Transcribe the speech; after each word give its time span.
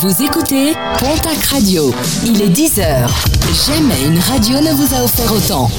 Vous 0.00 0.22
écoutez 0.22 0.72
Pontac 0.98 1.42
Radio. 1.50 1.90
Il 2.26 2.42
est 2.42 2.48
10h. 2.48 3.08
Jamais 3.66 4.04
une 4.06 4.18
radio 4.18 4.60
ne 4.60 4.74
vous 4.74 4.94
a 4.94 5.02
offert 5.02 5.32
autant. 5.32 5.70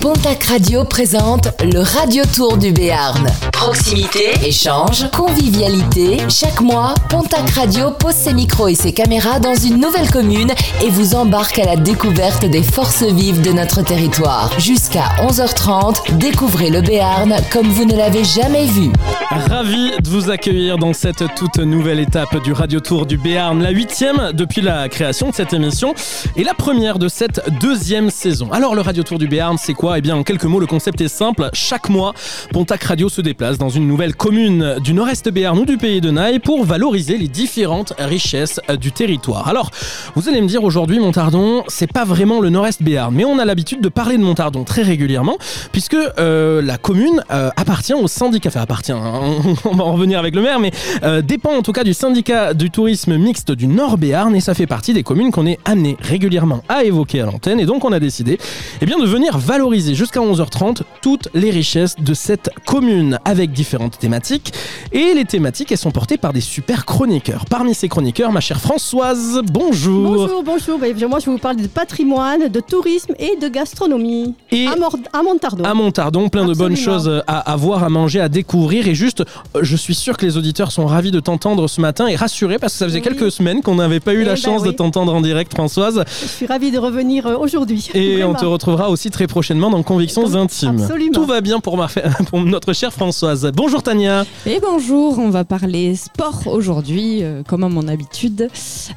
Pontac 0.00 0.44
Radio 0.44 0.84
présente 0.84 1.48
le 1.60 1.80
Radio 1.80 2.22
Tour 2.34 2.56
du 2.56 2.70
Béarn. 2.70 3.26
Proximité, 3.52 4.30
échange, 4.44 5.10
convivialité. 5.10 6.18
Chaque 6.28 6.60
mois, 6.60 6.94
Pontac 7.08 7.50
Radio 7.50 7.90
pose 7.90 8.14
ses 8.14 8.32
micros 8.32 8.68
et 8.68 8.76
ses 8.76 8.92
caméras 8.92 9.40
dans 9.40 9.56
une 9.56 9.80
nouvelle 9.80 10.08
commune 10.08 10.52
et 10.84 10.90
vous 10.90 11.16
embarque 11.16 11.58
à 11.58 11.64
la 11.64 11.76
découverte 11.76 12.44
des 12.44 12.62
forces 12.62 13.02
vives 13.02 13.42
de 13.42 13.50
notre 13.50 13.82
territoire. 13.82 14.52
Jusqu'à 14.60 15.08
11h30, 15.20 16.16
découvrez 16.16 16.70
le 16.70 16.80
Béarn 16.80 17.34
comme 17.50 17.66
vous 17.66 17.84
ne 17.84 17.96
l'avez 17.96 18.22
jamais 18.22 18.66
vu. 18.66 18.90
Ravi 19.30 19.90
de 20.00 20.08
vous 20.08 20.30
accueillir 20.30 20.78
dans 20.78 20.92
cette 20.92 21.24
toute 21.34 21.58
nouvelle 21.58 21.98
étape 21.98 22.42
du 22.44 22.52
Radio 22.52 22.78
Tour 22.78 23.04
du 23.04 23.18
Béarn, 23.18 23.60
la 23.60 23.70
huitième 23.70 24.32
depuis 24.32 24.60
la 24.62 24.88
création 24.88 25.30
de 25.30 25.34
cette 25.34 25.52
émission 25.52 25.94
et 26.36 26.44
la 26.44 26.54
première 26.54 26.98
de 27.00 27.08
cette 27.08 27.42
deuxième 27.60 28.10
saison. 28.10 28.48
Alors 28.52 28.76
le 28.76 28.80
Radio 28.80 29.02
Tour 29.02 29.18
du 29.18 29.26
Béarn, 29.26 29.58
c'est 29.58 29.74
quoi 29.74 29.87
Eh 29.96 30.00
bien 30.00 30.16
en 30.16 30.22
quelques 30.22 30.44
mots, 30.44 30.60
le 30.60 30.66
concept 30.66 31.00
est 31.00 31.08
simple. 31.08 31.48
Chaque 31.52 31.88
mois, 31.88 32.14
Pontac 32.52 32.82
Radio 32.84 33.08
se 33.08 33.20
déplace 33.20 33.58
dans 33.58 33.68
une 33.68 33.86
nouvelle 33.86 34.14
commune 34.14 34.76
du 34.82 34.92
nord-est 34.92 35.30
Béarn 35.30 35.58
ou 35.58 35.64
du 35.64 35.78
pays 35.78 36.00
de 36.00 36.10
Naï 36.10 36.38
pour 36.40 36.64
valoriser 36.64 37.16
les 37.16 37.28
différentes 37.28 37.92
richesses 37.98 38.60
du 38.80 38.92
territoire. 38.92 39.48
Alors, 39.48 39.70
vous 40.14 40.28
allez 40.28 40.40
me 40.40 40.48
dire 40.48 40.64
aujourd'hui, 40.64 40.98
Montardon, 40.98 41.64
c'est 41.68 41.90
pas 41.90 42.04
vraiment 42.04 42.40
le 42.40 42.50
nord-est 42.50 42.82
Béarn, 42.82 43.14
mais 43.14 43.24
on 43.24 43.38
a 43.38 43.44
l'habitude 43.44 43.80
de 43.80 43.88
parler 43.88 44.18
de 44.18 44.22
Montardon 44.22 44.64
très 44.64 44.82
régulièrement 44.82 45.38
puisque 45.72 45.96
euh, 46.18 46.60
la 46.60 46.76
commune 46.76 47.22
euh, 47.30 47.50
appartient 47.56 47.94
au 47.94 48.08
syndicat, 48.08 48.48
enfin 48.48 48.60
appartient, 48.60 48.92
hein, 48.92 49.20
on 49.64 49.76
va 49.76 49.84
en 49.84 49.92
revenir 49.92 50.18
avec 50.18 50.34
le 50.34 50.42
maire, 50.42 50.58
mais 50.58 50.72
euh, 51.02 51.22
dépend 51.22 51.54
en 51.56 51.62
tout 51.62 51.72
cas 51.72 51.84
du 51.84 51.94
syndicat 51.94 52.54
du 52.54 52.70
tourisme 52.70 53.16
mixte 53.16 53.52
du 53.52 53.66
Nord 53.66 53.98
Béarn 53.98 54.34
et 54.34 54.40
ça 54.40 54.54
fait 54.54 54.66
partie 54.66 54.92
des 54.92 55.02
communes 55.02 55.30
qu'on 55.30 55.46
est 55.46 55.58
amené 55.64 55.96
régulièrement 56.00 56.62
à 56.68 56.84
évoquer 56.84 57.20
à 57.20 57.26
l'antenne 57.26 57.60
et 57.60 57.66
donc 57.66 57.84
on 57.84 57.92
a 57.92 58.00
décidé 58.00 58.38
eh 58.80 58.86
bien, 58.86 58.98
de 58.98 59.06
venir 59.06 59.38
valoriser 59.38 59.77
jusqu'à 59.80 60.20
11h30 60.20 60.80
toutes 61.02 61.28
les 61.34 61.50
richesses 61.50 61.96
de 61.98 62.14
cette 62.14 62.50
commune 62.66 63.18
avec 63.24 63.52
différentes 63.52 63.98
thématiques 63.98 64.52
et 64.92 65.14
les 65.14 65.24
thématiques 65.24 65.70
elles 65.72 65.78
sont 65.78 65.90
portées 65.90 66.18
par 66.18 66.32
des 66.32 66.40
super 66.40 66.84
chroniqueurs. 66.84 67.44
Parmi 67.48 67.74
ces 67.74 67.88
chroniqueurs, 67.88 68.32
ma 68.32 68.40
chère 68.40 68.60
Françoise, 68.60 69.40
bonjour. 69.44 70.12
Bonjour, 70.12 70.42
bonjour. 70.42 70.78
Bah, 70.78 70.86
moi, 71.08 71.18
je 71.20 71.30
vous 71.30 71.38
parler 71.38 71.62
de 71.62 71.68
patrimoine, 71.68 72.48
de 72.48 72.60
tourisme 72.60 73.14
et 73.18 73.36
de 73.40 73.48
gastronomie. 73.48 74.34
Et 74.50 74.66
à, 74.66 75.22
Montardon. 75.22 75.64
à 75.64 75.74
Montardon, 75.74 76.28
plein 76.28 76.46
de 76.46 76.54
bonnes 76.54 76.76
choses 76.76 77.22
à, 77.26 77.38
à 77.38 77.56
voir, 77.56 77.84
à 77.84 77.88
manger, 77.88 78.20
à 78.20 78.28
découvrir. 78.28 78.88
Et 78.88 78.94
juste, 78.94 79.20
euh, 79.20 79.60
je 79.62 79.76
suis 79.76 79.94
sûr 79.94 80.16
que 80.16 80.26
les 80.26 80.36
auditeurs 80.36 80.72
sont 80.72 80.86
ravis 80.86 81.10
de 81.10 81.20
t'entendre 81.20 81.68
ce 81.68 81.80
matin 81.80 82.06
et 82.06 82.16
rassurés 82.16 82.58
parce 82.58 82.72
que 82.74 82.78
ça 82.80 82.84
faisait 82.86 82.98
Oui. 82.98 83.04
quelques 83.04 83.30
semaines 83.30 83.62
qu'on 83.62 83.76
n'avait 83.76 84.00
pas 84.00 84.14
eu 84.14 84.22
Eh 84.22 84.24
la 84.24 84.34
ben 84.34 84.36
chance 84.36 84.62
de 84.62 84.70
t'entendre 84.70 85.14
en 85.14 85.20
direct, 85.20 85.52
Françoise. 85.54 86.04
Je 86.22 86.26
suis 86.26 86.46
ravie 86.46 86.70
de 86.70 86.78
revenir 86.78 87.26
euh, 87.26 87.36
aujourd'hui. 87.36 87.88
Et 87.94 88.24
on 88.24 88.34
te 88.34 88.44
retrouvera 88.44 88.90
aussi 88.90 89.10
très 89.10 89.26
prochainement 89.26 89.67
dans 89.70 89.82
Convictions 89.82 90.22
Comme- 90.22 90.36
Intimes. 90.36 90.80
absolument. 90.82 91.12
Tout 91.12 91.24
va 91.26 91.40
bien 91.40 91.60
pour, 91.60 91.76
ma, 91.76 91.88
pour 92.30 92.40
notre 92.40 92.72
chère 92.72 92.92
Françoise. 92.92 93.50
Bonjour 93.54 93.82
Tania. 93.82 94.24
Et 94.46 94.60
bonjour, 94.60 95.18
on 95.18 95.30
va 95.30 95.44
parler 95.44 95.94
sport 95.96 96.46
aujourd'hui, 96.46 97.22
euh, 97.22 97.42
comme 97.46 97.64
à 97.64 97.68
mon 97.68 97.88
habitude. 97.88 98.48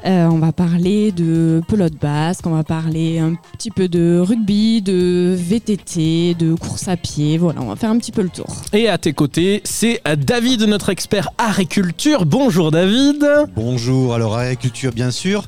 Euh, 0.06 0.26
on 0.26 0.38
va 0.40 0.52
parler 0.52 1.12
de 1.12 1.62
pelote 1.68 1.94
basque, 2.02 2.46
on 2.48 2.52
va 2.52 2.64
parler 2.64 3.20
un 3.20 3.36
petit 3.58 3.72
peu 3.72 3.88
de 3.88 4.20
rugby, 4.20 4.82
de 4.82 5.36
VTT, 5.38 6.36
de 6.36 6.56
course 6.56 6.88
à 6.88 6.98
pied. 6.98 7.38
Voilà, 7.38 7.62
on 7.62 7.68
va 7.68 7.76
faire 7.76 7.90
un 7.90 7.98
petit 7.98 8.12
peu 8.12 8.22
le 8.22 8.30
tour. 8.30 8.48
Et 8.74 8.88
à 8.88 8.98
tes 8.98 9.14
côtés, 9.14 9.62
c'est 9.64 10.02
David, 10.18 10.62
notre 10.64 10.90
expert 10.90 11.30
agriculture. 11.38 12.26
Bonjour 12.26 12.72
David. 12.72 13.26
Bonjour, 13.56 14.14
alors 14.14 14.38
agriculture 14.38 14.92
bien 14.94 15.12
sûr. 15.12 15.44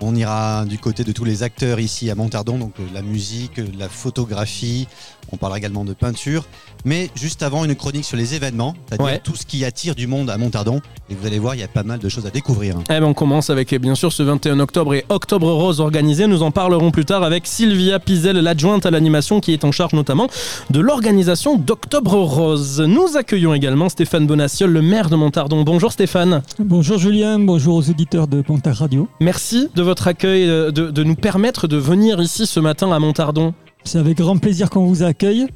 On 0.00 0.14
ira 0.14 0.64
du 0.66 0.78
côté 0.78 1.04
de 1.04 1.12
tous 1.12 1.24
les 1.24 1.42
acteurs 1.42 1.80
ici 1.80 2.10
à 2.10 2.14
Montardon, 2.14 2.58
donc 2.58 2.74
euh, 2.80 2.84
la 2.92 3.02
musique, 3.02 3.58
euh, 3.58 3.66
la 3.78 3.88
photographie, 3.88 4.88
on 5.32 5.36
parlera 5.36 5.58
également 5.58 5.84
de 5.84 5.92
peinture. 5.92 6.44
Mais 6.84 7.10
juste 7.14 7.42
avant, 7.42 7.64
une 7.64 7.74
chronique 7.74 8.04
sur 8.04 8.16
les 8.16 8.34
événements, 8.34 8.74
c'est-à-dire 8.86 9.06
Ouais. 9.06 9.20
tout 9.22 9.34
ce 9.36 9.44
qui 9.44 9.64
attire 9.64 9.94
du 9.94 10.06
monde 10.06 10.30
à 10.30 10.38
Montardon. 10.38 10.80
Et 11.10 11.14
vous 11.14 11.26
allez 11.26 11.38
voir, 11.38 11.54
il 11.54 11.60
y 11.60 11.64
a 11.64 11.68
pas 11.68 11.82
mal 11.82 11.98
de 11.98 12.08
choses 12.08 12.26
à 12.26 12.30
découvrir. 12.30 12.76
Eh 12.90 13.00
ben, 13.00 13.04
on 13.04 13.14
commence 13.14 13.50
avec 13.50 13.74
bien 13.74 13.94
sûr 13.94 14.12
ce 14.12 14.22
21 14.22 14.60
octobre 14.60 14.94
et 14.94 15.04
Octobre 15.08 15.50
Rose 15.52 15.80
organisé. 15.80 16.26
Nous 16.26 16.42
en 16.42 16.50
parlerons 16.50 16.90
plus 16.90 17.04
tard 17.04 17.22
avec 17.22 17.46
Sylvia 17.46 17.98
Pizel, 17.98 18.36
l'adjointe 18.38 18.86
à 18.86 18.90
l'animation 18.90 19.40
qui 19.40 19.52
est 19.52 19.64
en 19.64 19.72
charge 19.72 19.92
notamment 19.94 20.28
de 20.70 20.80
l'organisation 20.80 21.56
d'Octobre 21.56 22.14
Rose. 22.14 22.80
Nous 22.80 23.16
accueillons 23.16 23.54
également 23.54 23.88
Stéphane 23.88 24.26
Bonaciol, 24.26 24.70
le 24.70 24.82
maire 24.82 25.10
de 25.10 25.16
Montardon. 25.16 25.62
Bonjour 25.62 25.92
Stéphane. 25.92 26.42
Bonjour 26.58 26.98
Julien, 26.98 27.38
bonjour 27.38 27.76
aux 27.76 27.90
auditeurs 27.90 28.26
de 28.28 28.42
Pontac 28.42 28.76
Radio. 28.76 29.08
Merci 29.20 29.68
de 29.74 29.82
votre 29.82 30.06
accueil, 30.08 30.48
euh, 30.48 30.70
de, 30.70 30.90
de 30.90 31.04
nous 31.04 31.14
permettre 31.16 31.66
de 31.68 31.76
venir 31.76 32.20
ici 32.20 32.46
ce 32.46 32.60
matin 32.60 32.90
à 32.92 32.98
Montardon. 32.98 33.54
C'est 33.86 33.98
avec 33.98 34.18
grand 34.18 34.36
plaisir 34.36 34.68
qu'on 34.68 34.84
vous 34.84 35.04
accueille. 35.04 35.46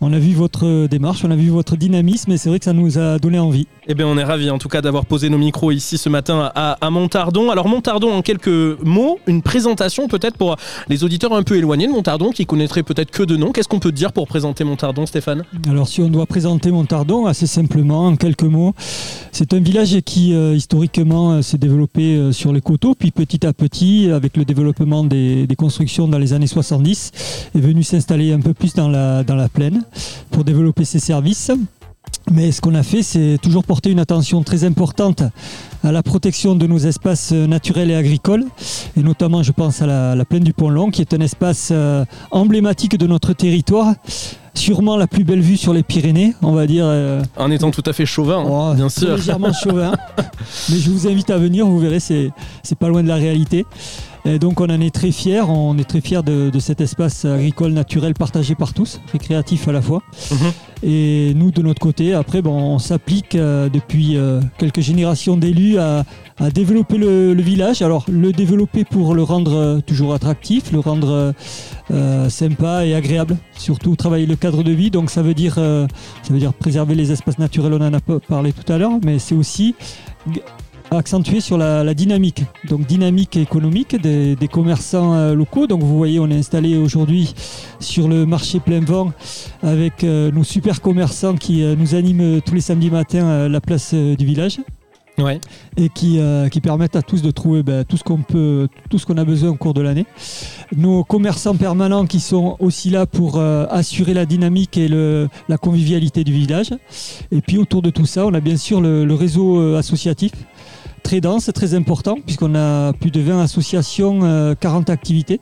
On 0.00 0.10
a 0.14 0.18
vu 0.18 0.32
votre 0.32 0.86
démarche, 0.86 1.24
on 1.24 1.30
a 1.30 1.36
vu 1.36 1.50
votre 1.50 1.76
dynamisme 1.76 2.32
et 2.32 2.38
c'est 2.38 2.48
vrai 2.48 2.58
que 2.58 2.64
ça 2.64 2.72
nous 2.72 2.98
a 2.98 3.18
donné 3.18 3.38
envie. 3.38 3.66
Eh 3.88 3.94
bien, 3.94 4.08
on 4.08 4.18
est 4.18 4.24
ravis 4.24 4.50
en 4.50 4.58
tout 4.58 4.68
cas 4.68 4.82
d'avoir 4.82 5.06
posé 5.06 5.28
nos 5.28 5.38
micros 5.38 5.70
ici 5.70 5.96
ce 5.96 6.08
matin 6.08 6.50
à, 6.56 6.90
Montardon. 6.90 7.50
Alors, 7.50 7.68
Montardon, 7.68 8.12
en 8.12 8.20
quelques 8.20 8.48
mots, 8.82 9.20
une 9.28 9.42
présentation 9.42 10.08
peut-être 10.08 10.36
pour 10.36 10.56
les 10.88 11.04
auditeurs 11.04 11.32
un 11.32 11.44
peu 11.44 11.56
éloignés 11.56 11.86
de 11.86 11.92
Montardon 11.92 12.30
qui 12.30 12.46
connaîtraient 12.46 12.82
peut-être 12.82 13.12
que 13.12 13.22
de 13.22 13.36
nom. 13.36 13.52
Qu'est-ce 13.52 13.68
qu'on 13.68 13.78
peut 13.78 13.92
dire 13.92 14.12
pour 14.12 14.26
présenter 14.26 14.64
Montardon, 14.64 15.06
Stéphane? 15.06 15.44
Alors 15.68 15.86
si 15.86 16.00
on 16.00 16.08
doit 16.08 16.26
présenter 16.26 16.72
Montardon 16.72 17.26
assez 17.26 17.46
simplement, 17.46 18.06
en 18.06 18.16
quelques 18.16 18.42
mots, 18.42 18.74
c'est 19.30 19.54
un 19.54 19.60
village 19.60 20.00
qui 20.00 20.34
euh, 20.34 20.56
historiquement 20.56 21.32
euh, 21.32 21.42
s'est 21.42 21.58
développé 21.58 22.16
euh, 22.16 22.32
sur 22.32 22.52
les 22.52 22.60
coteaux, 22.60 22.96
puis 22.96 23.12
petit 23.12 23.46
à 23.46 23.52
petit, 23.52 24.10
avec 24.10 24.36
le 24.36 24.44
développement 24.44 25.04
des, 25.04 25.46
constructions 25.56 26.08
dans 26.08 26.18
les 26.18 26.32
années 26.32 26.48
70, 26.48 27.12
est 27.54 27.60
venu 27.60 27.84
s'installer 27.84 28.32
un 28.32 28.40
peu 28.40 28.52
plus 28.52 28.74
dans 28.74 28.88
la 28.88 29.48
plaine 29.48 29.84
pour 30.30 30.42
développer 30.42 30.84
ses 30.84 30.98
services. 30.98 31.52
Mais 32.32 32.50
ce 32.50 32.60
qu'on 32.60 32.74
a 32.74 32.82
fait, 32.82 33.04
c'est 33.04 33.38
toujours 33.40 33.62
porter 33.62 33.90
une 33.90 34.00
attention 34.00 34.42
très 34.42 34.64
importante 34.64 35.22
à 35.84 35.92
la 35.92 36.02
protection 36.02 36.56
de 36.56 36.66
nos 36.66 36.78
espaces 36.78 37.30
naturels 37.30 37.88
et 37.90 37.94
agricoles. 37.94 38.44
Et 38.96 39.02
notamment, 39.02 39.44
je 39.44 39.52
pense 39.52 39.80
à 39.80 39.86
la, 39.86 40.16
la 40.16 40.24
plaine 40.24 40.42
du 40.42 40.52
Pont-Long, 40.52 40.90
qui 40.90 41.02
est 41.02 41.14
un 41.14 41.20
espace 41.20 41.68
euh, 41.70 42.04
emblématique 42.32 42.98
de 42.98 43.06
notre 43.06 43.32
territoire. 43.32 43.94
Sûrement 44.54 44.96
la 44.96 45.06
plus 45.06 45.22
belle 45.22 45.40
vue 45.40 45.56
sur 45.56 45.72
les 45.72 45.82
Pyrénées, 45.84 46.34
on 46.42 46.52
va 46.52 46.66
dire. 46.66 46.84
euh, 46.86 47.22
En 47.36 47.50
étant 47.50 47.70
tout 47.70 47.82
à 47.86 47.92
fait 47.92 48.06
chauvin, 48.06 48.38
hein, 48.38 48.70
oh, 48.72 48.74
bien 48.74 48.88
sûr. 48.88 49.16
Légèrement 49.16 49.52
chauvin. 49.52 49.92
Mais 50.70 50.78
je 50.78 50.90
vous 50.90 51.06
invite 51.06 51.30
à 51.30 51.36
venir, 51.38 51.66
vous 51.66 51.78
verrez, 51.78 52.00
c'est 52.00 52.32
pas 52.78 52.88
loin 52.88 53.02
de 53.04 53.08
la 53.08 53.16
réalité. 53.16 53.66
Et 54.26 54.40
donc 54.40 54.60
on 54.60 54.64
en 54.64 54.80
est 54.80 54.92
très 54.92 55.12
fiers, 55.12 55.42
on 55.48 55.78
est 55.78 55.84
très 55.84 56.00
fiers 56.00 56.22
de, 56.24 56.50
de 56.50 56.58
cet 56.58 56.80
espace 56.80 57.24
agricole 57.24 57.72
naturel 57.72 58.12
partagé 58.12 58.56
par 58.56 58.74
tous, 58.74 59.00
récréatif 59.12 59.68
à 59.68 59.72
la 59.72 59.80
fois. 59.80 60.02
Mhm. 60.32 60.52
Et 60.82 61.32
nous 61.36 61.52
de 61.52 61.62
notre 61.62 61.80
côté, 61.80 62.12
après, 62.12 62.42
bon, 62.42 62.52
on 62.52 62.78
s'applique 62.80 63.36
euh, 63.36 63.68
depuis 63.68 64.16
euh, 64.16 64.40
quelques 64.58 64.80
générations 64.80 65.36
d'élus 65.36 65.78
à, 65.78 66.04
à 66.38 66.50
développer 66.50 66.98
le, 66.98 67.34
le 67.34 67.42
village. 67.42 67.82
Alors 67.82 68.04
le 68.10 68.32
développer 68.32 68.84
pour 68.84 69.14
le 69.14 69.22
rendre 69.22 69.54
euh, 69.54 69.80
toujours 69.80 70.12
attractif, 70.12 70.72
le 70.72 70.80
rendre 70.80 71.32
sympa 72.28 72.84
et 72.84 72.96
agréable. 72.96 73.36
Surtout 73.56 73.94
travailler 73.94 74.26
le 74.26 74.34
cadre 74.34 74.64
de 74.64 74.72
vie. 74.72 74.90
Donc 74.90 75.08
ça 75.08 75.22
veut 75.22 75.34
dire, 75.34 75.54
ça 75.54 76.32
veut 76.32 76.40
dire 76.40 76.52
préserver 76.52 76.96
les 76.96 77.12
espaces 77.12 77.38
naturels. 77.38 77.74
On 77.74 77.80
en 77.80 77.94
a 77.94 78.00
parlé 78.00 78.52
tout 78.52 78.70
à 78.72 78.76
l'heure, 78.76 78.98
mais 79.04 79.20
c'est 79.20 79.36
aussi 79.36 79.76
accentuer 80.90 81.40
sur 81.40 81.58
la, 81.58 81.82
la 81.84 81.94
dynamique. 81.94 82.44
Donc 82.68 82.86
dynamique 82.86 83.36
économique 83.36 84.00
des, 84.00 84.36
des 84.36 84.48
commerçants 84.48 85.14
euh, 85.14 85.34
locaux. 85.34 85.66
Donc 85.66 85.82
vous 85.82 85.96
voyez, 85.96 86.18
on 86.20 86.28
est 86.30 86.36
installé 86.38 86.76
aujourd'hui 86.76 87.34
sur 87.80 88.08
le 88.08 88.26
marché 88.26 88.60
plein 88.60 88.80
vent 88.80 89.12
avec 89.62 90.04
euh, 90.04 90.30
nos 90.30 90.44
super 90.44 90.80
commerçants 90.80 91.34
qui 91.36 91.62
euh, 91.62 91.74
nous 91.76 91.94
animent 91.94 92.40
tous 92.42 92.54
les 92.54 92.60
samedis 92.60 92.90
matins 92.90 93.26
à 93.26 93.48
la 93.48 93.60
place 93.60 93.94
du 93.94 94.24
village 94.24 94.58
Ouais. 95.18 95.40
et 95.78 95.88
qui, 95.88 96.18
euh, 96.18 96.50
qui 96.50 96.60
permettent 96.60 96.94
à 96.94 97.00
tous 97.00 97.22
de 97.22 97.30
trouver 97.30 97.62
ben, 97.62 97.86
tout 97.86 97.96
ce 97.96 98.04
qu'on 98.04 98.18
peut, 98.20 98.68
tout 98.90 98.98
ce 98.98 99.06
qu'on 99.06 99.16
a 99.16 99.24
besoin 99.24 99.48
au 99.48 99.54
cours 99.54 99.72
de 99.72 99.80
l'année. 99.80 100.04
Nos 100.76 101.04
commerçants 101.04 101.56
permanents 101.56 102.04
qui 102.04 102.20
sont 102.20 102.56
aussi 102.60 102.90
là 102.90 103.06
pour 103.06 103.38
euh, 103.38 103.64
assurer 103.70 104.12
la 104.12 104.26
dynamique 104.26 104.76
et 104.76 104.88
le, 104.88 105.28
la 105.48 105.56
convivialité 105.56 106.22
du 106.22 106.32
village. 106.34 106.74
Et 107.32 107.40
puis 107.40 107.56
autour 107.56 107.80
de 107.80 107.88
tout 107.88 108.04
ça, 108.04 108.26
on 108.26 108.34
a 108.34 108.40
bien 108.40 108.58
sûr 108.58 108.82
le, 108.82 109.06
le 109.06 109.14
réseau 109.14 109.74
associatif 109.76 110.32
très 111.06 111.20
dense, 111.20 111.48
très 111.54 111.74
important, 111.74 112.16
puisqu'on 112.26 112.56
a 112.56 112.92
plus 112.92 113.12
de 113.12 113.20
20 113.20 113.40
associations, 113.40 114.24
euh, 114.24 114.56
40 114.58 114.90
activités. 114.90 115.38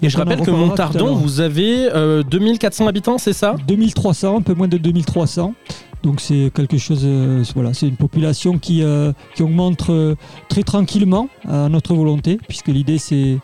Et 0.00 0.08
je 0.08 0.16
Donc 0.16 0.28
rappelle 0.28 0.46
que 0.46 0.50
Montardon, 0.52 1.16
vous 1.16 1.40
avez 1.40 1.92
euh, 1.92 2.22
2400 2.22 2.86
habitants, 2.86 3.18
c'est 3.18 3.32
ça? 3.32 3.56
2300, 3.66 4.36
un 4.36 4.42
peu 4.42 4.54
moins 4.54 4.68
de 4.68 4.78
2300. 4.78 5.54
Donc 6.04 6.20
c'est 6.20 6.52
quelque 6.54 6.78
chose, 6.78 7.02
euh, 7.04 7.42
voilà, 7.54 7.74
c'est 7.74 7.88
une 7.88 7.96
population 7.96 8.58
qui, 8.58 8.84
euh, 8.84 9.12
qui 9.34 9.42
augmente 9.42 9.90
euh, 9.90 10.14
très 10.48 10.62
tranquillement 10.62 11.28
à 11.48 11.68
notre 11.68 11.94
volonté, 11.94 12.38
puisque 12.46 12.68
l'idée 12.68 12.98
c'est 12.98 13.38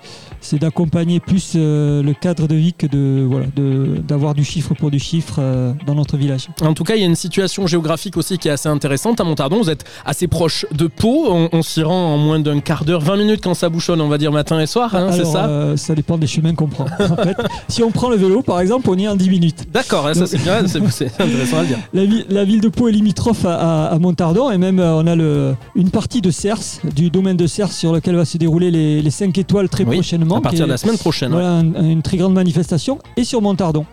c'est 0.44 0.58
d'accompagner 0.60 1.20
plus 1.20 1.52
euh, 1.56 2.02
le 2.02 2.12
cadre 2.14 2.46
de 2.46 2.54
vie 2.54 2.72
que 2.72 2.86
de 2.86 3.26
voilà 3.28 3.46
de- 3.56 3.96
d'avoir 4.06 4.34
du 4.34 4.44
chiffre 4.44 4.74
pour 4.74 4.90
du 4.90 4.98
chiffre 4.98 5.36
euh, 5.38 5.72
dans 5.86 5.94
notre 5.94 6.16
village. 6.16 6.48
En 6.62 6.74
tout 6.74 6.84
cas, 6.84 6.94
il 6.96 7.00
y 7.00 7.04
a 7.04 7.06
une 7.06 7.14
situation 7.14 7.66
géographique 7.66 8.16
aussi 8.16 8.38
qui 8.38 8.48
est 8.48 8.50
assez 8.52 8.68
intéressante. 8.68 9.20
À 9.20 9.24
Montardon, 9.24 9.58
vous 9.62 9.70
êtes 9.70 9.84
assez 10.04 10.28
proche 10.28 10.66
de 10.72 10.86
Pau. 10.86 11.26
On, 11.30 11.48
on 11.52 11.62
s'y 11.62 11.82
rend 11.82 12.14
en 12.14 12.18
moins 12.18 12.38
d'un 12.38 12.60
quart 12.60 12.84
d'heure, 12.84 13.00
20 13.00 13.16
minutes 13.16 13.40
quand 13.42 13.54
ça 13.54 13.68
bouchonne, 13.68 14.00
on 14.00 14.08
va 14.08 14.18
dire 14.18 14.32
matin 14.32 14.60
et 14.60 14.66
soir, 14.66 14.94
hein, 14.94 15.08
c'est 15.12 15.24
ça 15.24 15.46
euh, 15.46 15.76
ça 15.76 15.94
dépend 15.94 16.18
des 16.18 16.26
chemins 16.26 16.54
qu'on 16.54 16.68
prend. 16.68 16.84
En 16.84 17.16
fait, 17.16 17.36
si 17.68 17.82
on 17.82 17.90
prend 17.90 18.10
le 18.10 18.16
vélo, 18.16 18.42
par 18.42 18.60
exemple, 18.60 18.88
on 18.90 18.96
y 18.98 19.04
est 19.04 19.08
en 19.08 19.16
10 19.16 19.30
minutes. 19.30 19.64
D'accord, 19.72 20.08
ça 20.14 20.26
c'est 20.26 20.42
bien, 20.42 20.66
c'est 20.66 20.80
c'est 20.90 21.06
intéressant 21.20 21.58
à 21.58 21.62
le 21.62 21.66
dire. 21.68 21.78
La, 21.92 22.04
vi- 22.04 22.24
la 22.28 22.44
ville 22.44 22.60
de 22.60 22.68
Pau 22.68 22.88
est 22.88 22.92
limitrophe 22.92 23.44
à, 23.46 23.54
à- 23.54 23.94
à 23.94 23.98
Montardon 23.98 24.50
et 24.50 24.58
même 24.58 24.78
on 24.80 25.06
a 25.06 25.14
le, 25.16 25.54
une 25.74 25.90
partie 25.90 26.20
de 26.20 26.30
Cers, 26.30 26.58
du 26.94 27.10
domaine 27.10 27.36
de 27.36 27.46
Cers 27.46 27.72
sur 27.72 27.92
lequel 27.92 28.16
va 28.16 28.24
se 28.24 28.36
dérouler 28.38 28.70
les, 28.70 29.00
les 29.02 29.10
5 29.10 29.36
étoiles 29.38 29.68
très 29.68 29.84
Oui, 29.84 29.96
prochainement. 29.96 30.33
À 30.36 30.40
partir 30.42 30.66
de 30.66 30.70
la 30.70 30.76
semaine 30.76 30.98
prochaine. 30.98 31.32
ouais. 31.32 31.40
Voilà, 31.40 31.56
un- 31.58 31.88
une 31.90 32.02
très 32.02 32.16
grande 32.16 32.34
manifestation 32.34 32.98
et 33.16 33.24
sur 33.24 33.40
Montardon. 33.42 33.84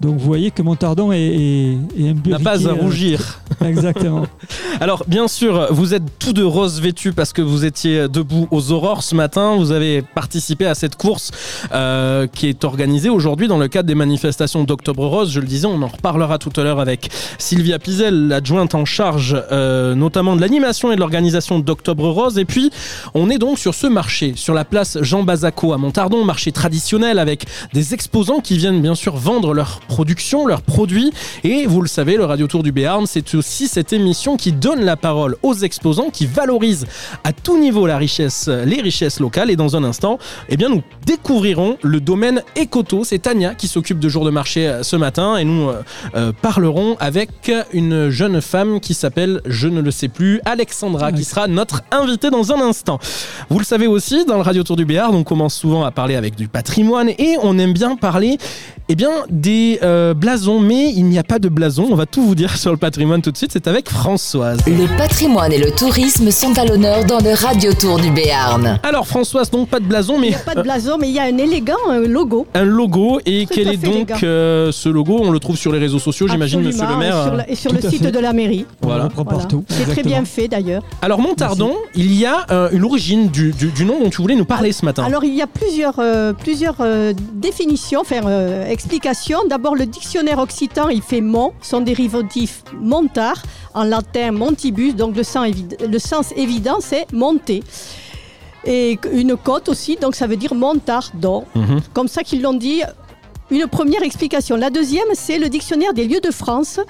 Donc 0.00 0.18
vous 0.18 0.26
voyez 0.26 0.50
que 0.50 0.62
Montardon 0.62 1.12
est, 1.12 1.18
est, 1.18 1.78
est 1.98 2.26
N'a 2.26 2.38
pas 2.38 2.66
à 2.66 2.70
euh, 2.70 2.74
rougir. 2.74 3.40
Exactement. 3.64 4.26
Alors, 4.80 5.04
bien 5.06 5.28
sûr, 5.28 5.68
vous 5.70 5.94
êtes 5.94 6.02
tous 6.18 6.32
de 6.32 6.42
rose 6.42 6.80
vêtus 6.80 7.12
parce 7.12 7.32
que 7.32 7.42
vous 7.42 7.64
étiez 7.64 8.08
debout 8.08 8.48
aux 8.50 8.72
aurores 8.72 9.02
ce 9.02 9.14
matin. 9.14 9.56
Vous 9.56 9.72
avez 9.72 10.02
participé 10.02 10.66
à 10.66 10.74
cette 10.74 10.96
course 10.96 11.30
euh, 11.72 12.26
qui 12.26 12.48
est 12.48 12.64
organisée 12.64 13.08
aujourd'hui 13.08 13.48
dans 13.48 13.58
le 13.58 13.68
cadre 13.68 13.86
des 13.86 13.94
manifestations 13.94 14.64
d'Octobre 14.64 15.06
Rose. 15.06 15.30
Je 15.30 15.40
le 15.40 15.46
disais, 15.46 15.66
on 15.66 15.80
en 15.82 15.86
reparlera 15.86 16.38
tout 16.38 16.52
à 16.56 16.64
l'heure 16.64 16.80
avec 16.80 17.10
Sylvia 17.38 17.78
Pizel, 17.78 18.28
l'adjointe 18.28 18.74
en 18.74 18.84
charge 18.84 19.36
euh, 19.52 19.94
notamment 19.94 20.36
de 20.36 20.40
l'animation 20.40 20.92
et 20.92 20.96
de 20.96 21.00
l'organisation 21.00 21.58
d'Octobre 21.60 22.08
Rose. 22.08 22.38
Et 22.38 22.44
puis, 22.44 22.70
on 23.14 23.30
est 23.30 23.38
donc 23.38 23.58
sur 23.58 23.74
ce 23.74 23.86
marché, 23.86 24.32
sur 24.36 24.54
la 24.54 24.64
place 24.64 24.98
Jean 25.02 25.22
Bazaco 25.22 25.72
à 25.72 25.78
Montardon, 25.78 26.24
marché 26.24 26.52
traditionnel 26.52 27.18
avec 27.18 27.44
des 27.72 27.94
exposants 27.94 28.40
qui 28.40 28.56
viennent 28.56 28.82
bien 28.82 28.94
sûr 28.94 29.16
vendre 29.16 29.54
leurs 29.54 29.80
productions, 29.84 30.46
leurs 30.46 30.62
produits. 30.62 31.12
Et 31.42 31.66
vous 31.66 31.82
le 31.82 31.88
savez, 31.88 32.16
le 32.16 32.24
Radio 32.24 32.46
Tour 32.46 32.62
du 32.62 32.72
Béarn, 32.72 33.06
c'est 33.06 33.34
aussi 33.34 33.68
cette 33.68 33.92
émission 33.92 34.36
qui 34.36 34.52
donne 34.52 34.84
la 34.84 34.96
parole 34.96 35.36
aux 35.42 35.54
exposants, 35.54 36.10
qui 36.10 36.26
valorise 36.26 36.86
à 37.24 37.32
tout 37.32 37.58
niveau 37.58 37.86
la 37.86 37.98
richesse, 37.98 38.48
les 38.48 38.80
richesses 38.80 39.20
locales. 39.20 39.50
Et 39.50 39.56
dans 39.56 39.76
un 39.76 39.84
instant, 39.84 40.18
eh 40.48 40.56
bien, 40.56 40.68
nous 40.68 40.82
découvrirons 41.06 41.78
le 41.82 42.00
domaine 42.00 42.42
Ecoto. 42.56 43.04
C'est 43.04 43.18
Tania 43.18 43.54
qui 43.54 43.68
s'occupe 43.68 43.98
de 43.98 44.08
jour 44.08 44.24
de 44.24 44.30
marché 44.30 44.68
euh, 44.68 44.82
ce 44.82 44.96
matin 44.96 45.36
et 45.36 45.44
nous 45.44 45.68
euh, 45.68 45.82
euh, 46.14 46.32
parlerons 46.42 46.96
avec 47.00 47.50
une 47.72 48.10
jeune 48.10 48.40
femme 48.40 48.80
qui 48.80 48.94
s'appelle, 48.94 49.40
je 49.46 49.68
ne 49.68 49.80
le 49.80 49.90
sais 49.90 50.08
plus, 50.08 50.40
Alexandra, 50.44 51.12
qui 51.12 51.24
sera 51.24 51.48
notre 51.48 51.82
invitée 51.90 52.30
dans 52.30 52.52
un 52.52 52.60
instant. 52.60 52.98
Vous 53.50 53.58
le 53.58 53.64
savez 53.64 53.86
aussi, 53.86 54.24
dans 54.24 54.36
le 54.36 54.42
Radio 54.42 54.62
Tour 54.62 54.76
du 54.76 54.84
Béarn, 54.84 55.14
on 55.14 55.24
commence 55.24 55.54
souvent 55.54 55.84
à 55.84 55.90
parler 55.90 56.16
avec 56.16 56.34
du 56.36 56.48
patrimoine 56.48 57.08
et 57.08 57.36
on 57.42 57.58
aime 57.58 57.72
bien 57.72 57.96
parler 57.96 58.38
eh 58.88 58.96
bien, 58.96 59.10
des 59.30 59.73
euh, 59.82 60.14
blasons, 60.14 60.60
mais 60.60 60.90
il 60.94 61.04
n'y 61.06 61.18
a 61.18 61.22
pas 61.24 61.38
de 61.38 61.48
blason. 61.48 61.86
On 61.90 61.94
va 61.94 62.06
tout 62.06 62.22
vous 62.22 62.34
dire 62.34 62.56
sur 62.56 62.70
le 62.70 62.76
patrimoine 62.76 63.22
tout 63.22 63.30
de 63.30 63.36
suite. 63.36 63.50
C'est 63.52 63.66
avec 63.68 63.88
Françoise. 63.88 64.58
Le 64.66 64.86
patrimoine 64.96 65.52
et 65.52 65.58
le 65.58 65.70
tourisme 65.70 66.30
sont 66.30 66.56
à 66.58 66.64
l'honneur 66.64 67.04
dans 67.04 67.18
le 67.18 67.34
Radio 67.34 67.72
Tour 67.72 67.98
du 67.98 68.10
Béarn. 68.10 68.78
Alors 68.82 69.06
Françoise, 69.06 69.50
donc 69.50 69.68
pas 69.68 69.80
de 69.80 69.84
blason, 69.86 70.18
mais 70.18 70.26
Il 70.28 70.30
n'y 70.30 70.36
a 70.36 70.38
pas 70.40 70.54
de 70.54 70.62
blason, 70.62 70.96
mais 71.00 71.08
il 71.08 71.14
y 71.14 71.18
a 71.18 71.24
un 71.24 71.38
élégant 71.38 71.74
logo. 72.06 72.46
un 72.54 72.64
logo. 72.64 73.20
Et 73.26 73.46
quel 73.46 73.68
est 73.68 73.76
donc 73.76 74.10
euh, 74.22 74.70
ce 74.72 74.88
logo? 74.88 75.18
On 75.22 75.30
le 75.30 75.38
trouve 75.38 75.56
sur 75.56 75.72
les 75.72 75.78
réseaux 75.78 75.98
sociaux, 75.98 76.28
j'imagine, 76.28 76.60
monsieur 76.62 76.86
le 76.86 76.96
maire. 76.96 77.16
Et 77.20 77.24
sur, 77.24 77.34
la- 77.36 77.50
et 77.50 77.54
sur 77.54 77.70
Tout 77.70 77.76
le 77.82 77.90
site 77.90 78.02
fait. 78.04 78.10
de 78.12 78.18
la 78.18 78.32
mairie. 78.32 78.66
Voilà. 78.82 79.08
Voilà. 79.14 79.30
partout. 79.30 79.64
C'est 79.68 79.86
très 79.90 80.02
bien 80.02 80.24
fait 80.24 80.48
d'ailleurs. 80.48 80.82
Alors 81.02 81.20
Montardon, 81.20 81.72
il 81.94 82.14
y 82.14 82.26
a 82.26 82.44
euh, 82.50 82.68
une 82.72 82.84
origine 82.84 83.28
du, 83.28 83.52
du- 83.52 83.68
du 83.70 83.84
nom 83.84 83.98
dont 84.02 84.10
tu 84.10 84.20
voulais 84.22 84.34
nous 84.36 84.44
parler 84.44 84.72
ce 84.72 84.84
matin. 84.84 85.04
Alors 85.04 85.24
il 85.24 85.34
y 85.34 85.40
a 85.42 85.46
plusieurs, 85.46 85.94
euh, 85.98 86.32
plusieurs 86.32 86.76
euh, 86.80 87.12
définitions, 87.34 88.00
enfin 88.02 88.20
euh, 88.26 88.68
explications. 88.70 89.38
D'abord 89.48 89.63
le 89.72 89.86
dictionnaire 89.86 90.38
occitan, 90.38 90.88
il 90.90 91.00
fait 91.00 91.22
mont, 91.22 91.52
son 91.62 91.80
dérivatif 91.80 92.62
montard, 92.78 93.40
en 93.72 93.84
latin 93.84 94.32
montibus, 94.32 94.94
donc 94.94 95.16
le 95.16 95.22
sens, 95.22 95.48
le 95.80 95.98
sens 95.98 96.32
évident 96.36 96.76
c'est 96.80 97.10
monter. 97.12 97.62
Et 98.66 98.98
une 99.12 99.36
côte 99.36 99.68
aussi, 99.68 99.96
donc 99.96 100.14
ça 100.14 100.26
veut 100.26 100.36
dire 100.36 100.54
montardon. 100.54 101.44
Mhm. 101.54 101.80
Comme 101.92 102.08
ça 102.08 102.22
qu'ils 102.22 102.42
l'ont 102.42 102.54
dit. 102.54 102.82
Une 103.50 103.66
première 103.66 104.02
explication. 104.02 104.56
La 104.56 104.70
deuxième, 104.70 105.04
c'est 105.12 105.38
le 105.38 105.50
dictionnaire 105.50 105.92
des 105.92 106.06
lieux 106.06 106.20
de 106.20 106.30
France 106.30 106.80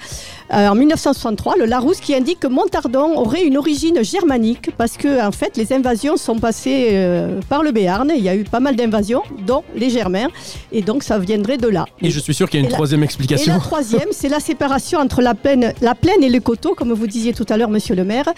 euh, 0.53 0.67
en 0.69 0.75
1963, 0.75 1.55
le 1.57 1.65
Larousse, 1.65 1.99
qui 1.99 2.15
indique 2.15 2.39
que 2.39 2.47
Montardon 2.47 3.17
aurait 3.17 3.43
une 3.43 3.57
origine 3.57 4.01
germanique 4.03 4.69
parce 4.77 4.95
que, 4.95 5.21
en 5.25 5.31
fait, 5.33 5.57
les 5.57 5.73
invasions 5.73 6.15
sont 6.15 6.39
passées 6.39 6.91
euh, 6.93 7.41
par 7.49 7.61
le 7.61 7.71
Béarn. 7.73 8.09
Il 8.15 8.23
y 8.23 8.29
a 8.29 8.35
eu 8.35 8.45
pas 8.45 8.61
mal 8.61 8.77
d'invasions, 8.77 9.21
dont 9.45 9.63
les 9.75 9.89
Germains, 9.89 10.27
et 10.71 10.81
donc 10.81 11.03
ça 11.03 11.19
viendrait 11.19 11.57
de 11.57 11.67
là. 11.67 11.85
Et 12.01 12.09
je 12.09 12.19
suis 12.19 12.33
sûr 12.33 12.49
qu'il 12.49 12.61
y 12.61 12.63
a 12.63 12.65
une 12.65 12.67
Et 12.67 12.71
la- 12.71 12.75
troisième 12.77 13.01
Et 13.01 13.05
explication. 13.05 13.53
la 13.53 13.59
troisième, 13.59 14.07
c'est 14.11 14.29
la 14.29 14.39
séparation 14.39 14.99
entre 14.99 15.21
la 15.21 15.33
plaine, 15.35 15.73
la 15.81 15.93
plaine 15.93 16.23
et 16.23 16.29
le 16.29 16.39
coteau, 16.39 16.73
comme 16.73 16.93
vous 16.93 17.07
disiez 17.07 17.33
tout 17.33 17.45
à 17.49 17.57
l'heure, 17.57 17.69
monsieur 17.69 17.95
le 17.95 18.05
maire. 18.05 18.29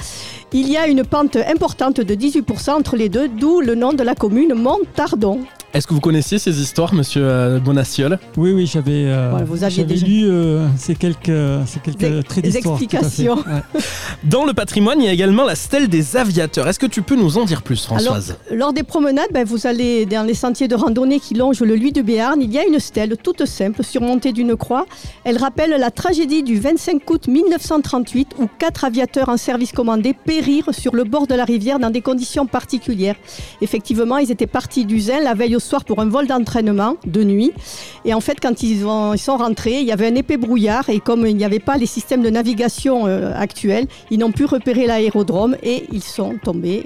Il 0.54 0.68
y 0.72 0.76
a 0.78 0.88
une 0.88 1.04
pente 1.04 1.36
importante 1.36 2.02
de 2.02 2.16
18% 2.16 2.72
entre 2.72 2.96
les 2.96 3.10
deux, 3.10 3.28
d'où 3.28 3.62
le 3.62 3.76
nom 3.76 3.94
de 3.94 4.02
la 4.02 4.16
commune 4.16 4.56
Montardon. 4.56 5.42
Est-ce 5.74 5.86
que 5.86 5.94
vous 5.94 6.00
connaissiez 6.00 6.40
ces 6.40 6.62
histoires, 6.62 6.94
monsieur 6.94 7.24
euh, 7.24 7.60
Oui, 8.38 8.52
oui, 8.52 8.66
j'avais 8.66 9.06
euh, 9.06 9.30
Voilà, 9.32 9.46
vous 9.46 9.64
aviez 9.64 9.76
j'avais 9.84 9.94
déjà- 9.94 10.06
lu 10.08 10.26
euh, 10.30 10.68
ces 10.78 10.96
quelques, 10.96 11.32
ces 11.68 11.80
quelques 11.80 11.98
Des- 11.98 12.24
traits 12.24 12.44
des 12.44 12.52
d'histoire. 12.52 12.76
explications. 12.82 13.36
Ouais. 13.38 13.82
Dans 14.24 14.46
le 14.46 14.54
patrimoine, 14.54 15.00
il 15.00 15.06
y 15.06 15.10
a 15.10 15.14
également 15.14 15.44
la 15.46 15.56
stèle 15.56 15.88
des 15.88 16.18
aviateurs. 16.18 16.68
Est-ce 16.68 16.80
que 16.80 16.86
tu 16.86 17.02
peux 17.02 17.16
nous 17.16 17.38
en 17.38 17.46
dire 17.46 17.62
plus, 17.62 17.84
Françoise 17.86 18.38
Lors 18.52 18.74
des 18.74 18.84
promenades, 18.84 19.28
ben, 19.34 19.46
vous 19.46 19.68
allez 19.68 20.06
dans 20.06 20.26
les 20.26 20.34
sentiers 20.34 20.68
de 20.68 20.76
randonnée 20.76 21.20
qui 21.20 21.34
longent 21.34 21.62
le 21.62 21.76
Luy 21.76 21.92
de 21.92 22.02
Béarn. 22.02 22.42
Il 22.42 22.52
y 22.52 22.58
a 22.60 22.66
une 22.66 22.80
stèle 22.80 23.16
toute 23.22 23.46
simple 23.46 23.84
surmontée 23.84 24.32
d'une 24.34 24.56
croix. 24.56 24.86
Elle 25.24 25.38
rappelle 25.38 25.72
la 25.72 25.92
tragédie 25.92 26.44
du 26.44 26.60
25 26.60 27.10
août 27.10 27.28
1938 27.28 28.30
où 28.40 28.48
quatre 28.60 28.86
aviateurs 28.86 29.30
en 29.30 29.38
service 29.38 29.72
commandé 29.72 30.14
périrent 30.14 30.74
sur 30.74 30.96
le 30.96 31.04
bord 31.04 31.28
de 31.28 31.36
la 31.36 31.46
rivière 31.46 31.80
dans 31.80 31.90
des 31.90 32.02
conditions 32.02 32.46
particulières. 32.46 33.16
Effectivement, 33.62 34.18
ils 34.18 34.32
étaient 34.32 34.48
partis 34.48 34.86
d'Usain 34.86 35.20
la 35.24 35.34
veille 35.34 35.56
au 35.56 35.60
soir 35.60 35.84
pour 35.86 36.00
un 36.00 36.06
vol 36.06 36.28
d'entraînement 36.28 36.96
de 37.06 37.24
nuit. 37.24 37.52
Et 38.06 38.14
en 38.14 38.22
fait, 38.22 38.38
quand 38.42 38.64
ils, 38.64 38.86
ont- 38.86 39.14
ils 39.14 39.20
sont 39.20 39.38
rentrés, 39.38 39.80
il 39.82 39.86
y 39.88 39.92
avait 39.92 40.08
un 40.08 40.16
épais 40.16 40.38
brouillard 40.38 40.90
et 40.90 41.00
comme 41.00 41.26
il 41.26 41.36
n'y 41.36 41.46
avait 41.46 41.60
pas 41.60 41.78
les 41.78 41.86
systèmes 41.86 42.22
de 42.22 42.30
navigation 42.30 43.08
euh, 43.08 43.32
actuels, 43.36 43.88
ils 44.12 44.20
n'ont 44.20 44.32
pu 44.32 44.46
repérer 44.46 44.86
l'aérodrome 44.88 45.56
et 45.64 45.86
ils 45.92 46.04
sont 46.04 46.36
tombés. 46.44 46.86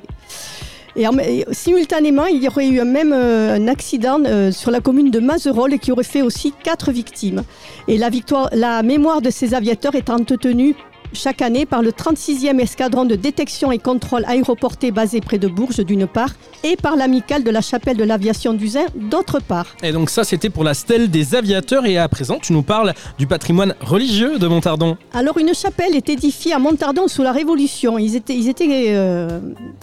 Et, 0.96 1.08
en- 1.08 1.18
et 1.20 1.46
simultanément, 1.52 2.26
il 2.26 2.44
y 2.44 2.48
aurait 2.48 2.68
eu 2.68 2.82
même 2.84 3.14
euh, 3.14 3.56
un 3.56 3.68
accident 3.70 4.20
euh, 4.26 4.52
sur 4.52 4.72
la 4.72 4.82
commune 4.82 5.10
de 5.10 5.20
Mazerolles 5.20 5.80
qui 5.80 5.92
aurait 5.92 6.04
fait 6.04 6.22
aussi 6.22 6.54
quatre 6.64 6.92
victimes. 6.92 7.44
Et 7.88 7.98
la, 7.98 8.10
la 8.52 8.84
mémoire 8.84 9.22
de 9.22 9.30
ces 9.30 9.54
aviateurs 9.54 9.96
est 9.96 10.10
entretenue 10.10 10.76
chaque 11.14 11.42
année 11.42 11.66
par 11.66 11.82
le 11.82 11.92
36e 11.92 12.60
escadron 12.60 13.06
de 13.06 13.16
détection 13.16 13.72
et 13.72 13.78
contrôle 13.80 14.24
aéroporté 14.26 14.92
basé 14.92 15.22
près 15.22 15.38
de 15.38 15.48
Bourges 15.48 15.80
d'une 15.86 16.08
part 16.08 16.30
et 16.64 16.76
par 16.76 16.96
l'amicale 16.96 17.44
de 17.44 17.52
la 17.52 17.62
chapelle 17.62 17.98
de 17.98 18.04
l'aviation 18.04 18.54
d'Usain 18.54 18.86
d'autre 18.96 19.40
part. 19.42 19.66
Et 19.84 19.92
donc 19.92 20.10
ça, 20.10 20.24
c'était 20.24 20.50
pour 20.50 20.64
la 20.64 20.74
stèle 20.74 21.10
des 21.10 21.36
aviateurs. 21.36 21.86
Et 21.86 21.98
à 21.98 22.08
présent, 22.08 22.38
tu 22.42 22.54
nous 22.54 22.62
parles 22.64 22.94
du 23.18 23.28
patrimoine 23.28 23.76
religieux 23.82 24.38
de 24.40 24.48
Montardon. 24.48 24.98
Alors 25.14 25.38
une 25.38 25.54
chapelle 25.54 25.96
est 25.96 26.10
édifiée 26.10 26.54
à 26.54 26.60
Montardon 26.60 27.08
sous 27.08 27.24
la 27.24 27.32
Révolution. 27.32 27.98
Ils 27.98 28.16
étaient, 28.16 28.36
ils 28.36 28.50
étaient, 28.50 28.68
euh, 28.90 29.40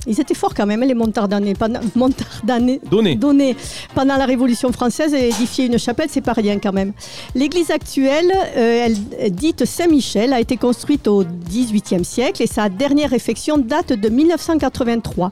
ils 0.06 0.20
étaient 0.20 0.34
forts 0.34 0.54
quand 0.54 0.66
même, 0.66 0.82
hein, 0.82 0.86
les 0.86 0.94
Montardannais. 0.94 1.54
Pendant- 1.54 1.80
Montardannais 1.96 2.80
Donné. 2.90 3.16
donné 3.16 3.56
pendant 3.94 4.16
la 4.16 4.24
Révolution 4.26 4.72
française 4.72 5.12
et 5.14 5.28
édifier 5.28 5.66
une 5.66 5.78
chapelle, 5.78 6.08
c'est 6.10 6.20
pas 6.20 6.32
rien 6.32 6.58
quand 6.58 6.72
même. 6.72 6.92
L'église 7.34 7.70
actuelle, 7.70 8.30
euh, 8.56 8.86
elle, 9.18 9.30
dite 9.32 9.64
Saint-Michel, 9.64 10.32
a 10.32 10.40
été 10.40 10.56
construite 10.56 11.06
au 11.08 11.17
XVIIIe 11.24 12.04
siècle 12.04 12.42
et 12.42 12.46
sa 12.46 12.68
dernière 12.68 13.10
réfection 13.10 13.58
date 13.58 13.92
de 13.92 14.08
1983. 14.08 15.30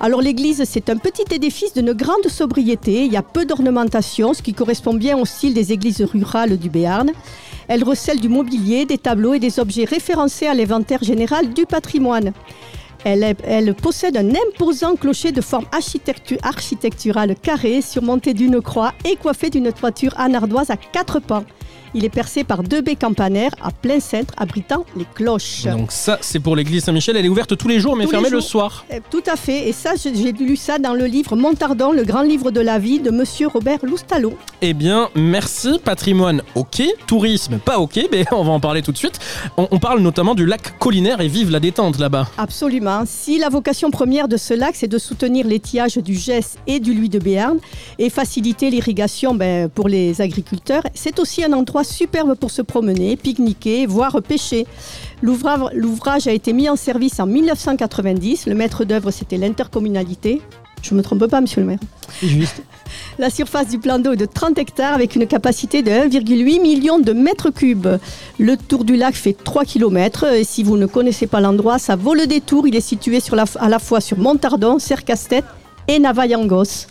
Alors 0.00 0.20
l'église, 0.20 0.62
c'est 0.64 0.90
un 0.90 0.96
petit 0.96 1.24
édifice 1.34 1.74
d'une 1.74 1.92
grande 1.92 2.28
sobriété. 2.28 3.04
Il 3.04 3.12
y 3.12 3.16
a 3.16 3.22
peu 3.22 3.44
d'ornementation, 3.44 4.34
ce 4.34 4.42
qui 4.42 4.54
correspond 4.54 4.94
bien 4.94 5.16
au 5.18 5.24
style 5.24 5.54
des 5.54 5.72
églises 5.72 6.02
rurales 6.02 6.58
du 6.58 6.68
Béarn. 6.68 7.10
Elle 7.68 7.84
recèle 7.84 8.20
du 8.20 8.28
mobilier, 8.28 8.84
des 8.84 8.98
tableaux 8.98 9.34
et 9.34 9.38
des 9.38 9.58
objets 9.58 9.84
référencés 9.84 10.46
à 10.46 10.54
l'inventaire 10.54 11.02
général 11.02 11.54
du 11.54 11.64
patrimoine. 11.64 12.32
Elle, 13.04 13.74
possède 13.74 14.16
un 14.16 14.30
imposant 14.30 14.96
clocher 14.96 15.30
de 15.30 15.42
forme 15.42 15.66
architectu- 15.72 16.38
architecturale 16.42 17.34
carré 17.36 17.82
surmonté 17.82 18.32
d'une 18.32 18.62
croix 18.62 18.94
et 19.04 19.16
coiffé 19.16 19.50
d'une 19.50 19.72
toiture 19.72 20.14
en 20.18 20.32
ardoise 20.32 20.70
à 20.70 20.76
quatre 20.76 21.20
pans. 21.20 21.44
Il 21.94 22.04
est 22.04 22.08
percé 22.10 22.42
par 22.42 22.62
deux 22.64 22.80
baies 22.80 22.96
campanaires 22.96 23.52
à 23.62 23.70
plein 23.70 24.00
cintre 24.00 24.34
abritant 24.36 24.84
les 24.96 25.06
cloches. 25.14 25.64
Donc 25.64 25.92
ça, 25.92 26.18
c'est 26.20 26.40
pour 26.40 26.56
l'église 26.56 26.84
Saint-Michel. 26.84 27.16
Elle 27.16 27.26
est 27.26 27.28
ouverte 27.28 27.56
tous 27.56 27.68
les 27.68 27.78
jours, 27.78 27.94
mais 27.94 28.04
Tous 28.04 28.10
fermée 28.10 28.30
le 28.30 28.40
soir. 28.40 28.84
Euh, 28.92 28.98
Tout 29.10 29.22
à 29.26 29.36
fait. 29.36 29.68
Et 29.68 29.72
ça, 29.72 29.92
j'ai 29.96 30.32
lu 30.32 30.56
ça 30.56 30.78
dans 30.78 30.94
le 30.94 31.04
livre 31.04 31.36
Montardon, 31.36 31.92
le 31.92 32.02
grand 32.02 32.22
livre 32.22 32.50
de 32.50 32.60
la 32.60 32.80
vie 32.80 32.98
de 32.98 33.10
Monsieur 33.10 33.46
Robert 33.46 33.78
Loustalot. 33.84 34.34
Eh 34.60 34.74
bien, 34.74 35.08
merci. 35.14 35.78
Patrimoine, 35.84 36.42
ok. 36.56 36.82
Tourisme, 37.06 37.58
pas 37.58 37.78
ok, 37.78 38.00
mais 38.12 38.24
on 38.32 38.42
va 38.42 38.50
en 38.50 38.60
parler 38.60 38.82
tout 38.82 38.92
de 38.92 38.98
suite. 38.98 39.20
On, 39.56 39.68
on 39.70 39.78
parle 39.78 40.00
notamment 40.00 40.34
du 40.34 40.46
lac 40.46 40.76
collinaire 40.80 41.20
et 41.20 41.28
vive 41.28 41.50
la 41.50 41.60
détente 41.60 41.98
là-bas. 42.00 42.26
Absolument. 42.38 43.04
Si 43.06 43.38
la 43.38 43.50
vocation 43.50 43.92
première 43.92 44.26
de 44.26 44.36
ce 44.36 44.54
lac, 44.54 44.74
c'est 44.74 44.88
de 44.88 44.98
soutenir 44.98 45.46
l'étiage 45.46 45.96
du 45.98 46.14
Gesse 46.14 46.56
et 46.66 46.80
du 46.80 46.92
Luy 46.92 47.08
de 47.08 47.20
Béarn 47.20 47.58
et 48.00 48.10
faciliter 48.10 48.70
l'irrigation 48.70 49.34
ben, 49.34 49.68
pour 49.68 49.86
les 49.88 50.20
agriculteurs, 50.20 50.82
c'est 50.94 51.20
aussi 51.20 51.44
un 51.44 51.52
endroit 51.52 51.83
superbe 51.84 52.34
pour 52.34 52.50
se 52.50 52.62
promener, 52.62 53.16
pique-niquer, 53.16 53.86
voire 53.86 54.20
pêcher. 54.22 54.66
L'ouvrage 55.22 56.26
a 56.26 56.32
été 56.32 56.52
mis 56.52 56.68
en 56.68 56.76
service 56.76 57.20
en 57.20 57.26
1990. 57.26 58.46
Le 58.46 58.54
maître 58.54 58.84
d'œuvre, 58.84 59.10
c'était 59.10 59.36
l'intercommunalité. 59.38 60.40
Je 60.82 60.92
ne 60.92 60.98
me 60.98 61.02
trompe 61.02 61.26
pas, 61.26 61.40
monsieur 61.40 61.60
le 61.62 61.66
maire. 61.66 61.78
C'est 62.20 62.28
juste. 62.28 62.62
La 63.18 63.30
surface 63.30 63.68
du 63.68 63.78
plan 63.78 63.98
d'eau 63.98 64.12
est 64.12 64.16
de 64.16 64.26
30 64.26 64.58
hectares 64.58 64.92
avec 64.94 65.16
une 65.16 65.26
capacité 65.26 65.82
de 65.82 65.90
1,8 65.90 66.60
million 66.60 66.98
de 66.98 67.12
mètres 67.12 67.50
cubes. 67.50 67.88
Le 68.38 68.56
tour 68.56 68.84
du 68.84 68.96
lac 68.96 69.14
fait 69.14 69.32
3 69.32 69.64
km 69.64 70.24
et 70.24 70.44
si 70.44 70.62
vous 70.62 70.76
ne 70.76 70.86
connaissez 70.86 71.26
pas 71.26 71.40
l'endroit, 71.40 71.78
ça 71.78 71.96
vaut 71.96 72.14
le 72.14 72.26
détour. 72.26 72.66
Il 72.68 72.76
est 72.76 72.80
situé 72.82 73.20
sur 73.20 73.34
la- 73.34 73.44
à 73.58 73.68
la 73.68 73.78
fois 73.78 74.00
sur 74.00 74.18
Montardon, 74.18 74.78
Cercastet 74.78 75.42
et 75.88 75.98
Navayangos. 75.98 76.86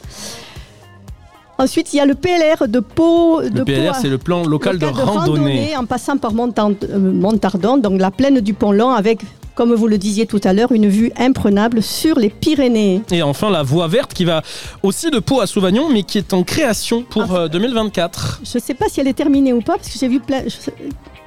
Ensuite, 1.57 1.93
il 1.93 1.97
y 1.97 1.99
a 1.99 2.05
le 2.05 2.15
PLR 2.15 2.67
de 2.67 2.79
Pau. 2.79 3.41
de 3.41 3.59
Le 3.59 3.65
PLR, 3.65 3.95
c'est 3.95 4.09
le 4.09 4.17
plan 4.17 4.43
local, 4.43 4.79
de, 4.79 4.85
randonnée. 4.87 5.75
en 5.77 5.85
passant 5.85 6.17
par 6.17 6.31
euh, 6.31 6.97
Montardon, 6.97 7.77
donc 7.77 7.99
la 8.01 8.11
plaine 8.11 8.39
du 8.39 8.53
Pont-Long 8.55 8.89
avec, 8.89 9.19
comme 9.55 9.73
vous 9.73 9.87
le 9.87 9.97
disiez 9.99 10.25
tout 10.25 10.41
à 10.43 10.51
l'heure, 10.53 10.71
une 10.71 10.87
vue 10.89 11.11
imprenable 11.17 11.83
sur 11.83 12.17
les 12.17 12.29
Pyrénées. 12.29 13.01
Et 13.11 13.21
enfin, 13.21 13.51
la 13.51 13.61
voie 13.61 13.87
verte 13.87 14.13
qui 14.13 14.25
va 14.25 14.41
aussi 14.81 15.11
de 15.11 15.19
Pau 15.19 15.41
à 15.41 15.47
Sauvagnon, 15.47 15.89
mais 15.91 16.01
qui 16.03 16.17
est 16.17 16.33
en 16.33 16.43
création 16.43 17.03
pour 17.03 17.23
Ah. 17.29 17.41
euh, 17.41 17.47
2024. 17.47 18.41
Je 18.43 18.57
ne 18.57 18.61
sais 18.61 18.73
pas 18.73 18.85
si 18.89 18.99
elle 18.99 19.07
est 19.07 19.13
terminée 19.13 19.53
ou 19.53 19.61
pas, 19.61 19.75
parce 19.77 19.89
que 19.89 19.99
j'ai 19.99 20.07
vu 20.07 20.19
plein. 20.19 20.41
je 20.45 20.71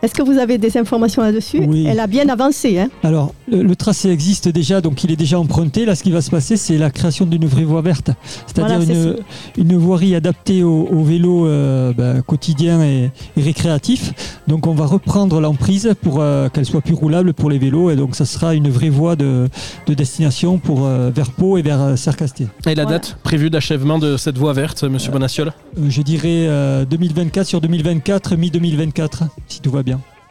Est-ce 0.02 0.14
que 0.14 0.22
vous 0.22 0.38
avez 0.38 0.58
des 0.58 0.76
informations 0.76 1.22
là-dessus 1.22 1.60
Oui. 1.66 1.86
Elle 1.88 2.00
a 2.00 2.06
bien 2.06 2.28
avancé. 2.28 2.78
Hein 2.78 2.88
Alors, 3.02 3.32
le, 3.50 3.62
le 3.62 3.76
tracé 3.76 4.10
existe 4.10 4.48
déjà, 4.48 4.80
donc 4.80 5.02
il 5.04 5.10
est 5.10 5.16
déjà 5.16 5.38
emprunté. 5.40 5.84
Là, 5.84 5.94
ce 5.94 6.02
qui 6.02 6.10
va 6.12 6.20
se 6.20 6.30
passer, 6.30 6.56
c'est 6.56 6.76
la 6.78 6.90
création 6.90 7.24
d'une 7.26 7.46
vraie 7.46 7.64
voie 7.64 7.80
verte, 7.82 8.10
c'est-à-dire 8.46 8.78
Voilà, 8.80 8.94
une, 8.94 9.16
une 9.56 9.76
voirie 9.76 10.14
adaptée 10.14 10.62
au, 10.62 10.86
au 10.92 11.02
vélo 11.02 11.46
euh, 11.46 11.92
ben, 11.92 12.22
quotidien 12.22 12.82
et, 12.82 13.10
et 13.36 13.42
récréatif. 13.42 14.12
Donc, 14.46 14.66
on 14.66 14.74
va 14.74 14.86
reprendre 14.86 15.40
l'emprise 15.40 15.92
pour 16.02 16.20
euh, 16.20 16.48
qu'elle 16.50 16.66
soit 16.66 16.82
plus 16.82 16.94
roulable 16.94 17.32
pour 17.32 17.50
les 17.50 17.58
vélos, 17.58 17.90
et 17.90 17.96
donc 17.96 18.14
ça 18.16 18.26
sera 18.26 18.54
une 18.54 18.68
vraie 18.68 18.90
voie 18.90 19.16
de, 19.16 19.48
de 19.86 19.94
destination 19.94 20.58
pour 20.58 20.84
euh, 20.86 21.10
vers 21.12 21.30
Pau 21.30 21.56
et 21.58 21.62
vers 21.62 21.80
euh, 21.80 21.96
Cercasté. 21.96 22.46
Et 22.66 22.74
la 22.74 22.82
Voilà. 22.84 22.98
date 22.98 23.16
prévue 23.22 23.50
d'achèvement 23.50 23.98
de 23.98 24.16
cette 24.16 24.38
voie 24.38 24.52
verte, 24.52 24.84
monsieur 24.84 25.10
Bonaciol 25.10 25.52
je 25.88 26.00
dirais 26.02 26.46
euh, 26.48 26.84
2024 26.86 27.46
sur 27.46 27.60
2024, 27.60 28.36
mi-2024, 28.36 29.28
si 29.46 29.60
tout 29.60 29.70
va 29.70 29.82
bien. 29.82 29.95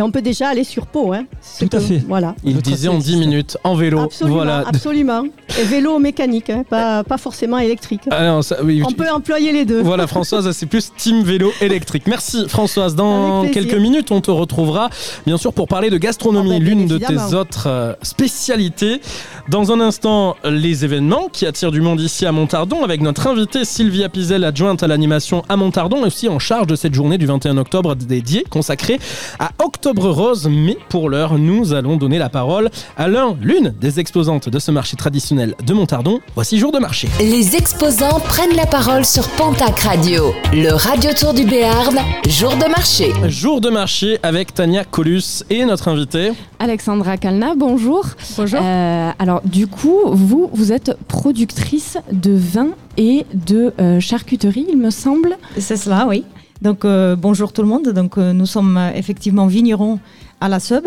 Mais 0.00 0.04
on 0.06 0.10
peut 0.10 0.22
déjà 0.22 0.48
aller 0.48 0.64
sur 0.64 0.86
Pau. 0.86 1.12
Hein 1.12 1.26
Tout 1.58 1.66
à 1.66 1.76
que- 1.76 1.80
fait. 1.80 2.02
Voilà. 2.08 2.34
Il 2.42 2.56
disait 2.62 2.88
en 2.88 2.92
10 2.94 2.98
existe. 3.12 3.18
minutes, 3.18 3.58
en 3.64 3.74
vélo. 3.74 3.98
Absolument, 4.00 4.36
Voilà. 4.36 4.64
absolument. 4.66 5.24
Et 5.60 5.64
vélo 5.64 5.98
mécanique, 5.98 6.48
hein, 6.48 6.64
pas, 6.66 7.04
pas 7.04 7.18
forcément 7.18 7.58
électrique. 7.58 8.00
Ah 8.10 8.24
non, 8.24 8.40
ça- 8.40 8.56
oui, 8.64 8.82
On 8.82 8.92
peut 8.92 9.10
employer 9.12 9.52
les 9.52 9.66
deux. 9.66 9.82
Voilà 9.82 10.06
Françoise, 10.14 10.50
c'est 10.52 10.64
plus 10.64 10.90
team 10.96 11.22
vélo 11.22 11.52
électrique. 11.60 12.04
Merci 12.06 12.48
Françoise. 12.48 12.94
Dans 12.94 13.44
quelques 13.52 13.74
minutes, 13.74 14.10
on 14.10 14.22
te 14.22 14.30
retrouvera 14.30 14.88
bien 15.26 15.36
sûr 15.36 15.52
pour 15.52 15.68
parler 15.68 15.90
de 15.90 15.98
gastronomie, 15.98 16.54
Ah 16.56 16.58
bah, 16.60 16.64
l'une 16.64 16.86
de 16.86 16.96
tes 16.96 17.34
autres 17.34 17.66
euh, 17.66 17.92
spécialités. 18.00 19.02
Dans 19.50 19.70
un 19.72 19.80
instant, 19.80 20.36
les 20.44 20.86
événements 20.86 21.28
qui 21.30 21.44
attirent 21.44 21.72
du 21.72 21.82
monde 21.82 22.00
ici 22.00 22.24
à 22.24 22.32
Montardon 22.32 22.84
avec 22.84 23.02
notre 23.02 23.26
invitée 23.26 23.66
Sylvia 23.66 24.08
Pizel, 24.08 24.44
adjointe 24.44 24.82
à 24.82 24.86
l'animation 24.86 25.42
à 25.50 25.56
Montardon 25.58 26.04
et 26.04 26.06
aussi 26.06 26.26
en 26.28 26.38
charge 26.38 26.68
de 26.68 26.74
cette 26.76 26.94
journée 26.94 27.18
du 27.18 27.26
21 27.26 27.58
octobre 27.58 27.94
dédiée 27.96 28.44
consacrée 28.48 28.98
à 29.38 29.50
Octobre 29.62 29.89
Rose. 29.98 30.48
Mais 30.50 30.76
pour 30.88 31.10
l'heure, 31.10 31.38
nous 31.38 31.72
allons 31.72 31.96
donner 31.96 32.18
la 32.18 32.28
parole 32.28 32.70
à 32.96 33.08
l'un, 33.08 33.36
l'une 33.40 33.74
des 33.80 34.00
exposantes 34.00 34.48
de 34.48 34.58
ce 34.58 34.70
marché 34.70 34.96
traditionnel 34.96 35.54
de 35.64 35.74
Montardon. 35.74 36.20
Voici 36.34 36.58
jour 36.58 36.72
de 36.72 36.78
marché. 36.78 37.08
Les 37.18 37.56
exposants 37.56 38.20
prennent 38.20 38.56
la 38.56 38.66
parole 38.66 39.04
sur 39.04 39.28
Pontac 39.30 39.80
Radio, 39.80 40.32
le 40.52 40.72
radio 40.72 41.10
tour 41.18 41.34
du 41.34 41.44
Béarn, 41.44 41.98
jour 42.28 42.56
de 42.56 42.70
marché. 42.70 43.12
Jour 43.28 43.60
de 43.60 43.70
marché 43.70 44.18
avec 44.22 44.54
Tania 44.54 44.84
Colus 44.84 45.44
et 45.50 45.64
notre 45.64 45.88
invité. 45.88 46.32
Alexandra 46.58 47.16
Kalna, 47.16 47.54
bonjour. 47.56 48.04
Bonjour. 48.36 48.60
Euh, 48.62 49.10
alors 49.18 49.40
du 49.44 49.66
coup, 49.66 50.00
vous, 50.06 50.50
vous 50.52 50.72
êtes 50.72 50.96
productrice 51.08 51.98
de 52.12 52.32
vin 52.32 52.68
et 52.96 53.24
de 53.34 53.72
euh, 53.80 54.00
charcuterie, 54.00 54.66
il 54.68 54.78
me 54.78 54.90
semble. 54.90 55.36
C'est 55.58 55.76
cela, 55.76 56.06
oui. 56.08 56.24
Donc 56.62 56.84
euh, 56.84 57.16
bonjour 57.16 57.52
tout 57.52 57.62
le 57.62 57.68
monde. 57.68 57.88
Donc 57.88 58.18
euh, 58.18 58.32
nous 58.32 58.46
sommes 58.46 58.76
euh, 58.76 58.90
effectivement 58.94 59.46
vignerons 59.46 59.98
à 60.40 60.48
la 60.48 60.60
Sub 60.60 60.86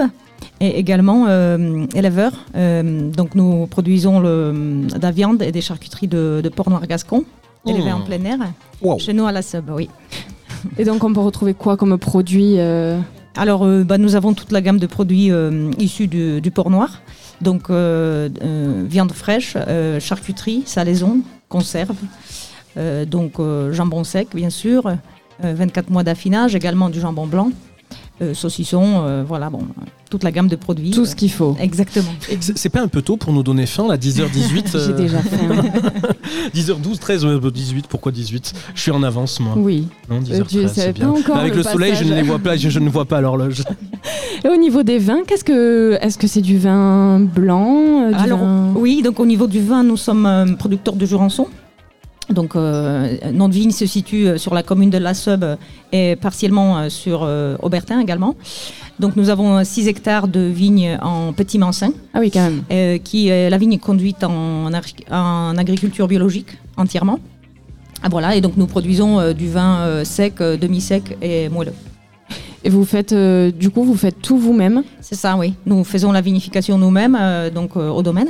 et 0.60 0.78
également 0.80 1.26
euh, 1.28 1.86
éleveurs. 1.96 2.34
Donc 2.54 3.36
nous 3.36 3.66
produisons 3.68 4.20
le, 4.20 4.86
de 4.94 5.02
la 5.02 5.12
viande 5.12 5.42
et 5.42 5.52
des 5.52 5.62
charcuteries 5.62 6.08
de, 6.08 6.42
de 6.44 6.50
porc 6.50 6.70
noir 6.70 6.86
gascon 6.88 7.24
élevés 7.66 7.92
Mmh. 7.92 7.96
en 7.96 8.02
plein 8.02 8.24
air 8.26 8.40
Wow. 8.82 9.00
chez 9.00 9.14
nous 9.14 9.26
à 9.26 9.32
la 9.32 9.42
Sub, 9.42 9.70
oui. 9.70 9.90
Et 10.78 10.84
donc 10.86 11.04
on 11.04 11.14
peut 11.14 11.22
retrouver 11.22 11.54
quoi 11.54 11.76
comme 11.78 11.98
produit 11.98 12.58
Alors 13.36 13.66
bah, 13.86 13.98
nous 13.98 14.16
avons 14.16 14.34
toute 14.34 14.52
la 14.52 14.62
gamme 14.62 14.80
de 14.80 14.88
produits 14.88 15.30
issus 15.80 16.08
du, 16.08 16.40
du 16.42 16.52
porc 16.52 16.70
noir. 16.70 17.02
Donc 17.42 17.70
viande 17.70 19.12
fraîche, 19.14 19.58
charcuterie, 20.00 20.64
salaison, 20.66 21.20
conserve. 21.50 21.96
Donc 23.08 23.34
jambon 23.72 24.04
sec 24.04 24.30
bien 24.36 24.50
sûr, 24.50 24.84
24 25.42 25.90
mois 25.90 26.04
d'affinage, 26.04 26.56
également 26.56 26.90
du 26.90 27.00
jambon 27.00 27.26
blanc, 27.28 27.50
euh, 28.22 28.34
saucisson, 28.34 29.02
euh, 29.06 29.24
voilà, 29.28 29.50
bon, 29.50 29.60
euh, 29.62 29.84
toute 30.10 30.24
la 30.24 30.32
gamme 30.32 30.48
de 30.48 30.56
produits. 30.56 30.92
Tout 30.92 31.06
ce 31.06 31.16
qu'il 31.16 31.32
faut. 31.32 31.56
Euh, 31.60 31.64
Exactement. 31.64 32.12
C'est 32.56 32.70
pas 32.70 32.82
un 32.82 32.88
peu 32.88 33.02
tôt 33.02 33.18
pour 33.18 33.34
nous 33.34 33.42
donner 33.44 33.66
faim, 33.66 33.88
là, 33.90 33.98
10h18 33.98 34.32
J'ai 34.72 34.78
euh, 34.78 34.94
déjà 34.94 35.20
fait. 35.20 35.36
un. 35.46 36.50
10h12, 36.56 37.00
13, 37.00 37.26
ouais, 37.26 37.40
bah, 37.40 37.50
18, 37.54 37.88
pourquoi 37.88 38.12
18 38.12 38.54
Je 38.76 38.82
suis 38.82 38.92
en 38.92 39.02
avance, 39.04 39.40
moi. 39.40 39.54
Oui. 39.58 39.88
Non, 40.10 40.18
Euh, 40.18 40.44
tu 40.48 40.58
10h13, 40.58 40.68
savais 40.68 40.68
c'est 40.74 40.86
pas 40.94 41.00
bien. 41.00 41.10
encore 41.10 41.38
Avec 41.38 41.52
le 41.54 41.58
le, 41.58 41.64
soleil, 41.64 41.96
je 41.96 42.04
ne 42.04 42.14
les 42.14 42.22
vois 42.22 42.40
pas, 42.40 42.56
je, 42.56 42.70
je 42.70 42.80
ne 42.80 42.90
vois 42.90 43.06
pas 43.06 43.20
l'horloge. 43.22 43.64
Et 44.46 44.50
au 44.50 44.58
niveau 44.58 44.84
des 44.84 44.98
vins, 45.00 45.22
qu'est-ce 45.26 45.44
que 45.44 45.98
est-ce 46.02 46.18
que 46.18 46.28
c'est 46.28 46.42
du 46.42 46.58
vin 46.58 47.20
blanc, 47.22 48.04
euh, 48.04 48.10
du 48.10 48.16
Alors 48.16 48.40
vin- 48.40 48.74
oui, 48.76 49.02
donc 49.02 49.20
au 49.20 49.26
niveau 49.26 49.48
du 49.48 49.62
vin, 49.62 49.84
nous 49.84 49.98
sommes 49.98 50.26
euh, 50.26 50.46
producteurs 50.56 50.96
de 50.96 51.06
Jurançon. 51.06 51.48
Donc 52.30 52.56
euh, 52.56 53.18
notre 53.34 53.54
vigne 53.54 53.72
se 53.72 53.86
situe 53.86 54.28
euh, 54.28 54.38
sur 54.38 54.54
la 54.54 54.64
commune 54.64 54.90
de 54.90 54.98
La 54.98 55.14
Sub 55.14 55.44
et 55.92 56.16
partiellement 56.16 56.78
euh, 56.78 56.90
sur 56.90 57.24
euh, 57.24 57.56
Aubertin 57.62 58.00
également. 58.00 58.36
Donc 59.00 59.16
nous 59.16 59.30
avons 59.30 59.64
6 59.64 59.88
hectares 59.88 60.28
de 60.28 60.40
vignes 60.40 60.98
en 61.02 61.34
petit 61.34 61.58
mancin, 61.58 61.92
Ah 62.14 62.20
oui, 62.22 62.32
quand 62.32 62.42
même. 62.44 62.64
euh, 62.72 62.98
qui 62.98 63.28
la 63.28 63.58
vigne 63.58 63.74
est 63.74 63.78
conduite 63.78 64.24
en, 64.24 64.72
agri- 64.72 65.04
en 65.12 65.58
agriculture 65.58 66.08
biologique 66.08 66.58
entièrement. 66.78 67.20
Ah, 68.04 68.08
voilà, 68.10 68.36
et 68.36 68.42
donc 68.42 68.56
nous 68.58 68.68
produisons 68.68 69.34
du 69.34 69.50
vin 69.50 70.04
sec, 70.04 70.36
demi-sec 70.40 71.18
et 71.22 71.50
moelleux. 71.50 71.74
Et 72.66 72.70
vous 72.70 72.86
faites, 72.86 73.12
euh, 73.12 73.52
du 73.52 73.70
coup, 73.70 73.84
vous 73.84 73.96
faites 73.96 74.22
tout 74.22 74.38
vous-même. 74.38 74.84
C'est 75.02 75.16
ça, 75.16 75.36
oui. 75.36 75.54
Nous 75.66 75.84
faisons 75.84 76.14
la 76.14 76.22
vinification 76.22 76.78
nous-mêmes, 76.78 77.18
euh, 77.20 77.50
donc 77.50 77.76
euh, 77.76 77.90
au 77.90 78.02
domaine, 78.02 78.30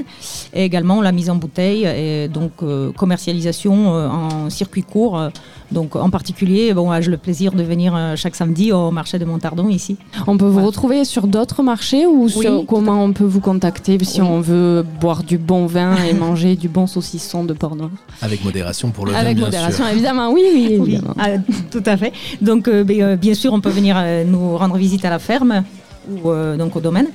et 0.54 0.66
également 0.66 1.02
la 1.02 1.12
mise 1.12 1.30
en 1.30 1.36
bouteille 1.36 1.86
et 1.86 2.28
donc 2.28 2.52
commercialisation 2.96 3.90
en 3.90 4.50
circuit 4.50 4.84
court. 4.84 5.30
Donc 5.74 5.96
en 5.96 6.10
particulier, 6.10 6.74
bon, 6.74 6.90
j'ai 7.02 7.12
le 7.12 7.18
plaisir 7.18 7.52
de 7.52 7.64
venir 7.64 7.94
euh, 7.96 8.16
chaque 8.16 8.36
samedi 8.36 8.72
au 8.72 8.92
marché 8.92 9.20
de 9.20 9.26
Montardon 9.26 9.68
ici. 9.70 9.98
On 10.28 10.38
peut 10.38 10.46
vous 10.46 10.52
Voilà. 10.54 10.68
retrouver 10.68 11.04
sur 11.06 11.28
d'autres 11.28 11.64
marchés 11.64 12.06
ou 12.06 12.30
sur- 12.30 12.60
à 12.62 12.64
comment 12.66 13.04
on 13.04 13.12
peut 13.12 13.24
vous 13.26 13.40
contacter 13.42 13.98
si 14.04 14.22
Oui. 14.22 14.28
on 14.30 14.40
veut 14.40 14.86
boire 15.02 15.24
du 15.24 15.38
bon 15.38 15.66
vin 15.66 15.96
et 16.04 16.14
manger 16.26 16.56
du 16.56 16.70
bon 16.70 16.88
saucisson 16.88 17.44
de 17.44 17.54
porc 17.54 17.76
noir? 17.76 17.90
Avec 18.22 18.44
modération 18.46 18.92
pour 18.92 19.06
le 19.06 19.12
vin, 19.12 19.18
Avec 19.18 19.36
bien 19.38 19.46
modération, 19.46 19.84
sûr. 19.84 19.92
évidemment. 19.94 20.32
Oui, 20.32 20.44
oui, 20.54 20.78
Oui, 20.80 21.00
ah, 21.20 21.30
tout 21.72 21.84
à 21.86 21.98
fait. 21.98 22.14
Donc 22.42 22.68
euh, 22.68 22.86
euh, 22.90 23.16
bien 23.16 23.34
sûr, 23.34 23.52
on 23.54 23.60
peut 23.62 23.70
venir 23.70 23.96
euh, 23.98 24.24
nous 24.24 24.56
rendre 24.58 24.78
visite 24.78 25.04
à 25.06 25.10
la 25.10 25.20
ferme 25.20 25.64
ou 26.12 26.30
euh, 26.32 26.58
donc 26.58 26.76
au 26.76 26.82
domaine, 26.82 27.08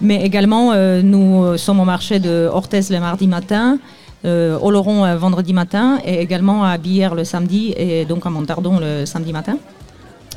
mais 0.00 0.24
également 0.24 0.70
euh, 0.72 1.02
nous 1.02 1.56
sommes 1.58 1.80
au 1.80 1.84
marché 1.84 2.18
de 2.20 2.48
Orthez 2.52 2.80
le 2.90 3.00
mardi 3.00 3.26
matin. 3.26 3.78
Euh, 4.24 4.58
au 4.58 4.70
Laurent 4.70 5.04
euh, 5.04 5.16
vendredi 5.16 5.52
matin 5.52 5.98
et 6.04 6.20
également 6.20 6.64
à 6.64 6.78
Bière 6.78 7.14
le 7.14 7.24
samedi 7.24 7.74
et 7.76 8.06
donc 8.06 8.24
à 8.26 8.30
Montardon 8.30 8.78
le 8.80 9.04
samedi 9.04 9.32
matin. 9.32 9.58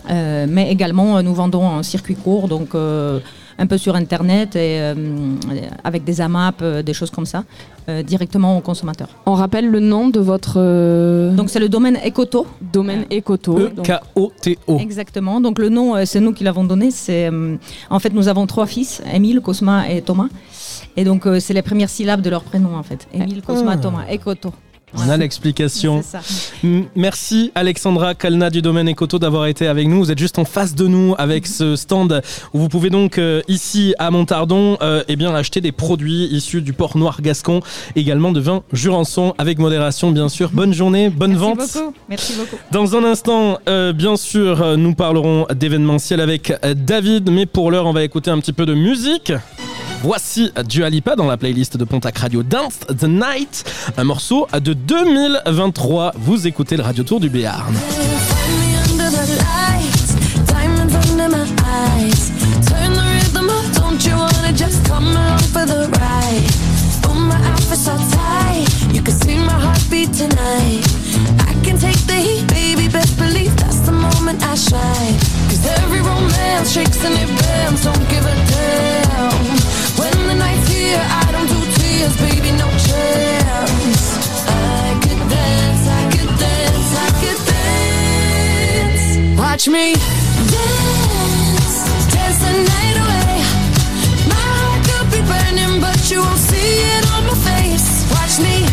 Euh, 0.10 0.48
mais 0.50 0.72
également, 0.72 1.18
euh, 1.18 1.22
nous 1.22 1.34
vendons 1.34 1.66
en 1.66 1.84
circuit 1.84 2.16
court, 2.16 2.48
donc 2.48 2.70
un 3.62 3.68
peu 3.68 3.78
sur 3.78 3.96
Internet 3.96 4.56
et 4.56 4.80
euh, 4.80 4.96
avec 5.84 6.04
des 6.06 6.22
AMAP, 6.22 6.62
euh, 6.62 6.82
des 6.82 6.94
choses 6.94 7.12
comme 7.12 7.26
ça, 7.26 7.44
euh, 7.90 8.02
directement 8.04 8.58
aux 8.58 8.62
consommateurs. 8.62 9.10
On 9.26 9.34
rappelle 9.34 9.70
le 9.70 9.80
nom 9.82 10.08
de 10.10 10.20
votre 10.22 10.54
euh, 10.58 11.34
Donc 11.36 11.50
c'est 11.50 11.60
le 11.60 11.70
domaine 11.70 11.98
Ecoto. 12.08 12.48
domaine 12.62 13.06
Ecoto. 13.12 13.60
E 13.60 13.72
E-K-O-T-O. 13.78 14.78
Exactement. 14.80 15.42
Donc 15.42 15.60
le 15.60 15.70
nom, 15.70 15.94
c'est 16.06 16.22
nous 16.22 16.32
qui 16.34 16.44
l'avons 16.46 16.64
donné. 16.64 16.90
C'est 16.92 17.28
euh, 17.30 17.58
en 17.90 18.00
fait 18.00 18.14
nous 18.14 18.28
avons 18.30 18.48
trois 18.48 18.66
fils, 18.66 19.02
Émile, 19.14 19.42
Cosma 19.42 19.90
et 19.92 20.02
Thomas. 20.02 20.30
Et 20.96 21.04
donc 21.04 21.26
euh, 21.26 21.40
c'est 21.40 21.54
les 21.54 21.62
premières 21.62 21.90
syllabes 21.90 22.22
de 22.22 22.30
leur 22.30 22.44
prénom 22.44 22.76
en 22.78 22.84
fait. 22.84 23.08
Émile, 23.14 23.42
Cosma, 23.42 23.74
Ah. 23.74 23.78
Thomas, 23.78 24.06
Ecoto. 24.12 24.52
On 24.98 25.10
a 25.10 25.18
l'explication. 25.18 26.04
Merci 26.96 27.52
Alexandra 27.56 28.16
Kalna 28.16 28.50
du 28.50 28.62
domaine 28.62 28.90
Ecoto 28.90 29.20
d'avoir 29.20 29.46
été 29.46 29.68
avec 29.68 29.88
nous. 29.88 30.00
Vous 30.00 30.12
êtes 30.12 30.18
juste 30.18 30.40
en 30.40 30.46
face 30.46 30.76
de 30.76 30.88
nous 30.88 31.16
avec 31.18 31.46
ce 31.48 31.76
stand 31.76 32.22
où 32.54 32.60
vous 32.60 32.70
pouvez 32.70 32.90
donc 32.90 33.18
euh, 33.18 33.42
ici 33.48 33.94
à 34.00 34.10
Montardon 34.12 34.78
euh, 34.82 35.04
eh 35.08 35.16
bien 35.16 35.34
acheter 35.36 35.62
des 35.62 35.72
produits 35.72 36.26
issus 36.32 36.62
du 36.62 36.74
port 36.74 36.98
noir 36.98 37.22
gascon, 37.22 37.62
également 37.96 38.32
de 38.32 38.40
vin 38.40 38.64
Jurançon 38.74 39.36
avec 39.38 39.60
modération 39.60 40.12
bien 40.12 40.30
sûr. 40.30 40.50
Bonne 40.52 40.74
journée, 40.74 41.10
bonne 41.10 41.32
Merci 41.32 41.46
vente. 41.46 41.58
beaucoup. 41.58 41.94
Merci 42.10 42.34
beaucoup. 42.34 42.58
Dans 42.72 42.96
un 42.96 43.04
instant, 43.04 43.60
euh, 43.68 43.94
bien 43.94 44.18
sûr, 44.18 44.62
euh, 44.62 44.76
nous 44.76 44.96
parlerons 44.96 45.46
d'événementiel 45.54 46.20
avec 46.20 46.54
David, 46.76 47.30
mais 47.32 47.46
pour 47.46 47.72
l'heure, 47.72 47.86
on 47.86 47.94
va 47.94 48.04
écouter 48.04 48.32
un 48.32 48.40
petit 48.40 48.54
peu 48.54 48.66
de 48.66 48.74
musique. 48.74 49.32
Voici 50.02 50.52
Dua 50.68 50.90
Lipa 50.90 51.16
dans 51.16 51.28
la 51.28 51.36
playlist 51.36 51.76
de 51.76 51.84
Pontac 51.84 52.18
Radio 52.18 52.42
Dance 52.42 52.80
the 52.88 53.04
Night, 53.04 53.66
un 53.98 54.06
morceau 54.06 54.48
de 54.54 54.74
2023. 54.74 56.14
Vous 56.18 56.48
écoutez 56.48 56.78
le 56.78 56.84
Radio 56.84 57.04
Tour 57.04 57.20
du 57.20 57.30
Béarn. 57.30 57.74
Dance. 89.60 89.68
Watch 89.68 89.68
me 89.68 89.94
dance, 90.52 92.14
dance 92.14 92.40
the 92.40 92.52
night 92.64 92.98
away. 92.98 93.44
My 94.30 94.36
heart 94.36 94.86
could 94.88 95.12
be 95.12 95.22
burning, 95.28 95.82
but 95.82 96.10
you 96.10 96.20
won't 96.20 96.38
see 96.38 96.82
it 96.96 97.12
on 97.12 97.26
my 97.26 97.36
face. 97.36 98.06
Watch 98.12 98.40
me 98.40 98.69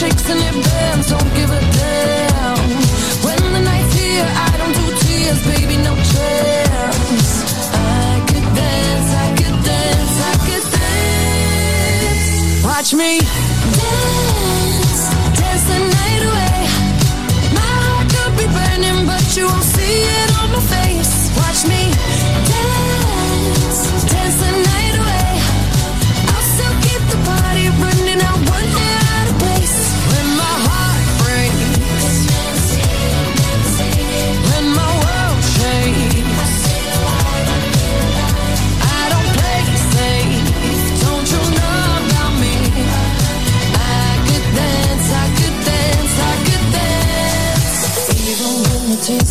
shakes 0.00 0.30
and 0.30 0.40
it 0.40 0.54
bends. 0.64 1.06
Don't 1.10 1.30
give 1.34 1.50
a 1.50 1.60
damn. 1.76 2.58
When 3.24 3.40
the 3.52 3.60
night's 3.60 3.92
here, 4.00 4.28
I 4.48 4.50
don't 4.60 4.74
do 4.80 4.86
tears, 5.04 5.40
baby, 5.52 5.76
no 5.88 5.94
chance. 6.12 7.30
I 8.08 8.24
could 8.28 8.48
dance, 8.60 9.10
I 9.24 9.28
could 9.38 9.58
dance, 9.70 10.14
I 10.30 10.34
could 10.46 10.66
dance. 10.78 12.28
Watch 12.64 12.90
me 12.94 13.10
dance, 13.76 14.19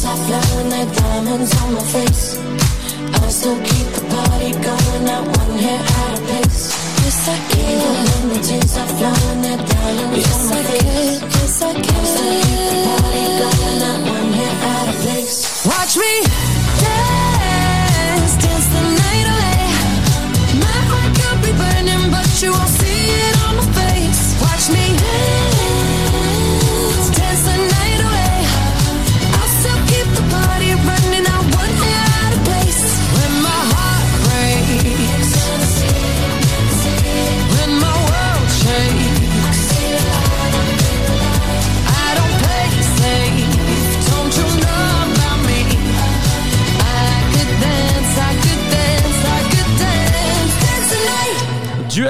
the 0.09 0.15
tears 0.15 0.33
are 0.33 0.41
flowing, 0.41 0.69
like 0.69 0.95
diamonds 0.95 1.61
on 1.61 1.73
my 1.73 1.83
face. 1.83 2.37
I 3.13 3.29
still 3.29 3.57
keep 3.61 3.87
the 3.93 4.01
party 4.09 4.51
going, 4.51 5.05
not 5.05 5.27
one 5.37 5.57
hair 5.59 5.79
out 5.79 6.19
of 6.19 6.25
place. 6.25 6.73
Yes, 7.03 7.27
I 7.27 7.37
can. 7.49 7.77
Even 7.77 7.95
when 8.09 8.23
the 8.29 8.39
tears 8.47 8.77
are 8.77 8.87
flowing, 8.87 9.41
like 9.43 9.63
diamonds 9.69 10.29
on 10.33 10.49
my 10.49 10.61
face. 10.63 11.21
Yes, 11.21 11.61
I 11.61 11.73
can. 11.73 11.95
I 11.95 12.05
still 12.05 12.33
keep 12.41 12.61
the 12.69 12.77
party 12.87 13.25
going, 13.41 13.79
not 13.79 13.99
one 14.09 14.33
hair 14.33 14.55
out 14.71 14.87
of 14.89 14.97
place. 15.03 15.65
Watch 15.65 15.97
me 15.97 16.13
dance, 16.81 18.33
dance 18.43 18.67
the 18.73 18.81
night 19.01 19.27
away. 19.33 19.61
My 20.63 20.79
heart 20.89 21.11
could 21.19 21.39
be 21.45 21.51
burning, 21.53 22.09
but 22.11 22.29
you 22.41 22.51
won't 22.51 22.69
see 22.69 22.88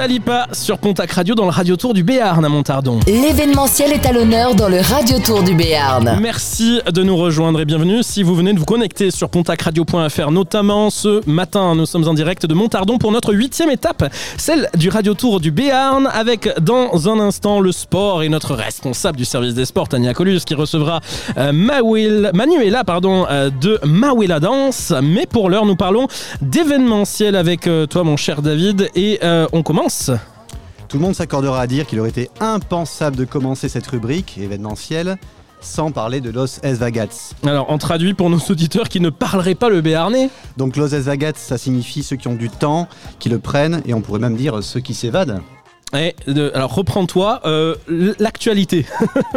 Dua 0.00 0.06
Lipa 0.06 0.46
sur 0.52 0.78
Pontac 0.78 1.10
Radio 1.12 1.34
dans 1.34 1.44
le 1.44 1.50
Radio 1.50 1.76
Tour 1.76 1.92
du 1.92 2.02
Béarn 2.02 2.42
à 2.42 2.48
Montardon. 2.48 3.00
L'événementiel 3.06 3.92
est 3.92 4.06
à 4.06 4.12
l'honneur 4.12 4.54
dans 4.54 4.68
le 4.70 4.80
Radio 4.80 5.18
Tour 5.18 5.42
du 5.42 5.54
Béarn. 5.54 6.18
Merci 6.22 6.80
de 6.90 7.02
nous 7.02 7.16
rejoindre 7.18 7.60
et 7.60 7.66
bienvenue 7.66 8.02
si 8.02 8.22
vous 8.22 8.34
venez 8.34 8.54
de 8.54 8.58
vous 8.58 8.64
connecter 8.64 9.10
sur 9.10 9.28
pontacradio.fr, 9.28 10.30
notamment 10.30 10.88
ce 10.88 11.20
matin. 11.28 11.74
Nous 11.74 11.84
sommes 11.84 12.08
en 12.08 12.14
direct 12.14 12.46
de 12.46 12.54
Montardon 12.54 12.96
pour 12.96 13.12
notre 13.12 13.34
huitième 13.34 13.68
étape, 13.70 14.10
celle 14.38 14.70
du 14.74 14.88
Radio 14.88 15.12
Tour 15.12 15.38
du 15.38 15.50
Béarn, 15.50 16.08
avec 16.14 16.48
dans 16.62 17.08
un 17.10 17.20
instant 17.20 17.60
le 17.60 17.70
sport 17.72 18.22
et 18.22 18.30
notre 18.30 18.54
responsable 18.54 19.18
du 19.18 19.26
service 19.26 19.52
des 19.52 19.66
sports, 19.66 19.88
Tania 19.88 20.14
Colus, 20.14 20.40
qui 20.46 20.54
recevra 20.54 21.00
euh, 21.36 21.52
Mawil- 21.52 22.30
Manuela 22.32 22.84
pardon, 22.84 23.26
euh, 23.30 23.50
de 23.60 23.78
Mawila 23.84 24.40
Danse. 24.40 24.94
Mais 25.02 25.26
pour 25.26 25.50
l'heure, 25.50 25.66
nous 25.66 25.76
parlons 25.76 26.06
d'événementiel 26.40 27.36
avec 27.36 27.66
euh, 27.66 27.84
toi, 27.86 28.02
mon 28.02 28.16
cher 28.16 28.40
David, 28.40 28.88
et 28.94 29.18
euh, 29.22 29.46
on 29.52 29.62
commence. 29.62 29.89
Tout 30.88 30.96
le 30.98 31.02
monde 31.02 31.14
s'accordera 31.14 31.60
à 31.60 31.66
dire 31.66 31.86
qu'il 31.86 31.98
aurait 31.98 32.10
été 32.10 32.30
impensable 32.40 33.16
de 33.16 33.24
commencer 33.24 33.68
cette 33.68 33.86
rubrique 33.86 34.38
événementielle 34.38 35.18
sans 35.60 35.90
parler 35.90 36.20
de 36.20 36.30
Los 36.30 36.60
Esvagats. 36.62 37.34
Alors, 37.44 37.66
on 37.68 37.78
traduit 37.78 38.14
pour 38.14 38.30
nos 38.30 38.38
auditeurs 38.38 38.88
qui 38.88 39.00
ne 39.00 39.10
parleraient 39.10 39.54
pas 39.54 39.68
le 39.68 39.80
béarnais. 39.80 40.30
Donc 40.56 40.76
Los 40.76 40.88
Esvagats, 40.88 41.32
ça 41.34 41.58
signifie 41.58 42.02
ceux 42.02 42.16
qui 42.16 42.28
ont 42.28 42.34
du 42.34 42.48
temps, 42.50 42.88
qui 43.18 43.28
le 43.28 43.38
prennent, 43.38 43.82
et 43.84 43.92
on 43.92 44.00
pourrait 44.00 44.20
même 44.20 44.36
dire 44.36 44.62
ceux 44.62 44.80
qui 44.80 44.94
s'évadent. 44.94 45.42
Et 45.96 46.14
de- 46.28 46.52
alors 46.54 46.72
reprends-toi, 46.74 47.40
euh, 47.46 47.74
l'actualité. 48.18 48.86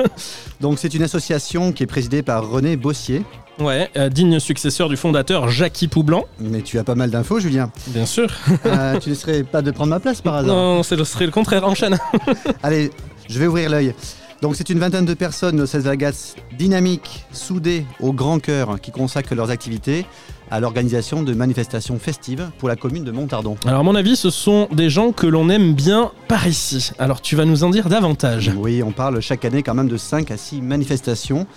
Donc 0.61 0.77
c'est 0.79 0.93
une 0.93 1.03
association 1.03 1.71
qui 1.71 1.83
est 1.83 1.87
présidée 1.87 2.21
par 2.21 2.47
René 2.49 2.77
Bossier. 2.77 3.23
Ouais, 3.59 3.89
euh, 3.97 4.09
digne 4.09 4.39
successeur 4.39 4.89
du 4.89 4.97
fondateur 4.97 5.49
Jackie 5.49 5.87
Poublan, 5.87 6.25
Mais 6.39 6.61
tu 6.61 6.79
as 6.79 6.83
pas 6.83 6.95
mal 6.95 7.11
d'infos, 7.11 7.39
Julien. 7.39 7.71
bien 7.87 8.05
sûr. 8.05 8.27
Euh, 8.65 8.97
tu 8.99 9.09
n'essaierais 9.09 9.43
pas 9.43 9.61
de 9.61 9.69
prendre 9.71 9.91
ma 9.91 9.99
place 9.99 10.21
par 10.21 10.35
hasard 10.35 10.55
Non, 10.55 10.83
c'est- 10.83 10.97
ce 10.97 11.03
serait 11.03 11.25
le 11.25 11.31
contraire, 11.31 11.67
enchaîne. 11.67 11.97
Allez, 12.63 12.91
je 13.29 13.37
vais 13.39 13.47
ouvrir 13.47 13.69
l'œil. 13.69 13.93
Donc 14.41 14.55
c'est 14.55 14.69
une 14.69 14.79
vingtaine 14.79 15.05
de 15.05 15.13
personnes, 15.13 15.57
Los 15.59 15.75
Esvagats, 15.75 16.35
dynamiques, 16.57 17.25
soudées, 17.31 17.85
au 17.99 18.11
grand 18.11 18.39
cœur, 18.39 18.79
qui 18.81 18.91
consacrent 18.91 19.35
leurs 19.35 19.51
activités 19.51 20.05
à 20.51 20.59
l'organisation 20.59 21.23
de 21.23 21.33
manifestations 21.33 21.99
festives 21.99 22.49
pour 22.57 22.69
la 22.69 22.75
commune 22.75 23.03
de 23.03 23.11
Montardon. 23.11 23.55
Alors 23.65 23.79
à 23.79 23.83
mon 23.83 23.95
avis, 23.95 24.15
ce 24.15 24.29
sont 24.29 24.67
des 24.71 24.89
gens 24.89 25.11
que 25.11 25.27
l'on 25.27 25.49
aime 25.49 25.73
bien 25.73 26.11
par 26.27 26.47
ici. 26.47 26.91
Alors 26.99 27.21
tu 27.21 27.35
vas 27.35 27.45
nous 27.45 27.63
en 27.63 27.69
dire 27.69 27.89
davantage. 27.89 28.51
Oui, 28.57 28.83
on 28.83 28.91
parle 28.91 29.19
chaque 29.21 29.45
année 29.45 29.63
quand 29.63 29.73
même 29.73 29.87
de 29.89 29.97
5 29.97 30.31
à 30.31 30.37
6 30.37 30.61
manifestations 30.61 31.47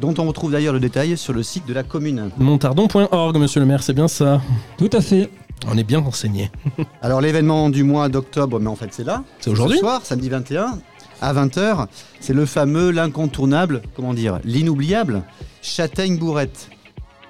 dont 0.00 0.14
on 0.18 0.26
retrouve 0.26 0.52
d'ailleurs 0.52 0.72
le 0.72 0.80
détail 0.80 1.16
sur 1.16 1.32
le 1.32 1.42
site 1.42 1.66
de 1.66 1.72
la 1.72 1.82
commune. 1.84 2.30
Montardon.org, 2.38 3.36
monsieur 3.38 3.60
le 3.60 3.66
maire, 3.66 3.82
c'est 3.82 3.92
bien 3.92 4.08
ça. 4.08 4.40
Tout 4.78 4.90
à 4.92 5.00
fait. 5.00 5.30
On 5.70 5.78
est 5.78 5.84
bien 5.84 6.00
renseigné. 6.00 6.50
Alors 7.02 7.20
l'événement 7.20 7.70
du 7.70 7.84
mois 7.84 8.08
d'octobre, 8.08 8.58
mais 8.58 8.68
en 8.68 8.76
fait 8.76 8.88
c'est 8.90 9.04
là. 9.04 9.22
C'est 9.38 9.50
aujourd'hui 9.50 9.76
Ce 9.76 9.80
soir, 9.82 10.00
samedi 10.04 10.28
21, 10.28 10.78
à 11.20 11.32
20h, 11.32 11.86
c'est 12.18 12.32
le 12.32 12.46
fameux, 12.46 12.90
l'incontournable, 12.90 13.82
comment 13.94 14.12
dire, 14.12 14.40
l'inoubliable, 14.44 15.22
Châtaigne-Bourrette. 15.62 16.68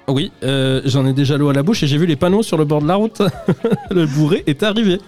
Oui, 0.07 0.31
euh, 0.43 0.81
j'en 0.85 1.05
ai 1.05 1.13
déjà 1.13 1.37
l'eau 1.37 1.49
à 1.49 1.53
la 1.53 1.63
bouche 1.63 1.83
et 1.83 1.87
j'ai 1.87 1.97
vu 1.97 2.05
les 2.05 2.17
panneaux 2.17 2.43
sur 2.43 2.57
le 2.57 2.65
bord 2.65 2.81
de 2.81 2.87
la 2.87 2.95
route. 2.95 3.21
le 3.91 4.05
bourré 4.05 4.43
est 4.47 4.61
arrivé. 4.63 4.99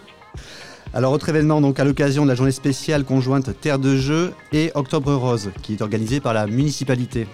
Alors 0.94 1.12
autre 1.12 1.28
événement 1.28 1.60
donc 1.60 1.80
à 1.80 1.84
l'occasion 1.84 2.24
de 2.24 2.30
la 2.30 2.36
journée 2.36 2.54
spéciale 2.54 3.04
conjointe 3.04 3.50
Terre 3.60 3.80
de 3.80 3.98
Jeux 3.98 4.32
et 4.54 4.72
Octobre 4.76 5.14
Rose 5.14 5.52
qui 5.62 5.74
est 5.74 5.82
organisé 5.82 6.22
par 6.22 6.34
la 6.34 6.48
municipalité. 6.48 7.28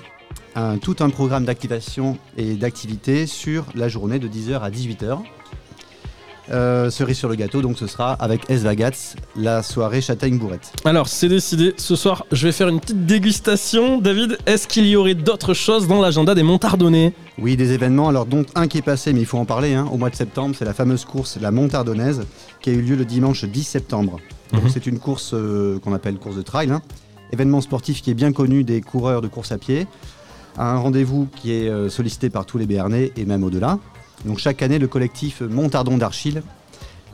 Un, 0.56 0.80
tout 0.80 0.96
un 1.02 1.10
programme 1.12 1.46
d'activation 1.46 2.18
et 2.36 2.56
d'activité 2.56 3.28
sur 3.28 3.66
la 3.76 3.88
journée 3.88 4.18
de 4.18 4.28
10h 4.28 4.60
à 4.60 4.72
18h. 4.72 5.20
Euh, 6.52 6.90
cerise 6.90 7.18
sur 7.18 7.30
le 7.30 7.36
gâteau, 7.36 7.62
donc 7.62 7.78
ce 7.78 7.88
sera 7.88 8.12
avec 8.14 8.50
S. 8.50 8.64
Vagats, 8.64 8.92
la 9.38 9.64
soirée 9.64 10.02
Châtaigne-Bourrette. 10.02 10.74
Alors, 10.84 11.08
c'est 11.08 11.30
décidé. 11.30 11.74
Ce 11.78 11.96
soir, 11.96 12.26
je 12.32 12.46
vais 12.46 12.52
faire 12.52 12.68
une 12.68 12.82
petite 12.82 13.06
dégustation. 13.06 14.00
David, 14.00 14.38
est-ce 14.46 14.68
qu'il 14.68 14.86
y 14.86 14.98
aurait 14.98 15.16
d'autres 15.16 15.54
choses 15.54 15.88
dans 15.88 16.02
l'agenda 16.02 16.36
des 16.36 16.44
Montardonnais? 16.44 17.14
Oui, 17.40 17.56
des 17.56 17.72
événements, 17.72 18.10
alors 18.10 18.26
dont 18.26 18.46
un 18.56 18.68
qui 18.68 18.80
est 18.80 18.82
passé, 18.82 19.14
mais 19.14 19.22
il 19.22 19.26
faut 19.26 19.38
en 19.38 19.46
parler, 19.46 19.74
hein, 19.76 19.88
au 19.94 19.98
mois 19.98 20.10
de 20.10 20.16
septembre, 20.16 20.54
c'est 20.58 20.66
la 20.66 20.74
fameuse 20.74 21.06
course 21.06 21.38
La 21.40 21.52
Montardonnaise, 21.52 22.24
qui 22.60 22.70
a 22.70 22.74
eu 22.74 22.82
lieu 22.82 22.96
le 22.98 23.06
dimanche 23.06 23.46
10 23.46 23.64
septembre. 23.64 24.18
Donc 24.52 24.64
Mhm. 24.64 24.70
c'est 24.70 24.86
une 24.88 25.00
course 25.00 25.32
euh, 25.34 25.80
qu'on 25.80 25.94
appelle 25.94 26.16
course 26.18 26.36
de 26.36 26.42
trail, 26.42 26.70
hein. 26.70 26.82
événement 27.32 27.62
sportif 27.62 28.02
qui 28.02 28.12
est 28.12 28.14
bien 28.14 28.34
connu 28.34 28.66
des 28.66 28.82
coureurs 28.82 29.22
de 29.22 29.30
course 29.30 29.54
à 29.54 29.58
pied, 29.58 29.88
un 30.58 30.76
rendez-vous 30.76 31.30
qui 31.34 31.54
est 31.54 31.70
euh, 31.70 31.88
sollicité 31.88 32.30
par 32.30 32.46
tous 32.46 32.58
les 32.58 32.66
Béarnais 32.66 33.14
et 33.16 33.24
même 33.24 33.46
au-delà. 33.46 33.80
Donc 34.26 34.40
chaque 34.40 34.62
année, 34.62 34.80
le 34.80 34.88
collectif 34.88 35.42
Montardon 35.42 35.98
d'Archil, 35.98 36.42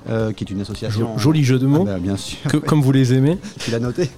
euh, 0.10 0.32
qui 0.32 0.44
est 0.44 0.50
une 0.50 0.62
association... 0.62 1.14
Jo- 1.18 1.20
Joli 1.32 1.44
jeu 1.44 1.60
de 1.60 1.66
Ah 1.66 1.70
mots, 1.70 1.84
bah, 1.86 1.98
bien 2.00 2.18
sûr, 2.18 2.38
que- 2.50 2.58
comme 2.58 2.82
vous 2.82 2.92
les 2.92 3.14
aimez. 3.14 3.38
tu 3.60 3.72
l'as 3.72 3.80
noté, 3.80 4.10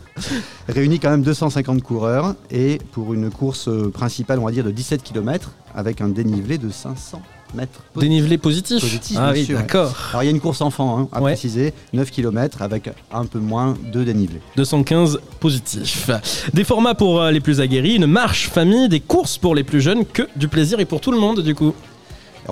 réunit 0.67 0.99
quand 0.99 1.09
même 1.09 1.23
250 1.23 1.81
coureurs 1.81 2.35
et 2.51 2.79
pour 2.91 3.13
une 3.13 3.29
course 3.31 3.67
euh, 3.67 3.89
principale, 3.89 4.39
on 4.39 4.45
va 4.45 4.51
dire, 4.51 4.63
de 4.63 4.71
17 4.71 5.03
km 5.03 5.51
avec 5.75 6.01
un 6.01 6.09
dénivelé 6.09 6.57
de 6.57 6.69
500 6.69 7.21
mètres. 7.55 7.79
Dénivelé 7.95 8.37
positif. 8.37 8.79
Positif, 8.81 9.17
ah 9.19 9.31
bien 9.31 9.41
oui, 9.41 9.45
sûr. 9.47 9.57
d'accord. 9.57 9.95
Alors 10.11 10.21
il 10.21 10.25
y 10.27 10.29
a 10.29 10.31
une 10.31 10.39
course 10.39 10.61
enfant, 10.61 10.99
hein, 10.99 11.07
à 11.11 11.21
Ouais. 11.21 11.31
préciser, 11.31 11.73
9 11.93 12.11
km 12.11 12.61
avec 12.61 12.89
un 13.11 13.25
peu 13.25 13.39
moins 13.39 13.75
de 13.91 14.03
dénivelé. 14.03 14.39
215 14.57 15.19
positifs. 15.39 16.11
Des 16.53 16.63
formats 16.63 16.93
pour 16.93 17.19
euh, 17.21 17.31
les 17.31 17.39
plus 17.39 17.61
aguerris, 17.61 17.95
une 17.95 18.05
marche 18.05 18.49
famille, 18.49 18.89
des 18.89 18.99
courses 18.99 19.39
pour 19.39 19.55
les 19.55 19.63
plus 19.63 19.81
jeunes, 19.81 20.05
que 20.05 20.23
du 20.35 20.47
plaisir 20.47 20.79
et 20.79 20.85
pour 20.85 21.01
tout 21.01 21.11
le 21.11 21.17
monde 21.19 21.39
du 21.41 21.55
coup. 21.55 21.73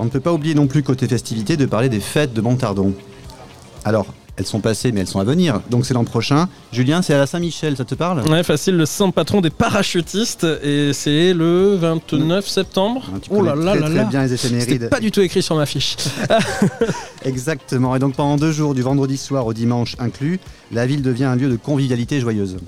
On 0.00 0.04
ne 0.04 0.10
peut 0.10 0.20
pas 0.20 0.32
oublier 0.32 0.54
non 0.54 0.66
plus 0.66 0.82
côté 0.82 1.06
festivités 1.08 1.56
de 1.56 1.66
parler 1.66 1.88
des 1.88 2.00
fêtes 2.00 2.32
de 2.34 2.40
Montardon. 2.40 2.92
Alors, 3.84 4.06
elles 4.36 4.46
sont 4.46 4.60
passées 4.60 4.92
mais 4.92 5.00
elles 5.00 5.06
sont 5.08 5.18
à 5.18 5.24
venir, 5.24 5.60
donc 5.68 5.84
c'est 5.84 5.94
l'an 5.94 6.04
prochain. 6.04 6.48
Julien, 6.72 7.02
c'est 7.02 7.12
à 7.14 7.18
la 7.18 7.26
Saint-Michel, 7.26 7.76
ça 7.76 7.84
te 7.84 7.94
parle? 7.96 8.22
Ouais, 8.28 8.42
facile, 8.44 8.76
le 8.76 8.86
saint 8.86 9.10
patron 9.10 9.40
des 9.40 9.50
parachutistes 9.50 10.46
et 10.62 10.92
c'est 10.92 11.34
le 11.34 11.74
29 11.74 12.46
septembre. 12.46 13.02
Hein, 13.12 13.18
Tu 13.20 13.30
Oh 13.32 13.42
là 13.42 13.56
là 13.56 13.72
très, 13.72 13.80
là 13.80 13.88
là. 13.88 14.04
bien 14.04 14.22
les 14.22 14.34
éphémérides. 14.34 14.88
pas 14.90 15.00
du 15.00 15.10
tout 15.10 15.20
écrit 15.22 15.42
sur 15.42 15.56
ma 15.56 15.66
fiche. 15.66 15.96
Exactement, 17.24 17.96
et 17.96 17.98
donc 17.98 18.14
pendant 18.14 18.36
deux 18.36 18.52
jours, 18.52 18.74
du 18.74 18.82
vendredi 18.82 19.16
soir 19.16 19.46
au 19.46 19.52
dimanche 19.52 19.96
inclus, 19.98 20.38
la 20.72 20.86
ville 20.86 21.02
devient 21.02 21.24
un 21.24 21.36
lieu 21.36 21.48
de 21.48 21.56
convivialité 21.56 22.20
joyeuse. 22.20 22.58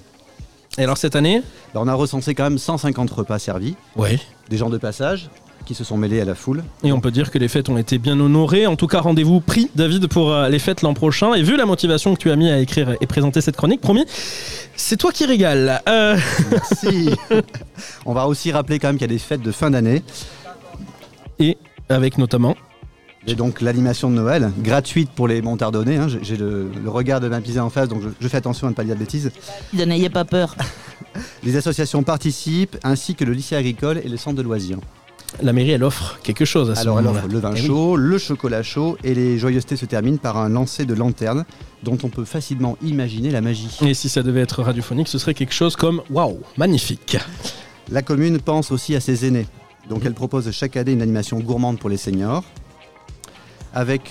Et 0.79 0.83
alors 0.85 0.99
cette 0.99 1.17
année? 1.17 1.43
Alors, 1.73 1.85
on 1.85 1.89
a 1.89 1.95
recensé 1.95 2.35
quand 2.35 2.45
même 2.45 2.59
150 2.59 3.11
repas 3.11 3.39
servis, 3.39 3.75
Oui. 3.97 4.19
des 4.49 4.57
gens 4.57 4.71
de 4.71 4.79
passage 4.79 5.31
qui 5.71 5.77
se 5.77 5.85
sont 5.85 5.97
mêlés 5.97 6.21
à 6.21 6.25
la 6.25 6.35
foule. 6.35 6.65
Et 6.83 6.91
on 6.91 7.01
peut 7.01 7.13
dire 7.13 7.31
que 7.31 7.39
les 7.39 7.47
fêtes 7.47 7.69
ont 7.69 7.77
été 7.79 7.99
bien 7.99 8.19
honorées. 8.19 8.67
En 8.67 8.75
tout 8.75 8.89
cas, 8.89 8.99
rendez-vous 8.99 9.41
pris, 9.41 9.71
David, 9.77 10.09
pour 10.09 10.33
euh, 10.33 10.49
les 10.49 10.59
fêtes 10.59 10.83
l'an 10.83 10.95
prochain. 10.95 11.33
Et 11.35 11.45
vu 11.45 11.57
la 11.57 11.65
motivation 11.65 12.13
que 12.17 12.19
tu 12.19 12.29
as 12.33 12.35
mis 12.35 12.51
à 12.51 12.59
écrire 12.59 12.97
et 13.01 13.07
présenter 13.07 13.41
cette 13.41 13.57
chronique, 13.57 13.81
promis, 13.81 14.05
c'est 14.75 14.97
toi 14.97 15.13
qui 15.13 15.27
régales. 15.27 15.81
Euh, 15.89 16.19
Merci 16.51 17.11
On 18.05 18.13
va 18.15 18.27
aussi 18.27 18.51
rappeler 18.51 18.81
quand 18.81 18.89
même 18.89 18.97
qu'il 18.97 19.07
y 19.09 19.11
a 19.13 19.15
des 19.15 19.21
fêtes 19.21 19.43
de 19.43 19.53
fin 19.53 19.71
d'année. 19.71 20.03
et 21.39 21.57
avec 21.89 22.19
notamment. 22.19 22.57
Et 23.29 23.37
donc 23.37 23.61
l'animation 23.61 24.11
de 24.11 24.17
Noël, 24.17 24.51
gratuite 24.59 25.11
pour 25.11 25.29
les 25.29 25.41
Montardonnais. 25.41 25.99
hein. 25.99 26.09
J'ai 26.09 26.19
j'ai 26.25 26.37
le, 26.37 26.69
le 26.83 26.91
regard 26.91 27.21
de 27.21 27.29
ma 27.29 27.41
pisée 27.41 27.61
en 27.61 27.71
face, 27.71 27.89
donc 27.89 28.03
je, 28.03 28.09
je 28.21 28.27
fais 28.29 28.39
attention 28.39 28.67
à 28.67 28.71
ne 28.71 28.75
pas 28.75 28.83
dire 28.83 28.95
de 28.97 29.01
bêtises. 29.01 29.31
N'ayez 29.73 30.11
pas 30.11 30.25
peur. 30.25 30.57
Les 31.45 31.57
associations 31.57 32.03
participent, 32.03 32.77
ainsi 32.83 33.15
que 33.15 33.25
le 33.25 33.33
lycée 33.33 33.55
agricole 33.57 34.01
et 34.05 34.09
le 34.09 34.17
centre 34.17 34.37
de 34.37 34.43
loisirs. 34.43 34.79
La 35.43 35.53
mairie, 35.53 35.71
elle 35.71 35.85
offre 35.85 36.19
quelque 36.23 36.45
chose 36.45 36.71
à 36.71 36.75
ce 36.75 36.81
Alors 36.81 36.99
elle 37.01 37.07
offre 37.07 37.27
le 37.29 37.39
vin 37.39 37.53
Eh 37.55 37.61
oui. 37.61 37.67
chaud, 37.67 37.97
le 37.97 38.19
chocolat 38.19 38.63
chaud, 38.63 38.99
et 39.05 39.15
les 39.15 39.39
joyeusetés 39.39 39.77
se 39.77 39.87
terminent 39.87 40.19
par 40.19 40.37
un 40.37 40.49
lancer 40.49 40.85
de 40.85 40.95
lanterne, 40.95 41.45
dont 41.83 41.97
on 42.03 42.09
peut 42.09 42.25
facilement 42.25 42.77
imaginer 42.83 43.31
la 43.31 43.41
magie. 43.41 43.79
Et 43.87 43.95
si 43.95 44.09
ça 44.09 44.23
devait 44.23 44.41
être 44.41 44.63
radiophonique, 44.63 45.09
ce 45.09 45.19
serait 45.19 45.35
quelque 45.35 45.55
chose 45.55 45.77
comme 45.77 46.03
waouh, 46.11 46.41
magnifique. 46.59 47.17
La 47.91 48.03
commune 48.03 48.39
pense 48.41 48.71
aussi 48.71 48.95
à 48.95 49.01
ses 49.01 49.25
aînés. 49.27 49.47
Donc 49.89 50.03
elle 50.05 50.15
propose 50.15 50.51
chaque 50.51 50.77
année 50.77 50.93
une 50.93 51.03
animation 51.03 51.39
gourmande 51.41 51.79
pour 51.79 51.89
les 51.91 51.97
seniors, 51.97 52.45
avec, 53.73 54.03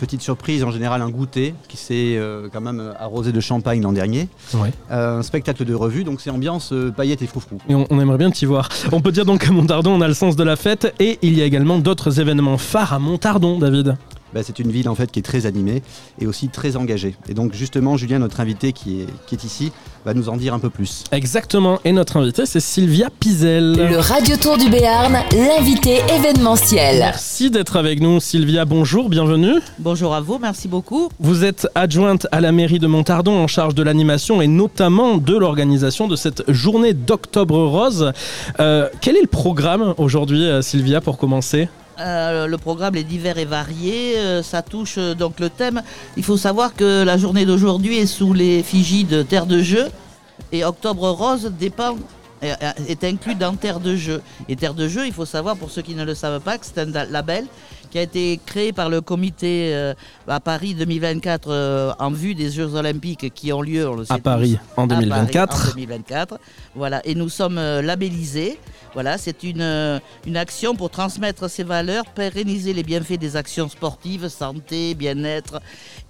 petite 0.00 0.22
surprise, 0.22 0.64
en 0.64 0.70
général 0.72 1.02
un 1.02 1.10
goûter 1.10 1.54
qui 1.68 1.76
s'est 1.76 2.16
euh, 2.16 2.48
quand 2.52 2.60
même 2.62 2.80
euh, 2.80 2.92
arrosé 2.98 3.30
de 3.32 3.40
champagne 3.40 3.82
l'an 3.82 3.92
dernier, 3.92 4.28
Ouais. 4.54 4.72
Euh, 4.90 5.18
un 5.18 5.22
spectacle 5.22 5.64
de 5.64 5.74
revue, 5.74 6.02
donc 6.04 6.20
c'est 6.20 6.30
ambiance 6.30 6.72
euh, 6.72 6.90
paillettes 6.90 7.22
et 7.22 7.26
froufrou. 7.26 7.58
Et 7.68 7.74
on, 7.74 7.86
on 7.90 8.00
aimerait 8.00 8.18
bien 8.18 8.30
t'y 8.30 8.46
voir. 8.46 8.68
On 8.92 9.00
peut 9.00 9.12
dire 9.12 9.24
donc 9.24 9.44
qu'à 9.44 9.52
Montardon, 9.52 9.92
on 9.92 10.00
a 10.00 10.08
le 10.08 10.14
sens 10.14 10.34
de 10.36 10.42
la 10.42 10.56
fête 10.56 10.92
et 10.98 11.18
il 11.22 11.38
y 11.38 11.42
a 11.42 11.44
également 11.44 11.78
d'autres 11.78 12.18
événements 12.20 12.58
phares 12.58 12.94
à 12.94 12.98
Montardon, 12.98 13.58
David. 13.58 13.96
Bah, 14.34 14.40
c'est 14.44 14.58
une 14.58 14.70
ville 14.70 14.88
en 14.88 14.94
fait 14.94 15.10
qui 15.10 15.18
est 15.18 15.22
très 15.22 15.46
animée 15.46 15.82
et 16.20 16.26
aussi 16.26 16.48
très 16.48 16.76
engagée. 16.76 17.14
Et 17.28 17.34
donc 17.34 17.54
justement, 17.54 17.96
Julien, 17.96 18.18
notre 18.18 18.40
invité 18.40 18.72
qui 18.72 19.02
est, 19.02 19.06
qui 19.26 19.34
est 19.34 19.44
ici, 19.44 19.72
va 20.04 20.14
nous 20.14 20.28
en 20.28 20.36
dire 20.36 20.54
un 20.54 20.58
peu 20.58 20.70
plus. 20.70 21.04
Exactement. 21.12 21.78
Et 21.84 21.92
notre 21.92 22.16
invitée, 22.16 22.46
c'est 22.46 22.60
Sylvia 22.60 23.08
Pizel. 23.18 23.74
Le 23.76 23.98
Radio 23.98 24.36
Tour 24.36 24.56
du 24.56 24.70
Béarn, 24.70 25.18
l'invité 25.32 26.00
événementiel. 26.16 26.98
Merci 27.00 27.50
d'être 27.50 27.76
avec 27.76 28.00
nous, 28.00 28.20
Sylvia. 28.20 28.64
Bonjour, 28.64 29.08
bienvenue. 29.08 29.54
Bonjour 29.78 30.14
à 30.14 30.20
vous, 30.20 30.38
merci 30.38 30.68
beaucoup. 30.68 31.08
Vous 31.18 31.44
êtes 31.44 31.68
adjointe 31.74 32.26
à 32.32 32.40
la 32.40 32.52
mairie 32.52 32.78
de 32.78 32.86
Montardon 32.86 33.32
en 33.32 33.46
charge 33.46 33.74
de 33.74 33.82
l'animation 33.82 34.40
et 34.40 34.46
notamment 34.46 35.18
de 35.18 35.36
l'organisation 35.36 36.08
de 36.08 36.16
cette 36.16 36.50
journée 36.50 36.94
d'Octobre 36.94 37.58
Rose. 37.58 38.12
Euh, 38.58 38.88
quel 39.00 39.16
est 39.16 39.22
le 39.22 39.26
programme 39.26 39.94
aujourd'hui, 39.98 40.44
euh, 40.44 40.62
Sylvia, 40.62 41.00
pour 41.00 41.18
commencer? 41.18 41.68
Euh, 42.00 42.46
le 42.46 42.56
programme 42.58 42.96
est 42.96 43.04
divers 43.04 43.36
et 43.38 43.44
varié. 43.44 44.14
euh, 44.16 44.42
ça 44.42 44.62
touche 44.62 44.94
euh, 44.98 45.14
donc 45.14 45.38
le 45.38 45.50
thème. 45.50 45.82
Il 46.16 46.24
faut 46.24 46.36
savoir 46.38 46.74
que 46.74 47.04
la 47.04 47.18
journée 47.18 47.44
d'aujourd'hui 47.44 47.98
est 47.98 48.06
sous 48.06 48.32
l'effigie 48.32 49.04
de 49.04 49.22
Terre 49.22 49.46
de 49.46 49.60
Jeu 49.62 49.86
et 50.52 50.64
Octobre 50.64 51.10
Rose 51.10 51.52
est- 52.88 53.04
inclus 53.04 53.34
dans 53.34 53.54
Terre 53.54 53.80
de 53.80 53.94
Jeu. 53.96 54.22
Et 54.48 54.56
Terre 54.56 54.72
de 54.74 54.88
Jeu, 54.88 55.06
il 55.06 55.12
faut 55.12 55.26
savoir 55.26 55.56
pour 55.56 55.70
ceux 55.70 55.82
qui 55.82 55.94
ne 55.94 56.04
le 56.04 56.14
savent 56.14 56.40
pas 56.40 56.56
que 56.56 56.64
c'est 56.64 56.80
un 56.80 57.04
label 57.04 57.44
qui 57.90 57.98
a 57.98 58.02
été 58.02 58.38
créé 58.46 58.72
par 58.72 58.88
le 58.88 59.00
comité 59.00 59.70
euh, 59.74 59.94
à 60.28 60.40
Paris 60.40 60.74
2024 60.74 61.48
euh, 61.50 61.92
en 61.98 62.10
vue 62.10 62.34
des 62.34 62.50
Jeux 62.50 62.74
Olympiques 62.74 63.32
qui 63.34 63.52
ont 63.52 63.62
lieu 63.62 63.88
on 63.88 63.96
le 63.96 64.04
sait 64.04 64.12
à 64.12 64.16
tous, 64.16 64.22
Paris 64.22 64.58
en 64.76 64.84
à 64.84 64.88
Paris 64.88 65.00
2024 65.06 65.68
en 65.68 65.70
2024. 65.74 66.38
Voilà, 66.76 67.00
et 67.04 67.14
nous 67.14 67.28
sommes 67.28 67.58
euh, 67.58 67.82
labellisés. 67.82 68.58
Voilà, 68.92 69.18
c'est 69.18 69.44
une, 69.44 70.00
une 70.26 70.36
action 70.36 70.74
pour 70.74 70.90
transmettre 70.90 71.48
ces 71.48 71.62
valeurs, 71.62 72.04
pérenniser 72.06 72.72
les 72.72 72.82
bienfaits 72.82 73.18
des 73.20 73.36
actions 73.36 73.68
sportives, 73.68 74.26
santé, 74.28 74.94
bien-être 74.94 75.60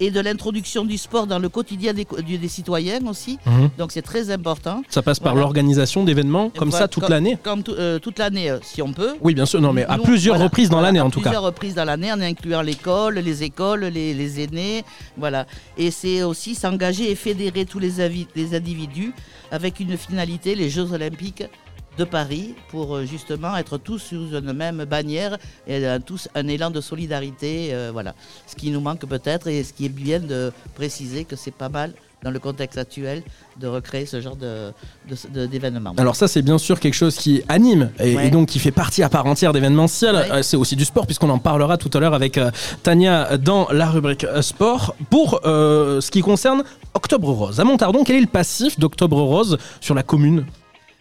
et 0.00 0.10
de 0.10 0.18
l'introduction 0.18 0.86
du 0.86 0.96
sport 0.96 1.26
dans 1.26 1.38
le 1.38 1.50
quotidien 1.50 1.92
des, 1.92 2.06
des 2.38 2.48
citoyens 2.48 3.00
aussi. 3.06 3.38
Mhm. 3.44 3.70
Donc 3.76 3.92
c'est 3.92 4.00
très 4.00 4.30
important. 4.30 4.82
Ça 4.88 5.02
passe 5.02 5.20
par 5.20 5.34
l'organisation 5.34 6.04
d'événements 6.04 6.48
comme 6.48 6.70
Voilà, 6.70 6.84
ça 6.84 6.88
toute 6.88 7.08
l'année 7.10 7.36
Comme 7.42 7.62
tout- 7.62 7.74
euh, 7.78 7.98
toute 7.98 8.18
l'année, 8.18 8.50
si 8.62 8.80
on 8.80 8.94
peut. 8.94 9.14
Oui, 9.20 9.34
bien 9.34 9.44
sûr, 9.44 9.60
non, 9.60 9.74
mais 9.74 9.84
à 9.84 9.98
Nous, 9.98 10.02
plusieurs 10.04 10.36
voilà, 10.36 10.44
reprises 10.46 10.70
dans 10.70 10.80
l'année 10.80 11.00
en 11.02 11.10
tout 11.10 11.20
cas. 11.20 11.24
Plusieurs 11.28 11.42
reprises 11.44 11.69
dans 11.74 11.85
l'année, 11.85 12.12
en 12.12 12.20
incluant 12.20 12.62
l'école, 12.62 13.18
les 13.18 13.42
écoles, 13.42 13.85
les, 13.85 14.40
aînés, 14.42 14.85
voilà. 15.16 15.46
Et 15.76 15.90
c'est 15.90 16.22
aussi 16.22 16.54
s'engager 16.54 17.11
et 17.11 17.14
fédérer 17.14 17.64
tous 17.64 17.78
les 17.78 18.00
individus 18.54 19.12
avec 19.50 19.80
une 19.80 19.96
finalité, 19.96 20.54
les 20.54 20.70
Jeux 20.70 20.92
Olympiques 20.92 21.44
de 21.98 22.04
Paris, 22.04 22.54
pour 22.68 22.96
euh, 22.96 23.04
justement 23.04 23.56
être 23.56 23.76
tous 23.76 23.98
sous 23.98 24.35
une 24.35 24.52
même 24.52 24.85
bannière 24.85 25.37
et 25.66 25.85
euh, 25.85 25.98
tous 25.98 26.28
un 26.35 26.46
élan 26.48 26.70
de 26.70 26.80
solidarité, 26.80 27.74
euh, 27.74 27.90
voilà. 27.92 28.14
Ce 28.46 28.54
qui 28.54 28.70
nous 28.70 28.80
manque 28.80 29.04
peut-être 29.06 29.48
et 29.48 29.64
ce 29.64 29.72
qui 29.72 29.87
est 29.87 29.90
bien 29.90 30.20
de 30.20 30.52
préciser 30.74 31.24
que 31.24 31.37
c'est 31.37 31.54
pas 31.54 31.68
mal 31.68 31.92
dans 32.22 32.30
le 32.30 32.38
contexte 32.38 32.78
actuel 32.78 33.22
de 33.59 33.66
recréer 33.66 34.06
ce 34.06 34.20
genre 34.20 34.37
de, 34.37 34.72
de- 35.09 35.40
de- 35.40 35.46
d'événement. 35.46 35.94
Alors 35.96 36.16
ça 36.16 36.28
c'est 36.28 36.42
bien 36.42 36.59
sûr 36.59 36.78
quelque 36.80 36.94
chose 36.94 37.16
qui 37.16 37.42
anime 37.48 37.90
et, 37.98 38.14
Ouais. 38.16 38.26
et 38.26 38.30
donc 38.30 38.48
qui 38.48 38.59
fait 38.59 38.70
partie 38.72 39.02
à 39.02 39.09
part 39.09 39.26
entière 39.26 39.52
d'événementiel. 39.52 40.14
Ouais. 40.14 40.30
Euh, 40.33 40.42
c'est 40.42 40.56
aussi 40.56 40.76
du 40.76 40.85
sport 40.85 41.06
puisqu'on 41.06 41.30
en 41.30 41.38
parlera 41.38 41.78
tout 41.78 41.90
à 41.94 42.00
l'heure 42.00 42.14
avec 42.14 42.37
euh, 42.38 42.50
Tania 42.83 43.38
dans 43.38 43.68
la 43.70 43.87
rubrique 43.90 44.24
euh, 44.24 44.42
sport. 44.42 44.94
Pour 45.09 45.40
euh, 45.46 46.00
ce 46.00 46.11
qui 46.11 46.20
concerne 46.20 46.62
Octobre 46.94 47.30
Rose, 47.30 47.59
à 47.61 47.64
Montardon, 47.64 48.04
quel 48.04 48.16
est 48.16 48.20
le 48.20 48.26
passif 48.26 48.78
d'Octobre 48.78 49.20
Rose 49.22 49.56
sur 49.80 49.94
la 49.94 50.02
commune? 50.02 50.44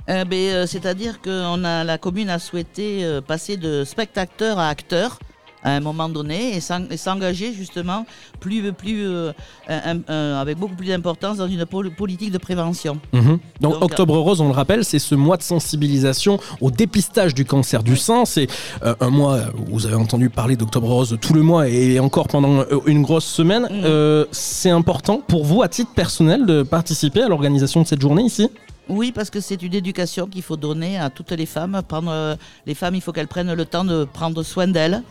Euh, 0.10 0.24
ben, 0.26 0.38
euh, 0.38 0.66
C'est-à-dire 0.68 1.22
que 1.22 1.44
on 1.46 1.64
a, 1.64 1.84
la 1.84 1.98
commune 1.98 2.30
a 2.30 2.40
souhaité 2.40 3.06
passer 3.28 3.58
de 3.58 3.84
spectateur 3.84 4.58
à 4.58 4.70
acteur 4.70 5.20
à 5.64 5.72
un 5.72 5.80
moment 5.80 6.10
donné 6.10 6.56
et 6.56 6.60
s'en- 6.62 6.88
et 6.90 6.98
s'engager 6.98 7.54
justement 7.54 8.06
plus, 8.40 8.72
plus, 8.74 9.06
euh, 9.06 9.32
un- 9.68 10.00
un- 10.08 10.38
avec 10.40 10.58
beaucoup 10.58 10.76
plus 10.76 10.88
d'importance 10.88 11.38
dans 11.38 11.48
une 11.48 11.66
pol- 11.66 11.92
politique 11.94 12.32
de 12.32 12.38
prévention. 12.38 13.00
Mhm. 13.14 13.40
Donc, 13.62 13.74
Donc, 13.74 13.84
Octobre 13.84 14.18
Rose, 14.18 14.42
on 14.42 14.48
le 14.48 14.54
rappelle, 14.54 14.86
c'est 14.86 15.00
ce 15.00 15.16
mois 15.16 15.38
de 15.38 15.44
sensibilisation 15.44 16.40
au 16.62 16.72
dépistage 16.72 17.34
du 17.34 17.46
cancer 17.46 17.84
du 17.84 17.96
sein. 17.98 18.26
C'est 18.26 18.48
euh, 18.84 18.96
un 19.00 19.10
mois 19.10 19.40
vous 19.68 19.86
avez 19.86 19.96
entendu 19.96 20.30
parler 20.30 20.56
d'Octobre 20.56 20.88
Rose 20.90 21.18
tout 21.22 21.34
le 21.34 21.42
mois 21.44 21.68
et 21.68 22.00
encore 22.00 22.28
pendant 22.28 22.60
euh, 22.60 22.66
une 22.86 23.02
grosse 23.02 23.26
semaine. 23.26 23.68
Euh, 23.72 24.26
c'est 24.32 24.70
important 24.70 25.22
pour 25.28 25.46
vous, 25.46 25.62
à 25.62 25.68
titre 25.68 25.92
personnel, 25.94 26.46
de 26.46 26.64
participer 26.64 27.22
à 27.24 27.28
l'organisation 27.28 27.82
de 27.82 27.88
cette 27.88 28.02
journée 28.02 28.24
ici? 28.24 28.50
Oui, 28.88 29.12
parce 29.12 29.30
que 29.30 29.40
c'est 29.40 29.62
une 29.62 29.76
éducation 29.76 30.26
qu'il 30.26 30.42
faut 30.42 30.58
donner 30.58 30.98
à 30.98 31.10
toutes 31.12 31.32
les 31.32 31.46
femmes. 31.46 31.80
Prendre, 31.88 32.10
euh, 32.12 32.36
les 32.66 32.74
femmes, 32.74 32.96
il 32.96 33.02
faut 33.02 33.12
qu'elles 33.12 33.28
prennent 33.28 33.54
le 33.54 33.66
temps 33.66 33.84
de 33.86 34.04
prendre 34.06 34.42
soin 34.42 34.66
d'elles, 34.68 35.04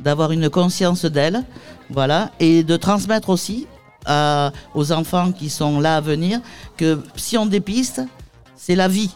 d'avoir 0.00 0.32
une 0.32 0.48
conscience 0.50 1.04
d'elles, 1.04 1.42
voilà, 1.90 2.30
et 2.40 2.62
de 2.62 2.76
transmettre 2.76 3.28
aussi 3.30 3.66
à- 4.06 4.52
aux 4.74 4.92
enfants 4.92 5.32
qui 5.32 5.50
sont 5.50 5.80
là 5.80 5.96
à 5.96 6.00
venir 6.00 6.40
que 6.76 7.02
si 7.16 7.36
on 7.36 7.46
dépiste, 7.46 8.00
c'est 8.56 8.76
la 8.76 8.88
vie 8.88 9.10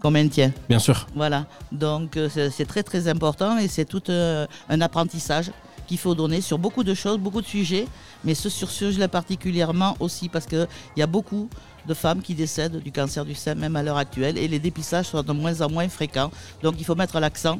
qu'on 0.00 0.10
maintient. 0.10 0.52
Bien 0.68 0.78
sûr. 0.78 1.06
Voilà, 1.14 1.46
donc 1.72 2.16
euh, 2.16 2.28
c'est 2.32 2.50
c'est 2.50 2.66
très 2.66 2.82
très 2.82 3.08
important 3.08 3.56
et 3.58 3.68
c'est 3.68 3.84
tout 3.84 4.02
euh, 4.10 4.46
un 4.68 4.80
apprentissage 4.80 5.50
qu'il 5.86 5.98
faut 5.98 6.14
donner 6.16 6.40
sur 6.40 6.58
beaucoup 6.58 6.82
de 6.82 6.94
choses, 6.94 7.18
beaucoup 7.18 7.40
de 7.40 7.46
sujets, 7.46 7.86
mais 8.24 8.34
ce 8.34 8.48
sur 8.48 8.68
ce 8.70 8.86
sujet-là 8.90 9.08
particulièrement 9.08 9.96
aussi 10.00 10.28
parce 10.28 10.44
qu'il 10.46 10.66
y 10.96 11.02
a 11.02 11.06
beaucoup 11.06 11.48
de 11.86 11.94
femmes 11.94 12.20
qui 12.20 12.34
décèdent 12.34 12.78
du 12.82 12.90
cancer 12.90 13.24
du 13.24 13.36
sein, 13.36 13.54
même 13.54 13.76
à 13.76 13.82
l'heure 13.84 13.96
actuelle, 13.96 14.36
et 14.38 14.48
les 14.48 14.58
dépistages 14.58 15.06
sont 15.06 15.22
de 15.22 15.32
moins 15.32 15.60
en 15.60 15.70
moins 15.70 15.88
fréquents. 15.88 16.32
Donc 16.62 16.74
il 16.78 16.84
faut 16.84 16.96
mettre 16.96 17.20
l'accent 17.20 17.58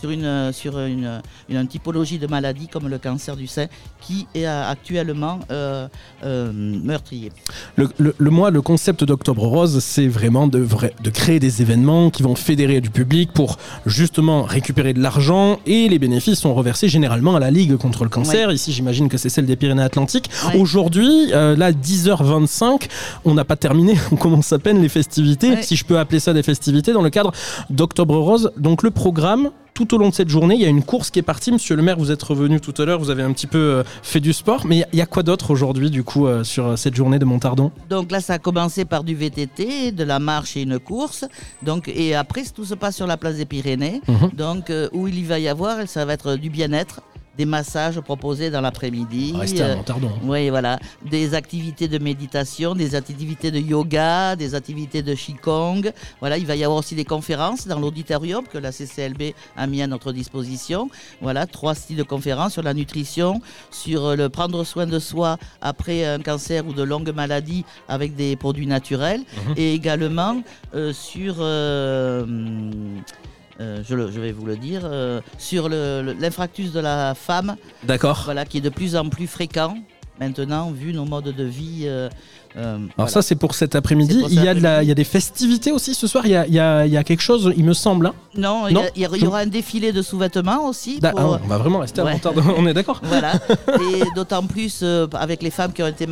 sur 0.00 0.10
une, 0.10 0.24
euh, 0.24 0.52
sur 0.52 0.78
une, 0.78 1.20
une, 1.48 1.56
une 1.56 1.66
typologie 1.68 2.18
de 2.18 2.26
maladie 2.26 2.68
comme 2.68 2.88
le 2.88 2.98
cancer 2.98 3.36
du 3.36 3.46
sein 3.46 3.66
qui 4.00 4.26
est 4.34 4.46
euh, 4.46 4.70
actuellement 4.70 5.40
euh, 5.50 5.88
euh, 6.24 6.52
meurtrier. 6.52 7.32
Le, 7.76 7.88
le- 7.98 8.14
le 8.18 8.30
mois, 8.30 8.50
le 8.50 8.62
concept 8.62 9.04
d'Octobre 9.04 9.44
Rose, 9.46 9.78
c'est 9.82 10.08
vraiment 10.08 10.46
de, 10.46 10.66
de 11.02 11.10
créer 11.10 11.38
des 11.40 11.62
événements 11.62 12.10
qui 12.10 12.22
vont 12.22 12.34
fédérer 12.34 12.80
du 12.80 12.90
public 12.90 13.32
pour 13.32 13.56
justement 13.86 14.42
récupérer 14.42 14.92
de 14.92 15.00
l'argent 15.00 15.58
et 15.66 15.88
les 15.88 15.98
bénéfices 15.98 16.38
sont 16.38 16.54
reversés 16.54 16.88
généralement 16.88 17.36
à 17.36 17.40
la 17.40 17.50
Ligue 17.50 17.76
contre 17.76 18.04
le 18.04 18.10
cancer. 18.10 18.52
Ici, 18.52 18.72
j'imagine 18.72 19.08
que 19.08 19.16
c'est 19.18 19.28
celle 19.28 19.46
des 19.46 19.56
Pyrénées-Atlantiques. 19.56 20.30
Ouais. 20.52 20.58
Aujourd'hui, 20.60 21.32
euh, 21.32 21.56
là, 21.56 21.72
10h25, 21.72 22.88
on 23.24 23.34
n'a 23.34 23.44
pas 23.44 23.56
terminé, 23.56 23.94
on 24.12 24.16
commence 24.16 24.52
à 24.52 24.58
peine 24.58 24.80
les 24.80 24.88
festivités, 24.88 25.50
Ouais. 25.50 25.62
si 25.62 25.76
je 25.76 25.84
peux 25.84 25.98
appeler 25.98 26.20
ça 26.20 26.32
des 26.32 26.42
festivités, 26.42 26.92
dans 26.92 27.02
le 27.02 27.10
cadre 27.10 27.32
d'Octobre 27.70 28.16
Rose. 28.18 28.50
Donc 28.56 28.82
le 28.82 28.90
programme, 28.90 29.50
tout 29.76 29.94
au 29.94 29.98
long 29.98 30.08
de 30.08 30.14
cette 30.14 30.30
journée, 30.30 30.54
il 30.54 30.60
y 30.62 30.64
a 30.64 30.68
une 30.68 30.82
course 30.82 31.10
qui 31.10 31.18
est 31.18 31.22
partie. 31.22 31.52
Monsieur 31.52 31.76
le 31.76 31.82
maire, 31.82 31.98
vous 31.98 32.10
êtes 32.10 32.22
revenu 32.22 32.60
tout 32.60 32.72
à 32.80 32.86
l'heure, 32.86 32.98
vous 32.98 33.10
avez 33.10 33.22
un 33.22 33.32
petit 33.32 33.46
peu 33.46 33.58
euh, 33.58 33.82
fait 34.02 34.20
du 34.20 34.32
sport, 34.32 34.64
mais 34.66 34.86
il 34.92 34.98
y 34.98 35.02
a- 35.02 35.06
quoi 35.06 35.22
d'autre 35.22 35.50
aujourd'hui, 35.50 35.90
du 35.90 36.02
coup, 36.02 36.26
euh, 36.26 36.44
sur 36.44 36.66
euh, 36.66 36.76
cette 36.76 36.94
journée 36.94 37.18
de 37.18 37.26
Montardon? 37.26 37.70
Donc 37.90 38.10
là, 38.10 38.20
ça 38.22 38.34
a 38.34 38.38
commencé 38.38 38.86
par 38.86 39.04
du 39.04 39.14
VTT, 39.14 39.92
de 39.92 40.02
la 40.02 40.18
marche 40.18 40.56
et 40.56 40.62
une 40.62 40.78
course. 40.78 41.26
Donc, 41.62 41.88
et 41.88 42.14
après, 42.14 42.42
tout 42.54 42.64
se 42.64 42.74
passe 42.74 42.96
sur 42.96 43.06
la 43.06 43.18
place 43.18 43.36
des 43.36 43.44
Pyrénées. 43.44 44.00
Mhm. 44.08 44.30
Donc, 44.32 44.72
où 44.92 45.06
il 45.08 45.18
y 45.18 45.24
va 45.24 45.38
y 45.38 45.46
avoir, 45.48 45.86
ça 45.86 46.06
va 46.06 46.14
être 46.14 46.36
du 46.36 46.48
bien-être, 46.48 47.02
des 47.36 47.44
massages 47.44 48.00
proposés 48.00 48.50
dans 48.50 48.60
l'après-midi. 48.60 49.34
Restez 49.36 49.62
à 49.62 49.66
euh, 49.66 49.76
oui, 50.24 50.50
voilà. 50.50 50.78
Des 51.08 51.34
activités 51.34 51.88
de 51.88 51.98
méditation, 51.98 52.74
des 52.74 52.94
activités 52.94 53.50
de 53.50 53.58
yoga, 53.58 54.36
des 54.36 54.54
activités 54.54 55.02
de 55.02 55.14
Qigong. 55.14 55.92
Voilà, 56.20 56.38
il 56.38 56.46
va 56.46 56.56
y 56.56 56.64
avoir 56.64 56.78
aussi 56.80 56.94
des 56.94 57.04
conférences 57.04 57.66
dans 57.66 57.78
l'auditorium 57.78 58.44
que 58.46 58.58
la 58.58 58.72
CCLB 58.72 59.34
a 59.56 59.66
mis 59.66 59.82
à 59.82 59.86
notre 59.86 60.12
disposition. 60.12 60.88
Voilà, 61.20 61.46
trois 61.46 61.74
styles 61.74 61.96
de 61.96 62.02
conférences 62.02 62.54
sur 62.54 62.62
la 62.62 62.74
nutrition, 62.74 63.40
sur 63.70 64.04
euh, 64.06 64.16
le 64.16 64.28
prendre 64.28 64.64
soin 64.64 64.86
de 64.86 64.98
soi 64.98 65.36
après 65.60 66.04
un 66.04 66.20
cancer 66.20 66.66
ou 66.66 66.72
de 66.72 66.82
longues 66.82 67.14
maladies 67.14 67.64
avec 67.88 68.14
des 68.16 68.36
produits 68.36 68.66
naturels 68.66 69.16
Mhm. 69.46 69.54
et 69.56 69.74
également 69.74 70.42
euh, 70.74 70.92
sur 70.92 71.36
euh, 71.38 72.24
euh, 73.60 73.82
je, 73.88 73.94
le- 73.94 74.10
je 74.10 74.20
vais 74.20 74.32
vous 74.32 74.46
le 74.46 74.56
dire, 74.56 74.82
euh, 74.84 75.20
sur 75.38 75.68
l'infractus 75.68 76.72
de 76.72 76.80
la 76.80 77.14
femme, 77.14 77.56
D'accord. 77.84 78.22
voilà, 78.24 78.44
qui 78.44 78.58
est 78.58 78.62
de 78.62 78.68
plus 78.68 78.96
en 78.96 79.08
plus 79.08 79.26
fréquent 79.26 79.76
maintenant, 80.20 80.70
vu 80.70 80.92
nos 80.94 81.04
modes 81.04 81.34
de 81.34 81.44
vie. 81.44 81.82
euh, 81.84 82.08
euh, 82.56 82.76
Alors 82.76 82.80
voilà. 82.96 83.10
ça 83.10 83.22
c'est 83.22 83.34
pour 83.36 83.54
cet 83.54 83.74
après-midi. 83.74 84.24
Il 84.30 84.42
y 84.42 84.48
a 84.48 84.54
de 84.54 84.60
la, 84.60 84.70
après-midi. 84.70 84.86
il 84.86 84.88
y 84.88 84.92
a 84.92 84.94
des 84.94 85.04
festivités 85.04 85.72
aussi 85.72 85.94
ce 85.94 86.06
soir. 86.06 86.24
Il 86.26 86.32
y 86.32 86.36
a, 86.36 86.46
il 86.46 86.54
y 86.54 86.58
a- 86.60 86.86
il 86.86 86.92
y 86.92 86.96
a 86.96 87.04
quelque 87.04 87.20
chose, 87.22 87.52
il 87.56 87.64
me 87.64 87.72
semble. 87.74 88.06
hein. 88.06 88.14
non, 88.36 88.66
il 88.68 88.72
y 88.72 88.74
non, 88.74 88.80
a- 88.82 88.88
il 88.94 89.02
y, 89.02 89.04
a- 89.04 89.08
il 89.14 89.22
y 89.22 89.26
aura 89.26 89.38
un 89.40 89.46
défilé 89.46 89.92
de 89.92 90.02
sous-vêtements 90.02 90.66
aussi. 90.66 90.98
Pour- 91.00 91.10
ah, 91.18 91.38
on 91.44 91.46
va 91.48 91.58
vraiment 91.58 91.78
rester 91.80 92.00
à 92.00 92.04
Ouais. 92.04 92.12
Montardon. 92.14 92.42
On 92.56 92.66
est 92.66 92.74
d'accord. 92.74 93.00
Voilà, 93.06 93.32
et 93.80 94.02
d'autant 94.14 94.44
plus 94.46 94.80
euh, 94.82 95.06
avec 95.14 95.42
les 95.42 95.50
femmes 95.50 95.72
qui 95.72 95.82
ont 95.82 95.86
été 95.88 96.06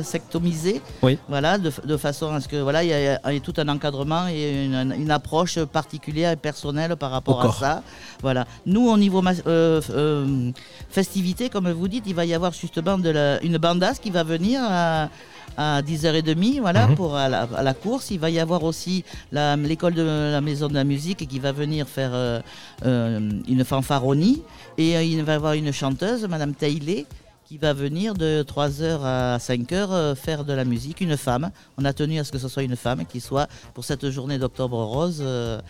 mastectomisées, 0.00 0.80
Oui. 1.02 1.18
voilà, 1.28 1.58
de, 1.58 1.70
de 1.84 1.96
façon 1.96 2.32
à 2.34 2.40
ce 2.40 2.48
que 2.48 2.56
voilà, 2.56 2.82
il 2.84 2.88
y, 2.90 2.92
a 2.94 3.18
tout 3.42 3.54
un 3.58 3.68
encadrement 3.68 4.26
et 4.28 4.64
une, 4.66 4.94
une 4.98 5.10
approche 5.10 5.58
particulière 5.64 6.32
et 6.32 6.36
personnelle 6.36 6.96
par 6.96 7.10
rapport 7.10 7.36
Au 7.36 7.40
à 7.40 7.42
corps. 7.44 7.58
ça. 7.58 7.82
Voilà. 8.22 8.46
Nous, 8.66 8.86
au 8.88 8.96
niveau 8.96 9.22
euh, 9.46 9.80
euh, 9.90 10.50
festivité, 10.90 11.48
comme 11.48 11.70
vous 11.70 11.88
dites, 11.88 12.04
il 12.06 12.14
va 12.14 12.24
y 12.24 12.34
avoir 12.34 12.52
justement 12.52 12.98
de 12.98 13.10
la- 13.10 13.42
une 13.42 13.58
bandasse 13.58 13.98
qui 13.98 14.10
va 14.10 14.22
venir 14.24 14.60
à, 14.62 15.08
à 15.56 15.82
10h30 15.82 16.60
voilà, 16.60 16.86
Mhm. 16.88 16.94
pour 16.96 17.16
à 17.16 17.28
la, 17.28 17.42
à 17.56 17.62
la 17.62 17.74
course. 17.74 18.10
Il 18.10 18.18
va 18.20 18.30
y 18.30 18.38
avoir 18.38 18.62
aussi 18.64 19.04
l'école 19.32 19.94
de 19.94 20.02
la 20.02 20.40
maison 20.40 20.68
de 20.68 20.74
la 20.74 20.84
musique 20.84 21.26
qui 21.28 21.38
va 21.38 21.52
venir 21.52 21.88
faire 21.88 22.10
euh, 22.14 22.40
euh, 22.84 23.30
une 23.48 23.64
fanfaronie. 23.64 24.42
Et 24.78 24.96
euh, 24.96 25.02
il 25.02 25.22
va 25.24 25.32
y 25.32 25.36
avoir 25.36 25.52
une 25.54 25.72
chanteuse, 25.72 26.26
Madame 26.28 26.54
Taillet, 26.54 27.06
qui 27.44 27.58
va 27.58 27.72
venir 27.72 28.14
de 28.14 28.44
3h 28.46 29.00
à 29.02 29.38
5h 29.38 30.14
faire 30.14 30.44
de 30.44 30.52
la 30.52 30.64
musique, 30.64 31.00
une 31.00 31.16
femme. 31.16 31.50
On 31.78 31.84
a 31.84 31.92
tenu 31.92 32.18
à 32.20 32.24
ce 32.24 32.30
que 32.30 32.38
ce 32.38 32.46
soit 32.48 32.62
une 32.62 32.76
femme 32.76 33.04
qui 33.06 33.20
soit 33.20 33.48
pour 33.74 33.84
cette 33.84 34.08
journée 34.10 34.38
d'octobre 34.38 34.78
rose. 34.84 35.18
euh, 35.20 35.60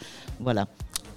voilà. 0.40 0.66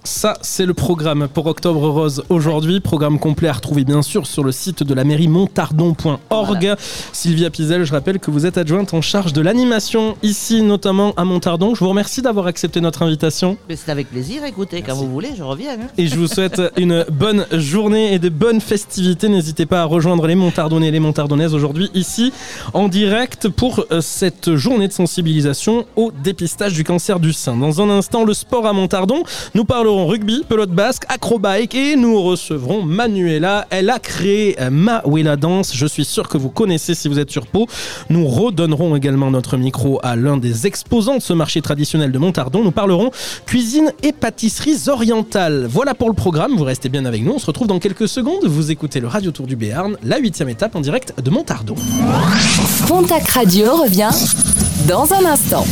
Ça, 0.06 0.36
c'est 0.42 0.66
le 0.66 0.74
programme 0.74 1.28
pour 1.28 1.46
Octobre 1.46 1.88
Rose 1.88 2.24
aujourd'hui. 2.28 2.80
Programme 2.80 3.18
complet 3.18 3.48
à 3.48 3.54
retrouver 3.54 3.84
bien 3.84 4.02
sûr 4.02 4.26
sur 4.26 4.44
le 4.44 4.52
site 4.52 4.82
de 4.82 4.92
la 4.92 5.02
mairie 5.02 5.28
montardon.org. 5.28 6.74
Sylvia 7.12 7.48
Pizel, 7.48 7.84
je 7.84 7.92
rappelle 7.92 8.18
que 8.18 8.30
vous 8.30 8.44
êtes 8.44 8.58
adjointe 8.58 8.92
en 8.92 9.00
charge 9.00 9.32
de 9.32 9.40
l'animation 9.40 10.14
ici, 10.22 10.60
notamment 10.60 11.14
à 11.16 11.24
Montardon. 11.24 11.74
Je 11.74 11.80
vous 11.80 11.88
remercie 11.88 12.20
d'avoir 12.20 12.46
accepté 12.48 12.82
notre 12.82 13.00
invitation 13.00 13.56
Mais 13.66 13.76
c'est 13.76 13.90
avec 13.90 14.10
plaisir, 14.10 14.44
écoutez, 14.44 14.82
quand 14.82 14.94
vous 14.94 15.10
voulez, 15.10 15.30
je 15.38 15.42
reviens. 15.42 15.72
hein. 15.72 15.86
et 15.96 16.06
je 16.06 16.16
vous 16.16 16.26
souhaite 16.28 16.60
une 16.76 17.06
bonne 17.10 17.46
journée 17.52 18.12
et 18.12 18.18
de 18.18 18.28
bonnes 18.28 18.60
festivités. 18.60 19.30
N'hésitez 19.30 19.64
pas 19.64 19.80
à 19.80 19.84
rejoindre 19.86 20.26
les 20.26 20.34
Montardonnais 20.34 20.88
et 20.88 20.92
les 20.92 21.00
Montardonnaises 21.00 21.54
aujourd'hui 21.54 21.90
ici 21.94 22.30
en 22.74 22.88
direct 22.88 23.48
pour 23.48 23.86
euh, 23.90 24.02
cette 24.02 24.54
journée 24.54 24.86
de 24.88 24.92
sensibilisation 24.92 25.86
au 25.96 26.12
dépistage 26.12 26.74
du 26.74 26.84
cancer 26.84 27.20
du 27.20 27.32
sein. 27.32 27.56
Dans 27.56 27.80
un 27.80 27.88
instant, 27.88 28.24
le 28.24 28.34
sport 28.34 28.66
à 28.66 28.74
Montardon. 28.74 29.22
Nous 29.54 29.64
parlerons 29.64 29.93
rugby, 30.02 30.42
pelote 30.48 30.70
basque, 30.70 31.04
acrobike 31.08 31.74
et 31.74 31.96
nous 31.96 32.20
recevrons 32.20 32.82
Manuela. 32.82 33.66
Elle 33.70 33.90
a 33.90 33.98
créé 33.98 34.60
euh, 34.60 34.70
Mawela 34.70 35.36
Dance. 35.36 35.72
Je 35.74 35.86
suis 35.86 36.04
sûr 36.04 36.28
que 36.28 36.36
vous 36.36 36.50
connaissez 36.50 36.94
si 36.94 37.08
vous 37.08 37.18
êtes 37.18 37.30
sur 37.30 37.46
Pau. 37.46 37.66
Nous 38.10 38.26
redonnerons 38.26 38.96
également 38.96 39.30
notre 39.30 39.56
micro 39.56 40.00
à 40.02 40.16
l'un 40.16 40.36
des 40.36 40.66
exposants 40.66 41.16
de 41.16 41.22
ce 41.22 41.32
marché 41.32 41.62
traditionnel 41.62 42.10
de 42.10 42.18
Montardon. 42.18 42.64
Nous 42.64 42.72
parlerons 42.72 43.10
cuisine 43.46 43.92
et 44.02 44.12
pâtisseries 44.12 44.88
orientales. 44.88 45.66
Voilà 45.70 45.94
pour 45.94 46.08
le 46.08 46.14
programme. 46.14 46.56
Vous 46.56 46.64
restez 46.64 46.88
bien 46.88 47.04
avec 47.04 47.22
nous. 47.22 47.32
On 47.32 47.38
se 47.38 47.46
retrouve 47.46 47.68
dans 47.68 47.78
quelques 47.78 48.08
secondes. 48.08 48.44
Vous 48.44 48.70
écoutez 48.70 49.00
le 49.00 49.06
Radio 49.06 49.30
Tour 49.30 49.46
du 49.46 49.54
Béarn, 49.54 49.96
la 50.02 50.18
huitième 50.18 50.48
étape 50.48 50.74
en 50.74 50.80
direct 50.80 51.14
de 51.22 51.30
Montardon. 51.30 51.76
Pontac 52.88 53.28
Radio 53.30 53.76
revient 53.76 54.10
dans 54.88 55.12
un 55.14 55.24
instant. 55.24 55.64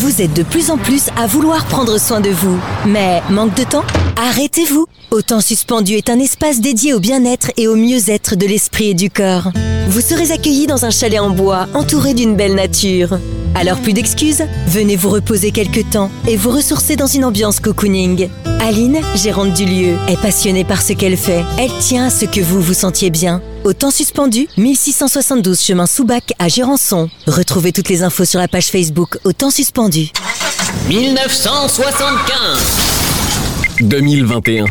Vous 0.00 0.22
êtes 0.22 0.32
de 0.32 0.44
plus 0.44 0.70
en 0.70 0.78
plus 0.78 1.08
à 1.16 1.26
vouloir 1.26 1.64
prendre 1.64 1.98
soin 1.98 2.20
de 2.20 2.30
vous. 2.30 2.56
Mais 2.86 3.20
manque 3.30 3.56
de 3.56 3.64
temps? 3.64 3.82
Arrêtez-vous 4.16 4.86
Autant 5.10 5.40
Suspendu 5.40 5.94
est 5.94 6.08
un 6.08 6.20
espace 6.20 6.60
dédié 6.60 6.94
au 6.94 7.00
bien-être 7.00 7.50
et 7.56 7.66
au 7.66 7.74
mieux-être 7.74 8.36
de 8.36 8.46
l'esprit 8.46 8.90
et 8.90 8.94
du 8.94 9.10
corps. 9.10 9.50
Vous 9.88 10.00
serez 10.00 10.30
accueillis 10.30 10.68
dans 10.68 10.84
un 10.84 10.90
chalet 10.90 11.18
en 11.18 11.30
bois 11.30 11.66
entouré 11.74 12.14
d'une 12.14 12.36
belle 12.36 12.54
nature. 12.54 13.18
Alors 13.56 13.78
plus 13.78 13.92
d'excuses, 13.92 14.44
venez 14.68 14.94
vous 14.94 15.10
reposer 15.10 15.50
quelque 15.50 15.80
temps 15.80 16.12
et 16.28 16.36
vous 16.36 16.50
ressourcer 16.50 16.94
dans 16.94 17.08
une 17.08 17.24
ambiance 17.24 17.58
cocooning. 17.58 18.28
Aline, 18.60 19.00
gérante 19.16 19.54
du 19.54 19.64
lieu, 19.64 19.96
est 20.08 20.20
passionnée 20.22 20.62
par 20.62 20.80
ce 20.80 20.92
qu'elle 20.92 21.16
fait. 21.16 21.42
Elle 21.58 21.76
tient 21.80 22.06
à 22.06 22.10
ce 22.10 22.24
que 22.24 22.40
vous 22.40 22.60
vous 22.60 22.74
sentiez 22.74 23.10
bien. 23.10 23.42
Au 23.64 23.72
temps 23.72 23.90
suspendu, 23.90 24.48
1672 24.56 25.60
chemin 25.60 25.86
Soubac 25.86 26.32
à 26.38 26.48
Gérançon. 26.48 27.10
Retrouvez 27.26 27.72
toutes 27.72 27.88
les 27.88 28.02
infos 28.02 28.24
sur 28.24 28.38
la 28.38 28.48
page 28.48 28.66
Facebook 28.66 29.18
Au 29.24 29.32
temps 29.32 29.50
suspendu. 29.50 30.08
1975 30.88 33.80
2021. 33.80 34.64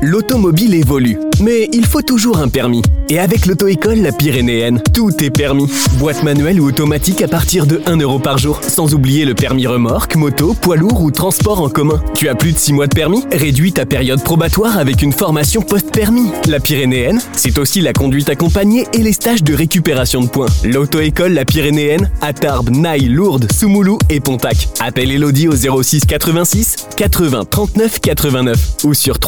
L'automobile 0.00 0.74
évolue. 0.74 1.18
Mais 1.40 1.68
il 1.72 1.84
faut 1.84 2.02
toujours 2.02 2.38
un 2.38 2.48
permis. 2.48 2.82
Et 3.10 3.18
avec 3.18 3.46
l'auto-école 3.46 3.98
La 3.98 4.12
Pyrénéenne, 4.12 4.80
tout 4.92 5.12
est 5.24 5.30
permis. 5.30 5.68
Boîte 5.98 6.22
manuelle 6.22 6.60
ou 6.60 6.66
automatique 6.66 7.22
à 7.22 7.28
partir 7.28 7.66
de 7.66 7.80
1 7.86 7.96
euro 7.96 8.18
par 8.18 8.38
jour. 8.38 8.60
Sans 8.62 8.94
oublier 8.94 9.24
le 9.24 9.34
permis 9.34 9.66
remorque, 9.66 10.14
moto, 10.14 10.54
poids 10.54 10.76
lourd 10.76 11.02
ou 11.02 11.10
transport 11.10 11.60
en 11.60 11.68
commun. 11.68 12.02
Tu 12.14 12.28
as 12.28 12.34
plus 12.34 12.52
de 12.52 12.58
6 12.58 12.74
mois 12.74 12.86
de 12.86 12.94
permis? 12.94 13.24
Réduis 13.32 13.72
ta 13.72 13.86
période 13.86 14.22
probatoire 14.22 14.78
avec 14.78 15.02
une 15.02 15.12
formation 15.12 15.62
post-permis. 15.62 16.30
La 16.48 16.60
Pyrénéenne, 16.60 17.20
c'est 17.34 17.58
aussi 17.58 17.80
la 17.80 17.92
conduite 17.92 18.28
accompagnée 18.28 18.86
et 18.92 18.98
les 18.98 19.12
stages 19.12 19.42
de 19.42 19.54
récupération 19.54 20.20
de 20.20 20.28
points. 20.28 20.48
L'auto-école 20.64 21.32
La 21.32 21.44
Pyrénéenne 21.44 22.10
à 22.20 22.32
Tarbes, 22.32 22.70
Naï, 22.70 23.08
Lourdes, 23.08 23.50
Soumoulou 23.52 23.98
et 24.10 24.20
Pontac. 24.20 24.68
Appelle 24.80 25.10
Elodie 25.10 25.48
au 25.48 25.82
06 25.82 26.04
86 26.04 26.76
80 26.96 27.44
39 27.50 28.00
89 28.00 28.76
ou 28.84 28.94
sur 28.94 29.18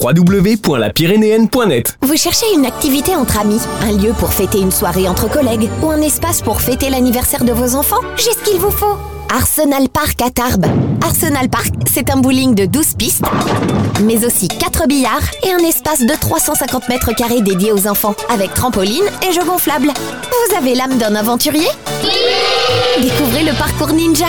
Vous 2.02 2.16
cherchez 2.16 2.46
une 2.54 2.66
activité 2.66 3.16
entre 3.16 3.38
amis, 3.40 3.60
un 3.82 3.92
lieu 3.92 4.12
pour 4.12 4.32
fêter 4.32 4.58
une 4.58 4.70
soirée 4.70 5.08
entre 5.08 5.28
collègues 5.30 5.68
ou 5.82 5.90
un 5.90 6.00
espace 6.00 6.42
pour 6.42 6.60
fêter 6.60 6.90
l'anniversaire 6.90 7.44
de 7.44 7.52
vos 7.52 7.74
enfants 7.74 8.00
J'ai 8.16 8.32
ce 8.32 8.38
qu'il 8.50 8.60
vous 8.60 8.70
faut 8.70 8.96
Arsenal 9.32 9.88
Park 9.88 10.20
à 10.22 10.30
Tarbes. 10.30 10.66
Arsenal 11.02 11.48
Park, 11.48 11.72
c'est 11.86 12.10
un 12.10 12.16
bowling 12.16 12.54
de 12.54 12.66
12 12.66 12.94
pistes, 12.94 13.24
mais 14.02 14.24
aussi 14.24 14.48
4 14.48 14.88
billards 14.88 15.30
et 15.44 15.52
un 15.52 15.58
espace 15.58 16.00
de 16.00 16.14
350 16.20 16.88
mètres 16.88 17.12
carrés 17.14 17.40
dédié 17.40 17.70
aux 17.70 17.86
enfants, 17.86 18.16
avec 18.28 18.52
trampoline 18.54 19.04
et 19.28 19.32
jeux 19.32 19.44
gonflables. 19.44 19.92
Vous 19.92 20.56
avez 20.56 20.74
l'âme 20.74 20.98
d'un 20.98 21.14
aventurier? 21.14 21.68
Découvrez 23.00 23.44
le 23.44 23.56
parcours 23.56 23.92
ninja 23.94 24.26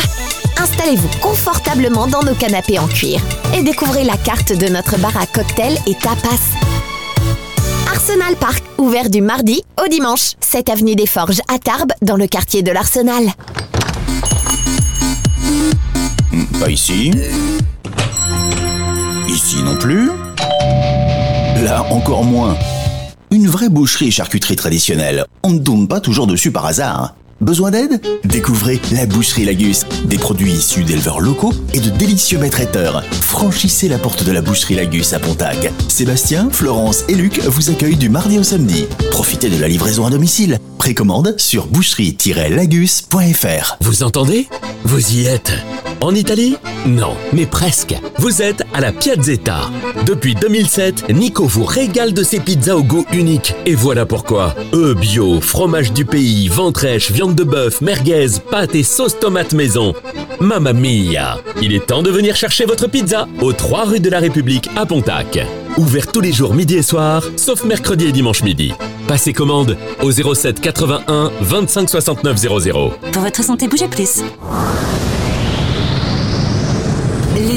Installez-vous 0.58 1.10
confortablement 1.22 2.08
dans 2.08 2.24
nos 2.24 2.36
canapés 2.36 2.80
en 2.80 2.88
cuir 2.88 3.20
et 3.56 3.64
découvrez 3.64 4.04
la 4.04 4.18
carte 4.18 4.54
de 4.54 4.68
notre 4.68 4.98
bar 4.98 5.16
à 5.18 5.26
cocktails 5.26 5.78
et 5.88 5.96
tapas. 5.96 6.42
Arsenal 7.92 8.36
Park, 8.36 8.64
ouvert 8.78 9.10
du 9.10 9.22
mardi 9.22 9.64
au 9.84 9.88
dimanche, 9.88 10.34
7 10.40 10.70
avenue 10.70 10.96
des 10.96 11.06
Forges 11.06 11.42
à 11.54 11.60
Tarbes, 11.60 11.92
dans 12.02 12.16
le 12.16 12.28
quartier 12.28 12.64
de 12.64 12.72
l'Arsenal. 12.72 13.26
Pas 16.60 16.70
ici. 16.70 17.12
Ici 19.28 19.64
non 19.64 19.76
plus. 19.78 20.10
Là 21.64 21.86
encore 21.90 22.24
moins. 22.24 22.58
Une 23.32 23.48
vraie 23.48 23.70
boucherie 23.70 24.08
et 24.08 24.12
charcuterie 24.12 24.56
traditionnelle. 24.56 25.26
On 25.44 25.52
ne 25.52 25.60
tourne 25.60 25.88
pas 25.88 26.02
toujours 26.02 26.28
dessus 26.28 26.52
par 26.52 26.66
hasard. 26.66 27.16
Besoin 27.42 27.72
d'aide 27.72 28.00
Découvrez 28.24 28.80
la 28.92 29.08
boucherie 29.08 29.46
Lagus. 29.46 29.84
Des 30.06 30.20
produits 30.20 30.52
issus 30.52 30.84
d'éleveurs 30.84 31.20
locaux 31.20 31.54
et 31.74 31.80
de 31.80 31.90
délicieux 31.90 32.38
maîtres 32.38 32.58
traiteurs. 32.58 33.04
Franchissez 33.22 33.88
la 33.88 33.98
porte 33.98 34.24
de 34.24 34.32
la 34.32 34.42
boucherie 34.42 34.76
Lagus 34.76 35.14
à 35.14 35.20
Pontac. 35.20 35.72
Sébastien, 35.88 36.50
Florence 36.52 37.04
et 37.10 37.16
Luc 37.16 37.40
vous 37.40 37.72
accueillent 37.72 37.96
du 37.96 38.10
mardi 38.10 38.38
au 38.38 38.44
samedi. 38.44 38.86
Profitez 39.10 39.50
de 39.50 39.60
la 39.60 39.68
livraison 39.68 40.06
à 40.06 40.12
domicile. 40.12 40.60
Précommande 40.78 41.34
sur 41.38 41.66
boucherie-lagus.fr. 41.68 43.78
Vous 43.82 44.04
entendez? 44.04 44.48
Vous 44.84 45.16
y 45.16 45.26
êtes? 45.26 45.54
En 46.02 46.14
Italie? 46.16 46.56
Non, 46.88 47.14
mais 47.32 47.46
presque. 47.46 47.94
Vous 48.18 48.42
êtes 48.42 48.64
à 48.74 48.82
la 48.82 48.92
Piazzetta. 48.92 49.70
Depuis 50.08 50.34
2007, 50.34 51.14
Nico 51.14 51.46
vous 51.46 51.64
régale 51.64 52.14
de 52.14 52.24
ses 52.24 52.40
pizzas 52.40 52.76
au 52.76 52.82
goût 52.82 53.06
unique. 53.14 53.54
Et 53.68 53.76
voilà 53.76 54.08
pourquoi. 54.08 54.56
Eux 54.74 54.96
bio, 54.96 55.40
fromage 55.40 55.94
du 55.94 56.06
pays, 56.06 56.48
ventrèche, 56.48 57.12
viande 57.12 57.31
de 57.36 57.44
bœuf, 57.44 57.82
merguez, 57.82 58.28
pâtes 58.50 58.76
et 58.76 58.84
sauce 58.84 59.20
tomate 59.20 59.54
maison. 59.54 59.94
Mamma 60.40 60.74
mia 60.74 61.40
Il 61.62 61.74
est 61.74 61.86
temps 61.86 62.02
de 62.02 62.10
venir 62.10 62.36
chercher 62.36 62.66
votre 62.66 62.88
pizza 62.88 63.28
aux 63.42 63.54
3 63.54 63.86
rue 63.86 64.00
de 64.00 64.10
la 64.10 64.20
République 64.20 64.70
à 64.76 64.86
Pontac. 64.86 65.40
Ouvert 65.78 66.08
tous 66.08 66.22
les 66.22 66.34
jours 66.34 66.54
midi 66.54 66.76
et 66.76 66.82
soir, 66.82 67.24
sauf 67.38 67.64
mercredi 67.64 68.06
et 68.06 68.12
dimanche 68.12 68.44
midi. 68.44 68.74
Passez 69.08 69.34
commande 69.34 69.78
au 70.02 70.12
07 70.12 70.60
81 70.60 71.32
25 71.42 71.90
69 71.90 72.38
00. 72.38 72.94
Pour 73.12 73.22
votre 73.22 73.44
santé, 73.44 73.68
bougez 73.68 73.88
plus. 73.88 74.22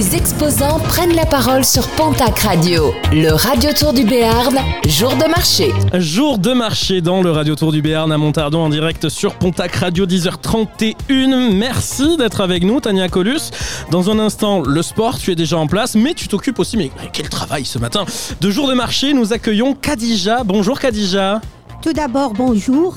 Les 0.05 0.17
exposants 0.17 0.81
prennent 0.81 1.14
la 1.14 1.25
parole 1.25 1.64
sur 1.64 1.88
Pontac 1.88 2.40
Radio, 2.40 2.93
le 3.11 3.31
radio 3.31 3.71
tour 3.73 3.95
du 3.95 4.05
Béarn, 4.05 4.55
jour 4.87 5.17
de 5.17 5.27
marché. 5.31 5.73
Jour 5.95 6.37
de 6.37 6.53
marché 6.53 7.01
dans 7.01 7.23
le 7.23 7.31
Radio 7.31 7.55
Tour 7.55 7.73
du 7.73 7.81
Béarn 7.81 8.12
à 8.12 8.19
Montardon 8.19 8.61
en 8.61 8.69
direct 8.69 9.09
sur 9.09 9.35
Pontac 9.37 9.75
Radio 9.77 10.05
10h31. 10.05 11.55
Merci 11.55 12.19
d'être 12.19 12.43
avec 12.43 12.64
nous 12.64 12.81
Tania 12.81 13.09
Colus. 13.09 13.51
Dans 13.90 14.11
un 14.11 14.19
instant, 14.19 14.61
le 14.61 14.83
sport, 14.83 15.19
tu 15.19 15.31
es 15.33 15.37
déjà 15.37 15.57
en 15.57 15.67
place, 15.67 15.95
mais 15.95 16.12
tu 16.12 16.29
t'occupes 16.29 16.59
aussi, 16.59 16.77
mais 16.77 16.90
quel 17.14 17.31
travail 17.31 17.64
ce 17.64 17.79
matin, 17.79 18.05
de 18.43 18.51
jour 18.51 18.69
de 18.69 18.75
marché. 18.75 19.14
Nous 19.14 19.33
accueillons 19.33 19.75
Kadija. 19.75 20.45
Bonjour 20.45 20.81
Kadija. 20.81 21.40
Tout 21.81 21.95
d'abord, 21.95 22.35
bonjour. 22.35 22.97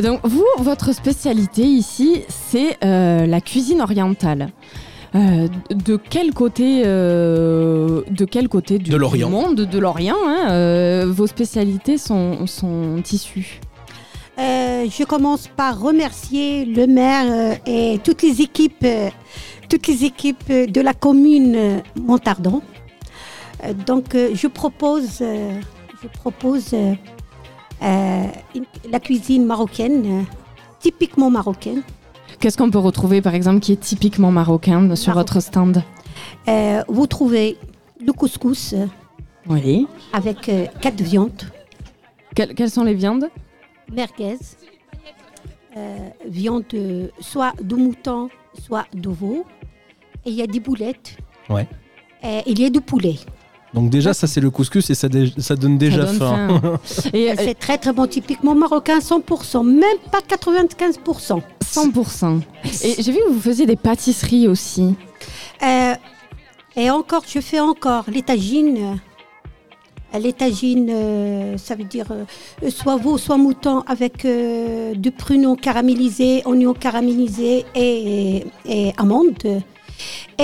Donc 0.00 0.20
vous, 0.22 0.46
votre 0.60 0.94
spécialité 0.94 1.62
ici, 1.62 2.22
c'est 2.28 2.76
euh, 2.84 3.26
la 3.26 3.40
cuisine 3.40 3.80
orientale. 3.80 4.50
Euh, 5.16 5.48
de 5.70 5.96
quel 5.96 6.32
côté, 6.34 6.82
euh, 6.84 8.02
de 8.10 8.24
quel 8.26 8.48
côté 8.48 8.78
du, 8.78 8.90
De 8.90 8.96
l'Orient. 8.96 9.28
du 9.28 9.32
monde, 9.34 9.54
de 9.56 9.78
l'Orient, 9.78 10.16
hein, 10.26 10.50
euh, 10.50 11.04
vos 11.08 11.26
spécialités 11.26 11.96
sont, 11.96 12.46
sont 12.46 13.02
issues 13.10 13.60
Euh, 14.38 14.84
je 14.90 15.04
commence 15.04 15.48
par 15.48 15.80
remercier 15.80 16.66
le 16.66 16.86
maire 16.86 17.26
euh, 17.30 17.54
et 17.66 17.98
toutes 18.04 18.22
les 18.22 18.42
équipes, 18.42 18.86
toutes 19.70 19.86
les 19.86 20.04
équipes 20.04 20.52
de 20.52 20.80
la 20.82 20.92
commune 20.92 21.80
Montardon. 21.98 22.60
Euh, 23.64 23.72
donc, 23.86 24.14
euh, 24.14 24.30
je 24.34 24.48
propose, 24.48 25.20
euh, 25.22 25.58
je 26.02 26.08
propose 26.08 26.74
euh, 26.74 26.92
euh, 27.82 28.24
une- 28.54 28.66
la 28.92 29.00
cuisine 29.00 29.46
marocaine, 29.46 30.02
euh, 30.06 30.22
typiquement 30.80 31.30
marocaine. 31.30 31.82
Qu'est-ce 32.40 32.56
qu'on 32.58 32.70
peut 32.70 32.78
retrouver, 32.78 33.22
par 33.22 33.34
exemple, 33.34 33.60
qui 33.60 33.72
est 33.72 33.80
typiquement 33.80 34.30
marocain 34.30 34.94
sur 34.94 35.14
votre 35.14 35.40
stand? 35.40 35.82
Euh, 36.48 36.82
vous 36.88 37.06
trouvez 37.06 37.56
le 38.04 38.12
couscous 38.12 38.74
euh, 38.74 38.86
Oui. 39.48 39.86
avec 40.12 40.48
euh, 40.48 40.66
quatre 40.80 41.00
viandes. 41.02 41.42
Quelles, 42.34 42.54
quelles 42.54 42.70
sont 42.70 42.84
les 42.84 42.94
viandes? 42.94 43.28
Merguez, 43.92 44.38
euh, 45.76 45.96
viande 46.28 46.64
soit 47.20 47.52
de 47.62 47.74
mouton, 47.74 48.28
soit 48.66 48.86
de 48.94 49.08
veau. 49.08 49.44
Et 50.24 50.30
il 50.30 50.34
y 50.34 50.42
a 50.42 50.46
des 50.46 50.60
boulettes. 50.60 51.16
Ouais. 51.48 51.66
Et 52.22 52.42
il 52.46 52.60
y 52.60 52.64
a 52.64 52.70
du 52.70 52.80
poulet. 52.80 53.16
Donc 53.76 53.90
déjà, 53.90 54.12
ça 54.14 54.26
c'est 54.26 54.40
le 54.40 54.50
couscus 54.50 54.88
et 54.90 54.94
ça, 54.94 55.08
dé- 55.08 55.32
ça 55.38 55.54
donne 55.54 55.76
déjà 55.78 56.04
donne 56.06 56.16
faim. 56.18 56.78
Et 57.12 57.32
c'est 57.36 57.54
très 57.54 57.76
très 57.78 57.92
bon, 57.92 58.06
typiquement 58.06 58.54
marocain, 58.54 58.98
100%, 58.98 59.64
même 59.64 59.98
pas 60.10 60.20
95%. 60.20 61.40
100%. 61.62 62.40
Et 62.82 63.02
j'ai 63.02 63.12
vu 63.12 63.18
que 63.18 63.32
vous 63.32 63.40
faisiez 63.40 63.66
des 63.66 63.76
pâtisseries 63.76 64.48
aussi. 64.48 64.94
Euh, 65.62 65.94
et 66.74 66.88
encore, 66.90 67.22
je 67.28 67.38
fais 67.40 67.60
encore 67.60 68.04
les 68.08 68.22
tagines. 68.22 68.78
Euh, 70.14 70.18
Les 70.18 70.32
tagines, 70.32 70.88
euh, 70.90 71.58
ça 71.58 71.74
veut 71.74 71.84
dire 71.96 72.06
euh, 72.12 72.70
soit 72.70 72.96
veau, 72.96 73.18
soit 73.18 73.36
mouton 73.36 73.82
avec 73.86 74.24
euh, 74.24 74.94
du 74.94 75.10
pruneau 75.10 75.54
caramélisé, 75.56 76.42
oignon 76.46 76.72
caramélisé 76.72 77.66
et, 77.74 78.46
et 78.64 78.92
amandes. 78.96 79.46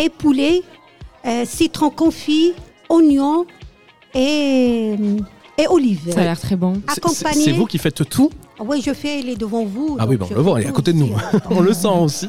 Et 0.01 0.11
poulet, 0.11 0.61
euh, 1.25 1.45
citron 1.47 1.89
confit, 1.91 2.53
oignon 2.93 3.45
et, 4.15 4.95
et 5.59 5.67
olive. 5.69 6.11
Ça 6.13 6.21
a 6.21 6.25
l'air 6.25 6.41
très 6.41 6.57
bon. 6.57 6.81
C'est- 6.89 6.99
Accompagné. 6.99 7.45
C'est 7.45 7.53
vous 7.53 7.67
qui 7.67 7.79
faites 7.79 8.09
tout 8.09 8.31
Oui, 8.61 8.83
je 8.85 8.93
fais 8.93 9.23
les 9.23 9.37
devant 9.37 9.65
vous. 9.65 9.97
Ah 9.99 10.07
oui, 10.09 10.17
bon, 10.17 10.27
on 10.27 10.29
je 10.29 10.35
le 10.35 10.41
voit, 10.41 10.61
il 10.61 10.67
est 10.67 10.69
à 10.69 10.73
côté 10.73 10.93
de 10.93 10.99
nous. 10.99 11.13
aussi, 11.15 11.25
hein. 11.35 11.41
on 11.51 11.61
le 11.61 11.73
sent 11.73 11.89
aussi. 11.89 12.29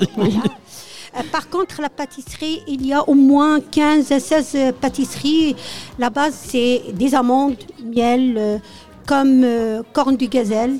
Euh, 1.15 1.19
Par 1.31 1.47
contre, 1.49 1.79
la 1.81 1.89
pâtisserie, 1.89 2.61
il 2.67 2.85
y 2.85 2.93
a 2.93 3.07
au 3.07 3.13
moins 3.13 3.59
15 3.59 4.11
à 4.11 4.19
16 4.19 4.51
euh, 4.55 4.71
pâtisseries. 4.71 5.55
La 5.99 6.09
base, 6.09 6.33
c'est 6.47 6.81
des 6.93 7.13
amandes, 7.13 7.55
miel, 7.85 8.35
euh, 8.37 8.57
comme 9.05 9.43
euh, 9.43 9.83
corne 9.93 10.17
du 10.17 10.27
gazelle. 10.27 10.79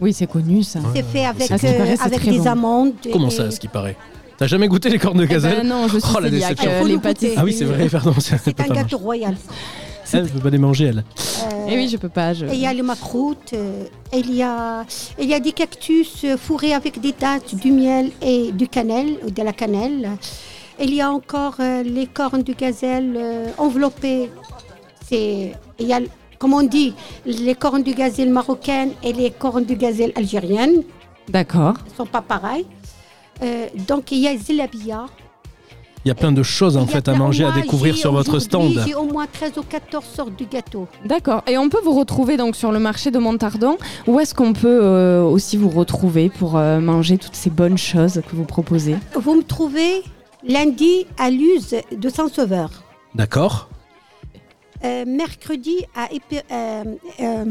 Oui, 0.00 0.12
c'est 0.12 0.26
connu 0.26 0.62
ça. 0.62 0.80
C'est 0.94 1.02
fait 1.04 1.24
avec, 1.26 1.50
euh, 1.50 1.56
c'est 1.58 2.00
avec 2.02 2.20
très 2.20 2.30
des 2.32 2.38
bon. 2.38 2.46
amandes. 2.46 2.92
Comment 3.12 3.30
ça, 3.30 3.44
à 3.44 3.50
ce 3.50 3.60
qui 3.60 3.68
paraît? 3.68 3.96
T'as 4.36 4.46
jamais 4.46 4.66
goûté 4.68 4.88
les 4.88 4.98
cornes 4.98 5.18
de 5.18 5.24
Eh 5.24 5.26
ben 5.26 5.32
gazelle 5.34 5.66
non, 5.66 5.86
je 5.88 5.98
suis 5.98 6.12
Oh 6.16 6.20
la 6.20 6.28
déception. 6.30 6.70
euh, 6.70 6.84
les 6.84 6.98
pâtisseries. 6.98 7.34
Ah 7.38 7.44
oui, 7.44 7.52
c'est 7.52 7.64
vrai, 7.64 7.88
pardon. 7.88 8.14
C'est 8.18 8.60
un 8.60 8.64
gâteau 8.74 8.98
royal. 8.98 9.36
Elle 10.12 10.24
ne 10.24 10.28
peut 10.28 10.38
pas 10.40 10.50
les 10.50 10.58
manger, 10.58 10.84
elle. 10.86 10.98
Euh, 10.98 11.66
Eh 11.68 11.76
oui, 11.76 11.88
je 11.88 11.96
peux 11.96 12.08
pas. 12.08 12.34
je- 12.34 12.46
Et 12.46 12.54
il 12.54 12.60
y 12.60 12.66
a 12.66 12.74
le 12.74 12.82
macroute, 12.84 13.52
euh, 13.52 13.84
et 14.12 14.18
il 14.18 14.34
y 14.34 14.42
a, 14.42 14.84
il 15.20 15.28
y 15.28 15.34
a 15.34 15.40
des 15.40 15.50
cactus 15.52 16.22
euh, 16.24 16.36
fourrés 16.36 16.72
avec 16.74 17.00
des 17.00 17.12
dattes, 17.18 17.54
du 17.54 17.72
miel 17.72 18.10
et 18.22 18.52
du 18.52 18.68
cannelle, 18.68 19.18
ou 19.26 19.30
de 19.30 19.42
la 19.42 19.52
cannelle. 19.52 20.10
Il 20.80 20.94
y 20.94 21.00
a 21.00 21.10
encore 21.10 21.54
euh, 21.60 21.82
les 21.82 22.06
cornes 22.06 22.42
du 22.42 22.54
gazelle 22.54 23.14
euh, 23.16 23.46
enveloppées. 23.58 24.30
C'est, 25.08 25.52
il 25.80 25.86
y 25.86 25.92
a, 25.92 26.00
comme 26.38 26.52
on 26.54 26.62
dit, 26.62 26.94
les 27.26 27.54
cornes 27.54 27.82
du 27.82 27.94
gazelle 27.94 28.30
marocaines 28.30 28.92
et 29.02 29.12
les 29.12 29.30
cornes 29.30 29.64
du 29.64 29.74
gazelle 29.76 30.12
algériennes. 30.16 30.82
D'accord. 31.28 31.74
ne 31.90 31.96
sont 31.96 32.06
pas 32.06 32.20
pareils. 32.20 32.66
Euh, 33.42 33.66
donc 33.88 34.12
il 34.12 34.18
y 34.18 34.28
a 34.28 34.36
zilabia. 34.36 35.06
Il 36.04 36.08
y 36.08 36.10
a 36.10 36.14
plein 36.14 36.32
de 36.32 36.42
choses 36.42 36.76
en 36.76 36.86
fait 36.86 37.08
à 37.08 37.14
manger, 37.14 37.44
à 37.44 37.52
découvrir 37.52 37.96
sur 37.96 38.12
votre 38.12 38.38
stand. 38.38 38.78
J'ai 38.86 38.94
au 38.94 39.04
moins 39.04 39.26
13 39.26 39.52
ou 39.56 39.62
14 39.62 40.04
sortes 40.04 40.38
de 40.38 40.44
gâteaux. 40.44 40.86
D'accord. 41.06 41.42
Et 41.46 41.56
on 41.56 41.70
peut 41.70 41.80
vous 41.82 41.98
retrouver 41.98 42.36
donc 42.36 42.56
sur 42.56 42.72
le 42.72 42.78
marché 42.78 43.10
de 43.10 43.18
Montardon. 43.18 43.78
Où 44.06 44.20
est-ce 44.20 44.34
qu'on 44.34 44.52
peut 44.52 44.80
euh, 44.82 45.22
aussi 45.22 45.56
vous 45.56 45.70
retrouver 45.70 46.28
pour 46.28 46.58
euh, 46.58 46.78
manger 46.80 47.16
toutes 47.16 47.34
ces 47.34 47.48
bonnes 47.48 47.78
choses 47.78 48.20
que 48.28 48.36
vous 48.36 48.44
proposez? 48.44 48.96
Vous 49.14 49.34
me 49.34 49.42
trouvez 49.42 50.02
lundi 50.46 51.06
à 51.16 51.30
Luz 51.30 51.74
de 51.90 52.08
Saint-Sauveur. 52.10 52.70
D'accord. 53.14 53.68
Euh, 54.84 55.04
mercredi 55.06 55.86
à 55.94 56.08
euh, 56.12 56.84
euh, 57.20 57.44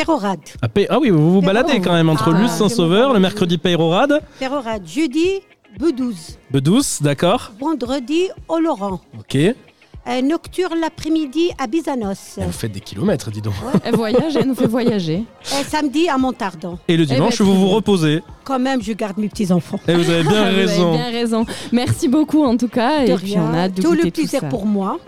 Pérorade. 0.00 0.40
Ah, 0.60 0.68
Pé- 0.68 0.86
ah 0.90 0.98
oui, 1.00 1.08
vous 1.08 1.32
vous 1.32 1.40
Pérorade. 1.40 1.64
baladez 1.64 1.80
quand 1.80 1.94
même 1.94 2.10
entre 2.10 2.32
Ah, 2.34 2.38
Luce 2.38 2.50
Saint-Sauveur, 2.52 3.14
le 3.14 3.18
mercredi 3.18 3.56
Peyrorade, 3.56 4.20
Pérorade. 4.38 4.82
Jeudi, 4.86 5.40
Bedouze. 5.80 6.38
Bedouce, 6.50 7.00
d'accord. 7.00 7.52
Vendredi, 7.58 8.28
au 8.46 8.58
Laurent. 8.58 9.00
Ok. 9.18 9.36
Euh, 9.36 10.22
nocturne 10.22 10.78
l'après-midi 10.80 11.50
à 11.58 11.66
Bizanos. 11.66 12.36
Vous 12.36 12.52
faites 12.52 12.70
des 12.72 12.80
kilomètres, 12.80 13.30
dis 13.30 13.40
donc. 13.40 13.54
Elle 13.82 13.96
voyage, 13.96 14.36
elle 14.36 14.46
nous 14.46 14.54
fait 14.54 14.68
voyager. 14.68 15.24
Et 15.60 15.64
samedi 15.64 16.08
à 16.08 16.16
Montardon. 16.18 16.78
Et 16.86 16.96
le 16.96 17.02
Eh 17.04 17.06
ben, 17.06 17.14
dimanche, 17.14 17.40
vous 17.40 17.54
vous 17.54 17.68
reposez. 17.70 18.22
Quand 18.44 18.58
même, 18.60 18.82
je 18.82 18.92
garde 18.92 19.16
mes 19.18 19.28
petits-enfants. 19.28 19.80
Et 19.88 19.94
vous 19.94 20.08
avez 20.10 20.22
bien 20.22 20.30
Vous 20.42 20.46
avez 20.48 20.64
raison. 20.66 20.92
bien 20.92 21.10
raison. 21.10 21.46
Merci 21.72 22.06
beaucoup 22.06 22.44
en 22.44 22.56
tout 22.56 22.68
cas. 22.68 23.04
De 23.04 23.12
et 23.12 23.16
puis 23.16 23.32
rien. 23.32 23.48
on 23.50 23.54
a 23.54 23.58
hâte 23.62 23.74
de 23.74 23.82
Tout 23.82 23.88
goûter 23.90 24.02
le 24.04 24.10
plaisir 24.10 24.40
ça. 24.42 24.46
pour 24.46 24.64
moi. 24.66 24.98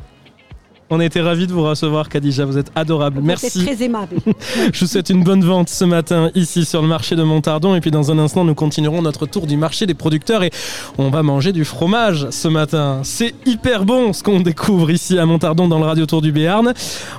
On 0.91 1.01
a 1.01 1.05
été 1.05 1.21
ravis 1.21 1.47
de 1.47 1.53
vous 1.53 1.63
recevoir, 1.63 2.09
Khadija. 2.09 2.47
Vous 2.47 2.57
êtes 2.57 2.71
adorable. 2.75 3.21
Vous 3.21 3.27
Merci. 3.27 3.61
êtes 3.61 3.67
très 3.77 3.85
aimable. 3.85 4.17
Je 4.73 4.81
vous 4.81 4.87
souhaite 4.87 5.11
une 5.11 5.23
bonne 5.23 5.45
vente 5.45 5.69
ce 5.69 5.85
matin 5.85 6.31
ici 6.35 6.65
sur 6.65 6.81
le 6.81 6.89
marché 6.89 7.15
de 7.15 7.23
Montardon. 7.23 7.75
Et 7.75 7.81
puis 7.81 7.91
dans 7.91 8.11
un 8.11 8.19
instant, 8.19 8.45
nous 8.45 8.55
continuerons 8.55 9.03
notre 9.03 9.27
tour 9.27 9.47
du 9.47 9.59
marché 9.59 9.85
des 9.85 9.93
producteurs 9.95 10.43
et 10.43 10.51
on 10.97 11.11
va 11.11 11.23
manger 11.23 11.53
du 11.53 11.67
fromage 11.67 12.31
ce 12.31 12.49
matin. 12.49 13.01
C'est 13.03 13.35
hyper 13.45 13.85
bon 13.85 14.15
ce 14.15 14.23
qu'on 14.23 14.41
découvre 14.41 14.91
ici 14.91 15.19
à 15.19 15.27
Montardon 15.27 15.69
dans 15.69 15.79
le 15.79 15.85
Radio 15.85 16.07
Tour 16.07 16.23
du 16.23 16.33
Béarn. 16.33 16.73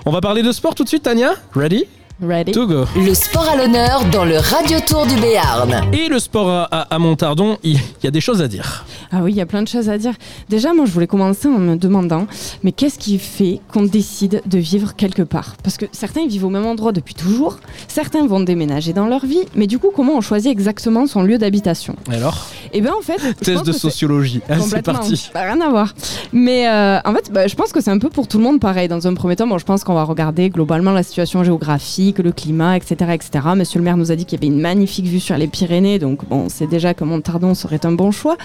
On 0.06 0.12
va 0.12 0.20
parler 0.22 0.42
de 0.42 0.52
sport 0.52 0.74
tout 0.74 0.84
de 0.84 0.90
suite, 0.90 1.04
Tania. 1.04 1.34
Ready? 1.54 1.86
Ready? 2.22 2.52
To 2.52 2.68
go. 2.68 2.84
Le 2.98 3.14
sport 3.14 3.48
à 3.48 3.56
l'honneur 3.56 4.04
dans 4.12 4.26
le 4.26 4.38
Radio 4.40 4.78
Tour 4.86 5.06
du 5.08 5.16
Béarn. 5.22 5.74
Et 5.94 6.10
le 6.10 6.20
sport 6.20 6.50
à, 6.50 6.64
à- 6.64 6.94
à 6.96 7.00
Montardon, 7.00 7.58
il 7.64 7.80
y 8.04 8.08
a 8.08 8.12
des 8.12 8.20
choses 8.20 8.42
à 8.42 8.50
dire. 8.50 8.84
Ah 9.12 9.20
oui, 9.24 9.32
il 9.32 9.38
y 9.38 9.42
a 9.42 9.46
plein 9.46 9.62
de 9.64 9.70
choses 9.70 9.88
à 9.90 9.98
dire. 9.98 10.14
Déjà, 10.50 10.74
moi, 10.74 10.86
je 10.86 10.92
voulais 10.92 11.08
commencer 11.08 11.48
en 11.48 11.58
me 11.60 11.78
demandant, 11.78 12.28
mais 12.62 12.74
qu'est-ce 12.74 13.00
qui 13.00 13.18
fait 13.20 13.62
qu'on 13.72 13.84
décide 13.84 14.42
de 14.46 14.58
vivre 14.58 14.96
quelque 14.98 15.22
part? 15.22 15.56
Parce 15.64 15.78
que 15.78 15.86
certains 15.94 16.28
vivent 16.28 16.44
au 16.44 16.50
même 16.50 16.66
endroit 16.66 16.92
depuis 16.92 17.14
toujours, 17.16 17.58
certains 17.88 18.28
vont 18.28 18.42
déménager 18.42 18.92
dans 18.92 19.08
leur 19.08 19.26
vie, 19.26 19.44
mais 19.56 19.66
du 19.66 19.80
coup, 19.80 19.92
comment 19.96 20.14
on 20.18 20.22
choisit 20.22 20.52
exactement 20.52 21.08
son 21.08 21.24
lieu 21.24 21.38
d'habitation? 21.38 21.96
Et 22.12 22.16
alors? 22.16 22.48
Eh 22.74 22.82
bien, 22.82 22.94
en 23.00 23.02
fait, 23.02 23.16
pense 23.18 23.64
de 23.64 23.68
que 23.68 23.72
c'est- 23.72 23.80
sociologie. 23.80 24.42
Ah, 24.50 24.56
c'est 24.56 24.64
Complètement. 24.64 24.94
parti. 24.96 25.30
Rien 25.34 25.62
à 25.62 25.70
voir. 25.70 25.94
Mais 26.34 26.68
euh, 26.68 27.00
en 27.06 27.14
fait, 27.14 27.32
bah, 27.32 27.48
je 27.48 27.56
pense 27.56 27.72
que 27.72 27.80
c'est 27.80 27.92
un 27.92 27.98
peu 27.98 28.10
pour 28.10 28.28
tout 28.28 28.38
le 28.40 28.44
monde 28.44 28.60
pareil. 28.60 28.90
Dans 28.90 29.08
un 29.08 29.14
premier 29.14 29.38
temps, 29.38 29.48
bon, 29.48 29.58
je 29.58 29.66
pense 29.66 29.86
qu'on 29.86 29.94
va 29.96 30.04
regarder 30.04 30.50
globalement 30.50 30.92
la 30.92 31.02
situation 31.04 31.44
géographique, 31.46 32.09
le 32.18 32.32
climat, 32.32 32.76
etc., 32.76 33.12
etc. 33.14 33.48
Monsieur 33.56 33.80
le 33.80 33.86
maire 33.86 33.98
nous 33.98 34.12
a 34.12 34.16
dit 34.16 34.26
qu'il 34.26 34.40
y 34.40 34.40
avait 34.40 34.54
une 34.54 34.62
magnifique 34.62 35.06
vue 35.06 35.20
sur 35.20 35.38
les 35.38 35.48
Pyrénées, 35.48 36.00
donc 36.00 36.26
bon, 36.28 36.48
c'est 36.50 36.68
déjà 36.68 36.94
que 36.94 37.04
Montardon 37.04 37.54
serait 37.54 37.86
un 37.86 37.92
bon 37.92 38.12
choix. 38.12 38.38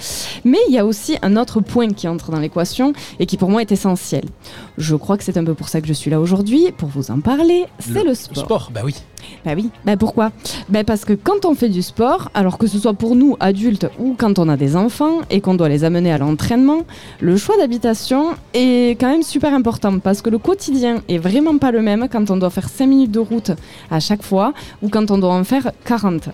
Mais 0.45 0.59
il 0.69 0.75
y 0.75 0.79
a 0.79 0.85
aussi 0.85 1.17
un 1.23 1.37
autre 1.37 1.61
point 1.61 1.89
qui 1.89 2.07
entre 2.09 2.31
dans 2.31 2.41
l'équation 2.41 2.93
et 3.19 3.27
qui 3.27 3.37
pour 3.37 3.51
moi 3.51 3.63
est 3.63 3.73
essentiel. 3.73 4.25
Je 4.79 4.95
crois 4.95 5.17
que 5.17 5.25
c'est 5.25 5.37
un 5.37 5.45
peu 5.45 5.55
pour 5.55 5.69
ça 5.69 5.81
que 5.81 5.87
je 5.87 5.93
suis 5.93 6.11
là 6.11 6.21
aujourd'hui, 6.21 6.73
pour 6.77 6.89
vous 6.89 7.11
en 7.11 7.21
parler. 7.21 7.65
C'est 7.79 8.05
le, 8.05 8.15
sport. 8.15 8.45
sport, 8.45 8.71
bah 8.73 8.83
oui. 8.85 8.95
Bah 9.45 9.53
oui. 9.57 9.71
Bah 9.85 9.97
pourquoi? 9.97 10.33
Bah 10.69 10.85
parce 10.85 11.05
que 11.05 11.13
quand 11.13 11.45
on 11.45 11.55
fait 11.55 11.69
du 11.69 11.83
sport, 11.83 12.31
alors 12.35 12.59
que 12.59 12.67
ce 12.67 12.79
soit 12.79 12.95
pour 12.95 13.17
nous 13.17 13.37
adultes 13.41 13.89
ou 13.99 14.15
quand 14.17 14.39
on 14.39 14.49
a 14.49 14.57
des 14.57 14.77
enfants 14.77 15.19
et 15.31 15.41
qu'on 15.41 15.55
doit 15.55 15.69
les 15.69 15.85
amener 15.85 16.13
à 16.13 16.19
l'entraînement, 16.19 16.83
le 17.21 17.37
choix 17.37 17.57
d'habitation 17.57 18.31
est 18.53 18.99
quand 19.01 19.09
même 19.09 19.23
super 19.23 19.55
important 19.55 19.99
parce 19.99 20.23
que 20.23 20.31
le 20.31 20.39
quotidien 20.39 21.03
est 21.09 21.19
vraiment 21.19 21.59
pas 21.59 21.71
le 21.71 21.83
même 21.83 22.09
quand 22.11 22.31
on 22.31 22.37
doit 22.37 22.51
faire 22.51 22.69
5 22.69 22.87
minutes 22.87 23.13
de 23.13 23.21
route 23.21 23.53
à 23.91 24.01
chaque 24.01 24.23
fois 24.23 24.53
ou 24.83 24.89
quand 24.89 25.11
on 25.11 25.19
doit 25.19 25.35
en 25.35 25.45
faire 25.45 25.73
40. 25.85 26.31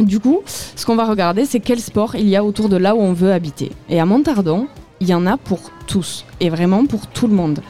Du 0.00 0.20
coup, 0.20 0.42
ce 0.46 0.86
qu'on 0.86 0.94
va 0.94 1.06
regarder, 1.06 1.44
c'est 1.44 1.58
quel 1.58 1.80
sport 1.80 2.14
il 2.14 2.28
y 2.28 2.36
a 2.36 2.44
autour 2.44 2.68
de 2.68 2.76
là 2.76 2.94
où 2.94 3.00
on 3.00 3.12
veut 3.12 3.32
habiter. 3.32 3.72
Et 3.88 3.98
à 3.98 4.06
Montardon, 4.06 4.68
il 5.00 5.08
y 5.08 5.14
en 5.14 5.26
a 5.26 5.36
pour 5.36 5.70
tous 5.86 6.24
et 6.40 6.50
vraiment 6.50 6.84
pour 6.86 7.06
tout 7.06 7.26
le 7.26 7.34
monde. 7.34 7.60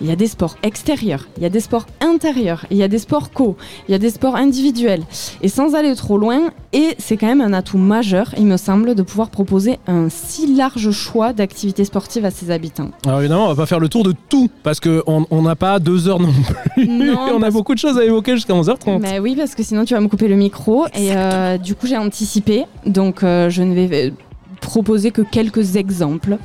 Il 0.00 0.06
y 0.06 0.10
a 0.10 0.16
des 0.16 0.26
sports 0.26 0.56
extérieurs, 0.62 1.26
il 1.36 1.42
y 1.42 1.46
a 1.46 1.48
des 1.48 1.60
sports 1.60 1.86
intérieurs, 2.00 2.66
il 2.70 2.76
y 2.76 2.82
a 2.82 2.88
des 2.88 2.98
sports 2.98 3.30
co, 3.30 3.56
il 3.88 3.92
y 3.92 3.94
a 3.94 3.98
des 3.98 4.10
sports 4.10 4.36
individuels. 4.36 5.02
Et 5.42 5.48
sans 5.48 5.74
aller 5.74 5.94
trop 5.94 6.18
loin, 6.18 6.50
et 6.72 6.94
c'est 6.98 7.16
quand 7.16 7.26
même 7.26 7.40
un 7.40 7.52
atout 7.52 7.78
majeur, 7.78 8.34
il 8.36 8.46
me 8.46 8.56
semble, 8.56 8.94
de 8.94 9.02
pouvoir 9.02 9.30
proposer 9.30 9.78
un 9.86 10.08
si 10.08 10.54
large 10.54 10.90
choix 10.90 11.32
d'activités 11.32 11.84
sportives 11.84 12.24
à 12.24 12.30
ses 12.30 12.50
habitants. 12.50 12.90
Alors 13.06 13.20
évidemment, 13.20 13.46
on 13.46 13.48
va 13.48 13.56
pas 13.56 13.66
faire 13.66 13.80
le 13.80 13.88
tour 13.88 14.02
de 14.02 14.14
tout 14.28 14.50
parce 14.62 14.80
qu'on 14.80 15.26
on 15.30 15.42
n'a 15.42 15.56
pas 15.56 15.78
deux 15.78 16.08
heures 16.08 16.20
non 16.20 16.32
plus. 16.74 16.88
Non, 16.88 17.30
on 17.36 17.42
a 17.42 17.50
beaucoup 17.50 17.74
de 17.74 17.78
choses 17.78 17.98
à 17.98 18.04
évoquer 18.04 18.34
jusqu'à 18.34 18.54
11h30. 18.54 19.00
Bah 19.00 19.20
oui, 19.20 19.34
parce 19.36 19.54
que 19.54 19.62
sinon 19.62 19.84
tu 19.84 19.94
vas 19.94 20.00
me 20.00 20.08
couper 20.08 20.28
le 20.28 20.36
micro. 20.36 20.86
Et 20.94 21.16
euh, 21.16 21.58
du 21.58 21.74
coup, 21.74 21.86
j'ai 21.86 21.96
anticipé. 21.96 22.64
Donc, 22.86 23.22
euh, 23.22 23.50
je 23.50 23.62
ne 23.62 23.74
vais 23.74 24.12
proposer 24.60 25.10
que 25.10 25.22
quelques 25.22 25.76
exemples 25.76 26.38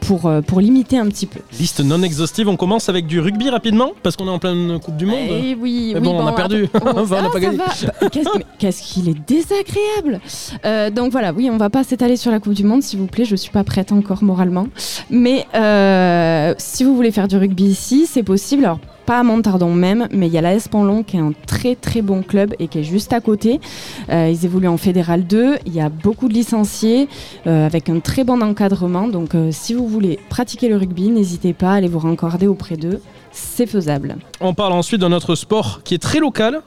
pour, 0.00 0.26
euh, 0.26 0.40
pour 0.40 0.60
limiter 0.60 0.98
un 0.98 1.06
petit 1.06 1.26
peu. 1.26 1.40
Liste 1.58 1.80
non 1.80 2.02
exhaustive, 2.02 2.48
on 2.48 2.56
commence 2.56 2.88
avec 2.88 3.06
du 3.06 3.20
rugby 3.20 3.50
rapidement 3.50 3.92
parce 4.02 4.16
qu'on 4.16 4.26
est 4.26 4.30
en 4.30 4.38
pleine 4.38 4.78
Coupe 4.80 4.96
du 4.96 5.06
Monde. 5.06 5.18
Eh 5.28 5.54
oui, 5.54 5.92
Mais 5.94 6.00
oui, 6.00 6.04
bon, 6.04 6.20
on 6.20 6.26
a 6.26 6.32
perdu. 6.32 6.68
Enfin, 7.00 7.16
on 7.22 7.26
ah, 7.26 7.30
pas 7.30 7.40
gagné. 7.40 7.56
Bah, 7.56 8.08
Qu'est-ce 8.10 8.28
mais 8.36 8.44
qu'est-ce 8.58 8.82
qu'il 8.82 9.08
est 9.08 9.28
désagréable. 9.28 10.20
Euh, 10.64 10.90
donc 10.90 11.12
voilà, 11.12 11.32
oui, 11.32 11.48
on 11.50 11.56
va 11.56 11.70
pas 11.70 11.84
s'étaler 11.84 12.16
sur 12.16 12.30
la 12.30 12.40
Coupe 12.40 12.54
du 12.54 12.64
Monde, 12.64 12.82
s'il 12.82 12.98
vous 12.98 13.06
plaît. 13.06 13.24
Je 13.24 13.36
suis 13.36 13.50
pas 13.50 13.64
prête 13.64 13.92
encore 13.92 14.22
moralement. 14.22 14.66
Mais 15.10 15.46
euh, 15.54 16.54
si 16.58 16.84
vous 16.84 16.94
voulez 16.96 17.12
faire 17.12 17.28
du 17.28 17.36
rugby 17.36 17.64
ici, 17.64 18.06
c'est 18.06 18.22
possible. 18.22 18.64
Alors 18.64 18.80
pas 19.10 19.18
à 19.18 19.22
Montardon 19.24 19.74
même, 19.74 20.06
mais 20.12 20.28
il 20.28 20.32
y 20.32 20.38
a 20.38 20.40
la 20.40 20.54
Espanlon 20.54 21.02
qui 21.02 21.16
est 21.16 21.20
un 21.20 21.32
très 21.44 21.74
très 21.74 22.00
bon 22.00 22.22
club 22.22 22.54
et 22.60 22.68
qui 22.68 22.78
est 22.78 22.84
juste 22.84 23.12
à 23.12 23.20
côté. 23.20 23.60
Euh, 24.08 24.30
ils 24.32 24.44
évoluent 24.44 24.68
en 24.68 24.76
Fédéral 24.76 25.26
2. 25.26 25.56
Il 25.66 25.74
y 25.74 25.80
a 25.80 25.88
beaucoup 25.88 26.28
de 26.28 26.32
licenciés 26.32 27.08
euh, 27.48 27.66
avec 27.66 27.88
un 27.88 27.98
très 27.98 28.22
bon 28.22 28.40
encadrement. 28.40 29.08
Donc 29.08 29.34
euh, 29.34 29.48
si 29.50 29.74
vous 29.74 29.88
voulez 29.88 30.20
pratiquer 30.28 30.68
le 30.68 30.76
rugby, 30.76 31.08
n'hésitez 31.08 31.54
pas 31.54 31.72
à 31.72 31.74
aller 31.74 31.88
vous 31.88 31.98
rencorder 31.98 32.46
auprès 32.46 32.76
d'eux. 32.76 33.02
C'est 33.32 33.66
faisable. 33.66 34.14
On 34.40 34.54
parle 34.54 34.74
ensuite 34.74 35.00
d'un 35.00 35.10
autre 35.10 35.34
sport 35.34 35.80
qui 35.82 35.96
est 35.96 35.98
très 35.98 36.20
local. 36.20 36.60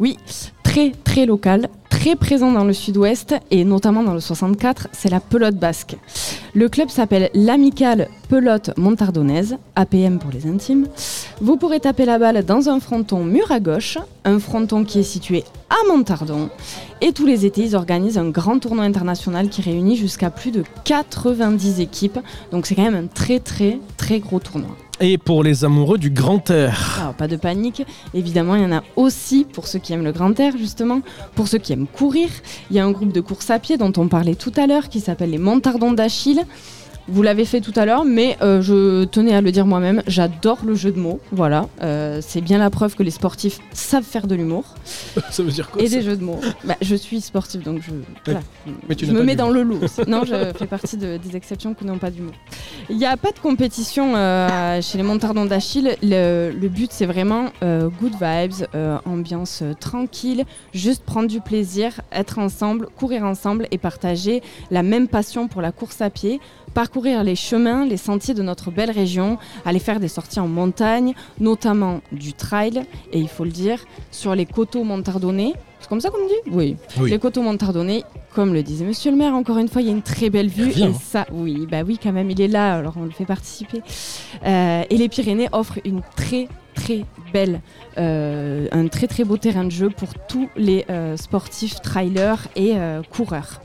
Oui, 0.00 0.16
très 0.62 0.92
très 1.04 1.26
local, 1.26 1.68
très 1.90 2.16
présent 2.16 2.52
dans 2.52 2.64
le 2.64 2.72
sud-ouest 2.72 3.34
et 3.50 3.64
notamment 3.64 4.02
dans 4.02 4.14
le 4.14 4.20
64, 4.20 4.88
c'est 4.92 5.10
la 5.10 5.20
pelote 5.20 5.56
basque. 5.56 5.96
Le 6.54 6.68
club 6.68 6.88
s'appelle 6.90 7.30
l'Amicale 7.34 8.08
Pelote 8.28 8.76
Montardonnaise, 8.76 9.56
APM 9.76 10.18
pour 10.18 10.30
les 10.30 10.46
intimes. 10.46 10.86
Vous 11.40 11.56
pourrez 11.56 11.80
taper 11.80 12.04
la 12.04 12.18
balle 12.18 12.44
dans 12.44 12.68
un 12.68 12.80
fronton 12.80 13.24
mur 13.24 13.50
à 13.50 13.60
gauche, 13.60 13.98
un 14.24 14.38
fronton 14.38 14.84
qui 14.84 14.98
est 14.98 15.02
situé 15.02 15.44
à 15.70 15.88
Montardon. 15.88 16.50
Et 17.00 17.12
tous 17.12 17.26
les 17.26 17.46
étés, 17.46 17.62
ils 17.62 17.76
organisent 17.76 18.18
un 18.18 18.28
grand 18.28 18.58
tournoi 18.58 18.84
international 18.84 19.48
qui 19.48 19.62
réunit 19.62 19.96
jusqu'à 19.96 20.30
plus 20.30 20.50
de 20.50 20.62
90 20.84 21.80
équipes. 21.80 22.18
Donc 22.50 22.66
c'est 22.66 22.74
quand 22.74 22.84
même 22.84 22.94
un 22.94 23.06
très 23.06 23.38
très 23.40 23.80
très 23.96 24.20
gros 24.20 24.38
tournoi. 24.38 24.76
Et 25.00 25.18
pour 25.18 25.42
les 25.42 25.64
amoureux 25.64 25.98
du 25.98 26.10
grand 26.10 26.48
air. 26.50 26.98
Alors, 27.00 27.14
pas 27.14 27.26
de 27.26 27.34
panique. 27.34 27.84
Évidemment, 28.14 28.54
il 28.54 28.62
y 28.62 28.64
en 28.64 28.70
a 28.70 28.84
aussi 28.94 29.44
pour 29.52 29.66
ceux 29.66 29.80
qui 29.80 29.92
aiment 29.92 30.04
le 30.04 30.12
grand 30.12 30.38
air, 30.38 30.51
justement. 30.56 31.00
Pour 31.34 31.48
ceux 31.48 31.58
qui 31.58 31.72
aiment 31.72 31.86
courir, 31.86 32.28
il 32.70 32.76
y 32.76 32.78
a 32.78 32.84
un 32.84 32.90
groupe 32.90 33.12
de 33.12 33.20
course 33.20 33.50
à 33.50 33.58
pied 33.58 33.76
dont 33.76 33.92
on 33.96 34.08
parlait 34.08 34.34
tout 34.34 34.52
à 34.56 34.66
l'heure 34.66 34.88
qui 34.88 35.00
s'appelle 35.00 35.30
les 35.30 35.38
Montardons 35.38 35.92
d'Achille. 35.92 36.44
Vous 37.08 37.22
l'avez 37.22 37.44
fait 37.44 37.60
tout 37.60 37.72
à 37.76 37.84
l'heure, 37.84 38.04
mais 38.04 38.36
euh, 38.42 38.62
je 38.62 39.04
tenais 39.04 39.34
à 39.34 39.40
le 39.40 39.50
dire 39.50 39.66
moi-même, 39.66 40.02
j'adore 40.06 40.58
le 40.64 40.74
jeu 40.74 40.92
de 40.92 40.98
mots. 41.00 41.20
Voilà, 41.32 41.68
Euh, 41.82 42.20
c'est 42.22 42.40
bien 42.40 42.58
la 42.58 42.70
preuve 42.70 42.94
que 42.94 43.02
les 43.02 43.10
sportifs 43.10 43.58
savent 43.72 44.04
faire 44.04 44.26
de 44.26 44.34
l'humour 44.36 44.64
Ça 45.30 45.42
veut 45.42 45.50
dire 45.50 45.68
quoi 45.70 45.82
et 45.82 45.88
des 45.88 46.02
jeux 46.02 46.16
de 46.16 46.22
mots. 46.24 46.40
Bah, 46.64 46.76
je 46.80 46.94
suis 46.94 47.20
sportif, 47.20 47.62
donc 47.64 47.80
je, 47.82 47.90
voilà. 48.24 48.40
Mais 48.88 48.94
tu 48.94 49.04
je 49.06 49.12
n'as 49.12 49.18
me 49.18 49.24
mets 49.24 49.34
dans 49.36 49.50
le 49.50 49.62
aussi. 49.82 50.00
Non, 50.08 50.22
je 50.24 50.52
fais 50.56 50.66
partie 50.66 50.96
de- 50.96 51.16
des 51.16 51.36
exceptions 51.36 51.74
qui 51.74 51.84
n'ont 51.84 51.98
pas 51.98 52.10
d'humour. 52.10 52.34
Il 52.88 52.96
n'y 52.96 53.06
a 53.06 53.16
pas 53.16 53.32
de 53.32 53.38
compétition 53.38 54.14
euh, 54.16 54.80
chez 54.80 54.96
les 54.98 55.04
Montardons 55.04 55.44
d'Achille. 55.44 55.96
Le, 56.02 56.50
le 56.52 56.68
but, 56.68 56.90
c'est 56.92 57.06
vraiment 57.06 57.46
good 57.62 58.12
vibes, 58.20 58.66
ambiance 59.06 59.62
tranquille, 59.80 60.44
juste 60.72 61.02
prendre 61.04 61.28
du 61.28 61.40
plaisir, 61.40 62.00
être 62.12 62.38
ensemble, 62.38 62.86
courir 62.96 63.24
ensemble 63.24 63.66
et 63.70 63.78
partager 63.78 64.42
la 64.70 64.82
même 64.82 65.08
passion 65.08 65.48
pour 65.48 65.62
la 65.62 65.72
course 65.72 66.00
à 66.00 66.10
pied, 66.10 66.40
parcourir 66.92 67.24
les 67.24 67.36
chemins, 67.36 67.86
les 67.86 67.96
sentiers 67.96 68.34
de 68.34 68.42
notre 68.42 68.70
belle 68.70 68.90
région, 68.90 69.38
aller 69.64 69.78
faire 69.78 69.98
des 69.98 70.08
sorties 70.08 70.40
en 70.40 70.46
montagne, 70.46 71.14
notamment 71.40 72.02
du 72.12 72.34
trail, 72.34 72.82
et 73.14 73.18
il 73.18 73.28
faut 73.28 73.44
le 73.44 73.50
dire, 73.50 73.78
sur 74.10 74.34
les 74.34 74.44
coteaux 74.44 74.84
montardonnais. 74.84 75.54
C'est 75.80 75.88
comme 75.88 76.02
ça 76.02 76.10
qu'on 76.10 76.26
dit? 76.26 76.50
Oui. 76.50 76.76
Oui. 77.00 77.08
Les 77.08 77.18
coteaux 77.18 77.40
montardonnais, 77.40 78.04
comme 78.34 78.52
le 78.52 78.62
disait 78.62 78.84
monsieur 78.84 79.10
le 79.10 79.16
maire, 79.16 79.32
encore 79.32 79.56
une 79.56 79.68
fois, 79.68 79.80
il 79.80 79.86
y 79.86 79.88
a 79.88 79.94
une 79.94 80.02
très 80.02 80.28
belle 80.28 80.48
vue. 80.48 80.66
Bien, 80.66 80.88
et 80.88 80.90
hein. 80.90 80.98
ça, 81.02 81.24
oui, 81.32 81.66
bah 81.70 81.80
oui, 81.82 81.98
quand 82.00 82.12
même, 82.12 82.30
il 82.30 82.42
est 82.42 82.48
là, 82.48 82.76
alors 82.76 82.92
on 82.98 83.04
le 83.04 83.10
fait 83.10 83.24
participer. 83.24 83.80
Euh, 84.44 84.82
et 84.90 84.96
les 84.98 85.08
Pyrénées 85.08 85.48
offrent 85.52 85.78
une 85.86 86.02
très 86.14 86.46
très 86.74 87.06
belle, 87.32 87.62
euh, 87.96 88.68
un 88.70 88.88
très 88.88 89.06
très 89.06 89.24
beau 89.24 89.38
terrain 89.38 89.64
de 89.64 89.70
jeu 89.70 89.88
pour 89.88 90.10
tous 90.28 90.50
les 90.56 90.84
euh, 90.90 91.16
sportifs, 91.16 91.80
trailers 91.80 92.48
et 92.54 92.74
coureurs. 93.10 93.62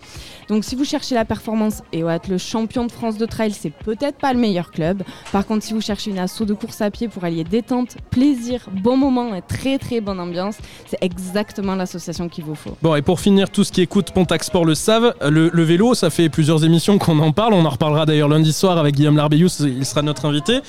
Donc 0.50 0.64
si 0.64 0.76
vous 0.76 0.86
cherchez 0.86 1.16
la 1.16 1.26
performance 1.26 1.82
et 1.92 2.02
être 2.02 2.28
le 2.28 2.38
champion 2.38 2.86
de 2.86 2.92
France 2.92 3.18
de 3.18 3.26
trail, 3.26 3.52
c'est 3.52 3.70
peut-être 3.72 4.18
pas 4.18 4.34
le 4.34 4.40
meilleur 4.40 4.72
club. 4.72 5.04
Par 5.32 5.46
contre, 5.46 5.64
si 5.64 5.74
vous 5.74 5.82
cherchez 5.82 6.12
une 6.12 6.20
asso 6.20 6.42
de 6.42 6.54
course 6.54 6.82
à 6.82 6.90
pied 6.90 7.08
pour 7.08 7.24
allier 7.24 7.44
détente, 7.44 7.98
plaisir, 8.10 8.68
bon 8.72 8.98
moment 8.98 9.36
et 9.36 9.42
très 9.42 9.78
très 9.78 10.02
bonne 10.02 10.20
ambiance, 10.20 10.58
c'est 10.86 10.98
exactement 11.02 11.76
l'association 11.76 12.30
qu'il 12.30 12.46
vous 12.46 12.56
faut. 12.56 12.78
Bon, 12.82 12.96
et 12.96 13.02
pour 13.02 13.20
finir, 13.20 13.50
tous 13.50 13.72
qui 13.72 13.82
écoutent 13.82 14.12
Pontac 14.12 14.44
Sport 14.44 14.66
le 14.66 14.76
savent, 14.76 15.14
le, 15.22 15.50
le 15.52 15.64
vélo, 15.64 15.94
ça 15.94 16.10
fait 16.10 16.30
plusieurs 16.30 16.64
émissions 16.64 16.98
qu'on 16.98 17.20
en 17.20 17.32
parle. 17.32 17.54
On 17.54 17.66
en 17.66 17.70
reparlera 17.70 18.06
d'ailleurs 18.06 18.30
lundi 18.30 18.54
soir 18.54 18.78
avec 18.78 18.96
Guillaume 18.96 19.18
Larbeyous, 19.18 19.50
il 19.62 19.86
sera 19.86 20.02
notre 20.02 20.26
invité. 20.26 20.60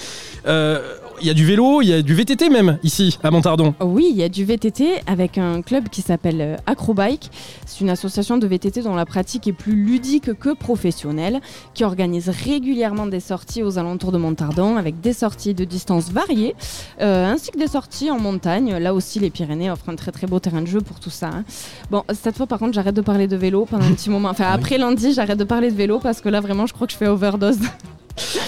Euh, 0.46 0.80
Il 1.20 1.26
y 1.26 1.30
a 1.30 1.34
du 1.34 1.44
vélo, 1.44 1.82
il 1.82 1.88
y 1.88 1.92
a 1.92 2.02
du 2.02 2.14
VTT 2.14 2.48
même 2.48 2.78
ici 2.82 3.18
à 3.22 3.30
Montardon. 3.30 3.74
Oui, 3.80 4.06
il 4.10 4.16
y 4.16 4.22
a 4.22 4.28
du 4.28 4.44
VTT 4.44 5.00
avec 5.06 5.36
un 5.36 5.62
club 5.62 5.88
qui 5.88 6.00
s'appelle 6.02 6.40
euh, 6.40 6.56
Acrobike. 6.66 7.30
C'est 7.66 7.80
une 7.80 7.90
association 7.90 8.38
de 8.38 8.46
VTT 8.46 8.82
dont 8.82 8.94
la 8.94 9.04
pratique 9.04 9.46
est 9.48 9.52
plus 9.52 9.74
ludique 9.74 10.32
que 10.34 10.54
professionnelle, 10.54 11.40
qui 11.74 11.84
organise 11.84 12.28
régulièrement 12.28 13.06
des 13.06 13.20
sorties 13.20 13.62
aux 13.62 13.78
alentours 13.78 14.12
de 14.12 14.18
Montardon 14.18 14.76
avec 14.76 15.00
des 15.00 15.12
sorties 15.12 15.54
de 15.54 15.64
distances 15.64 16.10
variées, 16.10 16.54
euh, 17.00 17.26
ainsi 17.32 17.50
que 17.50 17.58
des 17.58 17.68
sorties 17.68 18.10
en 18.10 18.18
montagne. 18.18 18.76
Là 18.76 18.94
aussi, 18.94 19.18
les 19.18 19.30
Pyrénées 19.30 19.70
offrent 19.70 19.88
un 19.88 19.96
très 19.96 20.12
très 20.12 20.26
beau 20.26 20.38
terrain 20.38 20.62
de 20.62 20.66
jeu 20.66 20.80
pour 20.80 21.00
tout 21.00 21.10
ça. 21.10 21.28
hein. 21.28 21.44
Bon, 21.90 22.04
cette 22.12 22.36
fois 22.36 22.46
par 22.46 22.58
contre, 22.58 22.74
j'arrête 22.74 22.94
de 22.94 23.00
parler 23.02 23.26
de 23.26 23.36
vélo 23.36 23.66
pendant 23.68 23.84
un 23.86 23.92
petit 23.92 24.10
moment. 24.10 24.28
Enfin, 24.30 24.50
après 24.52 24.78
lundi, 24.78 25.12
j'arrête 25.12 25.38
de 25.38 25.44
parler 25.44 25.70
de 25.70 25.76
vélo 25.76 25.98
parce 25.98 26.20
que 26.20 26.28
là, 26.28 26.40
vraiment, 26.40 26.66
je 26.66 26.72
crois 26.74 26.86
que 26.86 26.92
je 26.92 26.98
fais 26.98 27.08
overdose. 27.08 27.58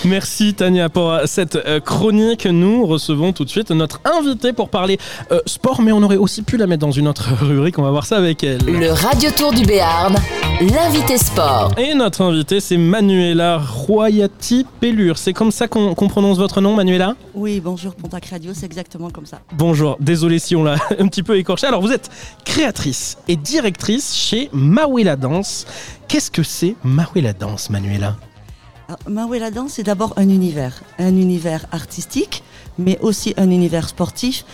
Merci 0.04 0.54
Tania 0.54 0.88
pour 0.88 1.10
euh, 1.10 1.22
cette 1.26 1.56
euh, 1.56 1.80
chronique. 1.80 2.46
Nous 2.46 2.86
recevons 2.86 3.32
tout 3.32 3.44
de 3.44 3.50
suite 3.50 3.70
notre 3.70 4.00
invitée 4.04 4.52
pour 4.52 4.68
parler 4.68 4.98
euh, 5.30 5.40
sport, 5.46 5.82
mais 5.82 5.92
on 5.92 6.02
aurait 6.02 6.16
aussi 6.16 6.42
pu 6.42 6.56
la 6.56 6.66
mettre 6.66 6.80
dans 6.80 6.90
une 6.90 7.08
autre 7.08 7.30
rubrique. 7.40 7.78
On 7.78 7.82
va 7.82 7.90
voir 7.90 8.06
ça 8.06 8.16
avec 8.16 8.42
elle. 8.44 8.60
Le 8.64 8.90
Radio 8.92 9.30
Tour 9.30 9.52
du 9.52 9.64
Béarn, 9.64 10.16
l'invité 10.60 11.18
sport. 11.18 11.72
Et 11.78 11.94
notre 11.94 12.22
invitée, 12.22 12.60
c'est 12.60 12.76
Manuela 12.76 13.58
Royati 13.58 14.66
Pellure. 14.80 15.18
C'est 15.18 15.32
comme 15.32 15.50
ça 15.50 15.68
qu'on 15.68 15.94
prononce 15.94 16.38
votre 16.38 16.60
nom, 16.60 16.74
Manuela? 16.74 17.14
Oui, 17.34 17.60
bonjour 17.60 17.94
Pontac 17.94 18.26
Radio, 18.26 18.52
c'est 18.54 18.66
exactement 18.66 19.10
comme 19.10 19.26
ça. 19.26 19.40
Bonjour, 19.52 19.96
désolé 20.00 20.38
si 20.38 20.56
on 20.56 20.64
l'a 20.64 20.76
un 20.98 21.08
petit 21.08 21.22
peu 21.22 21.38
écorché. 21.38 21.66
Alors 21.66 21.80
vous 21.80 21.92
êtes 21.92 22.10
créatrice 22.44 23.18
et 23.28 23.36
directrice 23.36 24.14
chez 24.14 24.48
Mawela 24.52 25.16
Danse. 25.16 25.66
Qu'est-ce 26.08 26.30
que 26.30 26.42
c'est 26.42 26.74
Mawela 26.82 27.32
Danse, 27.32 27.70
Manuela? 27.70 28.16
Alors, 28.90 28.98
Mawela 29.08 29.52
Danse, 29.52 29.74
c'est 29.74 29.84
d'abord 29.84 30.14
un 30.16 30.28
univers, 30.28 30.82
un 30.98 31.14
univers 31.14 31.64
artistique, 31.70 32.42
mais 32.76 32.98
aussi 32.98 33.34
un 33.36 33.48
univers 33.48 33.88
sportif, 33.88 34.44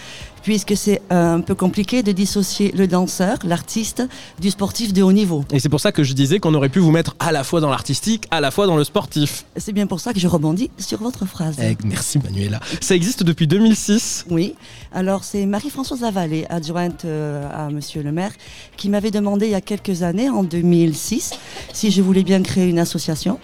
puisque 0.43 0.77
c'est 0.77 1.01
un 1.09 1.41
peu 1.41 1.55
compliqué 1.55 2.03
de 2.03 2.13
dissocier 2.13 2.71
le 2.73 2.87
danseur, 2.87 3.39
l'artiste, 3.45 4.03
du 4.39 4.51
sportif 4.51 4.93
de 4.93 5.03
haut 5.03 5.13
niveau. 5.13 5.43
Et 5.53 5.59
c'est 5.59 5.71
pour 5.71 5.81
ça 5.81 5.91
que 5.91 6.05
je 6.05 6.13
disais 6.13 6.39
qu'on 6.39 6.53
aurait 6.53 6.69
pu 6.69 6.81
vous 6.81 6.91
mettre 6.91 7.17
à 7.19 7.33
la 7.33 7.45
fois 7.45 7.63
dans 7.63 7.71
l'artistique, 7.71 8.27
à 8.31 8.43
la 8.43 8.51
fois 8.51 8.67
dans 8.67 8.77
le 8.77 8.85
sportif. 8.85 9.47
C'est 9.57 9.73
bien 9.73 9.87
pour 9.87 10.01
ça 10.01 10.13
que 10.13 10.21
je 10.21 10.29
rebondis 10.29 10.71
sur 10.77 10.99
votre 10.99 11.25
phrase. 11.25 11.57
Eh, 11.59 11.75
merci 11.85 12.19
Manuela. 12.19 12.61
Ça 12.83 12.95
existe 12.95 13.23
depuis 13.23 13.47
2006 13.47 14.27
Oui, 14.29 14.55
alors 14.93 15.25
c'est 15.25 15.47
Marie-Françoise 15.47 16.03
Lavallée, 16.03 16.45
adjointe 16.51 17.07
euh, 17.07 17.49
à 17.55 17.71
Monsieur 17.71 18.03
le 18.03 18.13
maire, 18.13 18.33
qui 18.77 18.91
m'avait 18.91 19.11
demandé 19.11 19.47
il 19.47 19.53
y 19.53 19.55
a 19.55 19.63
quelques 19.63 20.03
années, 20.03 20.29
en 20.29 20.43
2006, 20.43 21.33
si 21.73 21.91
je 21.91 22.03
voulais 22.03 22.23
bien 22.23 22.43
créer 22.43 22.69
une 22.69 22.79
association. 22.79 23.39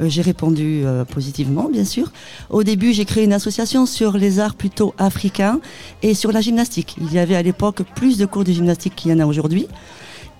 Euh, 0.00 0.08
j'ai 0.08 0.22
répondu 0.22 0.82
euh, 0.84 1.04
positivement, 1.04 1.68
bien 1.70 1.84
sûr. 1.84 2.12
Au 2.50 2.62
début, 2.62 2.92
j'ai 2.92 3.04
créé 3.04 3.24
une 3.24 3.32
association 3.32 3.86
sur 3.86 4.16
les 4.16 4.40
arts 4.40 4.54
plutôt 4.54 4.94
africains 4.98 5.60
et 6.02 6.14
sur 6.14 6.32
la 6.32 6.40
gymnastique. 6.40 6.96
Il 7.00 7.12
y 7.12 7.18
avait 7.18 7.36
à 7.36 7.42
l'époque 7.42 7.82
plus 7.94 8.18
de 8.18 8.26
cours 8.26 8.44
de 8.44 8.52
gymnastique 8.52 8.94
qu'il 8.96 9.10
y 9.10 9.14
en 9.14 9.20
a 9.20 9.26
aujourd'hui. 9.26 9.68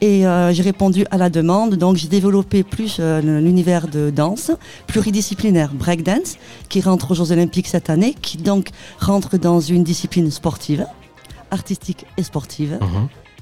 Et 0.00 0.26
euh, 0.26 0.52
j'ai 0.52 0.62
répondu 0.62 1.06
à 1.10 1.16
la 1.16 1.30
demande, 1.30 1.76
donc 1.76 1.96
j'ai 1.96 2.08
développé 2.08 2.62
plus 2.62 2.98
euh, 3.00 3.40
l'univers 3.40 3.88
de 3.88 4.10
danse 4.10 4.50
pluridisciplinaire, 4.86 5.72
breakdance, 5.72 6.36
qui 6.68 6.82
rentre 6.82 7.12
aux 7.12 7.14
Jeux 7.14 7.32
Olympiques 7.32 7.66
cette 7.66 7.88
année, 7.88 8.14
qui 8.20 8.36
donc 8.36 8.68
rentre 9.00 9.38
dans 9.38 9.60
une 9.60 9.84
discipline 9.84 10.30
sportive, 10.30 10.86
artistique 11.50 12.04
et 12.18 12.22
sportive. 12.22 12.78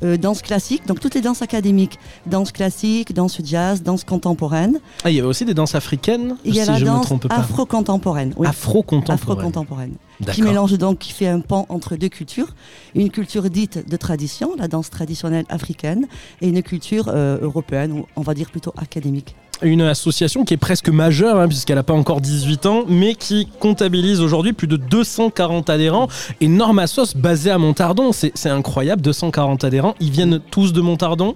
Euh, 0.03 0.17
danse 0.17 0.43
classique, 0.43 0.87
donc 0.87 0.99
toutes 1.01 1.15
les 1.15 1.21
danses 1.21 1.41
académiques, 1.43 1.99
danse 2.27 2.51
classique, 2.53 3.15
danse 3.15 3.39
jazz, 3.45 3.83
danse 3.83 4.03
contemporaine. 4.05 4.81
Ah, 5.05 5.11
il 5.11 5.17
y 5.17 5.19
avait 5.21 5.29
aussi 5.29 5.45
des 5.45 5.55
danses 5.55 5.75
africaines 5.77 6.37
Il 6.45 6.55
y 6.55 6.61
a 6.61 6.65
si 6.65 6.71
la 6.71 6.79
je 6.79 6.85
ne 6.85 6.91
me 6.91 6.95
danse 6.97 7.07
trompe 7.07 7.29
pas. 7.29 7.35
afro-contemporaine. 7.37 8.35
oui. 8.37 8.47
Afro-contemporaine. 8.47 9.15
Afro-contemporaine. 9.15 9.95
Qui 10.33 10.43
mélange 10.43 10.77
donc, 10.79 10.99
qui 10.99 11.13
fait 11.13 11.29
un 11.29 11.41
pont 11.41 11.67
entre 11.69 11.97
deux 11.97 12.09
cultures. 12.09 12.55
Une 12.95 13.11
culture 13.11 13.49
dite 13.51 13.89
de 13.89 13.97
tradition, 13.97 14.51
la 14.59 14.69
danse 14.69 14.91
traditionnelle 14.91 15.45
africaine, 15.49 16.07
et 16.41 16.49
une 16.49 16.63
culture 16.63 17.09
euh, 17.09 17.39
européenne, 17.41 17.93
ou 17.93 18.07
on 18.17 18.23
va 18.23 18.35
dire 18.35 18.51
plutôt 18.51 18.73
académique. 18.77 19.35
Une 19.65 19.81
association 19.81 20.45
qui 20.45 20.53
est 20.53 20.59
presque 20.59 20.91
majeure, 20.91 21.41
hein, 21.41 21.49
puisqu'elle 21.49 21.77
n'a 21.77 21.83
pas 21.83 21.95
encore 21.95 22.21
18 22.21 22.67
ans, 22.67 22.85
mais 22.87 23.15
qui 23.15 23.49
comptabilise 23.61 24.21
aujourd'hui 24.21 24.53
plus 24.53 24.67
de 24.67 24.77
240 24.77 25.71
adhérents. 25.71 26.09
Et 26.43 26.49
Normassos, 26.49 27.17
basée 27.17 27.51
à 27.51 27.57
Montardon, 27.57 28.13
c'est 28.13 28.33
c'est 28.35 28.51
incroyable, 28.51 29.01
240 29.01 29.65
adhérents. 29.65 29.95
Ils 30.01 30.11
viennent 30.11 30.39
tous 30.51 30.75
de 30.75 30.83
Montardon? 30.83 31.35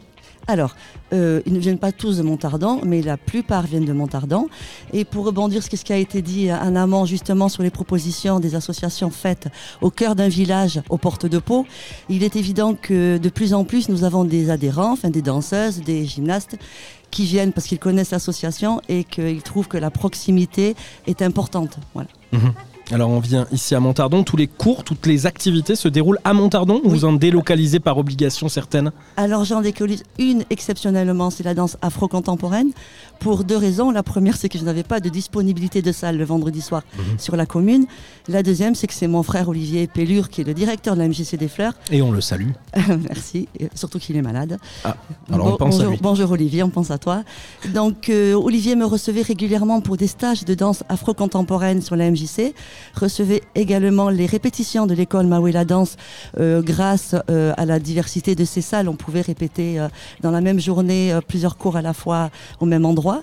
Alors, 0.51 0.75
euh, 1.13 1.43
ils 1.45 1.53
ne 1.53 1.59
viennent 1.59 1.79
pas 1.79 1.93
tous 1.93 2.17
de 2.17 2.23
Montardon, 2.23 2.81
mais 2.83 3.03
la 3.03 3.19
plupart 3.19 3.67
viennent 3.67 3.85
de 3.85 3.93
Montardon. 3.93 4.49
Et 4.95 5.05
pour 5.05 5.27
rebondir 5.27 5.63
sur 5.63 5.79
ce 5.79 5.85
qui 5.85 5.93
a 5.93 5.99
été 5.99 6.23
dit 6.23 6.51
en 6.51 6.75
amont, 6.75 7.05
justement, 7.05 7.51
sur 7.51 7.63
les 7.63 7.71
propositions 7.71 8.41
des 8.41 8.55
associations 8.55 9.11
faites 9.11 9.49
au 9.83 9.91
cœur 9.91 10.15
d'un 10.15 10.29
village 10.29 10.81
aux 10.89 10.97
portes 10.97 11.27
de 11.27 11.39
Pau, 11.39 11.67
il 12.09 12.25
est 12.25 12.35
évident 12.35 12.75
que 12.75 13.19
de 13.19 13.29
plus 13.29 13.53
en 13.53 13.65
plus, 13.65 13.91
nous 13.91 14.05
avons 14.05 14.25
des 14.25 14.49
adhérents, 14.49 14.93
enfin 14.93 15.11
des 15.11 15.23
danseuses, 15.23 15.83
des 15.83 16.07
gymnastes, 16.07 16.57
qui 17.11 17.25
viennent 17.25 17.53
parce 17.53 17.67
qu'ils 17.67 17.79
connaissent 17.79 18.11
l'association 18.11 18.81
et 18.89 19.05
qu'ils 19.05 19.43
trouvent 19.43 19.69
que 19.69 19.79
la 19.79 19.91
proximité 19.91 20.77
est 21.07 21.23
importante. 21.23 21.79
Mhm. 22.33 22.53
Alors 22.91 23.11
on 23.11 23.19
vient 23.21 23.47
ici 23.53 23.75
à 23.75 23.81
Montardon, 23.81 24.25
tous 24.25 24.39
les 24.39 24.47
cours, 24.47 24.83
toutes 24.83 25.05
les 25.05 25.27
activités 25.27 25.77
se 25.77 25.89
déroulent 25.89 26.21
à 26.25 26.33
Montardon 26.33 26.81
ou 26.85 26.89
vous 26.89 27.05
en 27.05 27.13
délocalisez 27.13 27.81
par 27.81 27.99
obligation 27.99 28.49
certaines 28.49 28.93
Alors 29.19 29.45
j'en 29.45 29.61
décollise 29.61 30.05
une 30.19 30.45
exceptionnellement, 30.49 31.29
c'est 31.29 31.45
la 31.45 31.53
danse 31.53 31.77
afro-contemporaine, 31.83 32.71
pour 33.21 33.45
deux 33.45 33.59
raisons. 33.59 33.91
La 33.91 34.03
première, 34.03 34.39
c'est 34.39 34.49
que 34.49 34.59
je 34.59 34.65
n'avais 34.65 34.85
pas 34.85 35.01
de 35.01 35.11
disponibilité 35.11 35.83
de 35.83 35.93
salle 35.93 36.17
le 36.17 36.25
vendredi 36.25 36.63
soir 36.63 36.83
Mhm. 36.97 37.19
sur 37.19 37.37
la 37.37 37.45
commune. 37.45 37.85
La 38.27 38.43
deuxième, 38.43 38.75
c'est 38.75 38.87
que 38.87 38.95
c'est 38.95 39.07
mon 39.07 39.23
frère 39.23 39.51
Olivier 39.51 39.87
Pellure, 39.87 40.31
qui 40.31 40.41
est 40.41 40.45
le 40.45 40.55
directeur 40.55 40.95
de 40.95 41.01
la 41.01 41.09
MJC 41.09 41.37
des 41.37 41.49
Fleurs. 41.49 41.75
Et 41.91 42.01
on 42.01 42.11
le 42.11 42.23
salue. 42.23 42.53
Merci, 42.89 43.49
surtout 43.75 43.99
qu'il 43.99 44.17
est 44.17 44.23
malade. 44.23 44.59
Ah, 44.85 44.97
alors 45.31 45.47
on 45.47 45.51
Bon- 45.51 45.57
pense 45.59 45.75
à 45.75 45.79
bonjour, 45.79 45.91
lui. 45.93 45.99
bonjour 46.01 46.31
Olivier, 46.31 46.63
on 46.63 46.71
pense 46.71 46.91
à 46.91 46.97
toi. 46.97 47.23
Donc 47.75 48.09
euh, 48.09 48.33
Olivier 48.33 48.77
me 48.77 48.87
recevait 48.87 49.21
régulièrement 49.23 49.83
pour 49.83 49.99
des 49.99 50.07
stages 50.07 50.47
de 50.47 50.55
danse 50.55 50.85
afro-contemporaine 50.89 51.83
sur 51.83 51.95
la 51.97 52.11
MJC, 52.11 52.55
recevait 52.95 53.43
également 53.55 54.09
les 54.11 54.27
répétitions 54.27 54.87
de 54.87 54.95
l'école 54.95 55.27
Mawela 55.27 55.65
Danse 55.65 55.97
euh, 56.39 56.63
grâce 56.63 57.15
euh, 57.31 57.53
à 57.57 57.65
la 57.65 57.79
diversité 57.79 58.35
de 58.35 58.45
ces 58.45 58.61
salles. 58.63 58.89
On 58.89 58.97
pouvait 58.97 59.21
répéter 59.21 59.79
euh, 59.79 59.89
dans 60.21 60.31
la 60.31 60.41
même 60.41 60.61
journée 60.61 61.17
plusieurs 61.27 61.57
cours 61.57 61.77
à 61.77 61.83
la 61.83 61.93
fois 61.93 62.31
au 62.61 62.67
même 62.67 62.85
endroit. 62.85 63.23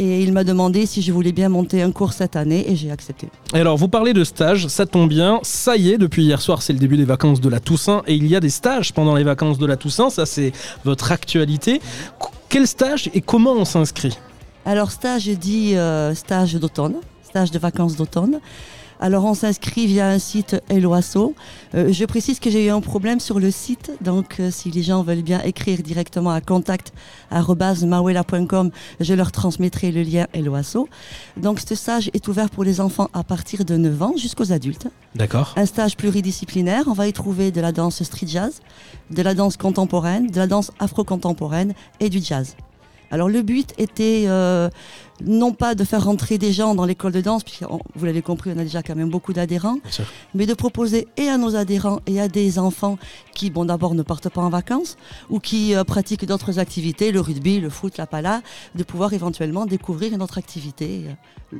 Et 0.00 0.22
il 0.24 0.32
m'a 0.32 0.42
demandé 0.42 0.86
si 0.86 1.02
je 1.02 1.12
voulais 1.12 1.30
bien 1.30 1.48
monter 1.48 1.80
un 1.80 1.92
cours 1.92 2.12
cette 2.14 2.34
année 2.34 2.68
et 2.68 2.74
j'ai 2.74 2.90
accepté. 2.90 3.28
Et 3.54 3.60
alors, 3.60 3.76
vous 3.76 3.86
parlez 3.86 4.12
de 4.12 4.24
stages, 4.24 4.66
ça 4.66 4.86
tombe 4.86 5.08
bien. 5.08 5.38
Ça 5.44 5.76
y 5.76 5.90
est, 5.90 5.98
depuis 5.98 6.24
hier 6.24 6.40
soir, 6.42 6.62
c'est 6.62 6.72
le 6.72 6.80
début 6.80 6.96
des 6.96 7.04
vacances 7.04 7.40
de 7.40 7.48
la 7.48 7.60
Toussaint. 7.60 8.02
Et 8.08 8.16
il 8.16 8.26
y 8.26 8.34
a 8.34 8.40
des 8.40 8.50
stages 8.50 8.92
pendant 8.92 9.14
les 9.14 9.22
vacances 9.22 9.56
de 9.58 9.66
la 9.66 9.76
Toussaint. 9.76 10.10
Ça, 10.10 10.26
c'est 10.26 10.50
votre 10.84 11.12
actualité. 11.12 11.78
Qu- 12.18 12.26
Quel 12.48 12.66
stage 12.66 13.08
et 13.14 13.20
comment 13.20 13.52
on 13.52 13.64
s'inscrit? 13.64 14.18
Alors 14.66 14.90
stage 14.90 15.28
dit 15.28 15.76
euh, 15.76 16.12
stage 16.14 16.54
d'automne, 16.54 16.94
stage 17.22 17.50
de 17.52 17.58
vacances 17.60 17.94
d'automne. 17.94 18.40
Alors 19.04 19.24
on 19.26 19.34
s'inscrit 19.34 19.86
via 19.86 20.08
un 20.08 20.18
site 20.18 20.56
Eloasso. 20.70 21.34
Euh, 21.74 21.92
je 21.92 22.06
précise 22.06 22.40
que 22.40 22.48
j'ai 22.48 22.64
eu 22.64 22.70
un 22.70 22.80
problème 22.80 23.20
sur 23.20 23.38
le 23.38 23.50
site, 23.50 23.92
donc 24.00 24.40
euh, 24.40 24.50
si 24.50 24.70
les 24.70 24.82
gens 24.82 25.02
veulent 25.02 25.20
bien 25.20 25.42
écrire 25.42 25.82
directement 25.82 26.30
à 26.30 26.40
contact@mawela.com, 26.40 28.70
je 29.00 29.12
leur 29.12 29.30
transmettrai 29.30 29.92
le 29.92 30.00
lien 30.00 30.26
Eloasso. 30.32 30.88
Donc 31.36 31.60
ce 31.60 31.74
stage 31.74 32.10
est 32.14 32.28
ouvert 32.28 32.48
pour 32.48 32.64
les 32.64 32.80
enfants 32.80 33.10
à 33.12 33.24
partir 33.24 33.66
de 33.66 33.76
9 33.76 34.02
ans 34.02 34.14
jusqu'aux 34.16 34.52
adultes. 34.52 34.88
D'accord. 35.14 35.52
Un 35.58 35.66
stage 35.66 35.98
pluridisciplinaire, 35.98 36.84
on 36.86 36.94
va 36.94 37.06
y 37.06 37.12
trouver 37.12 37.50
de 37.50 37.60
la 37.60 37.72
danse 37.72 38.02
street 38.04 38.26
jazz, 38.26 38.62
de 39.10 39.20
la 39.20 39.34
danse 39.34 39.58
contemporaine, 39.58 40.28
de 40.28 40.38
la 40.38 40.46
danse 40.46 40.70
afro-contemporaine 40.78 41.74
et 42.00 42.08
du 42.08 42.22
jazz. 42.22 42.56
Alors 43.10 43.28
le 43.28 43.42
but 43.42 43.72
était 43.78 44.24
euh, 44.26 44.68
non 45.24 45.52
pas 45.52 45.74
de 45.74 45.84
faire 45.84 46.04
rentrer 46.04 46.38
des 46.38 46.52
gens 46.52 46.74
dans 46.74 46.84
l'école 46.84 47.12
de 47.12 47.20
danse, 47.20 47.44
puisque 47.44 47.62
on- 47.70 47.80
vous 47.94 48.04
l'avez 48.06 48.22
compris, 48.22 48.50
on 48.54 48.58
a 48.58 48.64
déjà 48.64 48.82
quand 48.82 48.96
même 48.96 49.10
beaucoup 49.10 49.32
d'adhérents, 49.32 49.78
mais 50.34 50.46
de 50.46 50.54
proposer 50.54 51.06
et 51.16 51.28
à 51.28 51.38
nos 51.38 51.54
adhérents 51.54 52.00
et 52.06 52.20
à 52.20 52.28
des 52.28 52.58
enfants 52.58 52.98
qui, 53.34 53.50
bon, 53.50 53.64
d'abord 53.66 53.94
ne 53.94 54.02
partent 54.02 54.28
pas 54.30 54.40
en 54.42 54.48
vacances 54.50 54.96
ou 55.30 55.38
qui 55.38 55.74
euh, 55.74 55.84
pratiquent 55.84 56.24
d'autres 56.26 56.58
activités, 56.58 57.12
le 57.12 57.20
rugby, 57.20 57.60
le 57.60 57.70
foot, 57.70 57.96
la 57.98 58.06
pala, 58.06 58.42
de 58.74 58.82
pouvoir 58.82 59.12
éventuellement 59.12 59.66
découvrir 59.66 60.12
une 60.12 60.22
autre 60.22 60.38
activité 60.38 61.02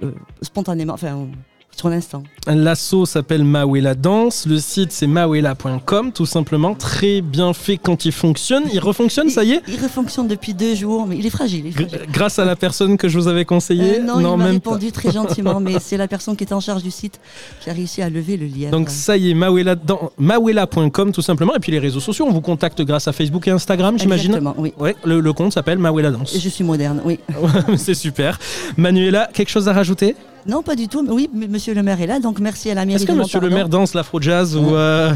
euh, 0.02 0.10
spontanément, 0.42 0.94
enfin 0.94 1.28
Sur 1.76 1.88
l'instant. 1.88 2.22
L'asso 2.46 3.04
s'appelle 3.04 3.44
Mawela 3.44 3.94
Danse, 3.94 4.46
le 4.46 4.58
site 4.58 4.92
c'est 4.92 5.06
mawela.com 5.06 6.12
tout 6.12 6.24
simplement, 6.26 6.74
très 6.74 7.20
bien 7.20 7.52
fait 7.52 7.76
quand 7.78 8.04
il 8.04 8.12
fonctionne. 8.12 8.62
Il 8.72 8.80
refonctionne, 8.80 9.28
ça 9.28 9.44
y 9.44 9.52
est 9.52 9.62
Il 9.68 9.82
refonctionne 9.82 10.28
depuis 10.28 10.54
deux 10.54 10.74
jours, 10.74 11.06
mais 11.06 11.16
il 11.18 11.26
est 11.26 11.30
fragile. 11.30 11.66
il 11.66 11.68
est 11.68 11.72
fragile. 11.72 11.98
G- 11.98 12.06
Grâce 12.12 12.38
à 12.38 12.44
la 12.44 12.56
personne 12.56 12.96
que 12.96 13.08
je 13.08 13.18
vous 13.18 13.28
avais 13.28 13.44
conseillé 13.44 13.98
Euh, 13.98 14.02
non, 14.02 14.34
il 14.34 14.38
m'a 14.38 14.44
répondu 14.46 14.92
très 14.92 15.10
gentiment, 15.12 15.60
mais 15.60 15.78
c'est 15.80 15.96
la 15.96 16.08
personne 16.08 16.36
qui 16.36 16.44
est 16.44 16.52
en 16.52 16.60
charge 16.60 16.82
du 16.82 16.90
site 16.90 17.18
qui 17.60 17.70
a 17.70 17.72
réussi 17.72 18.02
à 18.02 18.08
lever 18.08 18.36
le 18.36 18.46
lien. 18.46 18.70
Donc 18.70 18.88
ça 18.90 19.16
y 19.16 19.30
est, 19.30 19.34
Mawela 19.34 19.74
mawela.com 20.18 21.12
tout 21.12 21.22
simplement. 21.22 21.54
Et 21.54 21.60
puis 21.60 21.72
les 21.72 21.78
réseaux 21.78 22.00
sociaux, 22.00 22.26
on 22.28 22.32
vous 22.32 22.40
contacte 22.40 22.80
grâce 22.82 23.08
à 23.08 23.12
Facebook 23.12 23.46
et 23.48 23.50
Instagram, 23.50 23.98
j'imagine 23.98 24.30
Exactement, 24.34 24.54
oui. 24.58 24.72
Ouais, 24.78 24.96
le, 25.04 25.20
le 25.20 25.32
compte 25.32 25.52
s'appelle 25.52 25.78
Mawela 25.78 26.10
Danse. 26.10 26.34
Et 26.34 26.40
je 26.40 26.48
suis 26.48 26.64
moderne, 26.64 27.00
oui. 27.04 27.18
c'est 27.76 27.94
super. 27.94 28.38
Manuela, 28.76 29.28
quelque 29.32 29.50
chose 29.50 29.68
à 29.68 29.72
rajouter? 29.72 30.16
Non, 30.46 30.62
pas 30.62 30.76
du 30.76 30.88
tout. 30.88 31.02
Mais 31.02 31.10
oui, 31.12 31.30
monsieur 31.32 31.74
le 31.74 31.82
maire 31.82 32.00
est 32.00 32.06
là, 32.06 32.20
donc 32.20 32.38
merci 32.40 32.70
à 32.70 32.74
la 32.74 32.84
mairie 32.84 32.96
Est-ce 32.96 33.06
que 33.06 33.12
de 33.12 33.18
monsieur 33.18 33.40
le 33.40 33.50
maire 33.50 33.68
danse 33.68 33.94
l'afro-jazz 33.94 34.56
ou... 34.56 34.74
euh, 34.74 35.12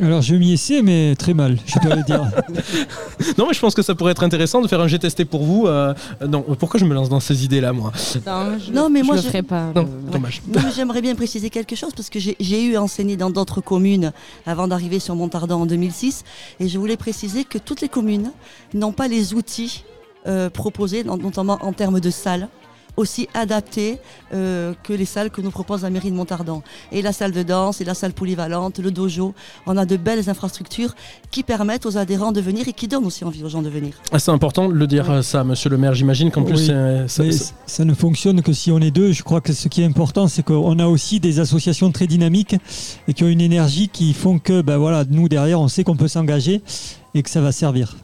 Alors 0.00 0.22
je 0.22 0.34
m'y 0.34 0.52
essaie, 0.54 0.80
mais 0.82 1.14
très 1.16 1.34
mal, 1.34 1.58
je 1.66 1.78
dois 1.80 1.96
le 1.96 2.02
dire. 2.02 2.22
Non, 3.38 3.46
mais 3.48 3.54
je 3.54 3.60
pense 3.60 3.74
que 3.74 3.82
ça 3.82 3.94
pourrait 3.94 4.12
être 4.12 4.22
intéressant 4.24 4.60
de 4.60 4.66
faire 4.68 4.80
un 4.80 4.88
GTST 4.88 5.24
pour 5.24 5.42
vous. 5.44 5.66
euh, 5.66 5.94
Non, 6.26 6.42
pourquoi 6.58 6.80
je 6.80 6.84
me 6.84 6.94
lance 6.94 7.08
dans 7.08 7.20
ces 7.20 7.44
idées-là, 7.44 7.72
moi? 7.72 7.92
Non, 8.26 8.58
je, 8.58 8.72
Non, 8.72 8.90
mais 8.90 9.00
je 9.00 9.04
moi, 9.04 9.16
le 9.16 9.22
je- 9.22 9.26
ferai 9.28 9.42
pas. 9.42 9.70
Non, 9.74 9.88
dommage. 10.10 10.42
J'aimerais 10.74 11.00
bien 11.02 11.14
préciser 11.14 11.48
quelque 11.50 11.76
chose 11.76 11.90
parce 11.96 12.10
que 12.10 12.18
j'ai 12.18 12.36
j'ai 12.40 12.64
eu 12.64 12.76
enseigné 12.76 13.16
dans 13.16 13.30
d'autres 13.30 13.60
communes 13.60 14.12
avant 14.46 14.66
d'arriver 14.66 14.98
sur 14.98 15.14
Montardon 15.14 15.62
en 15.62 15.66
2006 15.66 16.24
et 16.60 16.68
je 16.68 16.78
voulais 16.78 16.96
préciser 16.96 17.44
que 17.44 17.58
toutes 17.58 17.80
les 17.80 17.88
communes 17.88 18.32
n'ont 18.72 18.92
pas 18.92 19.08
les 19.08 19.34
outils 19.34 19.84
euh, 20.26 20.48
proposés, 20.50 21.04
notamment 21.04 21.58
en 21.60 21.72
termes 21.72 22.00
de 22.00 22.10
salles 22.10 22.48
aussi 22.96 23.28
adaptés 23.34 23.98
euh, 24.32 24.72
que 24.82 24.92
les 24.92 25.04
salles 25.04 25.30
que 25.30 25.40
nous 25.40 25.50
propose 25.50 25.82
la 25.82 25.90
mairie 25.90 26.10
de 26.10 26.16
Montardon. 26.16 26.62
Et 26.92 27.02
la 27.02 27.12
salle 27.12 27.32
de 27.32 27.42
danse, 27.42 27.80
et 27.80 27.84
la 27.84 27.94
salle 27.94 28.12
polyvalente, 28.12 28.78
le 28.78 28.90
dojo, 28.90 29.34
on 29.66 29.76
a 29.76 29.84
de 29.86 29.96
belles 29.96 30.28
infrastructures 30.30 30.94
qui 31.30 31.42
permettent 31.42 31.86
aux 31.86 31.96
adhérents 31.98 32.32
de 32.32 32.40
venir 32.40 32.68
et 32.68 32.72
qui 32.72 32.86
donnent 32.88 33.04
aussi 33.06 33.24
envie 33.24 33.42
aux 33.42 33.48
gens 33.48 33.62
de 33.62 33.68
venir. 33.68 33.94
Ah, 34.12 34.18
C'est 34.18 34.30
important 34.30 34.68
de 34.68 34.74
le 34.74 34.86
dire 34.86 35.10
euh, 35.10 35.22
ça, 35.22 35.42
monsieur 35.44 35.70
le 35.70 35.76
maire. 35.78 35.94
J'imagine 35.94 36.30
qu'en 36.30 36.42
plus, 36.44 36.54
Oui, 36.54 36.66
c'est- 37.08 37.32
ça- 37.32 37.52
ça 37.66 37.84
ne 37.84 37.94
fonctionne 37.94 38.42
que 38.42 38.52
si 38.52 38.70
on 38.70 38.78
est 38.78 38.90
deux. 38.90 39.12
Je 39.12 39.22
crois 39.22 39.40
que 39.40 39.52
ce 39.52 39.68
qui 39.68 39.82
est 39.82 39.86
important, 39.86 40.28
c'est 40.28 40.42
qu'on 40.44 40.78
a 40.78 40.86
aussi 40.86 41.20
des 41.20 41.40
associations 41.40 41.90
très 41.90 42.06
dynamiques 42.06 42.56
et 43.08 43.14
qui 43.14 43.24
ont 43.24 43.28
une 43.28 43.40
énergie 43.40 43.88
qui 43.88 44.12
font 44.14 44.38
que, 44.38 44.62
ben 44.62 44.76
voilà, 44.76 45.04
nous 45.10 45.28
derrière, 45.28 45.60
on 45.60 45.68
sait 45.68 45.84
qu'on 45.84 45.96
peut 45.96 46.08
s'engager 46.08 46.62
et 47.14 47.22
que 47.22 47.30
ça 47.30 47.40
va 47.40 47.52
servir. 47.52 47.96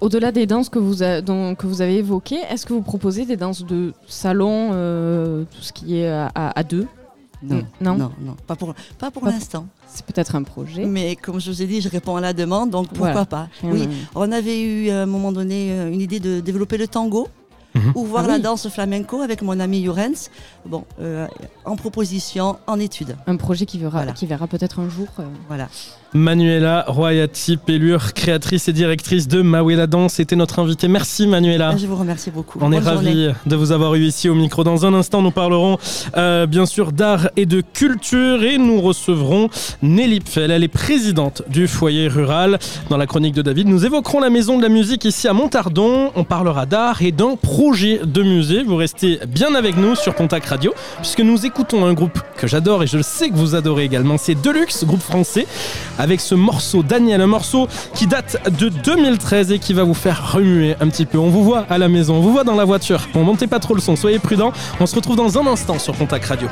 Au-delà 0.00 0.32
des 0.32 0.46
danses 0.46 0.68
que 0.68 0.78
vous, 0.78 1.02
a- 1.02 1.20
dont- 1.20 1.54
que 1.54 1.66
vous 1.66 1.80
avez 1.80 1.96
évoquées, 1.96 2.40
est-ce 2.50 2.66
que 2.66 2.72
vous 2.72 2.82
proposez 2.82 3.24
des 3.24 3.36
danses 3.36 3.64
de 3.64 3.92
salon, 4.06 4.70
euh, 4.72 5.44
tout 5.44 5.62
ce 5.62 5.72
qui 5.72 5.96
est 5.98 6.08
à, 6.08 6.30
à- 6.34 6.58
à 6.58 6.62
deux? 6.62 6.86
Non, 7.42 7.62
non, 7.80 7.94
non, 7.96 8.10
non, 8.22 8.36
pas 8.46 8.56
pour, 8.56 8.72
pas 8.98 9.10
pour 9.10 9.22
Pas- 9.22 9.30
l'instant. 9.30 9.66
C'est 9.86 10.04
peut-être 10.06 10.34
un 10.34 10.42
projet. 10.44 10.86
Mais 10.86 11.14
comme 11.14 11.40
je 11.40 11.50
vous 11.50 11.60
ai 11.62 11.66
dit, 11.66 11.80
je 11.82 11.90
réponds 11.90 12.16
à 12.16 12.20
la 12.22 12.32
demande, 12.32 12.70
donc 12.70 12.88
pourquoi 12.88 13.10
Voilà. 13.10 13.26
pas 13.26 13.48
Oui, 13.62 13.86
on 14.14 14.32
avait 14.32 14.60
eu 14.62 14.88
à 14.90 15.02
un 15.02 15.06
moment 15.06 15.30
donné 15.30 15.72
euh, 15.72 15.90
une 15.92 16.00
idée 16.00 16.20
de 16.20 16.40
développer 16.40 16.78
le 16.78 16.88
tango. 16.88 17.28
Mhm. 17.74 17.92
Ou 17.96 18.04
voir 18.04 18.22
Ah 18.24 18.28
la 18.28 18.34
oui. 18.36 18.40
danse 18.42 18.68
flamenco 18.68 19.20
avec 19.20 19.42
mon 19.42 19.58
ami 19.58 19.82
Jurens. 19.82 20.30
Bon, 20.64 20.84
euh, 21.00 21.26
en 21.64 21.74
proposition, 21.74 22.56
en 22.68 22.78
étude. 22.78 23.16
Un 23.26 23.36
projet 23.36 23.66
qui 23.66 23.78
verra, 23.78 23.98
Voilà. 23.98 24.12
qui 24.12 24.26
verra 24.26 24.46
peut-être 24.46 24.78
un 24.78 24.88
jour. 24.88 25.08
euh, 25.18 25.24
Voilà. 25.48 25.68
Manuela 26.14 26.84
Royati 26.86 27.56
Pellure, 27.56 28.12
créatrice 28.14 28.68
et 28.68 28.72
directrice 28.72 29.26
de 29.26 29.42
Mawela 29.42 29.88
Danse, 29.88 30.20
était 30.20 30.36
notre 30.36 30.60
invitée. 30.60 30.86
Merci 30.86 31.26
Manuela. 31.26 31.76
Je 31.76 31.88
vous 31.88 31.96
remercie 31.96 32.30
beaucoup. 32.30 32.60
On 32.62 32.70
est 32.70 32.78
Bonne 32.78 32.94
ravis 32.94 33.30
de 33.46 33.56
vous 33.56 33.72
avoir 33.72 33.96
eu 33.96 34.02
ici 34.02 34.28
au 34.28 34.34
micro. 34.36 34.62
Dans 34.62 34.86
un 34.86 34.94
instant, 34.94 35.22
nous 35.22 35.32
parlerons 35.32 35.76
euh, 36.16 36.46
bien 36.46 36.66
sûr 36.66 36.92
d'art 36.92 37.30
et 37.36 37.46
de 37.46 37.60
culture 37.60 38.44
et 38.44 38.58
nous 38.58 38.80
recevrons 38.80 39.48
Nelly 39.82 40.20
Pfel. 40.20 40.52
Elle 40.52 40.62
est 40.62 40.68
présidente 40.68 41.42
du 41.48 41.66
foyer 41.66 42.06
rural. 42.06 42.60
Dans 42.90 42.96
la 42.96 43.08
chronique 43.08 43.34
de 43.34 43.42
David, 43.42 43.66
nous 43.66 43.84
évoquerons 43.84 44.20
la 44.20 44.30
maison 44.30 44.56
de 44.56 44.62
la 44.62 44.68
musique 44.68 45.04
ici 45.04 45.26
à 45.26 45.32
Montardon. 45.32 46.12
On 46.14 46.22
parlera 46.22 46.64
d'art 46.64 47.02
et 47.02 47.10
d'un 47.10 47.34
projet 47.34 48.00
de 48.04 48.22
musée. 48.22 48.62
Vous 48.62 48.76
restez 48.76 49.18
bien 49.26 49.56
avec 49.56 49.76
nous 49.76 49.96
sur 49.96 50.14
Pontac 50.14 50.44
Radio 50.44 50.74
puisque 51.00 51.20
nous 51.20 51.44
écoutons 51.44 51.84
un 51.84 51.92
groupe 51.92 52.20
que 52.36 52.46
j'adore 52.46 52.84
et 52.84 52.86
je 52.86 53.02
sais 53.02 53.30
que 53.30 53.34
vous 53.34 53.56
adorez 53.56 53.82
également. 53.82 54.16
C'est 54.16 54.40
Deluxe, 54.40 54.84
groupe 54.84 55.02
français, 55.02 55.48
avec 56.04 56.20
ce 56.20 56.34
morceau 56.34 56.82
Daniel, 56.82 57.22
un 57.22 57.26
morceau 57.26 57.66
qui 57.94 58.06
date 58.06 58.36
de 58.58 58.68
2013 58.68 59.52
et 59.52 59.58
qui 59.58 59.72
va 59.72 59.84
vous 59.84 59.94
faire 59.94 60.34
remuer 60.34 60.76
un 60.78 60.88
petit 60.88 61.06
peu. 61.06 61.16
On 61.16 61.30
vous 61.30 61.42
voit 61.42 61.64
à 61.70 61.78
la 61.78 61.88
maison, 61.88 62.16
on 62.16 62.20
vous 62.20 62.30
voit 62.30 62.44
dans 62.44 62.56
la 62.56 62.66
voiture. 62.66 63.08
Bon, 63.14 63.24
montez 63.24 63.46
pas 63.46 63.58
trop 63.58 63.74
le 63.74 63.80
son, 63.80 63.96
soyez 63.96 64.18
prudents. 64.18 64.52
On 64.80 64.86
se 64.86 64.94
retrouve 64.94 65.16
dans 65.16 65.38
un 65.38 65.46
instant 65.46 65.78
sur 65.78 65.94
Pontac 65.94 66.26
Radio. 66.26 66.48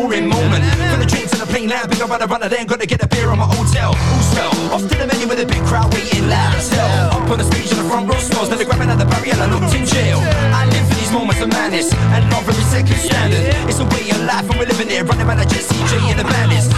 Boring 0.00 0.28
moment. 0.28 0.64
For 0.64 0.98
the 0.98 1.06
drinks 1.06 1.32
and 1.32 1.40
the 1.42 1.46
plane 1.46 1.68
now, 1.68 1.86
big 1.86 2.00
about 2.00 2.22
a 2.22 2.26
runner, 2.26 2.48
then 2.48 2.66
gotta 2.66 2.86
get 2.86 3.02
a 3.02 3.08
beer 3.08 3.28
on 3.28 3.38
my 3.38 3.44
hotel. 3.44 3.92
Also, 4.16 4.44
off 4.74 4.82
to 4.88 4.94
the 4.96 5.06
menu 5.06 5.28
with 5.28 5.40
a 5.40 5.46
big 5.46 5.62
crowd 5.68 5.92
waiting 5.92 6.28
loud 6.28 6.56
as. 6.56 6.72
Up 6.72 7.28
on 7.28 7.38
the 7.38 7.44
stage 7.44 7.70
in 7.70 7.78
the 7.78 7.84
front 7.84 8.08
row 8.08 8.18
smells, 8.18 8.48
then 8.48 8.58
they're 8.58 8.66
grabbing 8.66 8.88
at 8.88 8.98
the 8.98 9.04
barrier, 9.04 9.36
I 9.36 9.46
looked 9.52 9.74
in 9.74 9.84
jail. 9.84 10.18
I 10.56 10.64
live 10.72 10.86
for 10.88 10.96
these 10.96 11.12
moments 11.12 11.40
of 11.42 11.48
madness 11.48 11.92
and 11.92 12.22
love 12.32 12.48
every 12.48 12.64
second 12.64 12.96
standard. 12.96 13.44
It's 13.68 13.80
a 13.80 13.86
way 13.92 14.08
of 14.10 14.20
life 14.24 14.48
and 14.48 14.56
we're 14.58 14.70
living 14.72 14.90
it, 14.90 15.02
running 15.04 15.26
around 15.26 15.38
like 15.38 15.50
Jesse 15.52 15.76
J 15.90 16.10
in 16.10 16.16
the 16.16 16.24
bandits. 16.24 16.68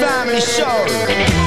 Family 0.00 0.40
Show. 0.40 1.39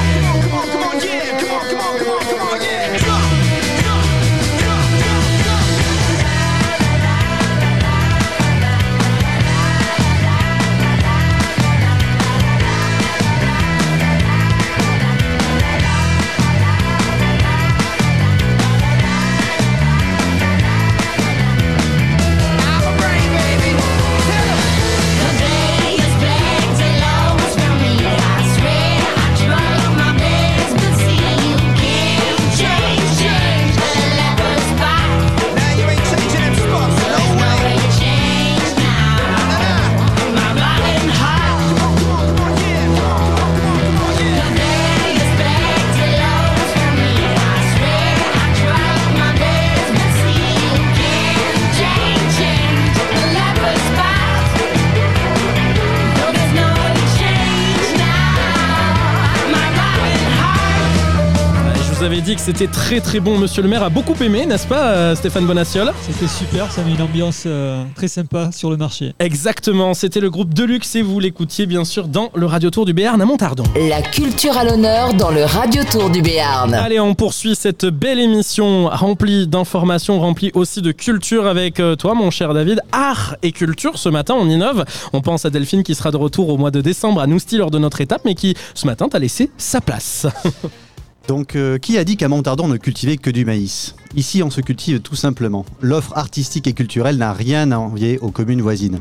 C'était 62.39 62.67
très 62.67 62.99
très 62.99 63.19
bon. 63.19 63.37
Monsieur 63.37 63.61
le 63.61 63.69
maire 63.69 63.83
a 63.83 63.89
beaucoup 63.89 64.15
aimé, 64.21 64.45
n'est-ce 64.45 64.67
pas, 64.67 64.91
euh, 64.91 65.15
Stéphane 65.15 65.45
Bonaciol 65.45 65.91
C'était 66.01 66.27
super, 66.27 66.71
ça 66.71 66.83
met 66.83 66.93
une 66.93 67.01
ambiance 67.01 67.43
euh, 67.45 67.83
très 67.95 68.07
sympa 68.07 68.51
sur 68.51 68.69
le 68.69 68.77
marché. 68.77 69.13
Exactement, 69.19 69.93
c'était 69.93 70.19
le 70.19 70.29
groupe 70.29 70.53
Deluxe 70.53 70.95
et 70.95 71.01
vous 71.01 71.19
l'écoutiez 71.19 71.65
bien 71.65 71.85
sûr 71.85 72.07
dans 72.07 72.31
le 72.35 72.45
Radio 72.45 72.69
Tour 72.69 72.85
du 72.85 72.93
Béarn 72.93 73.21
à 73.21 73.25
Montardon. 73.25 73.63
La 73.75 74.01
culture 74.01 74.57
à 74.57 74.63
l'honneur 74.63 75.13
dans 75.13 75.31
le 75.31 75.43
Radio 75.43 75.83
Tour 75.83 76.09
du 76.09 76.21
Béarn. 76.21 76.73
Allez, 76.73 76.99
on 76.99 77.15
poursuit 77.15 77.55
cette 77.55 77.85
belle 77.85 78.19
émission 78.19 78.89
remplie 78.89 79.47
d'informations, 79.47 80.19
remplie 80.19 80.51
aussi 80.53 80.81
de 80.81 80.91
culture 80.91 81.47
avec 81.47 81.79
euh, 81.79 81.95
toi, 81.95 82.13
mon 82.13 82.31
cher 82.31 82.53
David. 82.53 82.81
Art 82.91 83.35
et 83.43 83.51
culture, 83.51 83.97
ce 83.97 84.09
matin, 84.09 84.35
on 84.37 84.49
innove. 84.49 84.85
On 85.13 85.21
pense 85.21 85.45
à 85.45 85.49
Delphine 85.49 85.83
qui 85.83 85.95
sera 85.95 86.11
de 86.11 86.17
retour 86.17 86.49
au 86.49 86.57
mois 86.57 86.71
de 86.71 86.81
décembre 86.81 87.21
à 87.21 87.27
Nousty 87.27 87.57
lors 87.57 87.71
de 87.71 87.79
notre 87.79 88.01
étape, 88.01 88.21
mais 88.25 88.35
qui, 88.35 88.55
ce 88.73 88.85
matin, 88.85 89.07
t'a 89.07 89.19
laissé 89.19 89.49
sa 89.57 89.81
place. 89.81 90.27
Donc, 91.27 91.55
euh, 91.55 91.77
qui 91.77 91.97
a 91.97 92.03
dit 92.03 92.17
qu'à 92.17 92.27
Montardon 92.27 92.65
on 92.65 92.69
ne 92.69 92.77
cultivait 92.77 93.17
que 93.17 93.29
du 93.29 93.45
maïs? 93.45 93.95
Ici, 94.15 94.43
on 94.43 94.49
se 94.49 94.61
cultive 94.61 94.99
tout 94.99 95.15
simplement. 95.15 95.65
L'offre 95.81 96.17
artistique 96.17 96.67
et 96.67 96.73
culturelle 96.73 97.17
n'a 97.17 97.33
rien 97.33 97.71
à 97.71 97.77
envier 97.77 98.19
aux 98.19 98.31
communes 98.31 98.61
voisines. 98.61 98.99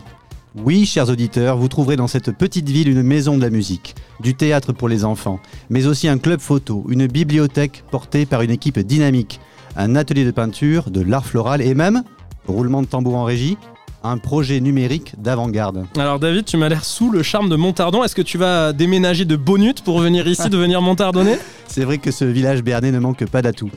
Oui, 0.54 0.84
chers 0.84 1.08
auditeurs, 1.08 1.56
vous 1.56 1.68
trouverez 1.68 1.96
dans 1.96 2.06
cette 2.06 2.30
petite 2.36 2.68
ville 2.68 2.88
une 2.88 3.02
maison 3.02 3.36
de 3.36 3.42
la 3.42 3.48
musique, 3.48 3.94
du 4.20 4.34
théâtre 4.34 4.72
pour 4.72 4.88
les 4.88 5.04
enfants, 5.04 5.40
mais 5.70 5.86
aussi 5.86 6.08
un 6.08 6.18
club 6.18 6.40
photo, 6.40 6.84
une 6.90 7.06
bibliothèque 7.06 7.84
portée 7.90 8.26
par 8.26 8.42
une 8.42 8.50
équipe 8.50 8.78
dynamique, 8.78 9.40
un 9.76 9.96
atelier 9.96 10.26
de 10.26 10.30
peinture, 10.30 10.90
de 10.90 11.00
l'art 11.00 11.24
floral 11.24 11.62
et 11.62 11.74
même, 11.74 12.02
roulement 12.46 12.82
de 12.82 12.86
tambour 12.86 13.16
en 13.16 13.24
régie, 13.24 13.56
un 14.04 14.18
projet 14.18 14.60
numérique 14.60 15.14
d'avant-garde. 15.18 15.86
Alors 15.96 16.18
David, 16.18 16.44
tu 16.44 16.56
m'as 16.56 16.68
l'air 16.68 16.84
sous 16.84 17.10
le 17.10 17.22
charme 17.22 17.48
de 17.48 17.56
Montardon. 17.56 18.04
Est-ce 18.04 18.14
que 18.14 18.22
tu 18.22 18.38
vas 18.38 18.72
déménager 18.72 19.24
de 19.24 19.36
Bonut 19.36 19.82
pour 19.82 20.00
venir 20.00 20.26
ici 20.26 20.48
devenir 20.50 20.82
Montardonnais? 20.82 21.38
C'est 21.66 21.84
vrai 21.84 21.98
que 21.98 22.10
ce 22.10 22.24
village 22.24 22.62
béarnais 22.62 22.92
ne 22.92 22.98
manque 22.98 23.24
pas 23.26 23.42
d'atouts. 23.42 23.70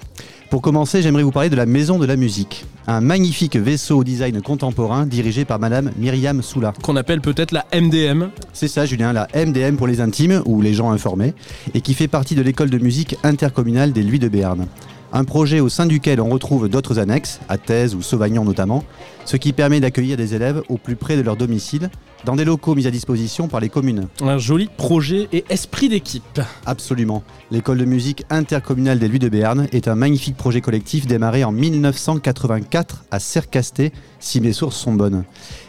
Pour 0.49 0.61
commencer, 0.61 1.01
j'aimerais 1.01 1.23
vous 1.23 1.31
parler 1.31 1.49
de 1.49 1.55
la 1.55 1.65
Maison 1.65 1.97
de 1.97 2.05
la 2.05 2.15
Musique, 2.15 2.65
un 2.87 3.01
magnifique 3.01 3.55
vaisseau 3.57 3.97
au 3.97 4.03
design 4.03 4.41
contemporain 4.41 5.05
dirigé 5.05 5.43
par 5.43 5.59
Madame 5.59 5.91
Myriam 5.97 6.41
Soula. 6.43 6.71
Qu'on 6.83 6.95
appelle 6.95 7.19
peut-être 7.19 7.51
la 7.51 7.65
MDM. 7.73 8.29
C'est 8.53 8.67
ça, 8.67 8.85
Julien, 8.85 9.11
la 9.11 9.27
MDM 9.35 9.75
pour 9.75 9.87
les 9.87 10.01
intimes 10.01 10.43
ou 10.45 10.61
les 10.61 10.73
gens 10.73 10.91
informés, 10.91 11.33
et 11.73 11.81
qui 11.81 11.93
fait 11.95 12.07
partie 12.07 12.35
de 12.35 12.43
l'école 12.43 12.69
de 12.69 12.77
musique 12.77 13.17
intercommunale 13.23 13.91
des 13.91 14.03
Luits 14.03 14.19
de 14.19 14.27
Béarn. 14.27 14.67
Un 15.13 15.23
projet 15.23 15.59
au 15.59 15.69
sein 15.69 15.85
duquel 15.85 16.19
on 16.19 16.29
retrouve 16.29 16.67
d'autres 16.67 16.99
annexes, 16.99 17.39
à 17.47 17.57
Thèse 17.57 17.95
ou 17.95 18.01
Sauvagnon 18.01 18.43
notamment, 18.43 18.83
ce 19.23 19.37
qui 19.37 19.53
permet 19.53 19.79
d'accueillir 19.79 20.17
des 20.17 20.35
élèves 20.35 20.61
au 20.69 20.77
plus 20.77 20.95
près 20.95 21.15
de 21.15 21.21
leur 21.21 21.37
domicile, 21.37 21.89
dans 22.25 22.35
des 22.35 22.43
locaux 22.43 22.75
mis 22.75 22.87
à 22.87 22.91
disposition 22.91 23.47
par 23.47 23.59
les 23.59 23.69
communes. 23.69 24.07
Un 24.21 24.37
joli 24.37 24.67
projet 24.77 25.29
et 25.31 25.45
esprit 25.49 25.89
d'équipe. 25.89 26.41
Absolument. 26.65 27.23
L'école 27.51 27.77
de 27.77 27.85
musique 27.85 28.23
intercommunale 28.29 28.99
des 28.99 29.07
Luits 29.07 29.19
de 29.19 29.29
Béarn 29.29 29.67
est 29.71 29.87
un 29.87 29.95
magnifique 29.95 30.35
projet 30.35 30.59
collectif 30.59 31.05
démarré 31.07 31.43
en 31.43 31.51
1984 31.51 33.05
à 33.11 33.19
Cercasté, 33.19 33.93
si 34.19 34.41
mes 34.41 34.53
sources 34.53 34.77
sont 34.77 34.93
bonnes, 34.93 35.23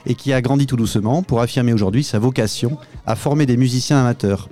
et 0.06 0.14
qui 0.14 0.32
a 0.32 0.40
grandi 0.40 0.66
tout 0.66 0.76
doucement 0.76 1.22
pour 1.22 1.40
affirmer 1.40 1.72
aujourd'hui 1.72 2.02
sa 2.02 2.18
vocation 2.18 2.78
à 3.06 3.14
former 3.16 3.46
des 3.46 3.56
musiciens 3.56 4.00
amateurs. 4.00 4.48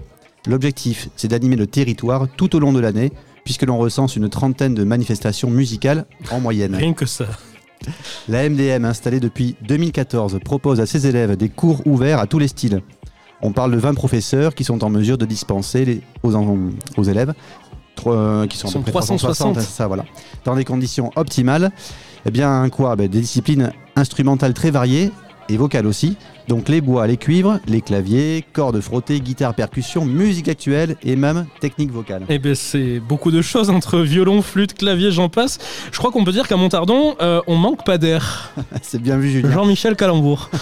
L'objectif, 0.46 1.08
c'est 1.16 1.28
d'animer 1.28 1.56
le 1.56 1.66
territoire 1.66 2.28
tout 2.36 2.54
au 2.54 2.58
long 2.58 2.72
de 2.72 2.80
l'année, 2.80 3.12
puisque 3.44 3.62
l'on 3.62 3.78
recense 3.78 4.16
une 4.16 4.28
trentaine 4.28 4.74
de 4.74 4.84
manifestations 4.84 5.50
musicales 5.50 6.06
en 6.30 6.40
moyenne. 6.40 6.74
Rien 6.74 6.92
que 6.94 7.06
ça. 7.06 7.26
La 8.28 8.48
MDM, 8.48 8.84
installée 8.84 9.20
depuis 9.20 9.56
2014, 9.68 10.38
propose 10.44 10.80
à 10.80 10.86
ses 10.86 11.06
élèves 11.06 11.36
des 11.36 11.50
cours 11.50 11.86
ouverts 11.86 12.18
à 12.18 12.26
tous 12.26 12.38
les 12.38 12.48
styles. 12.48 12.80
On 13.42 13.52
parle 13.52 13.72
de 13.72 13.76
20 13.76 13.92
professeurs 13.94 14.54
qui 14.54 14.64
sont 14.64 14.82
en 14.84 14.88
mesure 14.90 15.18
de 15.18 15.26
dispenser 15.26 15.84
les- 15.84 16.00
aux, 16.22 17.02
élèves, 17.02 17.34
euh, 18.06 18.46
qui 18.46 18.56
sont, 18.56 18.68
à 18.68 18.70
Sont 18.70 18.78
peu 18.82 18.90
près 18.90 19.00
360. 19.00 19.56
c'est 19.60 19.66
ça, 19.68 19.86
voilà, 19.86 20.04
dans 20.44 20.56
des 20.56 20.64
conditions 20.64 21.10
optimales. 21.16 21.70
Eh 22.26 22.30
bien, 22.30 22.66
quoi? 22.70 22.96
Ben, 22.96 23.06
Des 23.08 23.20
disciplines 23.20 23.70
instrumentales 23.96 24.54
très 24.54 24.70
variées 24.70 25.10
et 25.48 25.56
vocales 25.56 25.86
aussi. 25.86 26.16
Donc 26.48 26.68
les 26.68 26.80
bois, 26.80 27.06
les 27.06 27.16
cuivres, 27.16 27.58
les 27.66 27.80
claviers, 27.80 28.44
cordes 28.52 28.80
frottées, 28.80 29.20
guitare, 29.20 29.54
percussion, 29.54 30.04
musique 30.04 30.48
actuelle 30.48 30.96
et 31.02 31.16
même 31.16 31.46
technique 31.60 31.90
vocale. 31.90 32.24
Eh 32.28 32.38
bien, 32.38 32.54
c'est 32.54 33.00
beaucoup 33.00 33.30
de 33.30 33.40
choses 33.40 33.70
entre 33.70 34.00
violon, 34.00 34.42
flûte, 34.42 34.74
clavier, 34.74 35.10
j'en 35.10 35.28
passe. 35.28 35.58
Je 35.90 35.98
crois 35.98 36.10
qu'on 36.10 36.24
peut 36.24 36.32
dire 36.32 36.46
qu'à 36.46 36.56
Montardon, 36.56 37.16
euh, 37.20 37.40
on 37.46 37.56
manque 37.56 37.84
pas 37.84 37.98
d'air. 37.98 38.52
C'est 38.82 39.00
bien 39.00 39.16
vu, 39.16 39.30
Julien. 39.30 39.52
Jean-Michel 39.52 39.96
Calembourg. 39.96 40.50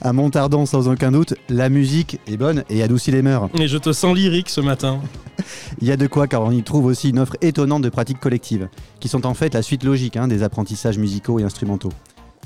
À 0.00 0.12
Montardon, 0.12 0.66
sans 0.66 0.88
aucun 0.88 1.10
doute, 1.10 1.32
la 1.48 1.70
musique 1.70 2.18
est 2.26 2.36
bonne 2.36 2.64
et 2.68 2.82
adoucit 2.82 3.10
les 3.10 3.22
mœurs. 3.22 3.48
Et 3.58 3.68
je 3.68 3.78
te 3.78 3.92
sens 3.92 4.14
lyrique 4.14 4.50
ce 4.50 4.60
matin. 4.60 5.00
Il 5.80 5.88
y 5.88 5.92
a 5.92 5.96
de 5.96 6.06
quoi 6.06 6.26
car 6.26 6.42
on 6.42 6.50
y 6.50 6.62
trouve 6.62 6.84
aussi 6.84 7.10
une 7.10 7.18
offre 7.18 7.36
étonnante 7.40 7.82
de 7.82 7.88
pratiques 7.88 8.20
collectives, 8.20 8.68
qui 9.00 9.08
sont 9.08 9.26
en 9.26 9.32
fait 9.32 9.54
la 9.54 9.62
suite 9.62 9.82
logique 9.82 10.16
hein, 10.16 10.28
des 10.28 10.42
apprentissages 10.42 10.98
musicaux 10.98 11.38
et 11.38 11.42
instrumentaux. 11.42 11.92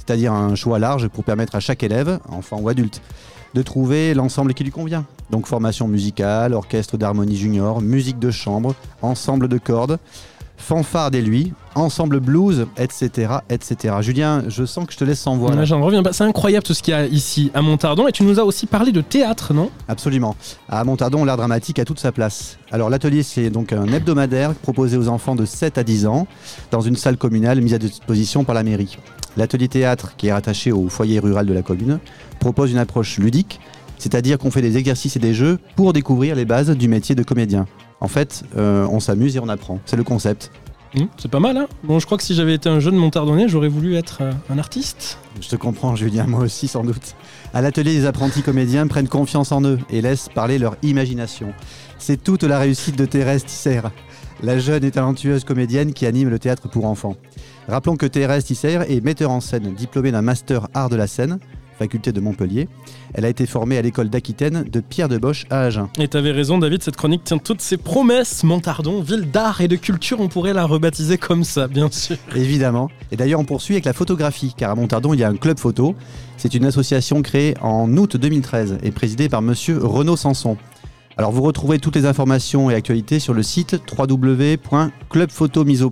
C'est-à-dire 0.09 0.33
un 0.33 0.55
choix 0.55 0.79
large 0.79 1.07
pour 1.09 1.23
permettre 1.23 1.55
à 1.55 1.61
chaque 1.61 1.83
élève, 1.83 2.19
enfant 2.31 2.59
ou 2.63 2.71
adulte, 2.71 3.03
de 3.53 3.61
trouver 3.61 4.15
l'ensemble 4.15 4.55
qui 4.55 4.65
lui 4.65 4.71
convient. 4.71 5.05
Donc 5.29 5.47
formation 5.47 5.87
musicale, 5.87 6.55
orchestre 6.55 6.97
d'harmonie 6.97 7.37
junior, 7.37 7.83
musique 7.83 8.19
de 8.19 8.31
chambre, 8.31 8.75
ensemble 9.03 9.49
de 9.49 9.59
cordes, 9.59 9.99
fanfare 10.57 11.11
des 11.11 11.21
lui, 11.21 11.53
ensemble 11.75 12.21
blues, 12.21 12.67
etc., 12.79 13.35
etc. 13.51 13.97
Julien, 14.01 14.45
je 14.49 14.65
sens 14.65 14.87
que 14.87 14.95
je 14.95 14.97
te 14.97 15.05
laisse 15.05 15.21
sans 15.21 15.37
voix. 15.37 15.63
J'en 15.67 15.83
reviens 15.83 16.03
pas. 16.03 16.15
C'est 16.15 16.25
incroyable 16.25 16.65
tout 16.65 16.73
ce 16.73 16.83
qu'il 16.83 16.93
y 16.93 16.97
a 16.97 17.05
ici 17.05 17.51
à 17.53 17.61
Montardon. 17.61 18.09
Et 18.09 18.13
tu 18.13 18.23
nous 18.23 18.41
as 18.41 18.45
aussi 18.45 18.65
parlé 18.65 18.93
de 18.93 19.03
théâtre, 19.03 19.53
non? 19.53 19.69
Absolument. 19.89 20.37
À 20.71 20.85
Montardon, 20.85 21.23
l'art 21.27 21.37
dramatique 21.37 21.79
a 21.81 21.85
toute 21.85 22.01
sa 22.01 22.13
place. 22.13 22.57
Alors 22.73 22.89
l'atelier, 22.89 23.23
c'est 23.23 23.51
donc 23.51 23.75
un 23.75 23.93
hebdomadaire 23.93 24.55
proposé 24.55 24.97
aux 24.97 25.09
enfants 25.09 25.35
de 25.35 25.45
7 25.45 25.77
à 25.77 25.85
10 25.85 26.07
ans 26.07 26.27
dans 26.71 26.81
une 26.81 26.97
salle 26.97 27.19
communale 27.19 27.61
mise 27.61 27.75
à 27.75 27.79
disposition 27.79 28.45
par 28.45 28.55
la 28.55 28.63
mairie. 28.63 28.97
L'atelier 29.37 29.68
théâtre, 29.68 30.14
qui 30.16 30.29
est 30.29 30.33
rattaché 30.33 30.72
au 30.72 30.89
foyer 30.89 31.18
rural 31.18 31.47
de 31.47 31.53
la 31.53 31.62
commune, 31.62 31.99
propose 32.41 32.70
une 32.72 32.79
approche 32.79 33.18
ludique, 33.18 33.61
c'est-à-dire 33.99 34.39
qu'on 34.39 34.51
fait 34.51 34.62
des 34.62 34.76
exercices 34.76 35.16
et 35.16 35.20
des 35.20 35.35
jeux 35.35 35.59
pour 35.76 35.93
découvrir 35.93 36.35
les 36.35 36.45
bases 36.45 36.70
du 36.70 36.89
métier 36.89 37.14
de 37.14 37.22
comédien. 37.22 37.66
En 38.01 38.09
fait, 38.09 38.45
euh, 38.57 38.87
on 38.91 39.01
s'amuse 39.01 39.37
et 39.37 39.41
on 39.41 39.49
apprend. 39.49 39.81
C'est 39.85 39.97
le 39.97 40.05
concept. 40.05 40.51
Hum, 40.97 41.09
C'est 41.18 41.31
pas 41.31 41.41
mal, 41.41 41.57
hein 41.57 41.66
Bon, 41.85 41.99
je 41.99 42.07
crois 42.07 42.16
que 42.16 42.24
si 42.24 42.35
j'avais 42.35 42.55
été 42.55 42.68
un 42.68 42.81
jeune 42.81 42.97
Montardonnais, 42.97 43.49
j'aurais 43.49 43.68
voulu 43.68 43.97
être 43.97 44.18
euh, 44.22 44.33
un 44.49 44.59
artiste. 44.59 45.18
Je 45.41 45.49
te 45.49 45.57
comprends, 45.57 45.95
Julien, 45.97 46.24
moi 46.26 46.41
aussi 46.41 46.66
sans 46.68 46.83
doute. 46.83 47.14
À 47.53 47.61
l'atelier, 47.61 47.93
les 47.93 48.07
apprentis 48.07 48.43
comédiens 48.43 48.87
prennent 48.87 49.09
confiance 49.09 49.53
en 49.53 49.62
eux 49.64 49.79
et 49.91 50.01
laissent 50.01 50.29
parler 50.35 50.59
leur 50.59 50.76
imagination. 50.83 51.53
C'est 51.99 52.22
toute 52.22 52.43
la 52.45 52.59
réussite 52.59 52.97
de 52.97 53.05
Thérèse 53.05 53.45
Tisser, 53.45 53.81
la 54.43 54.59
jeune 54.59 54.85
et 54.85 54.91
talentueuse 54.91 55.45
comédienne 55.45 55.93
qui 55.93 56.07
anime 56.07 56.31
le 56.31 56.39
théâtre 56.39 56.68
pour 56.68 56.87
enfants. 56.87 57.16
Rappelons 57.69 57.97
que 57.97 58.07
Thérèse 58.07 58.45
Tisser 58.45 58.79
est 58.89 59.05
metteur 59.05 59.31
en 59.31 59.41
scène, 59.41 59.75
diplômée 59.75 60.11
d'un 60.11 60.23
master 60.23 60.69
art 60.73 60.89
de 60.89 60.97
la 60.97 61.07
scène, 61.07 61.39
faculté 61.79 62.12
de 62.12 62.21
Montpellier. 62.21 62.66
Elle 63.12 63.27
a 63.27 63.29
été 63.29 63.45
formée 63.45 63.77
à 63.77 63.83
l'école 63.83 64.09
d'Aquitaine 64.09 64.64
de 64.64 64.81
Pierre 64.81 65.11
de 65.11 65.19
Bosch 65.19 65.45
à 65.51 65.64
Agen. 65.64 65.91
Et 65.99 66.09
t'avais 66.09 66.31
raison, 66.31 66.57
David, 66.57 66.83
cette 66.83 66.97
chronique 66.97 67.25
tient 67.25 67.37
toutes 67.37 67.61
ses 67.61 67.77
promesses. 67.77 68.43
Montardon, 68.43 69.03
ville 69.03 69.31
d'art 69.31 69.61
et 69.61 69.69
de 69.69 69.77
culture, 69.77 70.19
on 70.19 70.29
pourrait 70.29 70.55
la 70.55 70.64
rebaptiser 70.64 71.19
comme 71.19 71.45
ça, 71.45 71.69
bien 71.69 71.91
sûr. 71.93 72.16
Évidemment. 72.35 72.89
Et 73.12 73.16
d'ailleurs, 73.16 73.41
on 73.41 73.45
poursuit 73.45 73.75
avec 73.75 73.85
la 73.85 73.93
photographie, 73.93 74.55
car 74.57 74.71
à 74.71 74.75
Montardon, 74.75 75.12
il 75.12 75.21
y 75.21 75.25
a 75.25 75.29
un 75.29 75.37
club 75.37 75.59
photo. 75.59 75.95
C'est 76.39 76.55
une 76.55 76.64
association 76.64 77.21
créée 77.21 77.53
en 77.61 77.95
août 77.99 78.16
2013 78.16 78.79
et 78.83 78.93
présidée 78.93 79.29
par 79.29 79.43
monsieur 79.43 79.77
Renaud 79.79 80.16
Sanson. 80.16 80.57
Alors, 81.19 81.33
vous 81.33 81.43
retrouvez 81.43 81.79
toutes 81.81 81.97
les 81.97 82.07
informations 82.07 82.71
et 82.71 82.75
actualités 82.75 83.19
sur 83.19 83.35
le 83.35 83.43
site 83.43 83.77
www.clubphotomiseau. 83.99 85.91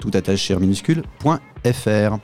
tout 0.00 0.10
attaché 0.14 0.54
en 0.54 0.60
minuscule, 0.60 1.02
.fr. 1.22 2.16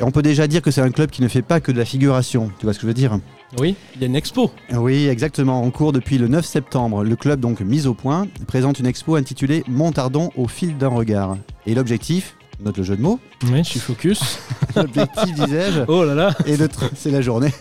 Et 0.00 0.04
on 0.04 0.10
peut 0.10 0.22
déjà 0.22 0.46
dire 0.46 0.62
que 0.62 0.70
c'est 0.70 0.80
un 0.80 0.90
club 0.90 1.10
qui 1.10 1.22
ne 1.22 1.28
fait 1.28 1.42
pas 1.42 1.60
que 1.60 1.72
de 1.72 1.78
la 1.78 1.84
figuration, 1.84 2.50
tu 2.58 2.66
vois 2.66 2.72
ce 2.72 2.78
que 2.78 2.82
je 2.82 2.86
veux 2.88 2.94
dire? 2.94 3.18
Oui, 3.58 3.76
il 3.94 4.00
y 4.00 4.04
a 4.04 4.06
une 4.06 4.16
expo. 4.16 4.50
Oui, 4.72 5.08
exactement. 5.08 5.62
En 5.62 5.70
cours 5.70 5.92
depuis 5.92 6.18
le 6.18 6.28
9 6.28 6.44
septembre, 6.44 7.02
le 7.02 7.16
club, 7.16 7.40
donc 7.40 7.60
mis 7.60 7.86
au 7.86 7.94
point, 7.94 8.26
présente 8.46 8.78
une 8.78 8.86
expo 8.86 9.16
intitulée 9.16 9.64
Montardon 9.66 10.30
au 10.36 10.46
fil 10.46 10.76
d'un 10.76 10.88
regard. 10.88 11.36
Et 11.66 11.74
l'objectif, 11.74 12.36
note 12.60 12.76
le 12.76 12.84
jeu 12.84 12.96
de 12.96 13.02
mots, 13.02 13.18
Oui, 13.50 13.58
je 13.64 13.70
suis 13.70 13.80
focus. 13.80 14.38
l'objectif, 14.76 15.34
disais-je, 15.34 15.80
Oh 15.88 16.04
là 16.04 16.14
là 16.14 16.34
et 16.46 16.56
c'est 16.94 17.10
la 17.10 17.22
journée, 17.22 17.52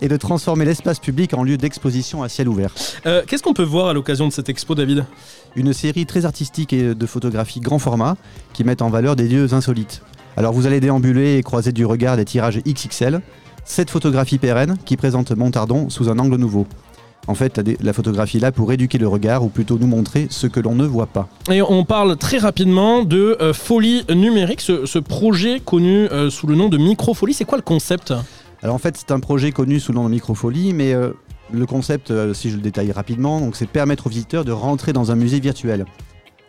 et 0.00 0.08
de 0.08 0.16
transformer 0.16 0.64
l'espace 0.64 0.98
public 0.98 1.34
en 1.34 1.42
lieu 1.42 1.56
d'exposition 1.56 2.22
à 2.22 2.28
ciel 2.28 2.48
ouvert. 2.48 2.74
Euh, 3.06 3.22
Qu'est-ce 3.26 3.42
qu'on 3.42 3.54
peut 3.54 3.62
voir 3.62 3.88
à 3.88 3.92
l'occasion 3.92 4.28
de 4.28 4.32
cette 4.32 4.48
expo, 4.48 4.74
David? 4.74 5.04
Une 5.56 5.72
série 5.72 6.06
très 6.06 6.24
artistique 6.24 6.72
et 6.72 6.94
de 6.94 7.06
photographies 7.06 7.60
grand 7.60 7.78
format 7.78 8.16
qui 8.52 8.64
mettent 8.64 8.82
en 8.82 8.90
valeur 8.90 9.16
des 9.16 9.28
lieux 9.28 9.54
insolites. 9.54 10.02
Alors 10.36 10.52
vous 10.52 10.66
allez 10.66 10.80
déambuler 10.80 11.36
et 11.36 11.42
croiser 11.42 11.72
du 11.72 11.86
regard 11.86 12.16
des 12.16 12.24
tirages 12.24 12.58
XXL, 12.58 13.20
cette 13.64 13.90
photographie 13.90 14.38
pérenne 14.38 14.76
qui 14.84 14.96
présente 14.96 15.30
Montardon 15.32 15.88
sous 15.90 16.08
un 16.08 16.18
angle 16.18 16.36
nouveau. 16.36 16.66
En 17.26 17.34
fait, 17.34 17.58
la, 17.80 17.92
photographie 17.94 18.36
est 18.36 18.40
là 18.40 18.52
pour 18.52 18.70
éduquer 18.72 18.98
le 18.98 19.08
regard 19.08 19.42
ou 19.44 19.48
plutôt 19.48 19.78
nous 19.78 19.86
montrer 19.86 20.26
ce 20.28 20.46
que 20.46 20.60
l'on 20.60 20.74
ne 20.74 20.84
voit 20.84 21.06
pas. 21.06 21.28
Et 21.50 21.62
on 21.62 21.84
parle 21.84 22.16
très 22.16 22.36
rapidement 22.36 23.02
de 23.02 23.38
euh, 23.40 23.54
Folie 23.54 24.04
numérique, 24.14 24.60
ce, 24.60 24.84
ce 24.84 24.98
projet 24.98 25.60
connu 25.60 26.06
euh, 26.08 26.28
sous 26.28 26.46
le 26.46 26.54
nom 26.54 26.68
de 26.68 26.76
Microfolie. 26.76 27.32
C'est 27.32 27.46
quoi 27.46 27.56
le 27.56 27.62
concept? 27.62 28.12
Alors 28.64 28.76
en 28.76 28.78
fait, 28.78 28.96
c'est 28.96 29.10
un 29.10 29.20
projet 29.20 29.52
connu 29.52 29.78
sous 29.78 29.92
le 29.92 29.96
nom 29.96 30.06
de 30.06 30.10
Microfolie, 30.10 30.72
mais 30.72 30.94
euh, 30.94 31.10
le 31.52 31.66
concept, 31.66 32.10
euh, 32.10 32.32
si 32.32 32.48
je 32.48 32.56
le 32.56 32.62
détaille 32.62 32.92
rapidement, 32.92 33.38
donc 33.38 33.56
c'est 33.56 33.66
permettre 33.66 34.06
aux 34.06 34.10
visiteurs 34.10 34.46
de 34.46 34.52
rentrer 34.52 34.94
dans 34.94 35.12
un 35.12 35.16
musée 35.16 35.38
virtuel. 35.38 35.84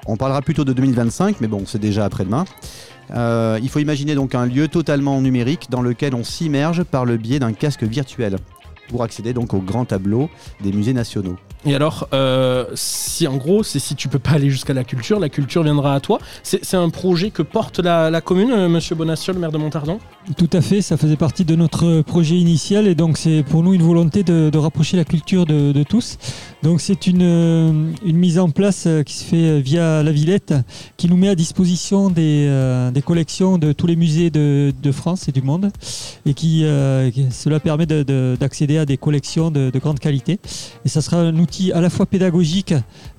On 0.07 0.15
parlera 0.15 0.41
plutôt 0.41 0.63
de 0.63 0.71
2025, 0.71 1.41
mais 1.41 1.47
bon, 1.47 1.63
c'est 1.65 1.77
déjà 1.77 2.05
après-demain. 2.05 2.45
Euh, 3.13 3.59
il 3.61 3.67
faut 3.67 3.79
imaginer 3.79 4.15
donc 4.15 4.33
un 4.33 4.45
lieu 4.45 4.69
totalement 4.69 5.19
numérique 5.19 5.67
dans 5.69 5.81
lequel 5.81 6.15
on 6.15 6.23
s'immerge 6.23 6.85
par 6.85 7.03
le 7.03 7.17
biais 7.17 7.39
d'un 7.39 7.51
casque 7.51 7.83
virtuel 7.83 8.37
pour 8.87 9.03
accéder 9.03 9.33
donc 9.33 9.53
au 9.53 9.59
grand 9.59 9.83
tableau 9.83 10.29
des 10.63 10.71
musées 10.71 10.93
nationaux. 10.93 11.35
Et 11.65 11.75
alors, 11.75 12.07
si 12.75 13.27
en 13.27 13.35
gros, 13.35 13.63
c'est 13.63 13.79
si 13.79 13.95
tu 13.95 14.07
peux 14.07 14.19
pas 14.19 14.31
aller 14.31 14.49
jusqu'à 14.51 14.73
la 14.73 14.85
culture, 14.85 15.19
la 15.19 15.29
culture 15.29 15.63
viendra 15.63 15.95
à 15.95 15.99
toi. 15.99 16.19
C'est 16.43 16.77
un 16.77 16.89
projet 16.89 17.31
que 17.31 17.41
porte 17.41 17.79
la, 17.79 18.21
commune, 18.21 18.67
Monsieur 18.67 18.95
Bonacieux, 18.95 19.33
le 19.33 19.39
maire 19.39 19.51
de 19.51 19.57
Montardon? 19.57 19.99
Tout 20.37 20.49
à 20.53 20.61
fait, 20.61 20.81
ça 20.81 20.97
faisait 20.97 21.17
partie 21.17 21.45
de 21.45 21.55
notre 21.55 22.01
projet 22.01 22.35
initial 22.35 22.87
et 22.87 22.95
donc 22.95 23.15
c'est 23.15 23.43
pour 23.43 23.61
nous 23.61 23.75
une 23.75 23.83
volonté 23.83 24.23
de, 24.23 24.57
rapprocher 24.57 24.97
la 24.97 25.05
culture 25.05 25.45
de, 25.45 25.83
tous. 25.83 26.17
Donc 26.63 26.81
c'est 26.81 27.05
une, 27.05 27.21
euh, 27.21 27.71
mise 28.03 28.39
en 28.39 28.49
place 28.49 28.85
euh, 28.87 29.03
qui 29.03 29.13
se 29.13 29.23
fait 29.23 29.61
via 29.61 30.01
la 30.01 30.11
Villette 30.11 30.55
qui 30.97 31.09
nous 31.09 31.15
met 31.15 31.29
à 31.29 31.35
disposition 31.35 32.09
des, 32.09 32.47
euh, 32.49 32.91
collections 33.05 33.59
de 33.59 33.71
tous 33.71 33.85
les 33.85 33.95
musées 33.95 34.31
de, 34.31 34.73
France 34.91 35.29
et 35.29 35.31
du 35.31 35.43
monde 35.43 35.69
et 36.25 36.33
qui, 36.33 36.65
euh, 36.65 37.11
cela 37.29 37.59
permet 37.59 37.85
de- 37.85 38.01
de- 38.01 38.35
d'accéder 38.39 38.79
à 38.79 38.85
des 38.87 38.97
collections 38.97 39.51
de 39.51 39.71
grande 39.77 39.99
qualité. 39.99 40.39
Et 40.85 40.89
ça 40.89 41.01
sera 41.01 41.17
un 41.17 41.37
outil 41.37 41.71
à 41.71 41.81
la 41.81 41.91
fois 41.91 42.07
pédagogique 42.07 42.73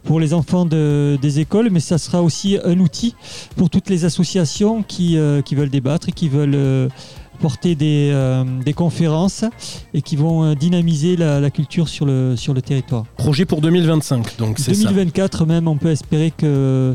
pour 0.07 0.19
les 0.21 0.33
enfants 0.33 0.65
de- 0.65 1.19
des 1.21 1.41
écoles, 1.41 1.69
mais 1.71 1.81
ça 1.81 1.99
sera 1.99 2.23
aussi 2.23 2.57
un 2.65 2.79
outil 2.81 3.15
pour 3.57 3.69
toutes 3.69 3.91
les 3.91 4.05
associations 4.05 4.83
qui, 4.83 5.19
euh, 5.19 5.43
qui 5.43 5.55
veulent 5.55 5.69
débattre 5.71 6.09
et 6.09 6.13
qui 6.13 6.29
veulent 6.29 6.55
euh, 6.55 6.89
porter 7.41 7.75
des, 7.75 8.11
euh, 8.15 8.45
des 8.65 8.73
conférences 8.73 9.45
et 9.93 10.01
qui 10.01 10.17
vont 10.17 10.55
dynamiser 10.55 11.17
la, 11.17 11.39
la 11.41 11.51
culture 11.51 11.89
sur 11.89 12.07
le, 12.07 12.35
sur 12.37 12.55
le 12.55 12.63
territoire. 12.63 13.05
Projet 13.19 13.45
pour 13.45 13.61
2025, 13.61 14.39
donc 14.39 14.59
c'est 14.59 14.73
ça. 14.75 14.89
2024 14.89 15.45
même, 15.45 15.69
on 15.69 15.77
peut 15.77 15.91
espérer 15.91 16.33
que 16.37 16.95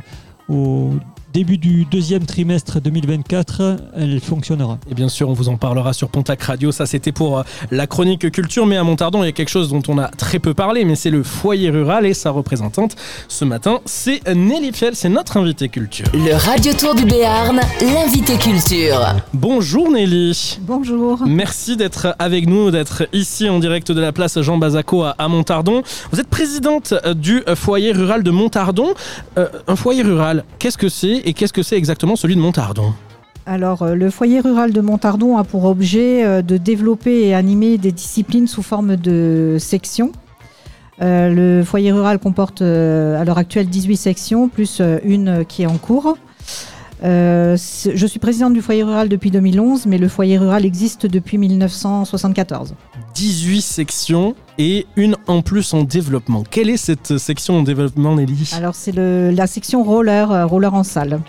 au 0.50 0.92
début 1.34 1.58
du 1.58 1.86
deuxième 1.86 2.26
trimestre 2.26 2.82
2024, 2.82 3.78
elle 3.96 4.20
fonctionnera. 4.20 4.78
Et 4.90 4.94
bien 4.94 5.10
sûr, 5.10 5.30
on 5.30 5.34
vous 5.34 5.50
en 5.50 5.58
parlera 5.58 5.94
sur 5.94 6.10
Pontac 6.10 6.42
Radio. 6.44 6.72
Ça, 6.72 6.86
c'était 6.86 7.12
pour 7.12 7.40
euh, 7.40 7.44
la 7.72 7.88
chronique 7.88 8.32
culture. 8.32 8.66
Mais 8.66 8.78
à 8.78 8.84
Montardon, 8.84 9.24
il 9.24 9.28
y 9.28 9.30
a 9.30 9.32
quelque 9.32 9.50
chose 9.50 9.70
dont 9.70 9.84
on 9.88 9.98
a 9.98 10.08
très 10.10 10.40
peu 10.40 10.54
parlé, 10.54 10.86
mais 10.86 10.96
c'est 10.96 11.10
le 11.10 11.24
foyer 11.24 11.70
rural 11.70 12.06
et 12.06 12.14
sa 12.14 12.32
représentante. 12.32 12.96
Ce 13.28 13.46
matin, 13.46 13.80
c'est 13.86 14.22
Nelly 14.28 14.72
Fiel, 14.74 14.96
c'est 14.96 15.10
notre 15.10 15.38
invité 15.38 15.70
culture. 15.70 16.06
Le 16.14 16.34
Radio 16.34 16.74
Tour 16.74 16.96
du 16.96 17.06
Béarn, 17.06 17.60
l'invité 17.82 18.38
culture. 18.38 19.16
Bonjour 19.34 19.92
Nelly. 19.92 20.60
Bonjour. 20.62 21.20
Merci 21.26 21.78
d'être 21.78 22.16
avec 22.20 22.48
nous, 22.48 22.72
d'être 22.72 23.08
ici 23.14 23.50
en 23.50 23.60
direct 23.60 23.92
de 23.92 24.02
la 24.02 24.12
place 24.12 24.40
Jean 24.42 24.58
Bazaco 24.58 25.04
à, 25.04 25.28
Montardon. 25.28 25.84
Vous 26.12 26.20
êtes 26.20 26.28
présidente 26.28 26.94
euh, 27.06 27.14
du 27.14 27.44
euh, 27.48 27.56
foyer 27.56 27.92
rural 27.92 28.24
de 28.24 28.32
Montardon. 28.32 28.94
Euh, 29.38 29.48
un 29.68 29.76
foyer 29.76 30.04
rural, 30.04 30.44
qu'est-ce 30.60 30.78
que 30.78 30.90
c'est 30.90 31.21
et 31.24 31.34
qu'est-ce 31.34 31.54
que 31.54 31.64
c'est 31.64 31.78
exactement 31.78 32.16
celui 32.16 32.36
de 32.36 32.42
Montardon? 32.42 32.94
Alors, 33.46 33.82
euh, 33.82 33.96
le 33.96 34.10
foyer 34.10 34.40
rural 34.40 34.72
de 34.72 34.82
Montardon 34.82 35.38
a 35.38 35.44
pour 35.44 35.66
objet 35.66 36.24
euh, 36.24 36.42
de 36.42 36.58
développer 36.58 37.28
et 37.28 37.34
animer 37.34 37.78
des 37.78 37.92
disciplines 37.92 38.48
sous 38.48 38.62
forme 38.62 38.96
de 38.96 39.58
sections. 39.60 40.12
Euh, 41.02 41.30
le 41.60 41.64
foyer 41.64 41.92
rural 41.92 42.20
comporte 42.20 42.62
à 42.62 43.24
l'heure 43.26 43.40
actuelle 43.40 43.68
18 43.68 43.98
sections, 43.98 44.50
plus 44.50 44.82
une 45.04 45.46
qui 45.46 45.64
est 45.64 45.66
en 45.66 45.78
cours. 45.78 46.18
Je 47.02 48.06
suis 48.08 48.20
présidente 48.20 48.54
du 48.54 48.62
foyer 48.62 48.84
rural 48.84 49.10
depuis 49.10 49.32
2011, 49.32 49.88
mais 49.88 49.98
le 49.98 50.08
foyer 50.08 50.38
rural 50.38 50.64
existe 50.64 51.08
depuis 51.08 51.40
1974. 51.40 52.76
18 53.14 53.62
sections 53.62 54.36
et 54.58 54.86
une 54.96 55.16
en 55.28 55.42
plus 55.42 55.74
en 55.74 55.84
développement. 55.84 56.44
Quelle 56.50 56.70
est 56.70 56.78
cette 56.78 57.18
section 57.18 57.60
en 57.60 57.64
développement, 57.64 58.16
Nelly? 58.16 58.52
Alors, 58.56 58.76
c'est 58.76 58.94
la 58.94 59.48
section 59.48 59.84
roller, 59.84 60.32
euh, 60.32 60.46
roller 60.46 60.74
en 60.74 60.84
salle. 60.84 61.20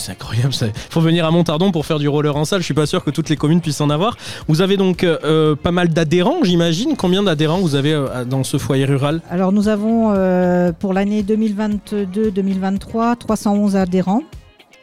C'est 0.00 0.12
incroyable, 0.12 0.54
il 0.62 0.70
faut 0.88 1.02
venir 1.02 1.26
à 1.26 1.30
Montardon 1.30 1.72
pour 1.72 1.84
faire 1.84 1.98
du 1.98 2.08
roller 2.08 2.34
en 2.34 2.46
salle. 2.46 2.60
Je 2.60 2.64
suis 2.64 2.72
pas 2.72 2.86
sûr 2.86 3.04
que 3.04 3.10
toutes 3.10 3.28
les 3.28 3.36
communes 3.36 3.60
puissent 3.60 3.82
en 3.82 3.90
avoir. 3.90 4.16
Vous 4.48 4.62
avez 4.62 4.78
donc 4.78 5.04
euh, 5.04 5.54
pas 5.54 5.72
mal 5.72 5.90
d'adhérents, 5.90 6.38
j'imagine. 6.42 6.96
Combien 6.96 7.22
d'adhérents 7.22 7.58
vous 7.58 7.74
avez 7.74 7.92
euh, 7.92 8.24
dans 8.24 8.42
ce 8.42 8.56
foyer 8.56 8.86
rural? 8.86 9.20
Alors 9.28 9.52
nous 9.52 9.68
avons 9.68 10.14
euh, 10.16 10.72
pour 10.72 10.94
l'année 10.94 11.22
2022-2023 11.22 13.16
311 13.18 13.76
adhérents. 13.76 14.22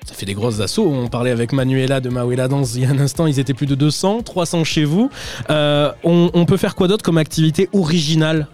Ça 0.08 0.14
fait 0.14 0.26
des 0.26 0.34
grosses 0.34 0.62
assauts. 0.62 0.90
On 0.90 1.08
parlait 1.10 1.32
avec 1.32 1.52
Manuela 1.52 2.00
de 2.00 2.08
Mawela 2.08 2.48
Danse 2.48 2.76
il 2.76 2.84
y 2.84 2.86
a 2.86 2.90
un 2.90 3.00
instant. 3.00 3.28
Ils 3.28 3.40
étaient 3.40 3.54
plus 3.54 3.66
de 3.66 3.76
200, 3.76 4.22
300 4.24 4.64
chez 4.64 4.86
vous. 4.86 5.10
Euh, 5.50 5.92
on, 6.06 6.32
on 6.34 6.46
peut 6.46 6.56
faire 6.56 6.76
quoi 6.76 6.88
d'autre 6.88 7.04
comme 7.04 7.18
activité 7.18 7.68
originale? 7.74 8.48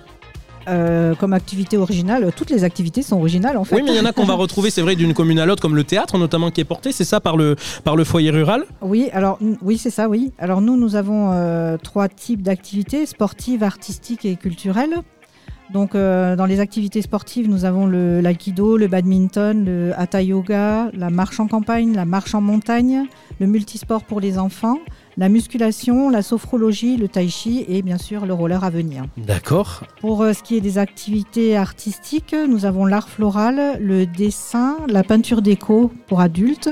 Euh, 0.67 1.13
comme 1.15 1.33
activité 1.33 1.77
originale, 1.77 2.31
toutes 2.35 2.49
les 2.49 2.63
activités 2.63 3.03
sont 3.03 3.17
originales 3.17 3.57
en 3.57 3.65
fait. 3.65 3.75
Oui, 3.75 3.81
mais 3.83 3.91
il 3.91 3.97
y 3.97 3.99
en 3.99 4.05
a 4.05 4.13
qu'on 4.13 4.23
va 4.23 4.33
retrouver, 4.33 4.69
c'est 4.69 4.81
vrai, 4.81 4.95
d'une 4.95 5.13
commune 5.13 5.37
à 5.39 5.45
l'autre, 5.45 5.61
comme 5.61 5.75
le 5.75 5.83
théâtre 5.83 6.17
notamment 6.17 6.51
qui 6.51 6.61
est 6.61 6.65
porté. 6.65 6.91
C'est 6.91 7.03
ça 7.03 7.19
par 7.19 7.35
le, 7.37 7.55
par 7.83 7.95
le 7.95 8.03
foyer 8.03 8.31
rural? 8.31 8.63
Oui, 8.81 9.09
alors 9.13 9.37
oui, 9.61 9.77
c'est 9.77 9.89
ça, 9.89 10.07
oui. 10.07 10.31
Alors 10.39 10.61
nous, 10.61 10.77
nous 10.77 10.95
avons 10.95 11.31
euh, 11.33 11.77
trois 11.77 12.07
types 12.07 12.41
d'activités 12.41 13.05
sportives, 13.05 13.61
artistiques 13.61 14.25
et 14.25 14.37
culturelles. 14.37 14.95
Donc 15.71 15.95
euh, 15.95 16.35
dans 16.35 16.45
les 16.45 16.59
activités 16.59 17.01
sportives, 17.01 17.49
nous 17.49 17.65
avons 17.65 17.85
le 17.85 18.21
l'aïkido, 18.21 18.77
le 18.77 18.87
badminton, 18.87 19.65
le 19.65 19.91
hatha 19.97 20.21
yoga, 20.21 20.89
la 20.93 21.09
marche 21.09 21.39
en 21.39 21.47
campagne, 21.47 21.93
la 21.93 22.05
marche 22.05 22.35
en 22.35 22.41
montagne, 22.41 23.05
le 23.39 23.47
multisport 23.47 24.03
pour 24.03 24.19
les 24.19 24.37
enfants, 24.37 24.79
la 25.17 25.29
musculation, 25.29 26.09
la 26.09 26.21
sophrologie, 26.21 26.97
le 26.97 27.07
tai 27.07 27.27
chi 27.29 27.65
et 27.67 27.81
bien 27.81 27.97
sûr 27.97 28.25
le 28.25 28.33
roller 28.33 28.63
à 28.63 28.69
venir. 28.69 29.05
D'accord. 29.17 29.83
Pour 30.01 30.21
euh, 30.21 30.33
ce 30.33 30.43
qui 30.43 30.57
est 30.57 30.61
des 30.61 30.77
activités 30.77 31.55
artistiques, 31.55 32.35
nous 32.47 32.65
avons 32.65 32.85
l'art 32.85 33.09
floral, 33.09 33.77
le 33.79 34.05
dessin, 34.05 34.77
la 34.87 35.03
peinture 35.03 35.41
déco 35.41 35.91
pour 36.07 36.21
adultes. 36.21 36.69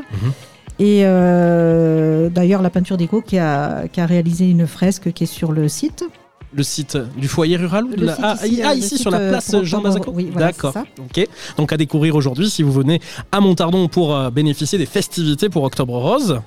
Et 0.79 1.01
euh, 1.03 2.29
d'ailleurs, 2.29 2.63
la 2.63 2.71
peinture 2.71 2.97
déco 2.97 3.21
qui 3.21 3.37
a, 3.37 3.87
qui 3.87 4.01
a 4.01 4.05
réalisé 4.07 4.49
une 4.49 4.65
fresque 4.65 5.11
qui 5.11 5.25
est 5.25 5.27
sur 5.27 5.51
le 5.51 5.67
site. 5.67 6.05
Le 6.53 6.63
site 6.63 6.97
du 7.17 7.27
foyer 7.29 7.55
rural 7.55 7.85
ou 7.85 7.95
de 7.95 8.01
Le 8.01 8.05
la- 8.07 8.15
site 8.15 8.25
ah, 8.25 8.35
ici, 8.45 8.61
ah, 8.63 8.69
euh, 8.71 8.75
ici 8.75 8.97
sur 8.97 9.09
la 9.09 9.19
euh, 9.19 9.29
place 9.29 9.55
Jean 9.63 9.81
Bazaco 9.81 10.11
oui, 10.13 10.29
voilà, 10.31 10.47
D'accord. 10.47 10.73
Ok. 10.99 11.25
Donc 11.57 11.71
à 11.71 11.77
découvrir 11.77 12.15
aujourd'hui 12.15 12.49
si 12.49 12.61
vous 12.61 12.73
venez 12.73 12.99
à 13.31 13.39
Montardon 13.39 13.87
pour 13.87 14.13
euh, 14.15 14.29
bénéficier 14.31 14.77
des 14.77 14.85
festivités 14.85 15.47
pour 15.47 15.63
Octobre 15.63 15.97
Rose. 15.97 16.41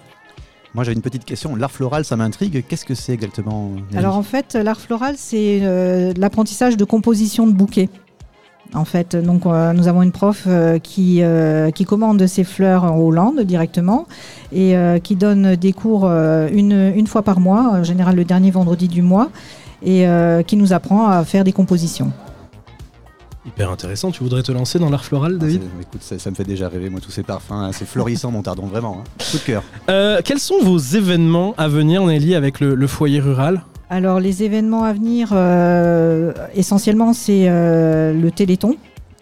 Moi 0.74 0.84
j'avais 0.84 0.94
une 0.96 1.02
petite 1.02 1.24
question, 1.24 1.56
l'art 1.56 1.70
floral 1.70 2.04
ça 2.04 2.16
m'intrigue, 2.16 2.64
qu'est-ce 2.68 2.84
que 2.84 2.94
c'est 2.94 3.12
exactement 3.12 3.70
Alors 3.96 4.16
en 4.16 4.22
fait, 4.24 4.54
l'art 4.54 4.80
floral, 4.80 5.14
c'est 5.16 5.60
euh, 5.62 6.12
l'apprentissage 6.18 6.76
de 6.76 6.84
composition 6.84 7.46
de 7.46 7.52
bouquets. 7.52 7.88
En 8.74 8.84
fait, 8.84 9.14
donc 9.14 9.46
euh, 9.46 9.72
nous 9.72 9.86
avons 9.86 10.02
une 10.02 10.10
prof 10.10 10.44
euh, 10.48 10.78
qui, 10.80 11.22
euh, 11.22 11.70
qui 11.70 11.84
commande 11.84 12.26
ses 12.26 12.42
fleurs 12.42 12.82
en 12.84 12.98
Hollande 12.98 13.40
directement 13.42 14.06
et 14.52 14.76
euh, 14.76 14.98
qui 14.98 15.14
donne 15.14 15.54
des 15.54 15.72
cours 15.72 16.06
euh, 16.06 16.48
une, 16.52 16.92
une 16.96 17.06
fois 17.06 17.22
par 17.22 17.38
mois, 17.38 17.70
en 17.74 17.84
général 17.84 18.16
le 18.16 18.24
dernier 18.24 18.50
vendredi 18.50 18.88
du 18.88 19.00
mois, 19.00 19.30
et 19.84 20.06
euh, 20.08 20.42
qui 20.42 20.56
nous 20.56 20.72
apprend 20.72 21.06
à 21.08 21.24
faire 21.24 21.44
des 21.44 21.52
compositions. 21.52 22.12
Hyper 23.46 23.70
intéressant. 23.70 24.10
Tu 24.10 24.22
voudrais 24.22 24.42
te 24.42 24.52
lancer 24.52 24.78
dans 24.78 24.88
l'art 24.88 25.04
floral, 25.04 25.36
David 25.38 25.60
C'est- 25.62 25.82
Écoute, 25.82 26.02
ça, 26.02 26.18
ça 26.18 26.30
me 26.30 26.34
fait 26.34 26.44
déjà 26.44 26.68
rêver, 26.68 26.88
moi, 26.88 27.00
tous 27.00 27.10
ces 27.10 27.22
parfums. 27.22 27.52
hein. 27.52 27.70
C'est 27.72 27.86
florissant, 27.86 28.30
Montardon, 28.30 28.66
vraiment. 28.66 28.98
hein. 29.00 29.24
Coup 29.30 29.36
de 29.38 29.42
cœur. 29.42 29.62
Euh, 29.90 30.20
Quels 30.24 30.38
sont 30.38 30.60
vos 30.62 30.78
événements 30.78 31.54
à 31.58 31.68
venir, 31.68 32.04
Nelly, 32.06 32.34
avec 32.34 32.60
le, 32.60 32.74
le 32.74 32.86
foyer 32.86 33.20
rural? 33.20 33.62
Alors 33.90 34.18
les 34.18 34.42
événements 34.42 34.82
à 34.84 34.94
venir, 34.94 35.28
euh, 35.32 36.32
essentiellement 36.54 37.12
c'est 37.12 37.44
euh, 37.48 38.14
le 38.14 38.30
Téléthon. 38.30 38.76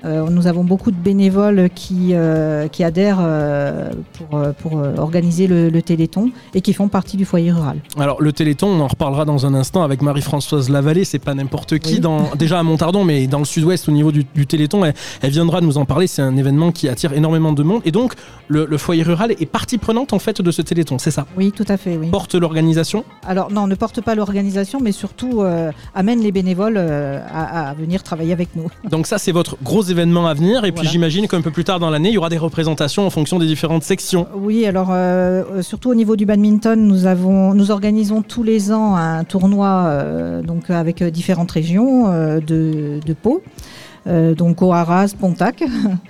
Euh, 0.05 0.29
nous 0.31 0.47
avons 0.47 0.65
beaucoup 0.65 0.91
de 0.91 0.97
bénévoles 0.97 1.69
qui, 1.75 2.11
euh, 2.13 2.67
qui 2.69 2.83
adhèrent 2.85 3.19
euh, 3.21 3.91
pour, 4.15 4.41
pour 4.59 4.83
organiser 4.99 5.47
le, 5.47 5.69
le 5.69 5.83
Téléthon 5.83 6.31
et 6.55 6.61
qui 6.61 6.73
font 6.73 6.89
partie 6.89 7.17
du 7.17 7.25
foyer 7.25 7.53
rural. 7.53 7.79
Alors 7.99 8.21
le 8.21 8.33
Téléthon, 8.33 8.67
on 8.69 8.81
en 8.81 8.89
reparlera 8.89 9.25
dans 9.25 9.47
un 9.47 9.55
instant 9.55 9.83
avec 9.83 10.03
Marie-Françoise 10.03 10.71
Lavallée. 10.71 11.05
C'est 11.05 11.19
pas 11.19 11.35
n'importe 11.35 11.79
qui, 11.79 11.95
Oui. 11.95 12.01
dans, 12.01 12.31
déjà 12.37 12.59
à 12.59 12.63
Montardon, 12.63 13.05
mais 13.05 13.27
dans 13.27 13.39
le 13.39 13.45
Sud-Ouest 13.45 13.89
au 13.89 13.93
niveau 13.93 14.13
du, 14.13 14.25
du 14.35 14.47
Téléthon. 14.47 14.85
Elle, 14.85 14.95
elle 15.21 15.31
viendra 15.31 15.61
nous 15.61 15.79
en 15.79 15.85
parler. 15.85 16.07
C'est 16.07 16.23
un 16.23 16.37
événement 16.37 16.73
qui 16.73 16.89
attire 16.89 17.13
énormément 17.13 17.53
de 17.53 17.63
monde. 17.63 17.83
Et 17.85 17.93
donc 17.93 18.15
le, 18.49 18.67
le 18.67 18.79
foyer 18.79 19.03
rural 19.03 19.33
est 19.39 19.47
partie 19.47 19.79
prenante 19.79 20.13
en 20.13 20.19
fait 20.19 20.41
de 20.43 20.51
ce 20.51 20.63
Téléthon. 20.63 20.99
C'est 20.99 21.11
ça? 21.11 21.27
Oui, 21.37 21.53
tout 21.53 21.65
à 21.69 21.77
fait. 21.77 21.97
Oui. 21.97 22.09
Porte 22.11 22.35
l'organisation? 22.35 23.05
Alors 23.27 23.51
non, 23.53 23.67
ne 23.67 23.75
porte 23.75 24.01
pas 24.01 24.15
l'organisation, 24.15 24.81
mais 24.83 24.93
surtout 24.93 25.43
amène 25.95 26.21
les 26.21 26.33
bénévoles 26.33 26.79
à, 26.79 27.69
à 27.71 27.75
venir 27.75 28.03
travailler 28.03 28.33
avec 28.33 28.57
nous. 28.57 28.69
Donc 28.89 29.07
ça, 29.07 29.19
c'est 29.19 29.33
votre 29.33 29.57
gros 29.63 29.83
événement 29.93 30.27
à 30.27 30.35
venir. 30.35 30.65
Et 30.65 30.73
puis 30.73 30.89
j'imagine 30.89 31.29
qu'un 31.29 31.41
peu 31.41 31.51
plus 31.51 31.65
tard 31.65 31.79
dans 31.79 31.91
l'année, 31.91 32.09
il 32.09 32.15
y 32.15 32.19
aura 32.19 32.29
des 32.29 32.39
représentations 32.39 33.07
en 33.07 33.11
fonction 33.11 33.39
des 33.39 33.47
différentes 33.47 33.85
sections. 33.85 34.27
Oui, 34.35 34.67
alors 34.67 34.89
euh, 34.91 35.45
euh, 35.53 35.63
surtout 35.63 35.91
au 35.91 35.95
niveau 35.95 36.17
du 36.17 36.27
badminton, 36.27 36.81
nous 36.81 37.07
avons, 37.07 37.55
nous 37.55 37.71
organisons 37.71 38.23
tous 38.23 38.43
les 38.43 38.73
ans 38.73 38.97
un 38.97 39.25
tournoi 39.25 39.85
euh, 39.87 40.43
donc 40.43 40.71
avec 40.71 41.03
différentes 41.05 41.53
régions 41.53 42.09
de, 42.41 43.01
de 43.05 43.13
Pau. 43.13 43.43
Euh, 44.07 44.35
donc 44.35 44.63
au 44.63 44.73
Arras, 44.73 45.15
Pontac, 45.19 45.63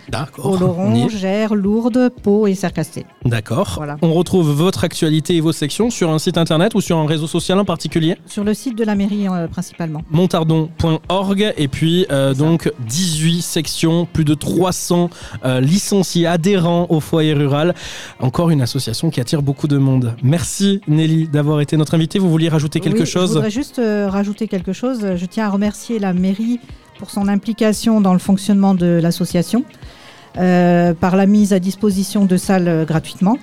D'accord. 0.08 0.46
au 0.46 0.50
on 0.52 0.56
y 0.56 0.60
Laurent, 0.60 0.94
est. 0.94 1.08
Gers, 1.10 1.54
Lourdes, 1.54 2.10
Pau 2.22 2.46
et 2.46 2.54
Cercasté. 2.54 3.04
D'accord. 3.24 3.74
Voilà. 3.76 3.96
On 4.02 4.12
retrouve 4.12 4.50
votre 4.50 4.84
actualité 4.84 5.36
et 5.36 5.40
vos 5.40 5.52
sections 5.52 5.90
sur 5.90 6.10
un 6.10 6.18
site 6.18 6.38
internet 6.38 6.74
ou 6.74 6.80
sur 6.80 6.96
un 6.96 7.06
réseau 7.06 7.26
social 7.26 7.58
en 7.58 7.64
particulier 7.64 8.16
Sur 8.26 8.44
le 8.44 8.54
site 8.54 8.76
de 8.76 8.84
la 8.84 8.94
mairie 8.94 9.28
euh, 9.28 9.46
principalement. 9.46 10.02
montardon.org 10.10 11.52
et 11.56 11.68
puis 11.68 12.06
euh, 12.10 12.34
donc 12.34 12.72
18 12.88 13.42
sections, 13.42 14.06
plus 14.10 14.24
de 14.24 14.34
300 14.34 15.10
euh, 15.44 15.60
licenciés 15.60 16.26
adhérents 16.26 16.86
au 16.88 17.00
foyer 17.00 17.34
rural. 17.34 17.74
Encore 18.20 18.50
une 18.50 18.62
association 18.62 19.10
qui 19.10 19.20
attire 19.20 19.42
beaucoup 19.42 19.68
de 19.68 19.76
monde. 19.78 20.14
Merci 20.22 20.80
Nelly 20.88 21.28
d'avoir 21.28 21.60
été 21.60 21.76
notre 21.76 21.94
invitée. 21.94 22.18
Vous 22.18 22.30
vouliez 22.30 22.48
rajouter 22.48 22.80
quelque 22.80 23.00
Oui, 23.00 23.06
chose 23.06 23.28
Je 23.30 23.34
voudrais 23.34 23.50
juste 23.50 23.80
rajouter 24.08 24.48
quelque 24.48 24.72
chose. 24.72 25.06
Je 25.16 25.26
tiens 25.26 25.46
à 25.46 25.50
remercier 25.50 25.98
la 25.98 26.12
mairie 26.12 26.60
pour 27.02 27.10
son 27.10 27.26
implication 27.26 28.00
dans 28.00 28.12
le 28.12 28.20
fonctionnement 28.20 28.74
de 28.76 28.86
l'association, 29.02 29.64
euh, 30.38 30.94
par 30.94 31.16
la 31.16 31.26
mise 31.26 31.52
à 31.52 31.58
disposition 31.58 32.26
de 32.26 32.36
salles 32.36 32.68
euh, 32.68 32.84
gratuitement, 32.84 33.38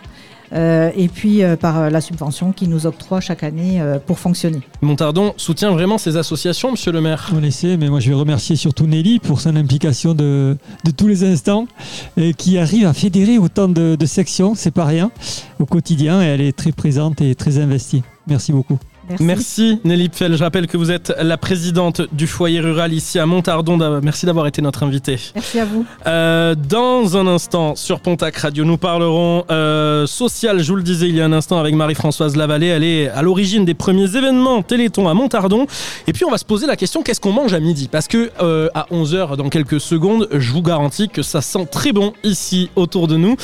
euh, 0.54 0.92
et 0.96 1.10
puis 1.10 1.44
euh, 1.44 1.58
par 1.58 1.90
la 1.90 2.00
subvention 2.00 2.54
qui 2.54 2.70
nous 2.70 2.86
octroie 2.86 3.20
chaque 3.20 3.44
année 3.44 3.82
euh, 3.82 4.00
pour 4.00 4.18
fonctionner. 4.18 4.62
Montardon 4.82 5.34
soutient 5.36 5.72
vraiment 5.72 5.98
ces 5.98 6.16
associations, 6.16 6.72
monsieur 6.72 6.94
le 6.94 7.02
maire. 7.02 7.32
On 7.36 7.44
essaie, 7.44 7.76
mais 7.76 7.90
moi 7.90 8.00
je 8.00 8.08
vais 8.08 8.16
remercier 8.16 8.56
surtout 8.56 8.88
Nelly 8.88 9.20
pour 9.20 9.42
son 9.42 9.58
implication 9.58 10.14
de, 10.14 10.56
de 10.86 10.92
tous 10.92 11.10
les 11.10 11.26
instants, 11.26 11.68
et 12.16 12.34
qui 12.34 12.58
arrive 12.58 12.88
à 12.88 12.94
fédérer 12.94 13.38
autant 13.38 13.68
de, 13.68 13.98
de 13.98 14.06
sections, 14.06 14.56
c'est 14.56 14.72
pas 14.72 14.86
rien, 14.86 15.12
au 15.60 15.66
quotidien, 15.66 16.22
et 16.24 16.28
elle 16.28 16.42
est 16.42 16.56
très 16.56 16.72
présente 16.72 17.20
et 17.20 17.36
très 17.36 17.58
investie. 17.60 18.04
Merci 18.26 18.54
beaucoup. 18.54 18.80
Merci. 19.20 19.80
Nelly 19.84 20.10
Pfel. 20.10 20.36
Je 20.36 20.44
rappelle 20.44 20.68
que 20.68 20.78
vous 20.78 20.92
êtes 20.92 21.14
la 21.22 21.38
présidente 21.38 22.02
du 22.12 22.28
foyer 22.28 22.60
rural 22.60 22.94
ici 22.94 23.20
à 23.20 23.26
Montardon. 23.26 23.78
Merci 24.02 24.26
d'avoir 24.26 24.48
été 24.48 24.62
notre 24.62 24.84
invitée. 24.84 25.18
Merci 25.36 25.60
à 25.60 25.66
vous. 25.66 25.86
Euh, 26.08 26.56
dans 26.56 27.18
un 27.18 27.28
instant, 27.28 27.76
sur 27.76 28.00
Pontac 28.00 28.38
Radio, 28.38 28.66
nous 28.66 28.78
parlerons 28.78 29.46
euh, 29.50 30.06
social, 30.08 30.62
je 30.62 30.70
vous 30.70 30.76
le 30.76 30.84
disais 30.84 31.10
il 31.10 31.16
y 31.16 31.22
a 31.22 31.26
un 31.26 31.34
instant, 31.34 31.60
avec 31.60 31.76
Marie-Françoise 31.76 32.36
Lavallée. 32.36 32.68
Elle 32.68 32.84
est 32.84 33.10
à 33.10 33.22
l'origine 33.22 33.66
des 33.66 33.74
premiers 33.74 34.16
événements 34.16 34.62
Téléthon 34.62 35.08
à 35.08 35.14
Montardon. 35.14 35.66
Et 36.08 36.14
puis, 36.14 36.26
on 36.26 36.32
va 36.32 36.38
se 36.38 36.46
poser 36.46 36.68
la 36.68 36.76
question 36.76 37.02
qu'est-ce 37.02 37.22
qu'on 37.22 37.32
mange 37.32 37.54
à 37.54 37.60
midi? 37.60 37.88
Parce 37.92 38.08
que 38.08 38.32
euh, 38.42 38.70
à 38.74 38.86
11h, 38.92 39.36
dans 39.38 39.50
quelques 39.50 39.80
secondes, 39.80 40.28
je 40.32 40.52
vous 40.52 40.62
garantis 40.62 41.10
que 41.10 41.22
ça 41.22 41.42
sent 41.42 41.68
très 41.72 41.92
bon 41.92 42.14
ici 42.24 42.70
autour 42.76 43.08
de 43.08 43.18
nous. 43.18 43.36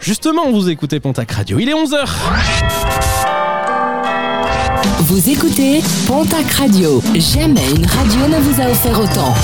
Justement, 0.00 0.50
vous 0.50 0.68
écoutez 0.68 1.00
Pontac 1.00 1.30
Radio. 1.32 1.58
Il 1.58 1.68
est 1.68 1.74
11h. 1.74 3.17
Vous 5.00 5.30
écoutez 5.30 5.82
Pontac 6.06 6.50
Radio. 6.52 7.02
Jamais 7.14 7.70
une 7.70 7.86
radio 7.86 8.28
ne 8.28 8.40
vous 8.40 8.60
a 8.60 8.70
offert 8.70 9.00
autant. 9.00 9.34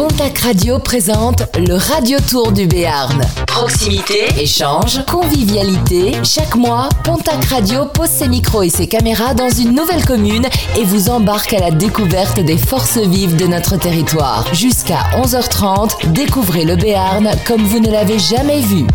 Pontac 0.00 0.38
Radio 0.38 0.78
présente 0.78 1.42
le 1.58 1.74
Radio 1.74 2.16
Tour 2.26 2.52
du 2.52 2.66
Béarn. 2.66 3.20
Proximité, 3.46 4.28
échange, 4.38 5.04
convivialité. 5.04 6.12
Chaque 6.24 6.56
mois, 6.56 6.88
Pontac 7.04 7.44
Radio 7.44 7.84
pose 7.84 8.08
ses 8.08 8.28
micros 8.28 8.62
et 8.62 8.70
ses 8.70 8.86
caméras 8.86 9.34
dans 9.34 9.50
une 9.50 9.74
nouvelle 9.74 10.02
commune 10.06 10.46
et 10.78 10.84
vous 10.84 11.10
embarque 11.10 11.52
à 11.52 11.60
la 11.60 11.70
découverte 11.70 12.40
des 12.40 12.56
forces 12.56 12.96
vives 12.96 13.36
de 13.36 13.46
notre 13.46 13.76
territoire. 13.76 14.46
Jusqu'à 14.54 15.02
11h30, 15.18 16.12
découvrez 16.12 16.64
le 16.64 16.76
Béarn 16.76 17.28
comme 17.46 17.60
vous 17.60 17.80
ne 17.80 17.90
l'avez 17.90 18.18
jamais 18.18 18.60
vu. 18.60 18.86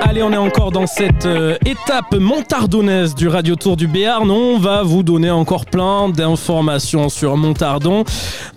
Allez, 0.00 0.22
on 0.22 0.32
est 0.32 0.36
encore 0.36 0.70
dans 0.70 0.86
cette 0.86 1.24
euh, 1.24 1.56
étape 1.64 2.14
montardonnaise 2.14 3.14
du 3.14 3.28
Radio 3.28 3.54
Tour 3.54 3.76
du 3.76 3.86
Béarn. 3.86 4.30
On 4.30 4.58
va 4.58 4.82
vous 4.82 5.02
donner 5.02 5.30
encore 5.30 5.64
plein 5.64 6.08
d'informations 6.08 7.08
sur 7.08 7.36
Montardon. 7.36 8.04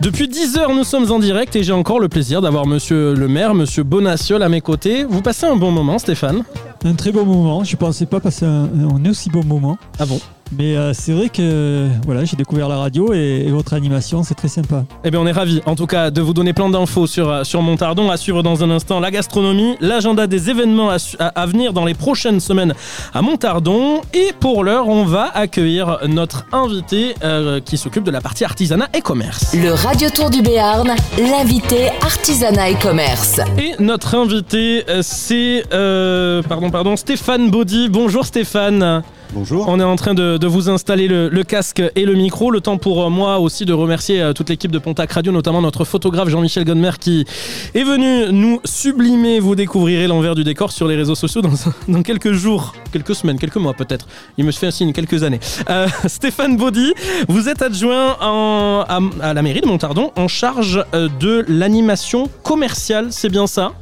Depuis 0.02 0.28
10 0.28 0.58
heures, 0.58 0.74
nous 0.74 0.84
sommes 0.84 1.10
en 1.12 1.20
direct 1.20 1.56
et 1.56 1.64
j'ai 1.64 1.74
encore 1.74 1.97
le 2.00 2.10
plaisir 2.10 2.42
d'avoir 2.42 2.66
monsieur 2.66 3.14
le 3.14 3.28
maire, 3.28 3.54
monsieur 3.54 3.84
Bonaciol 3.84 4.42
à 4.44 4.50
mes 4.50 4.62
côtés. 4.62 5.04
Vous 5.04 5.22
passez 5.22 5.46
un 5.46 5.56
bon 5.56 5.72
moment, 5.72 5.98
Stéphane? 6.00 6.44
Un 6.86 6.94
très 6.94 7.12
bon 7.12 7.26
moment, 7.26 7.64
je 7.64 7.76
pensais 7.76 8.06
pas 8.06 8.20
passer 8.20 8.46
un, 8.46 8.66
un 8.66 9.10
aussi 9.10 9.30
bon 9.30 9.44
moment. 9.44 9.78
Ah 10.00 10.06
bon? 10.06 10.20
Mais 10.56 10.78
euh, 10.78 10.94
c'est 10.94 11.12
vrai 11.12 11.30
que 11.30 11.88
voilà, 12.06 12.24
j'ai 12.26 12.36
découvert 12.38 12.70
la 12.70 12.78
radio 12.78 13.14
et, 13.14 13.44
et 13.48 13.52
votre 13.52 13.74
animation, 13.74 14.24
c'est 14.24 14.34
très 14.36 14.48
sympa. 14.48 14.86
Eh 15.04 15.12
bien, 15.12 15.20
on 15.20 15.28
est 15.28 15.32
ravis, 15.32 15.62
en 15.66 15.76
tout 15.76 15.88
cas, 15.88 16.10
de 16.10 16.22
vous 16.22 16.34
donner 16.34 16.54
plein 16.54 16.70
d'infos 16.70 17.06
sur, 17.08 17.30
euh, 17.30 17.44
sur 17.44 17.62
Montardon. 17.62 18.10
À 18.10 18.18
suivre 18.18 18.44
dans 18.44 18.64
un 18.64 18.70
instant 18.72 19.00
la 19.00 19.12
gastronomie, 19.12 19.76
l'agenda 19.82 20.26
des 20.28 20.50
événements 20.50 20.90
à, 20.90 21.00
su- 21.00 21.18
à- 21.20 21.28
à 21.28 21.46
venir 21.46 21.74
dans 21.74 21.86
les 21.86 21.94
prochaines 21.94 22.40
semaines 22.40 22.74
à 23.14 23.22
Montardon. 23.22 24.02
Et 24.14 24.32
pour 24.40 24.64
l'heure, 24.64 24.88
on 24.88 25.04
va 25.04 25.30
accueillir 25.34 26.00
notre 26.08 26.46
invité 26.54 27.16
euh, 27.24 27.60
qui 27.60 27.78
s'occupe 27.78 28.04
de 28.04 28.12
la 28.12 28.22
partie 28.22 28.46
artisanat 28.46 28.88
et 28.94 29.02
commerce. 29.02 29.54
Le 29.54 29.72
Radio 29.74 30.10
Tour 30.10 30.30
du 30.30 30.42
Béarn, 30.42 30.90
l'invité 31.20 31.90
artisanat 32.02 32.70
et 32.70 32.76
commerce. 32.76 33.42
Et 33.58 33.74
notre 33.84 34.16
invité, 34.16 34.86
c'est 35.02 35.64
euh, 35.74 36.42
pardon, 36.44 36.70
pardon, 36.70 36.96
Stéphane 36.96 37.52
Baudy. 37.52 37.90
Bonjour 37.90 38.26
Stéphane. 38.26 39.04
Bonjour. 39.34 39.66
On 39.68 39.80
est 39.80 39.84
en 39.84 39.96
train 39.96 40.14
de, 40.14 40.48
vous 40.48 40.70
installer 40.70 41.08
le, 41.08 41.44
casque 41.44 41.82
et 41.96 42.06
le 42.06 42.14
micro. 42.14 42.52
Le 42.52 42.62
temps 42.62 42.78
pour 42.78 43.04
euh, 43.04 43.10
moi 43.10 43.40
aussi 43.40 43.66
de 43.66 43.74
remercier 43.74 44.22
euh, 44.22 44.34
toute 44.34 44.50
l'équipe 44.50 44.72
de 44.72 44.80
Pontac 44.80 45.12
Radio, 45.12 45.32
notamment 45.32 45.62
notre 45.62 45.86
photographe 45.86 46.30
Jean-Michel 46.30 46.66
Godmer 46.66 46.92
qui 47.00 47.26
est 47.74 47.84
venu 47.84 48.32
nous 48.32 48.62
sublimer. 48.64 49.40
Vous 49.40 49.56
découvrirez 49.56 50.08
l'envers 50.08 50.36
du 50.36 50.44
décor 50.44 50.72
sur 50.72 50.88
les 50.88 50.96
réseaux 50.96 51.16
sociaux 51.16 51.42
dans, 51.42 52.04
quelques 52.04 52.32
jours, 52.32 52.74
quelques 52.92 53.16
semaines, 53.16 53.38
quelques 53.38 53.58
mois 53.58 53.74
peut-être. 53.74 54.08
Il 54.38 54.46
me 54.46 54.52
fait 54.52 54.68
un 54.68 54.72
signe, 54.72 54.94
quelques 54.94 55.24
années. 55.24 55.40
Euh, 55.70 55.88
Stéphane 56.08 56.58
Baudy, 56.58 56.94
vous 57.28 57.50
êtes 57.50 57.62
adjoint 57.62 58.16
à, 58.20 59.34
la 59.34 59.42
mairie 59.42 59.62
de 59.62 59.68
Montardon 59.68 60.12
en 60.16 60.28
charge 60.28 60.84
de 60.94 61.46
l'animation 61.48 62.30
commerciale, 62.44 63.08
c'est 63.12 63.30
bien 63.30 63.48
ça? 63.48 63.74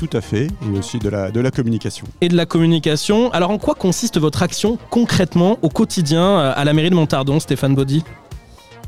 Tout 0.00 0.16
à 0.16 0.22
fait, 0.22 0.46
et 0.46 0.78
aussi 0.78 0.98
de 0.98 1.10
la, 1.10 1.30
de 1.30 1.40
la 1.40 1.50
communication. 1.50 2.06
et 2.22 2.28
de 2.30 2.34
la 2.36 2.46
communication. 2.46 3.30
Alors 3.32 3.50
en 3.50 3.58
quoi 3.58 3.74
consiste 3.74 4.18
votre 4.18 4.42
action 4.42 4.78
concrètement 4.88 5.58
au 5.60 5.68
quotidien 5.68 6.22
euh, 6.40 6.52
à 6.56 6.64
la 6.64 6.72
mairie 6.72 6.88
de 6.88 6.94
Montardon, 6.94 7.38
Stéphane 7.38 7.74
Baudy 7.74 8.02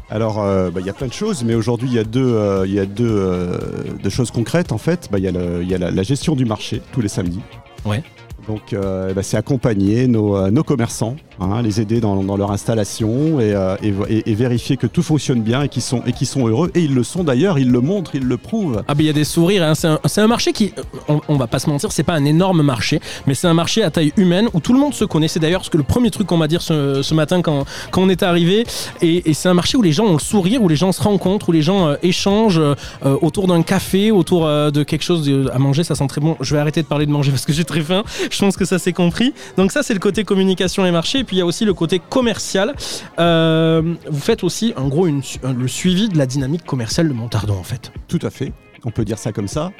Alors, 0.08 0.42
euh, 0.42 0.70
bah, 0.70 0.80
il 0.80 0.86
y 0.86 0.90
a 0.90 0.94
plein 0.94 1.08
de 1.08 1.12
choses, 1.12 1.44
mais 1.44 1.54
aujourd'hui, 1.54 1.88
il 1.90 1.94
y 1.94 1.98
a 1.98 2.04
deux, 2.04 2.24
euh, 2.34 2.64
il 2.66 2.72
y 2.72 2.78
a 2.80 2.86
deux, 2.86 3.04
euh, 3.06 3.58
deux 4.02 4.08
choses 4.08 4.30
concrètes. 4.30 4.72
En 4.72 4.78
fait, 4.78 5.08
Bah, 5.12 5.18
il 5.18 5.24
y 5.24 5.28
a, 5.28 5.32
le- 5.32 5.60
il 5.62 5.68
y 5.68 5.74
a 5.74 5.78
la, 5.78 5.90
la 5.90 6.02
gestion 6.02 6.34
du 6.34 6.46
marché 6.46 6.80
tous 6.92 7.02
les 7.02 7.08
samedis. 7.08 7.42
Ouais. 7.84 8.02
Donc, 8.48 8.72
euh, 8.72 9.12
bah, 9.12 9.22
c'est 9.22 9.36
accompagner 9.36 10.08
nos, 10.08 10.36
euh, 10.36 10.62
commerçants, 10.62 11.16
hein, 11.40 11.62
les 11.62 11.80
aider 11.80 12.00
dans, 12.00 12.22
leur 12.36 12.50
installation 12.50 13.40
et, 13.40 13.52
euh, 13.54 13.76
et- 13.82 14.34
vérifier 14.34 14.76
que 14.76 14.86
tout 14.86 15.02
fonctionne 15.02 15.42
bien 15.42 15.62
et 15.62 15.68
qu'ils 15.68 15.82
sont, 15.82 16.00
qu'ils 16.00 16.26
sont 16.26 16.48
heureux. 16.48 16.70
Et 16.74 16.80
ils 16.80 16.94
le 16.94 17.04
sont 17.04 17.22
d'ailleurs, 17.22 17.58
ils 17.58 17.70
le 17.70 17.80
montrent, 17.80 18.14
ils 18.14 18.24
le 18.24 18.36
prouvent. 18.36 18.82
Ah 18.88 18.94
ben 18.94 19.04
il 19.04 19.06
y 19.06 19.10
a 19.10 19.12
des 19.12 19.24
sourires, 19.24 19.62
hein. 19.62 19.74
c'est 19.74 20.20
un, 20.20 20.26
marché 20.26 20.52
qui, 20.52 20.72
on, 21.08 21.20
on 21.28 21.36
va 21.36 21.46
pas 21.46 21.58
se 21.58 21.68
mentir, 21.68 21.92
c'est 21.92 22.02
pas 22.02 22.14
un 22.14 22.24
énorme 22.24 22.62
marché, 22.62 23.00
mais 23.26 23.34
c'est 23.34 23.46
un 23.46 23.54
marché 23.54 23.82
à 23.82 23.90
taille 23.90 24.12
humaine 24.16 24.48
où 24.54 24.60
tout 24.60 24.72
le 24.72 24.78
monde 24.78 24.94
se 24.94 25.04
connaît. 25.04 25.28
C'est 25.28 25.40
d'ailleurs 25.40 25.64
ce 25.64 25.70
que 25.70 25.76
le 25.76 25.82
premier 25.82 26.10
truc 26.10 26.26
qu'on 26.26 26.36
m'a 26.36 26.48
dit 26.48 26.56
ce, 26.58 27.14
matin 27.14 27.42
quand, 27.42 27.64
quand 27.90 28.02
on 28.02 28.08
est 28.08 28.22
arrivé. 28.22 28.64
Et, 29.02 29.34
c'est 29.34 29.48
un 29.48 29.54
marché 29.54 29.76
où 29.76 29.82
les 29.82 29.92
gens 29.92 30.04
ont 30.06 30.14
le 30.14 30.18
sourire, 30.18 30.62
où 30.62 30.68
les 30.68 30.76
gens 30.76 30.92
se 30.92 31.02
rencontrent, 31.02 31.48
où 31.48 31.52
les 31.52 31.62
gens 31.62 31.94
échangent 32.02 32.60
autour 33.02 33.46
d'un 33.46 33.62
café, 33.62 34.10
autour 34.10 34.46
de 34.46 34.82
quelque 34.82 35.02
chose 35.02 35.30
à 35.52 35.58
manger. 35.58 35.84
Ça 35.84 35.94
sent 35.94 36.06
très 36.06 36.20
bon. 36.20 36.36
Je 36.40 36.54
vais 36.54 36.60
arrêter 36.60 36.82
de 36.82 36.86
parler 36.86 37.06
de 37.06 37.10
manger 37.10 37.30
parce 37.30 37.44
que 37.44 37.52
j'ai 37.52 37.64
très 37.64 37.80
faim. 37.80 38.02
Je 38.32 38.38
pense 38.40 38.56
que 38.56 38.64
ça 38.64 38.78
s'est 38.78 38.92
compris. 38.92 39.32
Donc 39.56 39.72
ça 39.72 39.82
c'est 39.82 39.94
le 39.94 40.00
côté 40.00 40.24
communication 40.24 40.84
et 40.86 40.90
marché. 40.90 41.20
Et 41.20 41.24
puis 41.24 41.36
il 41.36 41.38
y 41.38 41.42
a 41.42 41.46
aussi 41.46 41.64
le 41.64 41.74
côté 41.74 41.98
commercial. 42.00 42.74
Euh, 43.18 43.94
vous 44.10 44.20
faites 44.20 44.42
aussi 44.44 44.72
en 44.76 44.88
gros 44.88 45.06
une 45.06 45.22
un- 45.42 45.52
le 45.52 45.68
suivi 45.68 46.08
de 46.08 46.18
la 46.18 46.26
dynamique 46.26 46.64
commerciale 46.64 47.08
de 47.08 47.12
Montardon 47.12 47.54
en 47.58 47.62
fait. 47.62 47.92
Tout 48.08 48.18
à 48.22 48.30
fait. 48.30 48.52
On 48.84 48.90
peut 48.90 49.04
dire 49.04 49.16
ça 49.18 49.30
comme 49.30 49.46
ça. 49.46 49.70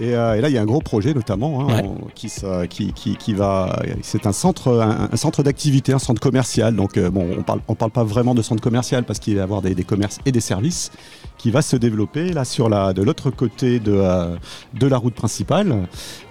Et, 0.00 0.14
euh, 0.14 0.34
et 0.34 0.40
là, 0.40 0.48
il 0.48 0.54
y 0.54 0.58
a 0.58 0.62
un 0.62 0.64
gros 0.64 0.78
projet 0.78 1.12
notamment 1.12 1.62
hein, 1.68 1.74
Ouais. 1.74 1.82
on- 1.84 2.06
qui, 2.14 2.28
se- 2.28 2.66
qui, 2.66 2.92
qui, 2.92 3.16
qui 3.16 3.34
va. 3.34 3.82
C'est 4.02 4.26
un 4.26 4.32
centre, 4.32 4.72
un, 4.80 5.08
un 5.12 5.16
centre 5.16 5.42
d'activité, 5.42 5.92
un 5.92 5.98
centre 5.98 6.20
commercial. 6.20 6.76
Donc, 6.76 6.96
euh, 6.96 7.10
bon, 7.10 7.26
on 7.36 7.42
parle, 7.42 7.60
on 7.66 7.74
parle 7.74 7.90
pas 7.90 8.04
vraiment 8.04 8.32
de 8.32 8.42
centre 8.42 8.62
commercial 8.62 9.02
parce 9.02 9.18
qu'il 9.18 9.34
va 9.34 9.40
y 9.40 9.42
avoir 9.42 9.60
des, 9.60 9.74
des 9.74 9.82
commerces 9.82 10.18
et 10.24 10.30
des 10.30 10.40
services 10.40 10.92
qui 11.44 11.50
va 11.50 11.60
se 11.60 11.76
développer 11.76 12.32
là 12.32 12.46
sur 12.46 12.70
la, 12.70 12.94
de 12.94 13.02
l'autre 13.02 13.28
côté 13.30 13.78
de, 13.78 13.92
euh, 13.94 14.34
de 14.72 14.86
la 14.86 14.96
route 14.96 15.12
principale. 15.12 15.76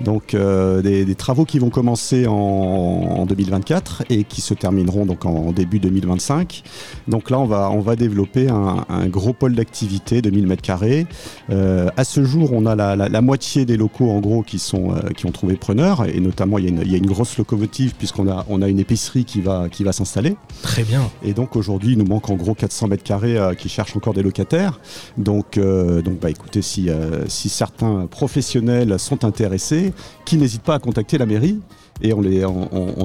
Donc, 0.01 0.33
euh, 0.33 0.81
des, 0.81 1.05
des 1.05 1.13
travaux 1.13 1.45
qui 1.45 1.59
vont 1.59 1.69
commencer 1.69 2.25
en, 2.25 2.33
en 2.33 3.25
2024 3.27 4.05
et 4.09 4.23
qui 4.23 4.41
se 4.41 4.55
termineront 4.55 5.05
donc 5.05 5.23
en, 5.25 5.51
début 5.51 5.77
2025. 5.79 6.63
Donc 7.07 7.29
là, 7.29 7.37
on 7.39 7.45
va, 7.45 7.69
on 7.69 7.79
va 7.79 7.95
développer 7.95 8.49
un, 8.49 8.85
un 8.89 9.05
gros 9.05 9.33
pôle 9.33 9.53
d'activité 9.53 10.23
de 10.23 10.31
1000 10.31 10.47
mètres 10.47 10.63
carrés. 10.63 11.05
Euh, 11.51 11.89
à 11.95 12.05
ce 12.05 12.23
jour, 12.23 12.49
on 12.51 12.65
a 12.65 12.75
la, 12.75 12.95
la- 12.95 13.07
la 13.07 13.21
moitié 13.21 13.65
des 13.65 13.77
locaux 13.77 14.09
en 14.09 14.19
gros 14.19 14.41
qui, 14.41 14.57
sont, 14.57 14.95
qui 15.15 15.27
ont 15.27 15.31
trouvé 15.31 15.57
preneur 15.57 16.05
et 16.07 16.19
notamment 16.21 16.57
il 16.57 16.63
y 16.63 16.67
a 16.67 16.69
une, 16.71 16.81
il 16.83 16.91
y 16.91 16.95
a 16.95 16.97
une 16.97 17.05
grosse 17.05 17.37
locomotive 17.37 17.93
puisqu'on 17.93 18.27
a, 18.31 18.47
on 18.49 18.63
a 18.63 18.67
une 18.67 18.79
épicerie 18.79 19.25
qui 19.25 19.41
va, 19.41 19.69
qui 19.69 19.83
va 19.83 19.93
s'installer. 19.93 20.35
Très 20.63 20.81
bien. 20.83 21.01
Et 21.23 21.33
donc 21.33 21.55
aujourd'hui, 21.55 21.91
il 21.91 21.99
nous 21.99 22.07
manque 22.07 22.31
en 22.31 22.35
gros 22.35 22.55
400 22.55 22.87
mètres 22.87 23.03
carrés 23.03 23.37
qui 23.59 23.69
cherchent 23.69 23.95
encore 23.95 24.15
des 24.15 24.23
locataires. 24.23 24.79
Donc, 25.17 25.57
euh, 25.57 26.01
donc 26.01 26.19
bah, 26.19 26.29
écoutez, 26.29 26.61
si, 26.61 26.89
euh, 26.89 27.27
si 27.27 27.49
certains 27.49 28.07
professionnels 28.07 28.99
sont 28.99 29.25
intéressés, 29.25 29.93
qui 30.25 30.37
n'hésitent 30.37 30.63
pas 30.63 30.75
à 30.75 30.79
contacter 30.79 31.17
la 31.17 31.25
mairie 31.25 31.59
et 32.01 32.13
on, 32.13 32.21
les, 32.21 32.45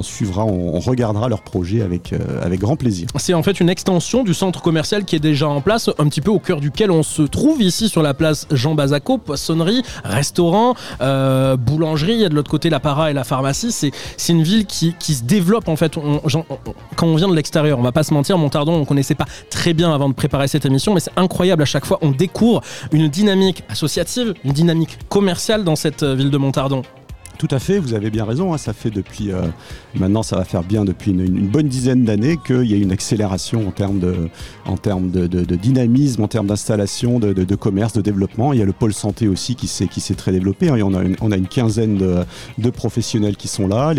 suivra, 0.01 0.45
on, 0.45 0.79
regardera 0.79 1.29
leur 1.29 1.41
projet 1.41 1.81
avec, 1.81 2.13
euh, 2.13 2.17
avec 2.41 2.59
grand 2.59 2.75
plaisir. 2.75 3.07
C'est 3.17 3.33
en 3.33 3.43
fait 3.43 3.59
une 3.59 3.69
extension 3.69 4.23
du 4.23 4.33
centre 4.33 4.61
commercial 4.61 5.05
qui 5.05 5.15
est 5.15 5.19
déjà 5.19 5.47
en 5.47 5.61
place, 5.61 5.89
un 5.99 6.07
petit 6.07 6.21
peu 6.21 6.31
au 6.31 6.39
cœur 6.39 6.59
duquel 6.59 6.91
on 6.91 7.03
se 7.03 7.21
trouve 7.21 7.61
ici 7.61 7.89
sur 7.89 8.01
la 8.01 8.13
place 8.13 8.47
Jean 8.51 8.75
Bazaco, 8.75 9.17
poissonnerie, 9.17 9.83
restaurant, 10.03 10.75
euh, 11.01 11.55
boulangerie, 11.55 12.13
il 12.13 12.21
y 12.21 12.25
a 12.25 12.29
de 12.29 12.35
l'autre 12.35 12.51
côté 12.51 12.69
la 12.69 12.79
para 12.79 13.11
et 13.11 13.13
la 13.13 13.23
pharmacie. 13.23 13.71
C'est 13.71 13.91
c'est 14.17 14.33
une 14.33 14.43
ville 14.43 14.65
qui, 14.65 14.93
se 14.99 15.23
développe 15.23 15.67
en 15.67 15.75
fait. 15.75 15.95
Quand 15.95 17.07
on 17.07 17.15
vient 17.15 17.27
de 17.27 17.35
l'extérieur, 17.35 17.79
on 17.79 17.81
va 17.81 17.91
pas 17.91 18.03
se 18.03 18.13
mentir, 18.13 18.37
Montardon, 18.37 18.73
on 18.73 18.85
connaissait 18.85 19.15
pas 19.15 19.25
très 19.49 19.73
bien 19.73 19.93
avant 19.93 20.09
de 20.09 20.13
préparer 20.13 20.47
cette 20.47 20.65
émission, 20.65 20.93
mais 20.93 20.99
c'est 20.99 21.17
incroyable 21.17 21.63
à 21.63 21.65
chaque 21.65 21.85
fois. 21.85 21.99
On 22.01 22.11
découvre 22.11 22.61
une 22.91 23.07
dynamique 23.07 23.63
associative, 23.69 24.33
une 24.43 24.51
dynamique 24.51 24.97
commerciale 25.09 25.63
dans 25.63 25.75
cette 25.75 26.03
euh, 26.03 26.15
ville 26.15 26.29
de 26.29 26.37
Montardon. 26.37 26.83
Tout 27.39 27.47
à 27.51 27.59
fait, 27.59 27.79
vous 27.79 27.93
avez 27.93 28.09
bien 28.09 28.25
raison. 28.25 28.53
hein, 28.53 28.57
ça 28.57 28.73
fait 28.73 28.89
depuis 28.91 29.31
euh, 29.31 29.47
maintenant, 29.95 30.23
ça 30.23 30.35
va 30.35 30.43
faire 30.43 30.63
bien 30.63 30.85
depuis 30.85 31.11
une, 31.11 31.47
bonne 31.47 31.67
dizaine 31.67 32.03
d'années 32.03 32.37
qu'il 32.45 32.65
y 32.65 32.73
a 32.73 32.77
une 32.77 32.91
accélération 32.91 33.67
en 33.67 33.71
termes 33.71 33.99
de, 35.11 35.55
dynamisme, 35.55 36.23
en 36.23 36.27
termes 36.27 36.47
d'installation, 36.47 37.19
de, 37.19 37.55
commerce, 37.55 37.93
de 37.93 38.01
développement. 38.01 38.53
Il 38.53 38.59
y 38.59 38.61
a 38.61 38.65
le 38.65 38.73
pôle 38.73 38.93
santé 38.93 39.27
aussi 39.27 39.55
qui 39.55 39.67
s'est 39.67 40.15
très 40.15 40.31
développé. 40.31 40.69
hein, 40.69 40.77
on 40.81 41.31
a 41.31 41.35
une, 41.35 41.47
quinzaine 41.47 41.97
de, 42.57 42.69
professionnels 42.69 43.35
qui 43.35 43.47
sont 43.47 43.67
là. 43.67 43.93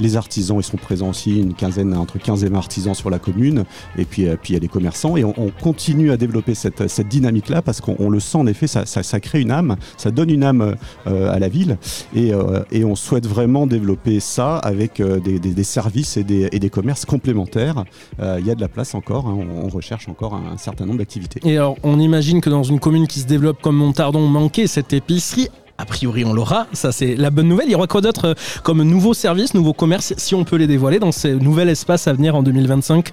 Les, 0.00 0.16
artisans, 0.16 0.58
ils 0.58 0.64
sont 0.64 0.76
présents 0.76 1.10
aussi, 1.10 1.40
une 1.40 1.54
quinzaine 1.54 1.94
entre 1.94 2.18
15 2.18 2.44
et 2.44 2.48
20 2.48 2.56
artisans 2.56 2.94
sur 2.94 3.10
la 3.10 3.18
commune. 3.18 3.64
Et 3.98 4.04
puis, 4.04 4.28
euh, 4.28 4.36
puis 4.40 4.52
il 4.52 4.54
y 4.54 4.56
a 4.56 4.60
les 4.60 4.68
commerçants. 4.68 5.16
Et 5.16 5.24
on, 5.24 5.34
on 5.36 5.50
continue 5.50 6.10
à 6.10 6.16
développer 6.16 6.54
cette, 6.54 7.08
dynamique-là 7.08 7.62
parce 7.62 7.80
qu'on 7.80 7.96
on 7.98 8.10
le 8.10 8.20
sent 8.20 8.38
en 8.38 8.46
effet, 8.46 8.66
ça, 8.66 9.20
crée 9.20 9.40
une 9.40 9.50
âme, 9.50 9.76
ça 9.96 10.10
donne 10.10 10.30
une 10.30 10.44
âme 10.44 10.76
euh, 11.06 11.32
à 11.32 11.38
la 11.38 11.48
ville. 11.48 11.78
Et, 12.14 12.32
euh, 12.32 12.62
et 12.70 12.84
on 12.84 12.94
souhaite 12.94 13.26
vraiment 13.26 13.66
développer 13.66 14.20
ça 14.20 14.58
avec 14.58 15.02
des, 15.02 15.33
des- 15.38 15.64
services 15.64 16.16
et 16.16 16.24
des, 16.24 16.70
commerces 16.70 17.04
complémentaires. 17.04 17.84
Euh, 18.20 18.38
Il 18.40 18.46
y 18.46 18.50
a 18.50 18.54
de 18.54 18.60
la 18.60 18.68
place 18.68 18.94
encore, 18.94 19.26
hein, 19.26 19.38
on, 19.64 19.68
recherche 19.68 20.08
encore 20.08 20.34
un, 20.34 20.52
un 20.52 20.56
certain 20.58 20.86
nombre 20.86 20.98
d'activités. 20.98 21.40
Et 21.44 21.56
alors, 21.56 21.76
on 21.82 21.98
imagine 21.98 22.40
que 22.40 22.50
dans 22.50 22.62
une 22.62 22.80
commune 22.80 23.06
qui 23.06 23.20
se 23.20 23.26
développe 23.26 23.60
comme 23.62 23.76
Montardon, 23.76 24.26
manquait 24.28 24.66
cette 24.66 24.92
épicerie. 24.92 25.48
A 25.76 25.86
priori, 25.86 26.24
on 26.24 26.32
l'aura. 26.32 26.68
Ça, 26.72 26.92
c'est 26.92 27.16
la 27.16 27.30
bonne 27.30 27.48
nouvelle. 27.48 27.66
Il 27.68 27.72
y 27.72 27.74
aura 27.74 27.88
quoi 27.88 28.00
d'autre 28.00 28.26
euh, 28.26 28.34
comme 28.62 28.82
nouveaux 28.82 29.14
services, 29.14 29.54
nouveaux 29.54 29.72
commerces, 29.72 30.14
si 30.16 30.34
on 30.34 30.44
peut 30.44 30.56
les 30.56 30.68
dévoiler 30.68 30.98
dans 31.00 31.10
ces 31.12 31.34
nouvel 31.34 31.68
espace 31.68 32.06
à 32.06 32.12
venir 32.12 32.36
en 32.36 32.42
2025 32.42 33.10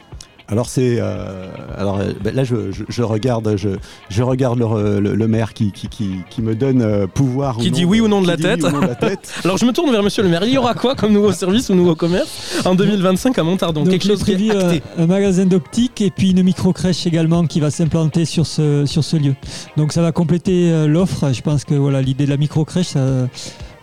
Alors 0.52 0.68
c'est 0.68 0.98
euh, 1.00 1.48
alors 1.78 2.00
euh, 2.00 2.12
ben 2.22 2.36
là 2.36 2.44
je, 2.44 2.72
je- 2.72 2.84
je 2.90 3.04
regarde 3.04 3.56
je, 3.56 3.70
je 4.10 4.22
regarde 4.22 4.60
le, 4.60 5.00
le- 5.00 5.16
le 5.16 5.28
maire 5.28 5.54
qui, 5.54 5.72
qui, 5.72 5.88
qui, 5.88 6.18
qui 6.30 6.42
me 6.42 6.56
donne 6.56 6.82
euh, 6.82 7.08
pouvoir 7.08 7.58
Qui 7.58 7.70
ou 7.70 7.72
dit 7.72 7.84
non 7.84 7.90
oui 7.90 8.02
ou 8.02 8.08
non 8.10 8.22
de 8.22 8.28
la 8.28 8.36
qui 8.36 8.42
dit 8.44 8.48
oui 8.50 8.56
tête. 8.58 8.64
ou 8.66 8.72
non 8.76 8.82
de 8.82 8.88
la 8.88 8.96
tête. 8.96 9.34
Alors, 9.46 9.58
je 9.58 9.66
me 9.66 9.72
tourne 9.72 9.92
vers 9.92 10.04
monsieur 10.04 10.24
le 10.24 10.30
maire. 10.30 10.44
Il 10.44 10.52
y 10.52 10.58
aura 10.58 10.74
quoi 10.74 10.96
comme 10.96 11.14
nouveau 11.14 11.32
service 11.32 11.70
ou 11.70 11.76
nouveau 11.76 11.96
commerce 11.96 12.62
en 12.66 12.76
2025 12.76 13.38
à 13.40 13.44
Montardon 13.44 13.84
Donc, 13.84 13.92
Quelque 13.92 14.06
chose 14.06 14.24
qui 14.24 14.32
est 14.34 14.36
prévu, 14.36 14.52
euh, 14.52 14.72
acté. 14.72 14.84
un 14.98 15.08
magasin 15.08 15.46
d'optique 15.46 16.02
et 16.02 16.10
puis 16.12 16.32
une 16.32 16.44
micro-crèche 16.44 17.08
également 17.08 17.46
qui 17.48 17.60
va 17.62 17.72
s'implanter 17.72 18.26
sur 18.26 18.46
ce, 18.46 18.86
sur 18.86 19.04
ce 19.06 19.16
lieu. 19.16 19.36
Donc 19.78 19.94
ça 19.94 20.02
va 20.02 20.12
compléter 20.12 20.70
euh, 20.72 20.86
l'offre. 20.88 21.32
Je 21.34 21.42
pense 21.42 21.64
que 21.64 21.76
voilà, 21.76 22.02
l'idée 22.02 22.26
de 22.26 22.30
la 22.30 22.38
micro-crèche, 22.38 22.88
ça, 22.88 23.06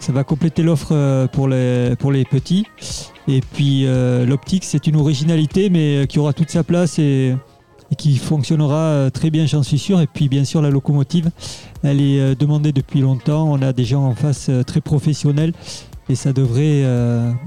ça 0.00 0.12
va 0.12 0.22
compléter 0.22 0.62
l'offre 0.62 0.88
euh, 0.92 1.26
pour 1.28 1.48
les, 1.48 1.94
pour 1.98 2.12
les 2.12 2.24
petits. 2.26 2.66
Et 3.28 3.42
puis 3.42 3.84
euh, 3.84 4.24
l'optique, 4.24 4.64
c'est 4.64 4.86
une 4.86 4.96
originalité, 4.96 5.68
mais 5.68 5.98
euh, 5.98 6.06
qui 6.06 6.18
aura 6.18 6.32
toute 6.32 6.48
sa 6.48 6.64
place 6.64 6.98
et, 6.98 7.36
qui 7.98 8.16
fonctionnera 8.16 8.76
euh, 8.76 9.10
très 9.10 9.28
bien, 9.30 9.44
j'en 9.44 9.62
suis 9.62 9.78
sûr. 9.78 10.00
Et 10.00 10.06
puis 10.06 10.30
bien 10.30 10.44
sûr, 10.44 10.62
la 10.62 10.70
locomotive, 10.70 11.30
elle 11.82 12.00
est 12.00 12.34
demandée 12.34 12.72
depuis 12.72 13.00
longtemps. 13.00 13.46
On 13.50 13.60
a 13.60 13.74
des 13.74 13.84
gens 13.84 14.04
en 14.04 14.14
face 14.14 14.50
très 14.66 14.80
professionnels 14.80 15.52
et 16.08 16.14
ça 16.14 16.32
devrait 16.32 16.84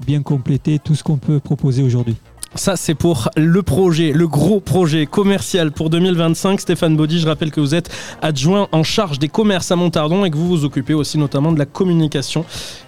bien 0.06 0.22
compléter 0.22 0.78
tout 0.78 0.94
ce 0.94 1.04
qu'on 1.04 1.18
peut 1.18 1.40
proposer 1.40 1.82
aujourd'hui. 1.82 2.16
Ça, 2.56 2.76
c'est 2.76 2.96
pour 2.96 3.30
le 3.38 3.64
projet, 3.64 4.12
le 4.12 4.28
gros 4.28 4.60
projet 4.60 5.06
commercial 5.06 5.72
pour 5.72 5.90
2025. 5.90 6.60
Stéphane 6.60 6.98
Baudy, 6.98 7.18
je 7.18 7.26
rappelle 7.26 7.50
que 7.50 7.62
vous 7.62 7.74
êtes 7.74 7.90
adjoint 8.22 8.68
en 8.74 8.84
charge 8.84 9.20
des 9.20 9.30
commerces 9.30 9.72
à 9.72 9.78
Montardon 9.78 10.26
et 10.26 10.32
que 10.32 10.36
vous 10.36 10.50
vous 10.50 10.66
occupez 10.66 10.94
aussi 10.94 11.18
notamment 11.18 11.54
de 11.54 11.60
la 11.60 11.66
communication. 11.66 12.44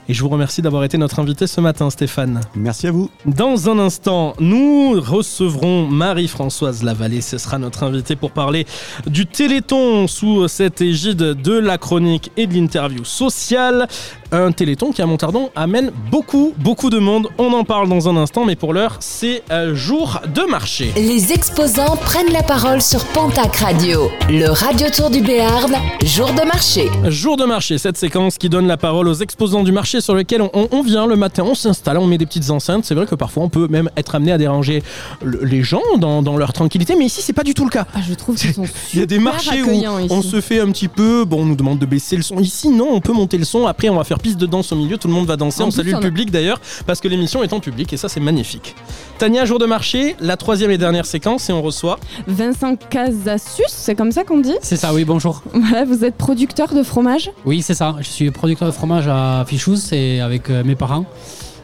Et 0.10 0.14
je 0.14 0.22
vous 0.22 0.28
remercie 0.28 0.62
d'avoir 0.62 0.84
été 0.84 0.98
notre 0.98 1.20
invité 1.20 1.48
ce 1.48 1.62
matin, 1.62 1.90
Stéphane. 1.90 2.42
Merci 2.56 2.88
à 2.88 2.92
vous. 2.92 3.10
Dans 3.26 3.70
un 3.70 3.80
instant, 3.80 4.34
nous 4.38 5.00
recevrons 5.00 5.88
Marie-Françoise 5.88 6.84
Lavallée. 6.84 7.22
Ce 7.22 7.38
sera 7.38 7.58
notre 7.58 7.84
invitée 7.84 8.18
pour 8.18 8.32
parler 8.32 8.66
du 9.08 9.26
Téléthon 9.26 10.08
sous 10.08 10.50
cette 10.50 10.82
égide 10.82 11.16
de 11.18 11.54
la 11.58 11.78
chronique 11.78 12.32
et 12.36 12.48
de 12.48 12.54
l'interview 12.54 13.06
sociale. 13.06 13.88
Un 14.34 14.52
Téléthon 14.52 14.92
qui 14.92 15.02
à 15.02 15.06
Montardon 15.06 15.52
amène 15.56 15.92
beaucoup, 16.12 16.54
beaucoup 16.58 16.90
de 16.90 17.00
monde. 17.00 17.30
On 17.38 17.54
en 17.54 17.64
parle 17.64 17.88
dans 17.88 18.10
un 18.10 18.18
instant, 18.18 18.44
mais 18.44 18.56
pour 18.58 18.74
l'heure, 18.74 18.98
c'est 19.00 19.44
jour 19.74 20.20
de 20.34 20.42
marché. 20.42 20.92
Les 20.98 21.32
exposants 21.32 21.96
prennent 21.98 22.34
la 22.34 22.44
parole 22.44 22.82
sur 22.82 23.06
Pontac 23.06 23.56
Radio, 23.58 24.10
le 24.30 24.50
radio 24.50 24.88
tour 24.90 25.10
du 25.12 25.22
Béarn, 25.22 25.76
jour 26.04 26.34
de 26.34 26.46
marché. 26.46 26.90
Jour 27.06 27.38
de 27.38 27.46
marché, 27.46 27.78
cette 27.78 27.96
séquence 27.96 28.38
qui 28.38 28.50
donne 28.50 28.68
la 28.68 28.78
parole 28.78 29.08
aux 29.08 29.14
exposants 29.14 29.64
du 29.64 29.72
marché 29.72 29.93
sur 30.02 30.16
lequel 30.16 30.42
on, 30.42 30.50
on- 30.54 30.68
on 30.72 30.82
vient 30.82 31.06
le 31.08 31.16
matin, 31.16 31.44
on 31.46 31.56
s'installe, 31.56 31.98
on 31.98 32.08
met 32.08 32.18
des 32.18 32.26
petites 32.26 32.50
enceintes. 32.50 32.86
C'est 32.86 32.96
vrai 32.96 33.06
que 33.06 33.16
parfois 33.16 33.44
on 33.44 33.50
peut 33.50 33.68
même 33.68 33.90
être 33.98 34.16
amené 34.16 34.32
à 34.32 34.38
déranger 34.38 34.84
le- 35.24 35.44
les 35.44 35.64
gens 35.64 35.82
dans, 35.98 36.22
dans 36.22 36.38
leur 36.38 36.54
tranquillité, 36.54 36.96
mais 36.98 37.06
ici 37.06 37.22
c'est 37.22 37.34
pas 37.34 37.44
du 37.44 37.54
tout 37.54 37.64
le 37.66 37.70
cas. 37.70 37.86
Ah, 37.94 38.00
je 38.08 38.14
trouve 38.14 38.36
qu'ils 38.36 38.54
sont 38.54 38.66
Il 38.94 39.00
y 39.00 39.04
a 39.04 39.06
des 39.06 39.20
marchés 39.20 39.62
où 39.62 39.72
ici. 39.72 39.86
on 40.10 40.22
se 40.22 40.42
fait 40.42 40.60
un 40.60 40.72
petit 40.72 40.88
peu, 40.88 41.26
bon, 41.26 41.42
on 41.42 41.46
nous 41.46 41.56
demande 41.56 41.80
de 41.80 41.86
baisser 41.86 42.16
le 42.16 42.22
son. 42.24 42.38
Ici, 42.40 42.70
non, 42.70 42.88
on 42.92 43.02
peut 43.02 43.14
monter 43.14 43.38
le 43.38 43.46
son. 43.46 43.68
Après, 43.68 43.90
on 43.90 43.96
va 43.96 44.04
faire 44.04 44.20
piste 44.20 44.38
de 44.38 44.46
danse 44.46 44.72
au 44.72 44.76
milieu. 44.76 44.98
Tout 44.98 45.08
le 45.08 45.14
monde 45.14 45.26
va 45.28 45.36
danser. 45.38 45.62
En 45.62 45.66
on 45.66 45.70
plus, 45.70 45.78
salue 45.78 45.92
le 45.92 46.00
public 46.00 46.32
d'ailleurs, 46.32 46.60
parce 46.86 47.00
que 47.00 47.08
l'émission 47.08 47.44
est 47.44 47.54
en 47.54 47.60
public 47.60 47.92
et 47.94 47.98
ça, 47.98 48.10
c'est 48.10 48.20
magnifique. 48.20 48.76
Tania, 49.18 49.46
jour 49.46 49.60
de 49.60 49.66
marché, 49.66 50.16
la 50.20 50.38
troisième 50.38 50.72
et 50.72 50.78
dernière 50.78 51.06
séquence 51.06 51.50
et 51.50 51.54
on 51.54 51.62
reçoit. 51.62 52.00
Vincent 52.28 52.76
Casassus, 52.76 53.64
c'est 53.68 53.96
comme 53.96 54.12
ça 54.12 54.24
qu'on 54.24 54.40
dit? 54.40 54.54
C'est 54.62 54.76
ça, 54.78 54.94
oui, 54.94 55.06
bonjour. 55.06 55.42
Voilà, 55.54 55.86
vous 55.86 56.04
êtes 56.04 56.16
producteur 56.16 56.74
de 56.74 56.84
fromage? 56.84 57.32
Oui, 57.46 57.62
c'est 57.62 57.74
ça. 57.74 57.96
Je 58.00 58.08
suis 58.08 58.32
producteur 58.32 58.68
de 58.68 58.74
fromage 58.74 59.08
à 59.08 59.44
Fichouz 59.48 59.83
et 59.92 60.22
avec 60.22 60.50
euh, 60.50 60.64
mes 60.64 60.76
parents. 60.76 61.06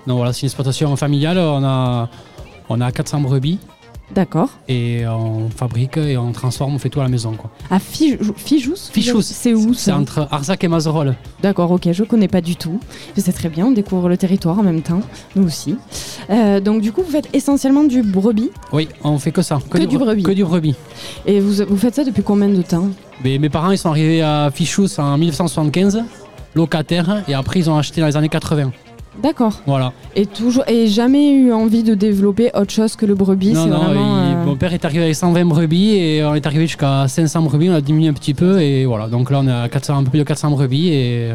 Donc 0.08 0.18
voilà, 0.18 0.34
c'est 0.34 0.42
une 0.42 0.48
exploitation 0.48 0.96
familiale. 0.96 1.38
On 1.38 1.64
a, 1.64 2.10
on 2.70 2.82
a 2.82 2.92
400 2.92 3.22
brebis 3.22 3.60
D'accord. 4.16 4.50
et 4.68 5.04
on 5.08 5.50
fabrique 5.56 5.98
et 5.98 6.18
on 6.18 6.32
transforme, 6.32 6.74
on 6.74 6.80
fait 6.80 6.90
tout 6.90 7.00
à 7.00 7.04
la 7.04 7.10
maison. 7.10 7.34
Quoi. 7.34 7.52
À 7.70 7.78
Fijous 7.78 8.34
Fijous. 8.36 9.22
C'est 9.22 9.54
où 9.54 9.74
C'est 9.76 9.92
entre 9.92 10.28
Arzac 10.32 10.64
et 10.64 10.68
Mazerolles. 10.68 11.16
D'accord, 11.44 11.70
ok, 11.70 11.90
je 11.92 12.04
connais 12.04 12.28
pas 12.28 12.42
du 12.42 12.56
tout. 12.56 12.80
C'est 13.18 13.34
très 13.34 13.50
bien, 13.50 13.68
on 13.68 13.72
découvre 13.72 14.10
le 14.10 14.18
territoire 14.18 14.58
en 14.58 14.64
même 14.64 14.82
temps, 14.82 15.02
nous 15.36 15.46
aussi. 15.46 15.76
Euh, 16.32 16.60
donc 16.60 16.82
du 16.82 16.92
coup, 16.92 17.04
vous 17.04 17.12
faites 17.12 17.30
essentiellement 17.34 17.84
du 17.84 18.02
brebis. 18.02 18.50
Oui, 18.74 18.90
on 19.04 19.20
fait 19.20 19.32
que 19.32 19.44
ça. 19.44 19.60
Que 19.70 19.78
du 19.78 19.98
bre- 19.98 20.06
brebis. 20.06 20.24
Que 20.24 20.32
du 20.32 20.44
brebis. 20.44 20.74
Et 21.28 21.40
vous, 21.40 21.64
vous 21.70 21.78
faites 21.78 21.94
ça 21.94 22.04
depuis 22.04 22.24
combien 22.24 22.50
de 22.50 22.62
temps? 22.64 22.88
Mais 23.24 23.38
mes 23.38 23.50
parents, 23.50 23.70
ils 23.70 23.78
sont 23.78 23.90
arrivés 23.90 24.24
à 24.24 24.50
Fichouz 24.52 24.98
en 24.98 25.18
1975, 25.20 26.04
locataires, 26.56 27.24
et 27.28 27.34
après, 27.34 27.60
ils 27.60 27.70
ont 27.70 27.78
acheté 27.78 28.02
dans 28.02 28.08
les 28.08 28.18
années 28.18 28.30
80. 28.30 28.72
D'accord. 29.22 29.60
Voilà. 29.66 29.92
Et 30.16 30.26
toujours 30.26 30.64
et 30.68 30.88
jamais 30.88 31.32
eu 31.34 31.52
envie 31.52 31.84
de 31.84 31.94
développer 31.94 32.52
autre 32.56 32.72
chose 32.72 32.96
que 32.96 33.06
le 33.06 33.16
brebis. 33.16 33.52
Non, 33.52 33.66
non, 33.66 33.78
vraiment. 33.80 34.24
il- 34.30 34.36
euh, 34.36 34.46
mon 34.46 34.56
père 34.56 34.74
est 34.74 34.86
arrivé 34.86 35.04
avec 35.04 35.16
120 35.16 35.44
brebis 35.46 35.96
et 35.96 36.24
on 36.24 36.36
est 36.36 36.46
arrivé 36.46 36.68
jusqu'à 36.68 37.06
500 37.08 37.42
brebis, 37.42 37.70
on 37.70 37.74
a 37.74 37.82
diminué 37.82 38.08
un 38.08 38.14
petit 38.14 38.34
peu 38.34 38.62
et 38.62 38.86
voilà. 38.86 39.08
Donc 39.08 39.30
là 39.30 39.40
on 39.44 39.48
est 39.48 39.52
à 39.52 39.68
400, 39.68 39.98
un 39.98 40.04
peu 40.04 40.12
plus 40.12 40.20
de 40.20 40.24
400 40.24 40.52
brebis 40.52 40.88
et 40.90 41.32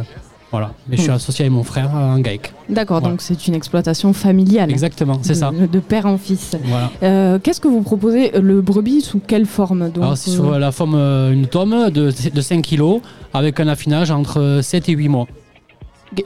voilà. 0.55 0.73
Mais 0.89 0.97
je 0.97 1.03
suis 1.03 1.11
Hmm. 1.11 1.15
associé 1.15 1.45
avec 1.45 1.53
mon 1.53 1.65
frère 1.65 1.93
en 1.95 2.19
GAEC. 2.21 2.53
D'accord, 2.69 3.01
Voilà. 3.01 3.13
donc 3.13 3.21
c'est 3.23 3.47
une 3.49 3.55
exploitation 3.55 4.13
familiale. 4.13 4.71
Exactement, 4.71 5.19
c'est 5.23 5.35
ça. 5.35 5.51
De 5.51 5.79
père 5.81 6.07
en 6.07 6.17
fils. 6.19 6.57
Voilà. 6.65 6.91
Euh, 7.03 7.39
Qu'est-ce 7.43 7.61
que 7.61 7.69
vous 7.69 7.83
proposez 7.83 8.31
Le 8.41 8.61
brebis 8.61 9.01
sous 9.01 9.19
quelle 9.19 9.47
forme 9.47 9.91
donc, 9.91 10.03
Alors 10.05 10.17
c'est 10.17 10.31
euh, 10.31 10.35
sur 10.35 10.59
la 10.59 10.71
forme 10.73 10.95
euh, 10.95 11.33
une 11.33 11.47
tome 11.47 11.91
de, 11.91 12.13
de 12.33 12.41
5 12.41 12.63
kg 12.63 13.01
avec 13.33 13.59
un 13.61 13.69
affinage 13.69 14.11
entre 14.11 14.61
7 14.63 14.89
et 14.89 14.93
8 14.93 15.09
mois. 15.09 15.27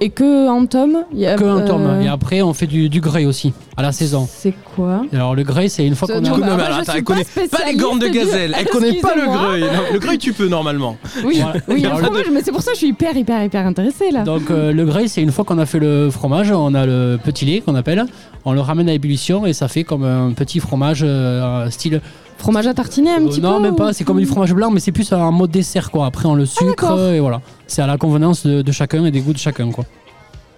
Et 0.01 0.11
que 0.11 0.49
en 0.49 0.67
tome 0.67 1.05
il 1.13 1.21
y 1.21 1.27
a, 1.27 1.37
Que 1.37 1.45
un 1.45 1.59
euh, 1.59 1.67
tome. 1.67 2.01
Et 2.03 2.09
après 2.09 2.43
on 2.43 2.53
fait 2.55 2.67
du, 2.67 2.89
du 2.89 3.01
grey 3.01 3.25
aussi, 3.27 3.53
à 3.77 3.83
la 3.83 3.93
saison. 3.93 4.29
C'est 4.31 4.55
quoi 4.75 5.03
Alors 5.13 5.35
le 5.35 5.43
grey 5.43 5.69
c'est 5.69 5.87
une 5.87 5.95
fois 5.95 6.09
qu'on 6.09 6.25
a... 6.25 6.29
Non, 6.29 6.39
mais 6.39 6.47
attends, 6.47 6.93
elle 6.95 7.05
pas 7.05 7.15
connaît 7.15 7.25
pas 7.25 7.59
les 7.67 7.77
cornes 7.77 7.99
de 7.99 8.09
gazelle. 8.09 8.55
Elle 8.59 8.67
connaît 8.67 8.95
pas 8.95 9.15
le. 9.15 9.27
Non, 9.27 9.53
le 9.93 9.99
greuil, 9.99 10.19
tu 10.19 10.33
peux 10.33 10.49
normalement. 10.49 10.97
Oui, 11.25 11.43
oui 11.69 11.83
le- 11.83 11.89
fromage, 11.89 12.27
mais 12.33 12.43
c'est 12.43 12.53
pour 12.53 12.63
ça 12.63 12.71
que 12.73 12.77
je 12.77 12.81
suis 12.81 12.89
hyper, 12.89 13.17
hyper, 13.17 13.43
hyper 13.45 13.67
intéressée 13.67 14.11
là. 14.11 14.23
Donc 14.23 14.51
euh, 14.51 14.73
le 14.73 14.85
grey, 14.85 15.09
c'est 15.09 15.23
une 15.23 15.33
fois 15.33 15.45
qu'on 15.45 15.59
a 15.59 15.67
fait 15.67 15.79
le 15.79 16.11
fromage, 16.11 16.51
on 16.51 16.75
a 16.75 16.87
le 16.87 17.19
petit 17.23 17.45
lait 17.45 17.61
qu'on 17.61 17.75
appelle, 17.75 18.05
on 18.45 18.53
le 18.53 18.61
ramène 18.61 18.89
à 18.89 18.93
ébullition 18.93 19.47
et 19.47 19.53
ça 19.53 19.69
fait 19.69 19.85
comme 19.85 20.05
un 20.05 20.33
petit 20.33 20.61
fromage 20.61 21.01
euh, 21.05 21.69
style... 21.71 22.01
Fromage 22.39 22.67
à 22.69 22.75
tartiner 22.75 23.11
un 23.11 23.23
Euh, 23.25 23.29
petit 23.29 23.41
non, 23.41 23.57
peu 23.57 23.63
même 23.63 23.73
ou- 23.75 23.77
pas, 23.77 23.93
c'est 23.93 24.05
comme 24.05 24.19
du 24.19 24.27
fromage 24.27 24.55
blanc, 24.55 24.71
mais 24.71 24.81
c'est 24.81 24.93
plus 24.93 25.13
un 25.13 25.31
mode 25.31 25.51
dessert 25.51 25.91
quoi. 25.91 26.07
Après 26.07 26.27
on 26.27 26.35
le 26.35 26.47
sucre 26.47 26.67
d'accord. 26.71 26.99
et 27.01 27.21
voilà. 27.21 27.41
C'est 27.67 27.83
à 27.83 27.87
la 27.87 27.99
convenance 27.99 28.47
de, 28.47 28.63
de 28.63 28.73
chacun 28.73 29.05
et 29.05 29.11
des 29.11 29.21
goûts 29.21 29.33
de 29.33 29.39
chacun 29.39 29.71
quoi. 29.71 29.85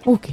Ok. 0.05 0.29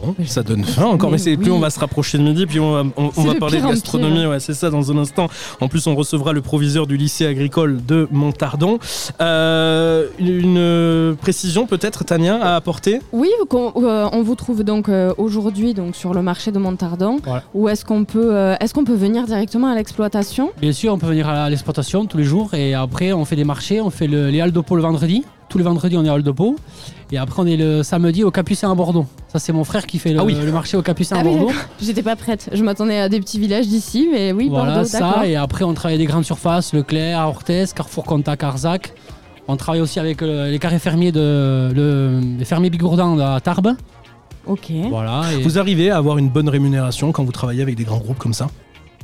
Bon, 0.00 0.14
ça 0.26 0.42
donne 0.44 0.62
faim 0.62 0.84
encore, 0.86 1.10
mais, 1.10 1.18
c'est 1.18 1.36
plus 1.36 1.50
on 1.50 1.58
va 1.58 1.70
se 1.70 1.80
rapprocher 1.80 2.18
de 2.18 2.22
midi, 2.22 2.46
puis 2.46 2.60
on 2.60 2.72
va, 2.72 2.82
on- 2.96 3.06
on 3.06 3.10
C'est 3.12 3.26
va 3.26 3.34
de 3.34 3.38
parler 3.40 3.60
de 3.60 3.66
gastronomie, 3.66 4.26
ouais, 4.26 4.38
c'est 4.38 4.54
ça 4.54 4.70
dans 4.70 4.92
un 4.92 4.96
instant. 4.98 5.28
En 5.60 5.66
plus, 5.66 5.86
on 5.88 5.96
recevra 5.96 6.32
le 6.32 6.40
proviseur 6.40 6.86
du 6.86 6.96
lycée 6.96 7.26
agricole 7.26 7.84
de 7.84 8.06
Montardon. 8.12 8.78
Euh, 9.20 10.06
une 10.20 11.16
précision 11.16 11.66
peut-être, 11.66 12.04
Tania, 12.04 12.36
à 12.40 12.54
apporter? 12.56 13.00
Oui, 13.12 13.28
euh, 13.52 14.08
on 14.12 14.22
vous 14.22 14.34
trouve 14.36 14.62
donc 14.62 14.88
euh, 14.88 15.12
aujourd'hui 15.18 15.74
donc 15.74 15.96
sur 15.96 16.14
le 16.14 16.22
marché 16.22 16.52
de 16.52 16.58
Montardon. 16.58 17.18
Voilà. 17.24 17.42
Ou 17.54 17.68
est-ce 17.68 17.84
qu'on 17.84 18.04
peut, 18.04 18.34
euh, 18.36 18.54
est-ce 18.60 18.72
qu'on 18.74 18.84
peut 18.84 18.94
venir 18.94 19.24
directement 19.26 19.66
à 19.68 19.74
l'exploitation? 19.74 20.50
Bien 20.60 20.72
sûr, 20.72 20.92
on 20.92 20.98
peut 20.98 21.06
venir 21.08 21.28
à 21.28 21.50
l'exploitation 21.50 22.06
tous 22.06 22.18
les 22.18 22.24
jours 22.24 22.54
et 22.54 22.74
après 22.74 23.12
on 23.12 23.24
fait 23.24 23.36
des 23.36 23.44
marchés, 23.44 23.80
on 23.80 23.90
fait 23.90 24.06
le- 24.06 24.28
les 24.30 24.40
halles 24.40 24.52
de 24.52 24.60
pot 24.60 24.76
le 24.76 24.82
vendredi. 24.82 25.24
Tous 25.48 25.58
les 25.58 25.64
vendredis 25.64 25.96
on 25.96 26.04
est 26.04 26.08
à 26.08 26.12
halles 26.12 26.22
de 26.22 26.30
pot 26.30 26.56
et 27.12 27.18
après 27.18 27.42
on 27.42 27.46
est 27.46 27.56
le 27.56 27.82
samedi 27.82 28.24
au 28.24 28.30
Capucin 28.30 28.70
à 28.70 28.74
Bordeaux. 28.74 29.06
Ça 29.28 29.38
c'est 29.38 29.52
mon 29.52 29.64
frère 29.64 29.86
qui 29.86 29.98
fait 29.98 30.12
le, 30.12 30.20
Ah 30.20 30.24
oui. 30.24 30.34
le 30.34 30.52
marché 30.52 30.76
au 30.76 30.82
Capucin 30.82 31.16
Ah 31.18 31.20
à 31.20 31.24
oui, 31.24 31.36
Bordeaux. 31.36 31.52
J'étais 31.80 32.02
pas 32.02 32.16
prête. 32.16 32.50
Je 32.52 32.62
m'attendais 32.62 32.98
à 32.98 33.08
des 33.08 33.20
petits 33.20 33.38
villages 33.38 33.66
d'ici, 33.68 34.08
mais 34.12 34.32
oui, 34.32 34.48
voilà 34.48 34.74
Bordeaux, 34.74 34.88
ça 34.88 35.26
et 35.26 35.36
après 35.36 35.64
on 35.64 35.74
travaille 35.74 35.98
des 35.98 36.06
grandes 36.06 36.24
surfaces, 36.24 36.72
Leclerc, 36.72 37.20
Orthez, 37.26 37.64
Carrefour 37.74 38.04
Contact, 38.04 38.42
Arzac. 38.44 38.92
On 39.50 39.56
travaille 39.56 39.80
aussi 39.80 39.98
avec 39.98 40.20
euh, 40.22 40.50
les 40.50 40.58
carrés 40.58 40.78
fermiers 40.78 41.10
de 41.12 41.70
le, 41.74 42.20
les 42.38 42.44
fermiers 42.44 42.68
Bigourdan 42.70 43.18
à 43.18 43.40
Tarbes. 43.40 43.74
Ok. 44.46 44.70
Voilà. 44.90 45.22
et- 45.32 45.42
Vous 45.42 45.58
arrivez 45.58 45.90
à 45.90 45.96
avoir 45.96 46.18
une 46.18 46.28
bonne 46.28 46.48
rémunération 46.48 47.12
quand 47.12 47.24
vous 47.24 47.32
travaillez 47.32 47.62
avec 47.62 47.74
des 47.74 47.84
grands 47.84 47.98
groupes 47.98 48.18
comme 48.18 48.34
ça? 48.34 48.48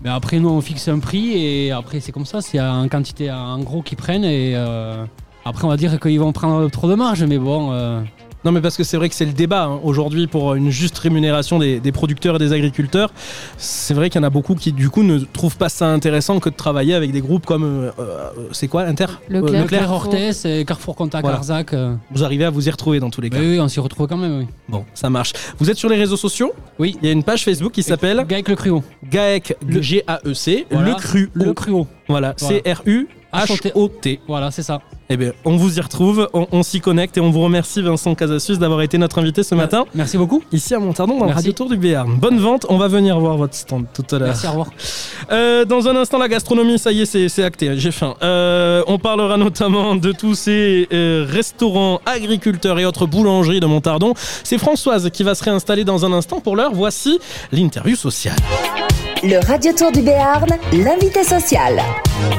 Mais 0.02 0.10
après, 0.10 0.38
nous, 0.38 0.50
on 0.50 0.60
fixe 0.60 0.88
un 0.88 0.98
prix 0.98 1.32
et 1.32 1.70
après, 1.70 2.00
c'est 2.00 2.12
comme 2.12 2.26
ça. 2.26 2.42
C'est 2.42 2.60
en 2.60 2.88
quantité, 2.88 3.30
en 3.30 3.58
gros, 3.60 3.80
qu'ils 3.80 3.96
prennent. 3.96 4.24
Et 4.24 4.52
euh, 4.54 5.04
après, 5.44 5.64
on 5.64 5.68
va 5.68 5.76
dire 5.76 5.98
qu'ils 6.00 6.20
vont 6.20 6.32
prendre 6.32 6.68
trop 6.70 6.88
de 6.88 6.94
marge. 6.94 7.22
Mais 7.24 7.38
bon. 7.38 7.72
euh, 7.72 8.00
Non, 8.44 8.52
mais 8.52 8.60
parce 8.60 8.76
que 8.76 8.84
c'est 8.84 8.96
vrai 8.98 9.08
que 9.08 9.14
c'est 9.14 9.24
le 9.24 9.32
débat 9.32 9.64
hein, 9.64 9.80
aujourd'hui 9.82 10.26
pour 10.26 10.54
une 10.54 10.70
juste 10.70 10.98
rémunération 10.98 11.58
des, 11.58 11.80
des 11.80 11.92
producteurs 11.92 12.36
et 12.36 12.38
des 12.38 12.52
agriculteurs. 12.52 13.10
C'est 13.56 13.94
vrai 13.94 14.10
qu'il 14.10 14.20
y 14.20 14.24
en 14.24 14.26
a 14.26 14.30
beaucoup 14.30 14.54
qui, 14.54 14.72
du 14.72 14.90
coup, 14.90 15.02
ne 15.02 15.18
trouvent 15.18 15.56
pas 15.56 15.68
ça 15.70 15.86
intéressant 15.88 16.40
que 16.40 16.50
de 16.50 16.54
travailler 16.54 16.94
avec 16.94 17.10
des 17.12 17.20
groupes 17.22 17.46
comme. 17.46 17.64
euh, 17.64 17.90
euh, 17.98 18.30
c'est 18.52 18.68
quoi, 18.68 18.82
Inter? 18.82 19.06
Leclerc, 19.28 19.62
Leclerc, 19.62 20.46
et 20.46 20.64
Carrefour 20.66 20.94
Contact, 20.96 21.22
Voilà. 21.22 21.38
Arzac. 21.38 21.72
euh. 21.72 21.94
Vous 22.10 22.22
arrivez 22.24 22.44
à 22.44 22.50
vous 22.50 22.66
y 22.68 22.70
retrouver 22.70 23.00
dans 23.00 23.10
tous 23.10 23.20
les 23.22 23.30
cas. 23.30 23.38
Oui, 23.38 23.46
oui, 23.52 23.60
on 23.60 23.68
s'y 23.68 23.80
retrouve 23.80 24.06
quand 24.08 24.16
même, 24.18 24.38
oui. 24.40 24.46
Bon, 24.68 24.84
ça 24.94 25.08
marche. 25.08 25.32
Vous 25.58 25.70
êtes 25.70 25.78
sur 25.78 25.88
les 25.88 25.96
réseaux 25.96 26.16
sociaux? 26.18 26.52
Oui. 26.78 26.96
Il 27.02 27.06
y 27.06 27.08
a 27.08 27.12
une 27.12 27.22
page 27.24 27.44
Facebook 27.44 27.72
qui 27.72 27.82
s'appelle 27.82 28.24
Gaec 28.28 28.48
Le 28.48 28.56
Cruau. 28.56 28.82
Gaec, 29.10 29.56
le 29.66 29.80
G-A-E-C, 29.80 30.66
Voilà. 30.70 30.88
le 30.88 30.94
Cruau. 30.96 31.26
Le 31.32 31.52
Cruau. 31.54 31.86
Voilà, 32.08 32.34
Voilà. 32.38 32.58
C-R-U-H-O-T. 33.46 34.20
Voilà, 34.26 34.50
c'est 34.50 34.62
ça. 34.62 34.80
Eh 35.10 35.18
bien, 35.18 35.32
on 35.44 35.56
vous 35.56 35.76
y 35.76 35.80
retrouve, 35.82 36.30
on, 36.32 36.46
on 36.50 36.62
s'y 36.62 36.80
connecte 36.80 37.18
et 37.18 37.20
on 37.20 37.30
vous 37.30 37.42
remercie 37.42 37.82
Vincent 37.82 38.14
Casasus 38.14 38.56
d'avoir 38.56 38.80
été 38.80 38.96
notre 38.96 39.18
invité 39.18 39.42
ce 39.42 39.54
matin. 39.54 39.84
Merci 39.94 40.16
beaucoup. 40.16 40.42
Ici 40.50 40.74
à 40.74 40.78
Montardon 40.78 41.18
dans 41.18 41.26
le. 41.26 41.32
Radio 41.32 41.52
Tour 41.52 41.68
du 41.68 41.76
Béarn. 41.76 42.16
Bonne 42.18 42.38
vente, 42.38 42.64
on 42.70 42.78
va 42.78 42.88
venir 42.88 43.18
voir 43.20 43.36
votre 43.36 43.54
stand 43.54 43.84
tout 43.92 44.04
à 44.14 44.18
l'heure. 44.18 44.28
Merci, 44.28 44.46
au 44.46 44.50
revoir. 44.50 44.68
Euh, 45.30 45.66
dans 45.66 45.88
un 45.88 45.96
instant, 45.96 46.18
la 46.18 46.28
gastronomie, 46.28 46.78
ça 46.78 46.90
y 46.90 47.02
est, 47.02 47.06
c'est 47.06 47.28
c'est 47.28 47.44
acté, 47.44 47.78
j'ai 47.78 47.90
faim. 47.90 48.14
Euh, 48.22 48.82
on 48.86 48.98
parlera 48.98 49.36
notamment 49.36 49.94
de 49.94 50.12
tous 50.12 50.34
ces 50.34 50.88
euh, 50.92 51.26
restaurants, 51.28 52.00
agriculteurs 52.06 52.78
et 52.78 52.86
autres 52.86 53.06
boulangeries 53.06 53.60
de 53.60 53.66
Montardon. 53.66 54.14
C'est 54.42 54.58
Françoise 54.58 55.10
qui 55.10 55.22
va 55.22 55.34
se 55.34 55.44
réinstaller 55.44 55.84
dans 55.84 56.06
un 56.06 56.12
instant. 56.12 56.40
Pour 56.40 56.56
l'heure, 56.56 56.72
voici 56.72 57.18
l'interview 57.52 57.94
sociale. 57.94 58.36
Le 59.26 59.38
Radio 59.38 59.72
Tour 59.72 59.90
du 59.90 60.02
Béarn, 60.02 60.50
l'invité 60.74 61.24
social. 61.24 61.80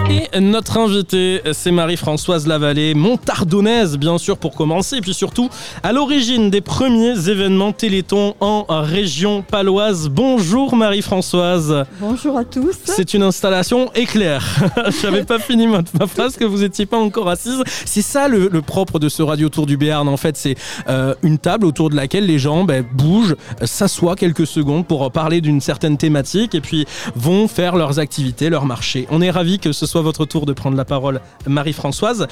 Et 0.07 0.39
notre 0.39 0.77
invitée, 0.77 1.41
c'est 1.53 1.71
Marie-Françoise 1.71 2.45
Lavallée, 2.45 2.93
montardonnaise 2.93 3.97
bien 3.97 4.19
sûr 4.19 4.37
pour 4.37 4.53
commencer, 4.53 4.97
et 4.97 5.01
puis 5.01 5.15
surtout 5.15 5.49
à 5.81 5.93
l'origine 5.93 6.51
des 6.51 6.61
premiers 6.61 7.27
événements 7.27 7.71
Téléthon 7.71 8.35
en 8.39 8.65
région 8.69 9.41
paloise. 9.41 10.09
Bonjour 10.09 10.75
Marie-Françoise. 10.75 11.85
Bonjour 11.99 12.37
à 12.37 12.45
tous. 12.45 12.75
C'est 12.83 13.15
une 13.15 13.23
installation 13.23 13.91
éclair. 13.95 14.45
J'avais 15.01 15.23
pas 15.23 15.39
fini 15.39 15.65
ma, 15.65 15.81
phrase 16.05 16.35
que 16.35 16.45
vous 16.45 16.63
étiez 16.63 16.85
pas 16.85 16.97
encore 16.97 17.29
assise. 17.29 17.63
C'est 17.85 18.03
ça 18.03 18.27
le, 18.27 18.47
le 18.47 18.61
propre 18.61 18.99
de 18.99 19.09
ce 19.09 19.23
Radio 19.23 19.49
Tour 19.49 19.65
du 19.65 19.75
Béarn 19.75 20.07
en 20.07 20.17
fait, 20.17 20.37
c'est 20.37 20.55
euh, 20.87 21.15
une 21.23 21.39
table 21.39 21.65
autour 21.65 21.89
de 21.89 21.95
laquelle 21.95 22.27
les 22.27 22.37
gens 22.37 22.63
ben, 22.63 22.85
bougent, 22.93 23.35
euh, 23.61 23.65
s'assoient 23.65 24.15
quelques 24.15 24.45
secondes 24.45 24.85
pour 24.85 25.11
parler 25.11 25.41
d'une 25.41 25.61
certaine 25.61 25.97
thématique 25.97 26.53
et 26.53 26.61
puis 26.61 26.74
vont 27.15 27.47
faire 27.47 27.75
leurs 27.75 27.99
activités, 27.99 28.49
leurs 28.49 28.65
marchés. 28.65 29.07
On 29.09 29.21
est 29.21 29.31
ravis 29.31 29.59
que 29.59 29.71
ce 29.71 29.85
soit 29.85 30.01
votre 30.01 30.25
tour 30.25 30.45
de 30.45 30.53
prendre 30.53 30.77
la 30.77 30.85
parole, 30.85 31.21
Marie-Françoise. 31.47 32.27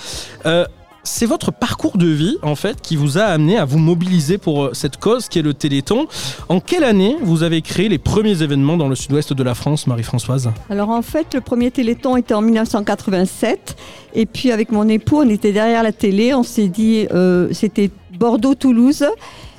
Euh, 0.46 0.66
c'est 1.04 1.26
votre 1.26 1.52
parcours 1.52 1.98
de 1.98 2.08
vie, 2.08 2.38
en 2.42 2.56
fait, 2.56 2.82
qui 2.82 2.96
vous 2.96 3.18
a 3.18 3.24
amené 3.24 3.58
à 3.58 3.66
vous 3.66 3.78
mobiliser 3.78 4.38
pour 4.38 4.64
euh, 4.64 4.70
cette 4.74 4.98
cause 4.98 5.28
qui 5.28 5.40
est 5.40 5.42
le 5.42 5.54
Téléthon. 5.54 6.08
En 6.48 6.62
quelle 6.62 6.86
année 6.86 7.18
vous 7.22 7.44
avez 7.44 7.62
créé 7.62 7.90
les 7.90 7.98
premiers 7.98 8.42
événements 8.42 8.78
dans 8.78 8.88
le 8.88 8.96
sud-ouest 8.96 9.34
de 9.34 9.44
la 9.44 9.54
France, 9.54 9.86
Marie-Françoise? 9.86 10.52
Alors 10.70 10.90
en 10.90 11.02
fait, 11.02 11.34
le 11.34 11.42
premier 11.42 11.72
Téléthon 11.72 12.16
était 12.16 12.34
en 12.34 12.42
1987. 12.42 13.76
Et 14.14 14.26
puis 14.26 14.52
avec 14.52 14.72
mon 14.72 14.88
époux, 14.88 15.18
on 15.18 15.30
était 15.30 15.52
derrière 15.52 15.84
la 15.84 15.92
télé. 15.92 16.34
On 16.34 16.44
s'est 16.44 16.70
dit, 16.70 17.06
euh, 17.12 17.50
c'était 17.52 17.92
Bordeaux-Toulouse. 18.18 19.06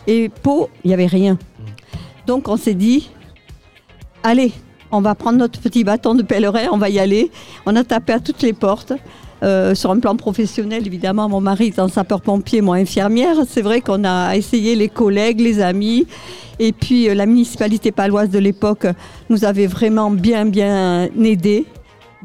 Et 0.06 0.30
Pau, 0.30 0.70
il 0.82 0.88
n'y 0.88 0.94
avait 0.94 1.06
rien. 1.06 1.38
Donc 2.26 2.48
on 2.48 2.56
s'est 2.56 2.74
dit, 2.74 3.10
allez, 4.22 4.52
on 4.90 5.00
va 5.00 5.14
prendre 5.14 5.38
notre 5.38 5.60
petit 5.60 5.84
bâton 5.84 6.14
de 6.14 6.22
pèlerin, 6.22 6.68
on 6.72 6.78
va 6.78 6.88
y 6.88 6.98
aller. 6.98 7.30
On 7.66 7.74
a 7.76 7.84
tapé 7.84 8.12
à 8.12 8.20
toutes 8.20 8.42
les 8.42 8.52
portes. 8.52 8.92
Euh, 9.42 9.74
sur 9.74 9.90
un 9.90 9.98
plan 9.98 10.16
professionnel, 10.16 10.86
évidemment, 10.86 11.28
mon 11.28 11.40
mari 11.40 11.66
est 11.66 11.78
en 11.78 11.88
sapeur-pompier, 11.88 12.62
moi 12.62 12.76
infirmière. 12.76 13.36
C'est 13.46 13.60
vrai 13.60 13.82
qu'on 13.82 14.04
a 14.04 14.34
essayé 14.36 14.74
les 14.74 14.88
collègues, 14.88 15.40
les 15.40 15.60
amis. 15.60 16.06
Et 16.58 16.72
puis 16.72 17.08
euh, 17.08 17.14
la 17.14 17.26
municipalité 17.26 17.92
paloise 17.92 18.30
de 18.30 18.38
l'époque 18.38 18.86
nous 19.28 19.44
avait 19.44 19.66
vraiment 19.66 20.10
bien, 20.10 20.46
bien 20.46 21.10
aidés. 21.22 21.66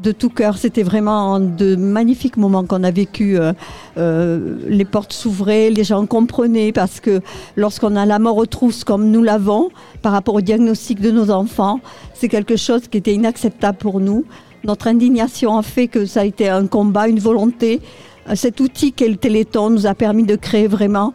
De 0.02 0.12
tout 0.12 0.30
cœur, 0.30 0.56
c'était 0.56 0.82
vraiment 0.82 1.38
de 1.40 1.76
magnifiques 1.76 2.38
moments 2.38 2.64
qu'on 2.64 2.84
a 2.84 2.90
vécu. 2.90 3.38
euh, 3.38 3.52
euh, 3.98 4.56
les 4.66 4.86
portes 4.86 5.12
s'ouvraient, 5.12 5.68
les 5.68 5.84
gens 5.84 6.06
comprenaient 6.06 6.72
parce 6.72 7.00
que 7.00 7.20
lorsqu'on 7.56 7.96
a 7.96 8.06
la 8.06 8.18
mort 8.18 8.38
aux 8.38 8.46
trousses 8.46 8.82
comme 8.82 9.10
nous 9.10 9.22
l'avons, 9.22 9.68
par 10.00 10.12
rapport 10.12 10.36
au 10.36 10.40
diagnostic 10.40 11.00
de 11.00 11.10
nos 11.10 11.30
enfants, 11.30 11.80
c'est 12.14 12.28
quelque 12.28 12.56
chose 12.56 12.88
qui 12.88 12.96
était 12.96 13.12
inacceptable 13.12 13.76
pour 13.76 14.00
nous. 14.00 14.24
Notre 14.64 14.88
indignation 14.88 15.58
a 15.58 15.62
fait 15.62 15.86
que 15.86 16.06
ça 16.06 16.20
a 16.20 16.24
été 16.24 16.48
un 16.48 16.66
combat, 16.66 17.06
une 17.06 17.20
volonté. 17.20 17.80
Cet 18.34 18.60
outil 18.60 18.92
qu'est 18.92 19.08
le 19.08 19.16
Téléthon 19.16 19.68
nous 19.68 19.86
a 19.86 19.94
permis 19.94 20.24
de 20.24 20.36
créer 20.36 20.66
vraiment 20.66 21.12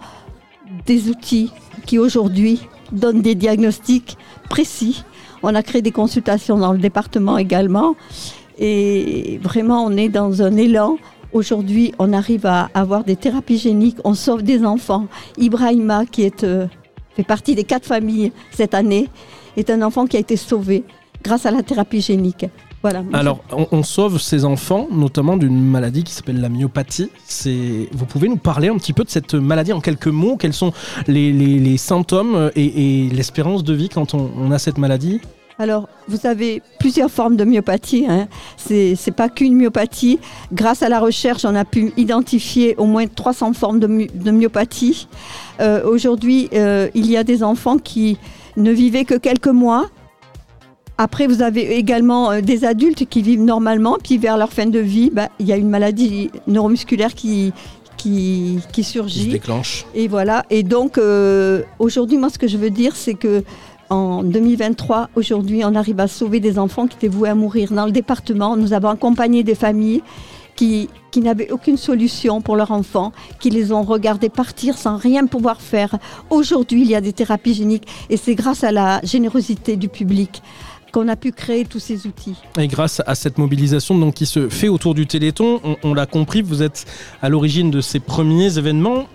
des 0.85 1.09
outils 1.09 1.51
qui 1.87 1.97
aujourd'hui 1.97 2.67
donnent 2.91 3.21
des 3.21 3.33
diagnostics 3.33 4.15
précis. 4.47 5.03
On 5.41 5.55
a 5.55 5.63
créé 5.63 5.81
des 5.81 5.91
consultations 5.91 6.57
dans 6.57 6.71
le 6.71 6.79
département 6.79 7.37
également. 7.39 7.95
Et 8.57 9.39
vraiment, 9.41 9.85
on 9.85 9.91
est 9.97 10.09
dans 10.09 10.41
un 10.41 10.55
élan. 10.57 10.97
Aujourd'hui, 11.33 11.93
on 11.99 12.13
arrive 12.13 12.45
à 12.45 12.69
avoir 12.73 13.03
des 13.03 13.15
thérapies 13.15 13.57
géniques, 13.57 13.97
on 14.03 14.13
sauve 14.13 14.43
des 14.43 14.63
enfants. 14.63 15.07
Ibrahima, 15.37 16.05
qui 16.05 16.23
est, 16.23 16.43
euh, 16.43 16.67
fait 17.15 17.23
partie 17.23 17.55
des 17.55 17.65
quatre 17.65 17.85
familles 17.85 18.31
cette 18.51 18.73
année, 18.73 19.09
est 19.57 19.69
un 19.69 19.81
enfant 19.81 20.05
qui 20.05 20.15
a 20.15 20.19
été 20.19 20.37
sauvé 20.37 20.83
grâce 21.21 21.45
à 21.45 21.51
la 21.51 21.63
thérapie 21.63 22.01
génique. 22.01 22.45
Voilà. 22.81 23.03
Alors, 23.13 23.39
on, 23.71 23.81
sauve 23.81 24.21
ces 24.21 24.45
enfants, 24.45 24.87
notamment 24.91 25.37
d'une 25.37 25.59
maladie 25.59 26.03
qui 26.03 26.13
s'appelle 26.13 26.39
la 26.39 26.49
myopathie. 26.49 27.09
Vous 27.91 28.05
pouvez 28.05 28.29
nous 28.29 28.37
parler 28.37 28.67
un 28.67 28.77
petit 28.77 28.93
peu 28.93 29.03
de 29.03 29.09
cette 29.09 29.33
maladie 29.33 29.73
en 29.73 29.81
quelques 29.81 30.07
mots? 30.07 30.37
Quels 30.37 30.53
sont 30.53 30.71
les, 31.07 31.77
symptômes 31.77 32.51
et, 32.55 33.09
l'espérance 33.11 33.63
de 33.63 33.73
vie 33.73 33.89
quand 33.89 34.13
on 34.13 34.51
a 34.51 34.59
cette 34.59 34.77
maladie? 34.77 35.19
Alors, 35.57 35.87
vous 36.09 36.27
avez 36.27 36.61
plusieurs 36.79 37.09
formes 37.09 37.37
de 37.37 37.45
myopathie. 37.45 38.05
Hein. 38.09 38.27
C'est 38.57 38.95
c'est 38.95 39.11
pas 39.15 39.29
qu'une 39.29 39.55
myopathie. 39.55 40.19
Grâce 40.51 40.83
à 40.83 40.89
la 40.89 40.99
recherche, 40.99 41.45
on 41.45 41.55
a 41.55 41.63
pu 41.63 41.93
identifier 41.95 42.75
au 42.77 42.85
moins 42.85 43.07
300 43.07 43.53
formes 43.53 43.79
de, 43.79 43.87
my- 43.87 44.07
de 44.13 44.31
myopathie. 44.31 45.07
Euh, 45.61 45.87
Aujourd'hui, 45.89 46.49
euh, 46.53 46.89
il 46.93 47.09
y 47.09 47.15
a 47.15 47.23
des 47.23 47.41
enfants 47.41 47.77
qui 47.77 48.17
ne 48.57 48.71
vivaient 48.71 49.05
que 49.05 49.15
quelques 49.15 49.47
mois. 49.47 49.85
Après, 50.97 51.27
vous 51.27 51.41
avez 51.41 51.77
également 51.77 52.31
euh, 52.31 52.41
des 52.41 52.65
adultes 52.65 53.05
qui 53.07 53.21
vivent 53.21 53.41
normalement, 53.43 53.97
puis 54.01 54.17
vers 54.17 54.37
leur 54.37 54.51
fin 54.51 54.65
de 54.65 54.79
vie, 54.79 55.09
bah, 55.11 55.29
il 55.39 55.45
y 55.47 55.53
a 55.53 55.57
une 55.57 55.69
maladie 55.69 56.31
neuromusculaire 56.47 57.13
qui, 57.13 57.51
qui, 57.97 58.59
qui 58.73 58.83
surgit. 58.83 59.19
Qui 59.19 59.25
se 59.27 59.31
déclenche. 59.31 59.85
Et 59.95 60.07
voilà. 60.09 60.45
Et 60.49 60.63
donc, 60.63 60.97
euh, 60.97 61.63
aujourd'hui, 61.79 62.17
moi, 62.17 62.29
ce 62.29 62.37
que 62.37 62.47
je 62.47 62.57
veux 62.57 62.69
dire, 62.69 62.95
c'est 62.95 63.13
que 63.15 63.43
en 63.89 64.23
2023, 64.23 65.09
aujourd'hui, 65.15 65.63
on 65.63 65.75
arrive 65.75 65.99
à 65.99 66.07
sauver 66.07 66.39
des 66.39 66.57
enfants 66.57 66.87
qui 66.87 66.97
étaient 66.97 67.07
voués 67.07 67.29
à 67.29 67.35
mourir. 67.35 67.71
Dans 67.71 67.85
le 67.85 67.91
département, 67.91 68.57
nous 68.57 68.73
avons 68.73 68.89
accompagné 68.89 69.43
des 69.43 69.55
familles 69.55 70.01
qui, 70.55 70.89
n'avaient 71.17 71.51
aucune 71.51 71.77
solution 71.77 72.41
pour 72.41 72.55
leurs 72.55 72.71
enfants, 72.71 73.13
qui 73.39 73.49
les 73.49 73.71
ont 73.71 73.83
regardés 73.83 74.29
partir 74.29 74.77
sans 74.77 74.97
rien 74.97 75.27
pouvoir 75.27 75.61
faire. 75.61 75.97
Aujourd'hui, 76.29 76.81
il 76.81 76.89
y 76.89 76.95
a 76.95 77.01
des 77.01 77.13
thérapies 77.13 77.53
géniques 77.53 77.87
et 78.09 78.17
c'est 78.17 78.35
grâce 78.35 78.63
à 78.63 78.71
la 78.71 78.99
générosité 79.03 79.77
du 79.77 79.87
public 79.87 80.41
qu'on 80.91 81.07
a 81.07 81.15
pu 81.15 81.31
créer 81.31 81.65
tous 81.65 81.79
ces 81.79 82.07
outils. 82.07 82.35
Et 82.57 82.67
grâce 82.67 83.01
à 83.05 83.15
cette 83.15 83.37
mobilisation 83.37 83.97
donc, 83.97 84.15
qui 84.15 84.25
se 84.25 84.49
fait 84.49 84.67
autour 84.67 84.93
du 84.93 85.07
Téléthon, 85.07 85.61
on, 85.63 85.75
on 85.83 85.93
l'a 85.93 86.05
compris, 86.05 86.41
vous 86.41 86.61
êtes 86.61 86.85
à 87.21 87.29
l'origine 87.29 87.71
de 87.71 87.81
ces 87.81 87.99
premiers 87.99 88.57
événements. 88.57 89.05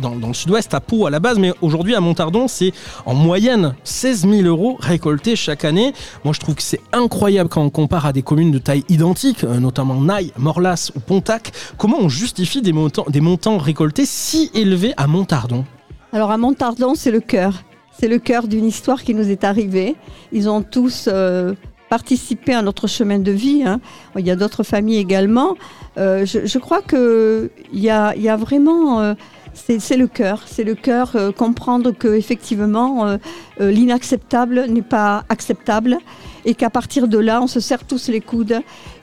Dans, 0.00 0.14
le 0.14 0.34
sud-ouest, 0.34 0.74
à 0.74 0.80
Pau 0.80 1.06
à 1.06 1.10
la 1.10 1.20
base, 1.20 1.38
mais 1.38 1.52
aujourd'hui 1.60 1.94
à 1.94 2.00
Montardon, 2.00 2.48
c'est 2.48 2.72
en 3.06 3.14
moyenne 3.14 3.74
16 3.84 4.28
000 4.28 4.42
euros 4.42 4.76
récoltés 4.80 5.36
chaque 5.36 5.64
année. 5.64 5.92
Moi, 6.24 6.34
je 6.34 6.40
trouve 6.40 6.54
que 6.54 6.62
c'est 6.62 6.80
incroyable 6.92 7.48
quand 7.48 7.62
on 7.62 7.70
compare 7.70 8.06
à 8.06 8.12
des 8.12 8.22
communes 8.22 8.50
de 8.50 8.58
taille 8.58 8.84
identique, 8.88 9.44
euh, 9.44 9.58
notamment 9.58 10.00
Naï, 10.00 10.32
Morlas 10.36 10.90
ou 10.94 11.00
Pontac. 11.00 11.52
Comment 11.76 11.98
on 12.00 12.08
justifie 12.08 12.62
des 12.62 12.72
montants, 12.72 13.58
récoltés 13.58 14.06
si 14.06 14.50
élevés 14.54 14.94
à 14.96 15.06
Montardon? 15.06 15.64
Alors 16.12 16.30
à 16.30 16.36
Montardon, 16.36 16.94
c'est 16.94 17.10
le 17.10 17.20
cœur. 17.20 17.62
C'est 17.98 18.08
le 18.08 18.18
cœur 18.18 18.48
d'une 18.48 18.66
histoire 18.66 19.02
qui 19.02 19.14
nous 19.14 19.30
est 19.30 19.44
arrivée. 19.44 19.96
Ils 20.32 20.48
ont 20.48 20.62
tous 20.62 21.08
euh, 21.12 21.54
participé 21.88 22.54
à 22.54 22.62
notre 22.62 22.86
chemin 22.86 23.18
de 23.18 23.30
vie. 23.30 23.62
hein. 23.64 23.80
Il 24.18 24.26
y 24.26 24.30
a 24.30 24.36
d'autres 24.36 24.62
familles 24.62 24.98
également. 24.98 25.56
Euh, 25.98 26.24
je, 26.24 26.58
crois 26.58 26.82
qu'il 26.82 27.50
y 27.72 27.90
a, 27.90 28.16
y 28.16 28.28
a 28.28 28.36
vraiment... 28.36 29.00
euh, 29.00 29.14
c'est 29.54 29.96
le 29.96 30.06
cœur, 30.06 30.42
c'est 30.46 30.64
le 30.64 30.74
cœur, 30.74 31.12
euh, 31.14 31.32
comprendre 31.32 31.92
que 31.92 32.08
effectivement 32.08 33.06
euh, 33.06 33.16
euh, 33.60 33.70
l'inacceptable 33.70 34.66
n'est 34.68 34.82
pas 34.82 35.24
acceptable 35.28 35.98
et 36.44 36.54
qu'à 36.54 36.70
partir 36.70 37.08
de 37.08 37.18
là, 37.18 37.42
on 37.42 37.46
se 37.46 37.60
serre 37.60 37.84
tous 37.84 38.08
les 38.08 38.20
coudes. 38.20 38.60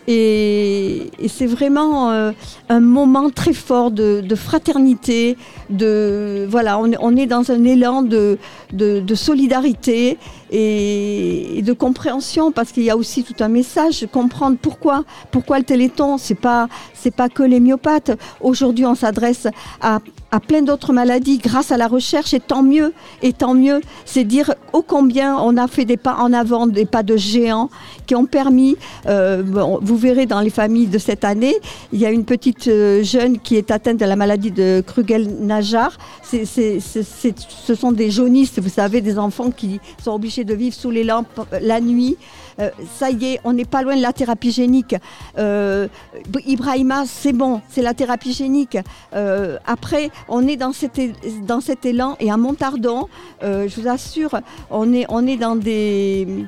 Et, 0.10 1.12
c'est 1.28 1.46
vraiment 1.46 2.10
un 2.70 2.80
moment 2.80 3.30
très 3.30 3.52
fort 3.52 3.92
de, 3.92 4.24
fraternité, 4.36 5.36
de 5.70 6.48
voilà, 6.50 6.80
on, 6.80 7.16
est- 7.18 7.28
dans 7.28 7.52
un 7.52 7.64
élan 7.66 8.02
de 8.02 8.38
solidarité 9.14 10.18
et, 10.52 11.62
de 11.64 11.74
compréhension 11.74 12.52
parce 12.52 12.72
qu'il 12.72 12.84
y 12.84 12.90
a 12.90 12.98
aussi 12.98 13.24
tout 13.24 13.36
un 13.44 13.48
message, 13.50 14.08
comprendre 14.12 14.58
pourquoi, 14.62 15.04
pourquoi 15.32 15.58
le 15.60 15.66
Téléthon, 15.66 16.18
c'est 16.18 16.36
pas 16.36 16.68
c'est 16.94 17.14
pas 17.16 17.30
que 17.30 17.44
les 17.44 17.60
myopathes. 17.60 18.12
Aujourd'hui, 18.42 18.86
on 18.86 18.96
s'adresse 18.96 19.48
à 19.82 20.00
à 20.30 20.42
plein 20.42 20.62
d'autres 20.62 20.92
maladies 20.92 21.38
grâce 21.38 21.72
à 21.72 21.78
la 21.78 21.88
recherche 21.88 22.34
et 22.34 22.42
tant 22.42 22.62
mieux 22.62 22.92
et 23.22 23.32
tant 23.32 23.54
mieux 23.54 23.80
c'est 24.04 24.26
dire 24.26 24.54
ô 24.74 24.82
combien 24.82 25.38
on 25.38 25.56
a 25.56 25.68
fait 25.70 25.86
des 25.86 25.96
pas 25.96 26.18
en 26.20 26.34
avant 26.34 26.68
des 26.68 26.86
pas 26.86 27.02
de 27.02 27.16
géants 27.16 27.70
qui 28.06 28.14
ont 28.14 28.26
permis 28.26 28.76
euh, 29.06 29.42
vous 29.82 29.96
verrez 29.96 30.26
dans 30.26 30.42
les 30.42 30.50
familles 30.50 30.88
de 30.88 30.98
cette 30.98 31.24
année 31.24 31.56
il 31.94 32.00
y 32.02 32.06
a 32.06 32.12
une 32.12 32.26
petite 32.26 32.68
euh, 32.68 33.04
jeune 33.04 33.40
qui 33.40 33.56
est 33.56 33.72
atteinte 33.72 33.98
de 34.02 34.06
la 34.06 34.18
maladie 34.18 34.52
de 34.52 34.84
Krugel-Najar 34.86 35.98
c'est- 36.24 36.44
c'est- 36.44 36.80
ce 36.82 37.74
sont 37.76 37.94
des 37.94 38.12
jaunistes 38.12 38.60
vous 38.60 38.68
savez 38.70 39.00
des 39.00 39.18
enfants 39.18 39.50
qui 39.50 39.80
sont 40.04 40.12
obligés 40.12 40.37
de 40.44 40.54
vivre 40.54 40.76
sous 40.76 40.92
les 40.92 41.04
lampes 41.04 41.28
euh, 41.54 41.60
la 41.62 41.80
nuit 41.82 42.18
Euh, 42.60 42.72
ça 42.98 43.12
y 43.12 43.24
est, 43.34 43.40
on 43.44 43.54
n'est 43.54 43.70
pas 43.70 43.84
loin 43.84 43.96
de 43.96 44.02
la 44.02 44.14
thérapie 44.14 44.52
génique. 44.52 44.96
Euh, 45.38 45.88
Ibrahima, 46.48 47.04
c'est 47.06 47.32
bon, 47.32 47.62
c'est 47.70 47.84
la 47.84 47.94
thérapie 47.94 48.34
génique. 48.34 48.80
Après, 49.76 50.10
on 50.28 50.48
est 50.48 50.58
dans 50.58 50.74
cet, 50.74 51.00
dans 51.46 51.62
cet 51.62 51.86
élan 51.86 52.16
et 52.20 52.32
à 52.32 52.38
Montardon, 52.38 53.10
je 53.44 53.80
vous 53.80 53.88
assure, 53.88 54.32
on 54.72 54.92
est, 54.92 55.06
on 55.10 55.28
est 55.28 55.38
dans 55.38 55.56
des. 55.56 56.48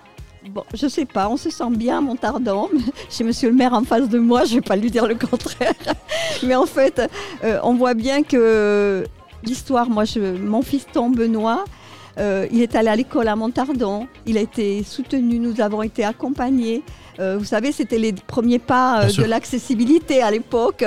Bon, 0.49 0.64
je 0.74 0.88
sais 0.88 1.06
pas, 1.06 1.30
on 1.30 1.38
se 1.38 1.52
sent 1.52 1.70
bien 1.84 1.99
à 1.99 2.02
Montardon. 2.02 2.70
J'ai 3.11 3.24
monsieur 3.24 3.49
le 3.52 3.56
maire 3.56 3.74
en 3.74 3.84
face 3.84 4.10
de 4.10 4.18
moi, 4.18 4.45
je 4.45 4.56
vais 4.56 4.68
pas 4.72 4.78
lui 4.78 4.90
dire 4.90 5.06
le 5.06 5.14
contraire. 5.14 5.76
Mais 6.44 6.56
en 6.56 6.66
fait, 6.66 7.03
on 7.61 7.76
voit 7.76 7.94
bien 7.94 8.24
que 8.24 9.06
l'histoire, 9.44 9.90
moi, 9.90 10.06
je, 10.06 10.20
mon 10.38 10.61
fiston 10.61 11.10
Benoît, 11.10 11.66
euh, 12.18 12.48
il 12.52 12.61
est 12.61 12.76
allé 12.76 12.90
à 12.90 12.95
l'école 12.95 13.27
à 13.27 13.36
Montardon, 13.36 14.07
il 14.26 14.38
a 14.38 14.41
été 14.41 14.84
soutenu, 14.84 15.40
nous 15.40 15.61
avons 15.61 15.81
été 15.81 16.03
accompagnés. 16.03 16.84
Euh, 17.20 17.36
vous 17.38 17.46
savez, 17.46 17.72
c'était 17.72 17.98
les 17.98 18.14
premiers 18.14 18.60
pas 18.60 19.02
euh, 19.04 19.08
de 19.12 19.24
l'accessibilité 19.26 20.22
à 20.22 20.32
l'époque. 20.32 20.86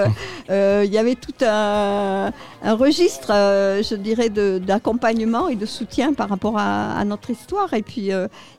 Euh, 0.50 0.82
il 0.84 0.92
y 0.92 0.98
avait 0.98 1.14
tout 1.14 1.32
un, 1.44 2.32
un 2.64 2.74
registre, 2.74 3.28
euh, 3.30 3.82
je 3.82 3.94
dirais, 3.94 4.30
d'accompagnement 4.30 5.48
et 5.48 5.56
de 5.56 5.66
soutien 5.66 6.12
par 6.14 6.28
rapport 6.28 6.58
à, 6.58 6.92
à 6.98 7.04
notre 7.04 7.30
histoire. 7.30 7.72
Et 7.74 7.82
puis, 7.82 8.10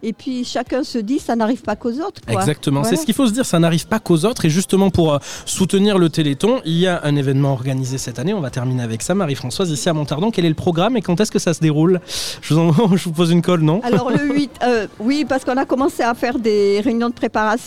et 0.04 0.14
puis 0.14 0.44
chacun 0.45 0.84
se 0.84 0.98
dit, 1.00 1.20
ça 1.20 1.36
n'arrive 1.36 1.62
pas 1.64 1.76
qu'aux 1.76 1.94
autres. 2.00 2.22
quoi. 2.26 2.34
Exactement, 2.40 2.82
Voilà. 2.82 2.95
c'est 2.95 3.02
ce 3.02 3.06
qu'il 3.06 3.16
faut 3.16 3.28
se 3.28 3.32
dire, 3.34 3.45
ça 3.45 3.60
n'arrive 3.60 3.88
pas 3.88 4.00
qu'aux 4.00 4.26
autres. 4.26 4.45
Et 4.45 4.50
justement, 4.50 4.90
pour 4.90 5.18
soutenir 5.45 5.98
le 5.98 6.10
Téléthon, 6.10 6.62
il 6.66 6.78
y 6.78 6.88
a 6.88 7.02
un 7.04 7.16
événement 7.16 7.54
organisé 7.54 7.98
cette 7.98 8.20
année. 8.20 8.34
On 8.34 8.41
va 8.41 8.50
terminer 8.50 8.84
avec 8.84 9.02
ça, 9.02 9.16
Marie-Françoise, 9.16 9.72
ici 9.72 9.90
à 9.90 9.94
Montardon. 9.94 10.32
Quel 10.32 10.45
est 10.45 10.50
le 10.50 10.56
programme 10.56 10.95
et 10.98 11.02
quand 11.02 11.20
est-ce 11.20 11.32
que 11.32 11.40
ça 11.40 11.54
se 11.54 11.60
déroule? 11.62 12.00
Je 12.41 12.54
vous, 12.54 12.60
en- 12.60 12.95
je 12.95 13.04
vous 13.06 13.14
pose 13.14 13.32
une 13.32 13.41
colle, 13.41 13.62
non? 13.62 13.82
Alors 13.84 14.10
le 14.12 14.24
8, 14.34 14.52
euh, 14.64 14.88
oui, 15.00 15.26
parce 15.28 15.44
qu'on 15.44 15.58
a 15.58 15.66
commencé 15.66 16.04
à 16.04 16.14
faire 16.14 16.38
des 16.40 16.80
réunions 16.82 17.10
de 17.10 17.14
préparation. 17.14 17.62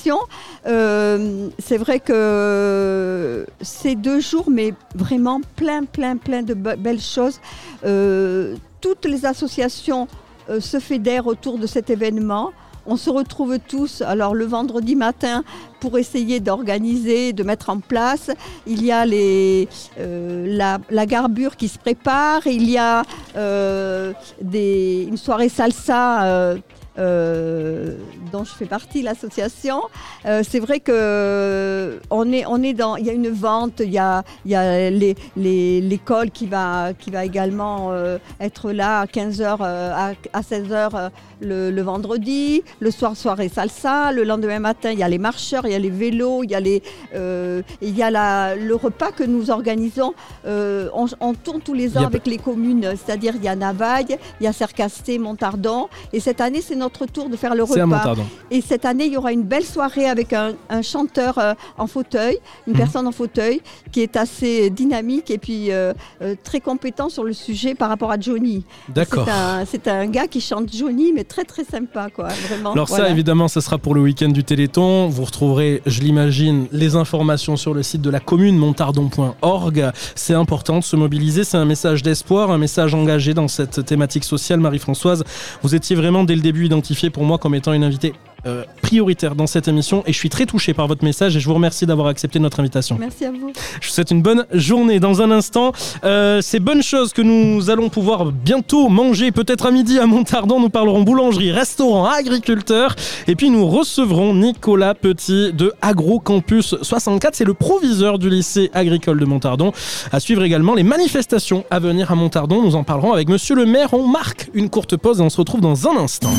Euh, 0.67 1.49
c'est 1.59 1.79
vrai 1.79 2.01
que 2.01 3.47
c'est 3.61 3.95
deux 3.95 4.21
jours, 4.21 4.51
mais 4.51 4.75
vraiment 4.95 5.41
plein, 5.57 5.85
plein, 5.85 6.17
plein 6.17 6.43
de 6.43 6.55
be- 6.55 6.77
belles 6.77 7.01
choses. 7.01 7.41
Euh, 7.85 8.57
toutes 8.81 9.05
les 9.05 9.27
associations 9.27 10.09
euh, 10.49 10.61
se 10.61 10.81
fédèrent 10.81 11.27
autour 11.27 11.59
de 11.59 11.67
cet 11.67 11.91
événement. 11.91 12.53
On 12.89 12.97
se 12.97 13.11
retrouve 13.11 13.59
tous, 13.59 14.01
alors 14.01 14.33
le 14.33 14.45
vendredi 14.45 14.95
matin, 14.95 15.43
pour 15.81 15.99
essayer 15.99 16.39
d'organiser, 16.39 17.33
de 17.33 17.43
mettre 17.43 17.69
en 17.69 17.81
place. 17.81 18.31
Il 18.65 18.85
y 18.85 18.93
a 18.93 19.05
la, 19.05 21.07
garbure 21.07 21.57
qui 21.57 21.67
se 21.67 21.81
prépare, 21.81 22.47
il 22.47 22.71
y 22.71 22.79
a 22.79 23.03
une 23.35 25.17
soirée 25.17 25.49
salsa. 25.49 26.55
Euh, 26.99 27.95
dont 28.33 28.45
je 28.45 28.53
fais 28.53 28.67
partie, 28.67 29.03
l'association. 29.03 29.83
Euh, 30.27 30.43
c'est 30.49 30.61
vrai 30.61 30.81
que 30.81 30.93
euh, 30.95 31.99
on 32.11 32.31
est, 32.33 32.45
on 32.47 32.63
est 32.63 32.73
dans, 32.75 32.97
il 32.97 33.07
y 33.07 33.11
a 33.11 33.13
une 33.13 33.29
vente, 33.31 33.81
il 33.81 33.91
y 33.91 33.99
a, 33.99 34.23
il 34.45 34.51
y 34.53 34.55
a 34.55 34.91
les- 34.91 35.17
les- 35.37 35.81
l'école 35.81 36.31
qui 36.31 36.47
va, 36.47 36.93
qui 36.99 37.11
va 37.11 37.25
également 37.25 37.89
euh, 37.93 38.19
être 38.41 38.73
là 38.73 39.01
à 39.01 39.07
15h, 39.07 39.57
à, 39.63 40.13
à 40.33 40.41
16h 40.41 41.11
le, 41.41 41.71
le 41.71 41.83
vendredi, 41.83 42.63
le 42.81 42.91
soir 42.91 43.17
soirée 43.17 43.49
salsa, 43.49 44.13
le 44.13 44.25
lendemain 44.25 44.59
matin 44.59 44.91
il 44.93 44.99
y 44.99 45.03
a 45.03 45.09
les 45.09 45.19
marcheurs, 45.19 45.67
il 45.67 45.73
y 45.73 45.75
a 45.75 45.79
les 45.79 45.91
vélos, 45.91 46.43
il 46.45 46.51
y 46.51 46.55
a, 46.55 46.61
les, 46.61 46.83
euh, 47.15 47.63
il 47.83 47.97
y 47.97 48.03
a 48.03 48.11
la- 48.11 48.55
le 48.57 48.75
repas 48.75 49.13
que 49.13 49.25
nous 49.25 49.51
organisons. 49.51 50.15
Euh, 50.47 50.89
on, 50.95 51.07
on 51.21 51.35
tourne 51.35 51.61
tous 51.61 51.75
les 51.75 51.97
ans 51.99 52.05
avec 52.07 52.27
les 52.27 52.39
communes, 52.39 52.95
c'est-à-dire 52.97 53.35
il 53.37 53.45
y 53.45 53.49
a 53.49 53.57
Navaille, 53.57 54.17
il 54.41 54.45
y 54.45 54.47
a 54.47 54.53
Cercasté, 54.53 55.19
Montardon, 55.19 55.89
et 56.13 56.21
cette 56.21 56.41
année 56.41 56.61
c'est 56.63 56.77
notre 56.77 57.07
tour 57.07 57.29
de 57.29 57.37
faire 57.37 57.55
le 57.55 57.63
à 57.63 57.67
repas. 57.67 57.87
Montardon. 57.87 58.25
Et 58.51 58.61
cette 58.61 58.85
année 58.85 59.07
il 59.07 59.13
y 59.13 59.17
aura 59.17 59.33
une 59.33 59.43
belle 59.43 59.65
soirée 59.65 60.09
avec 60.09 60.33
un, 60.33 60.55
un 60.69 60.83
chanteur 60.83 61.39
euh, 61.39 61.55
en 61.79 61.87
fauteuil, 61.87 62.39
une 62.67 62.73
Mhm. 62.73 62.79
personne 62.79 63.07
en 63.07 63.13
fauteuil 63.13 63.61
qui 63.93 64.01
est 64.03 64.17
assez 64.17 64.71
dynamique 64.71 65.31
et 65.31 65.39
puis 65.39 65.71
euh, 65.71 65.93
euh, 66.23 66.35
très 66.43 66.61
compétent 66.61 67.09
sur 67.09 67.25
le 67.25 67.33
sujet 67.33 67.75
par 67.75 67.89
rapport 67.89 68.11
à 68.11 68.19
Johnny. 68.19 68.65
D'accord. 68.89 69.25
C'est 69.27 69.33
un, 69.33 69.65
c'est 69.65 69.89
un 69.89 70.07
gars 70.07 70.27
qui 70.27 70.41
chante 70.41 70.73
Johnny, 70.73 71.13
mais 71.13 71.25
très 71.29 71.45
très 71.45 71.65
sympa 71.65 72.09
quoi, 72.15 72.29
vraiment. 72.49 72.73
Alors 72.73 72.89
ça, 72.89 73.09
évidemment, 73.09 73.49
ça 73.49 73.61
sera 73.61 73.79
pour 73.79 73.95
le 73.95 74.01
week-end 74.01 74.29
du 74.29 74.45
Téléthon. 74.45 75.09
Vous 75.09 75.25
retrouverez, 75.25 75.83
je 75.87 76.01
l'imagine, 76.01 76.67
les 76.73 76.97
informations 76.97 77.57
sur 77.57 77.75
le 77.75 77.83
site 77.83 78.03
de 78.03 78.11
la 78.11 78.21
commune 78.21 78.57
montardon.org. 78.57 79.91
C'est 80.15 80.35
important 80.35 80.79
de 80.79 80.85
se 80.85 80.97
mobiliser. 80.97 81.45
C'est 81.45 81.57
un 81.57 81.65
message 81.65 82.03
d'espoir, 82.03 82.51
un 82.51 82.59
message 82.59 82.95
engagé 82.95 83.35
dans 83.35 83.49
cette 83.49 83.85
thématique 83.85 84.25
sociale. 84.25 84.61
Marie-Françoise, 84.61 85.25
vous 85.63 85.75
étiez 85.75 85.97
vraiment 85.97 86.25
dès 86.25 86.35
le 86.35 86.41
début 86.41 86.67
identifiée 86.67 87.11
pour 87.11 87.25
moi 87.25 87.39
comme 87.39 87.55
étant 87.55 87.73
une 87.73 87.85
invitée 87.85 88.15
euh, 88.47 88.65
prioritaire 88.83 89.35
dans 89.35 89.47
cette 89.47 89.69
émission 89.69 90.05
et 90.07 90.13
je 90.13 90.19
suis 90.19 90.29
très 90.29 90.47
touché 90.47 90.73
par 90.73 90.87
votre 90.87 91.05
message 91.05 91.37
et 91.37 91.41
je 91.41 91.47
vous 91.47 91.55
remercie 91.55 91.87
d'avoir 91.87 92.09
accepté 92.09 92.39
notre 92.39 92.61
invitation. 92.61 92.97
Merci 92.99 93.25
à 93.25 93.31
vous. 93.31 93.53
Je 93.81 93.89
vous 93.89 93.93
souhaite 93.93 94.11
une 94.11 94.23
bonne 94.23 94.47
journée. 94.53 95.01
Dans 95.01 95.23
un 95.23 95.31
instant, 95.31 95.73
euh, 96.05 96.41
ces 96.41 96.61
bonnes 96.61 96.83
choses 96.83 97.13
que 97.13 97.23
nous 97.23 97.71
allons 97.71 97.89
pouvoir 97.89 98.27
bientôt 98.27 98.89
manger, 98.89 99.33
peut-être 99.33 99.67
à 99.67 99.71
midi 99.71 99.99
à 99.99 100.07
Montardon. 100.07 100.61
Nous 100.61 100.69
parlerons 100.69 101.03
boulangerie, 101.03 101.51
restaurant, 101.51 102.07
agriculteur. 102.07 102.95
Et 103.27 103.35
puis 103.35 103.51
nous 103.51 103.67
recevrons 103.67 104.35
Nicolas 104.35 104.95
Petit 104.95 105.53
de 105.53 105.73
Agrocampus 105.83 106.77
64. 106.83 107.35
C'est 107.35 107.45
le 107.45 107.55
proviseur 107.55 108.19
du 108.19 108.31
lycée 108.31 108.71
agricole 108.73 109.19
de 109.19 109.25
Montardon. 109.25 109.73
À 110.13 110.21
suivre 110.21 110.43
également 110.45 110.75
les 110.75 110.85
manifestations 110.85 111.65
à 111.71 111.79
venir 111.79 112.13
à 112.13 112.15
Montardon. 112.15 112.63
Nous 112.63 112.77
en 112.77 112.85
parlerons 112.85 113.13
avec 113.13 113.29
monsieur 113.29 113.57
le 113.57 113.67
maire. 113.67 113.93
On 113.93 114.07
marque 114.07 114.51
une 114.55 114.71
courte 114.71 114.97
pause 114.97 115.21
et 115.21 115.23
on 115.23 115.31
se 115.31 115.39
retrouve 115.39 115.61
dans 115.61 115.89
un 115.89 115.97
instant. 115.97 116.31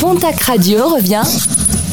Pontac 0.00 0.40
Radio 0.42 0.80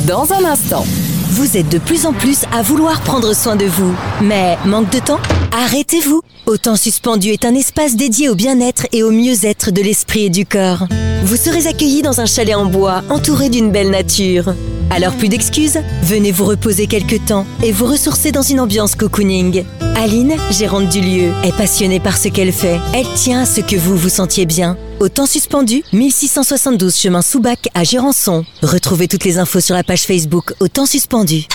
dans 0.07 0.31
un 0.31 0.45
instant. 0.45 0.85
Vous 1.31 1.57
êtes 1.57 1.67
de 1.67 1.79
plus 1.79 2.05
en 2.05 2.13
plus 2.13 2.45
à 2.53 2.61
vouloir 2.61 3.01
prendre 3.01 3.35
soin 3.35 3.57
de 3.57 3.65
vous. 3.65 3.93
Mais 4.21 4.57
manque 4.65 4.89
de 4.89 4.99
temps? 4.99 5.19
Arrêtez-vous 5.51 6.21
Autant 6.45 6.77
suspendu 6.77 7.29
est 7.29 7.43
un 7.43 7.53
espace 7.53 7.97
dédié 7.97 8.29
au 8.29 8.35
bien-être 8.35 8.87
et 8.93 9.03
au 9.03 9.11
mieux-être 9.11 9.71
de 9.71 9.81
l'esprit 9.81 10.25
et 10.25 10.29
du 10.29 10.45
corps. 10.45 10.87
Vous 11.23 11.35
serez 11.35 11.67
accueillis 11.67 12.01
dans 12.01 12.21
un 12.21 12.25
chalet 12.25 12.55
en 12.55 12.65
bois 12.65 13.03
entouré 13.09 13.49
d'une 13.49 13.71
belle 13.71 13.91
nature. 13.91 14.55
Alors 14.89 15.13
plus 15.13 15.29
d'excuses, 15.29 15.79
venez 16.03 16.31
vous 16.31 16.45
reposer 16.45 16.87
quelques 16.87 17.25
temps 17.25 17.45
et 17.63 17.73
vous 17.73 17.85
ressourcer 17.87 18.31
dans 18.31 18.41
une 18.41 18.61
ambiance 18.61 18.95
cocooning. 18.95 19.65
Aline, 19.97 20.35
gérante 20.51 20.89
du 20.89 21.01
lieu, 21.01 21.31
est 21.43 21.55
passionnée 21.55 21.99
par 21.99 22.17
ce 22.17 22.29
qu'elle 22.29 22.53
fait. 22.53 22.79
Elle 22.93 23.07
tient 23.15 23.41
à 23.41 23.45
ce 23.45 23.59
que 23.59 23.75
vous 23.75 23.97
vous 23.97 24.09
sentiez 24.09 24.45
bien. 24.45 24.77
Au 25.01 25.09
temps 25.09 25.25
suspendu, 25.25 25.83
1672 25.93 26.95
chemin 26.95 27.23
Soubac 27.23 27.67
à 27.73 27.83
Gérançon. 27.83 28.45
Retrouvez 28.61 29.07
toutes 29.07 29.23
les 29.23 29.39
infos 29.39 29.59
sur 29.59 29.73
la 29.73 29.83
page 29.83 30.03
Facebook 30.03 30.53
Au 30.59 30.67
temps 30.67 30.85
suspendu. 30.85 31.47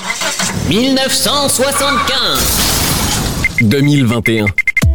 1975 0.69 3.61
2021. 3.61 4.47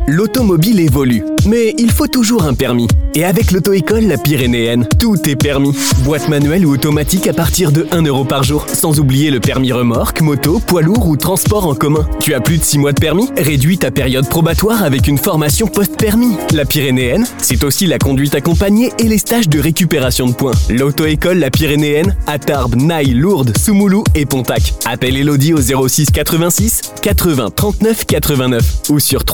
L'automobile 0.08 0.80
évolue, 0.80 1.24
mais 1.46 1.74
il 1.78 1.92
faut 1.92 2.08
toujours 2.08 2.44
un 2.44 2.54
permis. 2.54 2.88
Et 3.14 3.24
avec 3.26 3.52
l'auto-école 3.52 4.06
La 4.06 4.18
Pyrénéenne, 4.18 4.88
tout 5.00 5.18
est 5.30 5.36
permis. 5.36 5.76
Boîte 6.00 6.30
manuelle 6.30 6.66
ou 6.66 6.72
automatique 6.74 7.28
à 7.28 7.34
partir 7.34 7.72
de 7.72 7.86
1 7.92 8.04
euro 8.04 8.24
par 8.24 8.44
jour. 8.44 8.66
Sans 8.72 9.00
oublier 9.00 9.30
le 9.32 9.40
permis 9.40 9.74
remorque, 9.74 10.22
moto, 10.22 10.60
poids 10.66 10.82
lourd 10.82 11.08
ou 11.08 11.18
transport 11.18 11.68
en 11.68 11.76
commun. 11.76 12.08
Tu 12.20 12.34
as 12.34 12.40
plus 12.40 12.58
de 12.58 12.64
6 12.64 12.78
mois 12.80 12.94
de 12.94 13.00
permis? 13.00 13.30
Réduis 13.38 13.78
ta 13.78 13.92
période 13.92 14.28
probatoire 14.30 14.84
avec 14.84 15.08
une 15.08 15.18
formation 15.18 15.68
post-permis. 15.68 16.36
La 16.54 16.66
Pyrénéenne, 16.66 17.28
c'est 17.38 17.64
aussi 17.64 17.86
la 17.86 17.98
conduite 17.98 18.34
accompagnée 18.34 18.92
et 18.98 19.04
les 19.08 19.18
stages 19.18 19.50
de 19.50 19.60
récupération 19.60 20.28
de 20.28 20.34
points. 20.34 20.56
L'auto-école 20.70 21.38
La 21.38 21.52
Pyrénéenne 21.52 22.16
à 22.28 22.40
Tarbes, 22.40 22.76
Naï, 22.76 23.12
Lourdes, 23.12 23.58
Soumoulou 23.58 24.04
et 24.16 24.26
Pontac. 24.26 24.74
Appelle 24.86 25.18
Elodie 25.18 25.54
au 25.54 25.62
06 25.62 26.12
86 26.12 26.82
80 27.02 27.50
39 27.56 28.06
89 28.06 28.64
ou 28.90 29.00
sur 29.00 29.26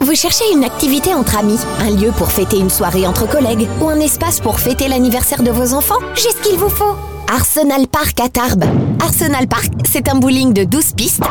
Vous 0.00 0.14
cherchez 0.14 0.44
une 0.52 0.64
activité 0.64 1.14
entre 1.14 1.36
amis, 1.38 1.58
un 1.80 1.90
lieu 1.90 2.10
pour 2.16 2.30
fêter 2.30 2.58
une 2.58 2.70
soirée 2.70 3.06
entre 3.06 3.28
collègues 3.28 3.66
ou 3.80 3.88
un 3.88 4.00
espace 4.00 4.40
pour 4.40 4.58
fêter 4.60 4.88
l'anniversaire 4.88 5.42
de 5.42 5.50
vos 5.50 5.74
enfants 5.74 5.98
J'ai 6.14 6.30
ce 6.30 6.36
qu'il 6.48 6.58
vous 6.58 6.68
faut 6.68 6.96
Arsenal 7.28 7.88
Park 7.88 8.20
à 8.20 8.28
Tarbes. 8.28 8.64
Arsenal 9.02 9.48
Park, 9.48 9.72
c'est 9.84 10.08
un 10.08 10.14
bowling 10.14 10.52
de 10.52 10.62
12 10.62 10.92
pistes, 10.92 11.24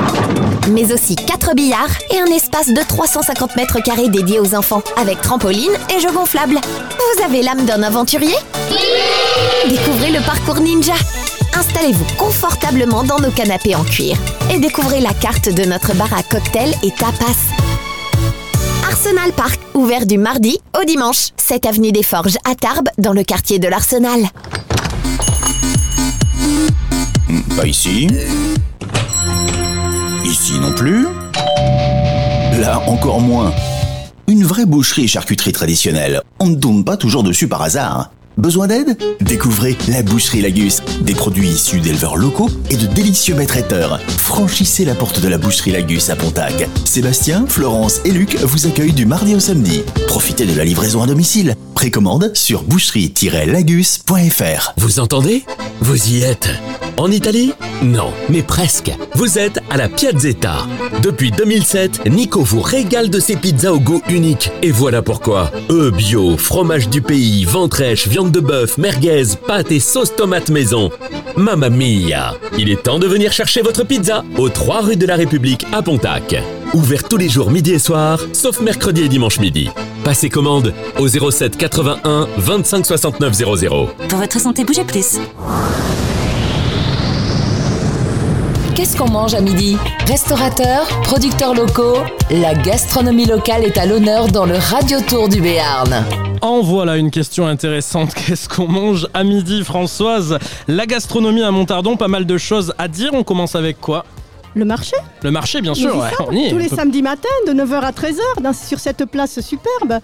mais 0.70 0.92
aussi 0.92 1.16
4 1.16 1.56
billards 1.56 1.88
et 2.12 2.20
un 2.20 2.26
espace 2.26 2.68
de 2.68 2.82
350 2.86 3.56
mètres 3.56 3.82
carrés 3.82 4.10
dédié 4.10 4.40
aux 4.40 4.56
enfants, 4.56 4.84
avec 4.98 5.22
trampoline 5.22 5.72
et 5.96 6.02
jeux 6.02 6.12
gonflables. 6.12 6.60
Vous 6.60 7.24
avez 7.24 7.42
l'âme 7.42 7.66
d'un 7.66 7.82
aventurier? 7.84 8.36
Découvrez 9.70 10.12
le 10.12 10.20
parcours 10.26 10.60
ninja. 10.60 10.94
Installez-vous 11.54 12.06
confortablement 12.18 13.04
dans 13.04 13.20
nos 13.20 13.32
canapés 13.32 13.76
en 13.76 13.84
cuir 13.84 14.18
et 14.54 14.60
découvrez 14.60 15.02
la 15.02 15.14
carte 15.14 15.50
de 15.50 15.64
notre 15.66 15.96
bar 15.96 16.14
à 16.14 16.24
cocktails 16.24 16.76
et 16.84 16.92
tapas. 16.92 17.36
Arsenal 18.88 19.32
Park, 19.34 19.60
ouvert 19.74 20.06
du 20.06 20.18
mardi 20.18 20.60
au 20.80 20.84
dimanche, 20.86 21.30
7 21.38 21.66
avenue 21.66 21.92
des 21.92 22.04
Forges 22.04 22.38
à 22.50 22.56
Tarbes, 22.56 22.90
dans 22.98 23.14
le 23.14 23.24
quartier 23.24 23.60
de 23.60 23.68
l'Arsenal. 23.68 24.22
Pas 27.56 27.68
ici. 27.68 28.08
Ici 30.24 30.60
non 30.60 30.74
plus. 30.74 31.08
Là 32.60 32.82
encore 32.88 33.22
moins. 33.22 33.54
Une 34.28 34.44
vraie 34.44 34.66
boucherie 34.66 35.04
et 35.04 35.08
charcuterie 35.08 35.52
traditionnelle. 35.52 36.22
On 36.40 36.48
ne 36.48 36.56
tombe 36.56 36.84
pas 36.84 36.98
toujours 36.98 37.24
dessus 37.24 37.48
par 37.48 37.62
hasard. 37.62 38.12
Besoin 38.38 38.68
d'aide 38.68 38.98
Découvrez 39.22 39.78
la 39.88 40.04
boucherie 40.04 40.42
Lagus. 40.42 40.82
Des 41.02 41.14
produits 41.14 41.50
issus 41.50 41.80
d'éleveurs 41.80 42.18
locaux 42.18 42.50
et 42.70 42.78
de 42.78 42.86
délicieux 42.86 43.36
maîtres 43.36 43.56
traiteurs. 43.56 44.00
Franchissez 44.18 44.86
la 44.86 44.96
porte 44.96 45.22
de 45.22 45.28
la 45.28 45.38
boucherie 45.38 45.72
Lagus 45.72 46.10
à 46.10 46.16
Pontac. 46.16 46.68
Sébastien, 46.84 47.46
Florence 47.48 48.02
et 48.06 48.12
Luc 48.12 48.38
vous 48.42 48.68
accueillent 48.68 48.94
du 48.94 49.06
mardi 49.06 49.36
au 49.36 49.40
samedi. 49.40 49.84
Profitez 50.08 50.46
de 50.46 50.58
la 50.58 50.66
livraison 50.66 51.04
à 51.04 51.08
domicile. 51.08 51.56
Précommande 51.76 52.32
sur 52.34 52.64
boucherie-lagus.fr. 52.64 54.74
Vous 54.78 55.00
entendez 55.00 55.44
Vous 55.82 56.10
y 56.10 56.24
êtes. 56.24 56.50
En 56.98 57.12
Italie 57.12 57.52
Non, 57.84 58.14
mais 58.30 58.42
presque. 58.42 58.90
Vous 59.16 59.38
êtes 59.38 59.60
à 59.70 59.76
la 59.76 59.90
Piazzetta. 59.90 60.66
Depuis 61.04 61.32
2007, 61.32 62.10
Nico 62.10 62.42
vous 62.42 62.62
régale 62.62 63.10
de 63.10 63.20
ses 63.20 63.36
pizzas 63.36 63.74
au 63.74 63.80
goût 63.80 64.02
unique. 64.08 64.50
Et 64.62 64.72
voilà 64.72 65.02
pourquoi. 65.02 65.52
Eux 65.70 65.92
bio, 65.92 66.38
fromage 66.38 66.88
du 66.88 67.02
pays, 67.02 67.44
ventrèche, 67.44 68.08
viande 68.08 68.25
de 68.32 68.40
bœuf, 68.40 68.78
merguez, 68.78 69.24
pâtes 69.48 69.72
et 69.72 69.80
sauce 69.80 70.16
tomate 70.16 70.50
maison. 70.50 70.92
Mamma 71.36 71.70
mia 71.70 72.36
Il 72.58 72.70
est 72.70 72.84
temps 72.84 73.00
de 73.00 73.08
venir 73.08 73.32
chercher 73.32 73.62
votre 73.62 73.86
pizza 73.86 74.24
au 74.38 74.50
3 74.50 74.82
rue 74.82 74.96
de 74.96 75.06
la 75.06 75.16
République 75.16 75.66
à 75.72 75.82
Pontac. 75.82 76.36
Ouvert 76.74 77.04
tous 77.04 77.18
les 77.18 77.30
jours 77.30 77.52
midi 77.52 77.74
et 77.74 77.80
soir, 77.80 78.20
sauf 78.34 78.60
mercredi 78.62 79.04
et 79.04 79.10
dimanche 79.10 79.40
midi. 79.40 79.70
Passez 80.04 80.30
commande 80.30 80.74
au 81.00 81.08
07 81.08 81.58
81 81.58 82.28
25 82.38 82.86
69 82.86 83.34
00. 83.34 83.90
Pour 84.10 84.20
votre 84.20 84.40
santé, 84.40 84.64
bougez 84.64 84.84
plus. 84.84 85.20
Qu'est-ce 88.76 88.98
qu'on 88.98 89.10
mange 89.10 89.34
à 89.34 89.40
midi 89.40 89.78
Restaurateurs, 90.06 90.86
producteurs 91.04 91.54
locaux, 91.54 91.96
la 92.30 92.54
gastronomie 92.54 93.26
locale 93.26 93.64
est 93.64 93.78
à 93.78 93.86
l'honneur 93.86 94.28
dans 94.28 94.46
le 94.46 94.58
Radio 94.58 95.00
Tour 95.00 95.30
du 95.30 95.40
Béarn. 95.40 96.04
En 96.42 96.62
voilà 96.62 96.98
une 96.98 97.10
question 97.10 97.48
intéressante. 97.48 98.14
Qu'est-ce 98.28 98.50
qu'on 98.50 98.68
mange 98.68 99.08
à 99.14 99.24
midi, 99.24 99.64
Françoise? 99.64 100.40
La 100.68 100.86
gastronomie 100.86 101.42
à 101.42 101.52
Montardon, 101.52 101.96
pas 101.96 102.10
mal 102.10 102.26
de 102.26 102.38
choses 102.38 102.74
à 102.78 102.90
dire. 102.90 103.12
On 103.14 103.24
commence 103.24 103.56
avec 103.56 103.80
quoi? 103.80 104.04
Le 104.56 104.64
marché 104.66 104.96
Le 105.22 105.32
marché, 105.32 105.62
bien 105.62 105.74
sûr. 105.74 105.90
Nous 105.94 106.00
y 106.00 106.04
ouais, 106.04 106.10
sommes 106.18 106.28
on 106.30 106.32
y 106.32 106.46
est. 106.46 106.50
Tous 106.50 106.58
les 106.58 106.70
samedis 106.70 107.02
matins, 107.02 107.28
de 107.46 107.52
9h 107.54 107.82
à 107.82 107.92
13h, 107.92 108.42
dans- 108.42 108.54
sur 108.54 108.80
cette 108.80 109.04
place 109.06 109.42
superbe. 109.42 110.00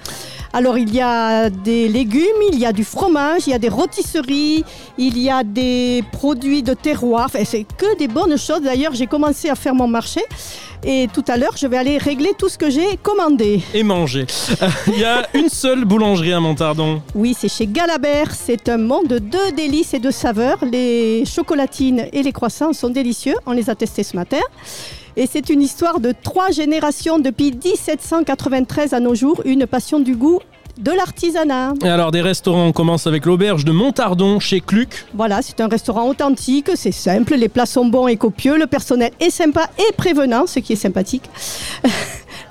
Alors, 0.53 0.77
il 0.77 0.93
y 0.93 0.99
a 0.99 1.49
des 1.49 1.87
légumes, 1.87 2.41
il 2.51 2.59
y 2.59 2.65
a 2.65 2.73
du 2.73 2.83
fromage, 2.83 3.43
il 3.47 3.51
y 3.51 3.53
a 3.53 3.59
des 3.59 3.69
rôtisseries, 3.69 4.65
il 4.97 5.17
y 5.17 5.29
a 5.29 5.43
des 5.45 6.03
produits 6.11 6.63
de 6.63 6.73
terroir. 6.73 7.27
Enfin, 7.27 7.45
c'est 7.45 7.65
que 7.77 7.97
des 7.97 8.09
bonnes 8.09 8.37
choses. 8.37 8.61
D'ailleurs, 8.61 8.93
j'ai 8.93 9.07
commencé 9.07 9.49
à 9.49 9.55
faire 9.55 9.73
mon 9.73 9.87
marché. 9.87 10.21
Et 10.83 11.07
tout 11.13 11.23
à 11.27 11.37
l'heure, 11.37 11.55
je 11.57 11.67
vais 11.67 11.77
aller 11.77 11.97
régler 11.97 12.31
tout 12.37 12.49
ce 12.49 12.57
que 12.57 12.69
j'ai 12.69 12.97
commandé. 12.97 13.61
Et 13.73 13.83
manger. 13.83 14.25
Il 14.87 14.99
y 14.99 15.03
a 15.03 15.27
une 15.35 15.49
seule 15.49 15.85
boulangerie 15.85 16.33
à 16.33 16.39
Montardon. 16.39 17.01
Oui, 17.13 17.35
c'est 17.37 17.49
chez 17.49 17.67
Galabert. 17.67 18.33
C'est 18.33 18.67
un 18.67 18.77
monde 18.77 19.07
de 19.07 19.55
délices 19.55 19.93
et 19.93 19.99
de 19.99 20.09
saveurs. 20.09 20.65
Les 20.65 21.23
chocolatines 21.25 22.07
et 22.11 22.23
les 22.23 22.31
croissants 22.31 22.73
sont 22.73 22.89
délicieux. 22.89 23.35
On 23.45 23.51
les 23.51 23.69
a 23.69 23.75
testés 23.75 24.03
ce 24.03 24.15
matin. 24.15 24.39
Et 25.15 25.27
c'est 25.27 25.49
une 25.49 25.61
histoire 25.61 25.99
de 25.99 26.13
trois 26.23 26.49
générations 26.51 27.19
depuis 27.19 27.51
1793 27.51 28.93
à 28.93 28.99
nos 28.99 29.13
jours. 29.13 29.41
Une 29.45 29.67
passion 29.67 29.99
du 29.99 30.15
goût 30.15 30.39
de 30.81 30.91
l'artisanat. 30.91 31.73
Et 31.83 31.89
alors, 31.89 32.11
des 32.11 32.21
restaurants, 32.21 32.65
on 32.67 32.71
commence 32.71 33.07
avec 33.07 33.25
l'auberge 33.25 33.63
de 33.65 33.71
Montardon 33.71 34.39
chez 34.39 34.59
Cluc. 34.59 35.05
Voilà, 35.13 35.41
c'est 35.41 35.61
un 35.61 35.67
restaurant 35.67 36.09
authentique, 36.09 36.71
c'est 36.75 36.91
simple, 36.91 37.35
les 37.35 37.49
plats 37.49 37.65
sont 37.65 37.85
bons 37.85 38.07
et 38.07 38.17
copieux, 38.17 38.57
le 38.57 38.67
personnel 38.67 39.11
est 39.19 39.29
sympa 39.29 39.69
et 39.77 39.93
prévenant, 39.93 40.47
ce 40.47 40.59
qui 40.59 40.73
est 40.73 40.77
sympathique. 40.77 41.29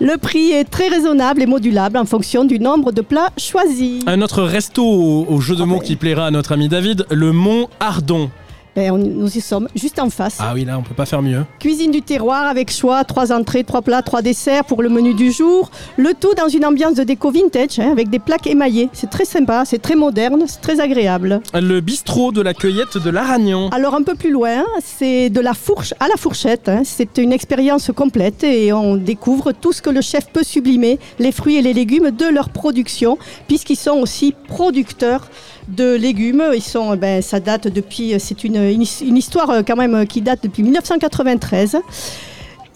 Le 0.02 0.16
prix 0.16 0.52
est 0.52 0.64
très 0.64 0.88
raisonnable 0.88 1.42
et 1.42 1.46
modulable 1.46 1.98
en 1.98 2.06
fonction 2.06 2.46
du 2.46 2.58
nombre 2.58 2.90
de 2.90 3.02
plats 3.02 3.28
choisis. 3.36 4.02
Un 4.06 4.22
autre 4.22 4.42
resto 4.42 4.82
au, 4.82 5.26
au 5.28 5.40
jeu 5.42 5.54
de 5.54 5.62
mots 5.62 5.78
qui 5.78 5.96
plaira 5.96 6.26
à 6.26 6.30
notre 6.30 6.52
ami 6.52 6.68
David, 6.70 7.04
le 7.10 7.32
Mont 7.32 7.68
Ardon. 7.80 8.30
Ben, 8.76 8.92
on- 8.92 8.98
nous 8.98 9.36
y 9.36 9.40
sommes, 9.40 9.68
juste 9.74 9.98
en 9.98 10.10
face. 10.10 10.36
Ah 10.40 10.52
oui, 10.54 10.64
là, 10.64 10.78
on 10.78 10.82
peut 10.82 10.94
pas 10.94 11.06
faire 11.06 11.22
mieux. 11.22 11.44
Cuisine 11.58 11.90
du 11.90 12.02
terroir 12.02 12.44
avec 12.46 12.70
choix, 12.70 13.02
trois 13.04 13.32
entrées, 13.32 13.64
trois 13.64 13.82
plats, 13.82 14.02
trois 14.02 14.22
desserts 14.22 14.64
pour 14.64 14.82
le 14.82 14.88
menu 14.88 15.14
du 15.14 15.32
jour. 15.32 15.70
Le 15.96 16.12
tout 16.14 16.34
dans 16.34 16.48
une 16.48 16.64
ambiance 16.64 16.94
de 16.94 17.02
déco 17.04 17.30
vintage 17.30 17.78
hein, 17.78 17.90
avec 17.90 18.08
des 18.10 18.18
plaques 18.18 18.46
émaillées. 18.46 18.88
C'est 18.92 19.10
très 19.10 19.24
sympa, 19.24 19.64
c'est 19.64 19.80
très 19.82 19.96
moderne, 19.96 20.44
c'est 20.46 20.60
très 20.60 20.80
agréable. 20.80 21.40
Le 21.54 21.80
bistrot 21.80 22.32
de 22.32 22.40
la 22.40 22.54
cueillette 22.54 22.96
de 22.96 23.10
l'Aragnan. 23.10 23.68
Alors 23.70 23.94
un 23.94 24.02
peu 24.02 24.14
plus 24.14 24.30
loin, 24.30 24.64
c'est 24.82 25.30
de 25.30 25.40
la 25.40 25.54
fourche 25.54 25.92
à 26.00 26.06
la 26.08 26.16
fourchette. 26.16 26.68
hein. 26.68 26.82
C'est 26.84 27.18
une 27.18 27.32
expérience 27.32 27.90
complète 27.94 28.44
et 28.44 28.72
on 28.72 28.96
découvre 28.96 29.52
tout 29.52 29.72
ce 29.72 29.82
que 29.82 29.90
le 29.90 30.00
chef 30.00 30.26
peut 30.32 30.44
sublimer, 30.44 30.98
les 31.18 31.32
fruits 31.32 31.56
et 31.56 31.62
les 31.62 31.74
légumes 31.74 32.10
de 32.10 32.26
leur 32.26 32.50
production, 32.50 33.18
puisqu'ils 33.48 33.76
sont 33.76 33.98
aussi 33.98 34.34
producteurs 34.48 35.26
de 35.68 35.94
légumes. 35.94 36.42
Ils 36.54 36.62
sont, 36.62 36.96
ben, 36.96 37.22
ça 37.22 37.40
date 37.40 37.68
depuis, 37.68 38.14
c'est 38.18 38.44
une, 38.44 38.59
une 38.68 38.82
his- 38.82 39.02
une 39.06 39.16
histoire 39.16 39.50
euh, 39.50 39.62
quand 39.66 39.76
même 39.76 39.94
euh, 39.94 40.04
qui 40.04 40.20
date 40.20 40.40
depuis 40.42 40.62
1993. 40.62 41.78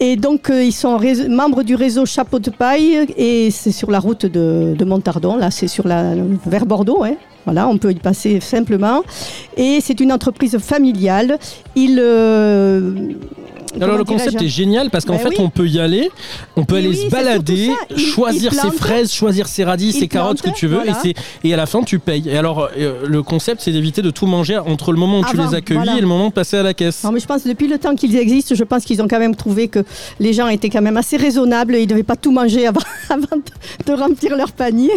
Et 0.01 0.17
donc, 0.17 0.49
euh, 0.49 0.61
ils 0.63 0.73
sont 0.73 0.99
membres 1.29 1.63
du 1.63 1.75
réseau 1.75 2.05
Chapeau 2.05 2.39
de 2.39 2.49
Paille 2.49 3.05
et 3.15 3.49
c'est 3.51 3.71
sur 3.71 3.89
la 3.91 3.99
route 3.99 4.25
de, 4.25 4.75
Montardon. 4.83 5.37
Là, 5.37 5.51
c'est 5.51 5.67
sur 5.69 5.87
la, 5.87 6.13
vers 6.45 6.65
Bordeaux. 6.65 7.03
hein. 7.03 7.15
Voilà, 7.45 7.67
on 7.67 7.77
peut 7.77 7.91
y 7.91 7.95
passer 7.99 8.39
simplement. 8.41 9.03
Et 9.55 9.79
c'est 9.81 9.99
une 9.99 10.11
entreprise 10.11 10.57
familiale. 10.57 11.37
Ils. 11.75 11.97
euh, 12.01 12.91
Alors 13.81 13.97
le 13.97 14.03
concept 14.03 14.41
est 14.41 14.47
génial 14.47 14.89
parce 14.89 15.05
qu'en 15.05 15.15
Ben 15.15 15.19
fait 15.19 15.29
oui. 15.29 15.35
on 15.39 15.49
peut 15.49 15.67
y 15.67 15.79
aller, 15.79 16.09
on 16.55 16.63
peut 16.63 16.75
aller 16.75 16.89
oui, 16.89 17.05
se 17.05 17.09
balader, 17.09 17.71
choisir 17.97 18.53
ses 18.53 18.71
fraises, 18.71 19.11
choisir 19.11 19.47
ses 19.47 19.63
radis, 19.63 19.91
ses 19.93 20.07
carottes, 20.07 20.37
ce 20.37 20.43
que 20.43 20.55
tu 20.55 20.67
veux, 20.67 20.77
voilà. 20.77 20.97
et, 21.03 21.13
et 21.43 21.53
à 21.53 21.57
la 21.57 21.65
fin 21.65 21.83
tu 21.83 21.99
payes. 21.99 22.29
Et 22.29 22.37
alors 22.37 22.69
euh, 22.77 23.05
le 23.05 23.23
concept 23.23 23.61
c'est 23.61 23.71
d'éviter 23.71 24.01
de 24.01 24.11
tout 24.11 24.27
manger 24.27 24.57
entre 24.57 24.91
le 24.91 24.97
moment 24.97 25.19
où 25.19 25.25
tu 25.25 25.37
les 25.37 25.53
accueillis 25.55 25.79
voilà. 25.79 25.97
et 25.97 26.01
le 26.01 26.07
moment 26.07 26.29
de 26.29 26.33
passer 26.33 26.57
à 26.57 26.63
la 26.63 26.73
caisse. 26.73 27.03
Non, 27.03 27.11
mais 27.11 27.19
je 27.19 27.25
pense 27.25 27.43
que 27.43 27.49
depuis 27.49 27.67
le 27.67 27.77
temps 27.77 27.95
qu'ils 27.95 28.15
existent, 28.15 28.55
je 28.55 28.63
pense 28.63 28.85
qu'ils 28.85 29.01
ont 29.01 29.07
quand 29.07 29.19
même 29.19 29.35
trouvé 29.35 29.67
que 29.67 29.83
les 30.19 30.33
gens 30.33 30.47
étaient 30.47 30.69
quand 30.69 30.81
même 30.81 30.97
assez 30.97 31.17
raisonnables. 31.17 31.75
Ils 31.75 31.81
ne 31.83 31.89
devaient 31.89 32.03
pas 32.03 32.15
tout 32.15 32.31
manger 32.31 32.67
avant, 32.67 32.81
de 33.85 33.93
remplir 33.93 34.35
leur 34.35 34.51
panier. 34.51 34.91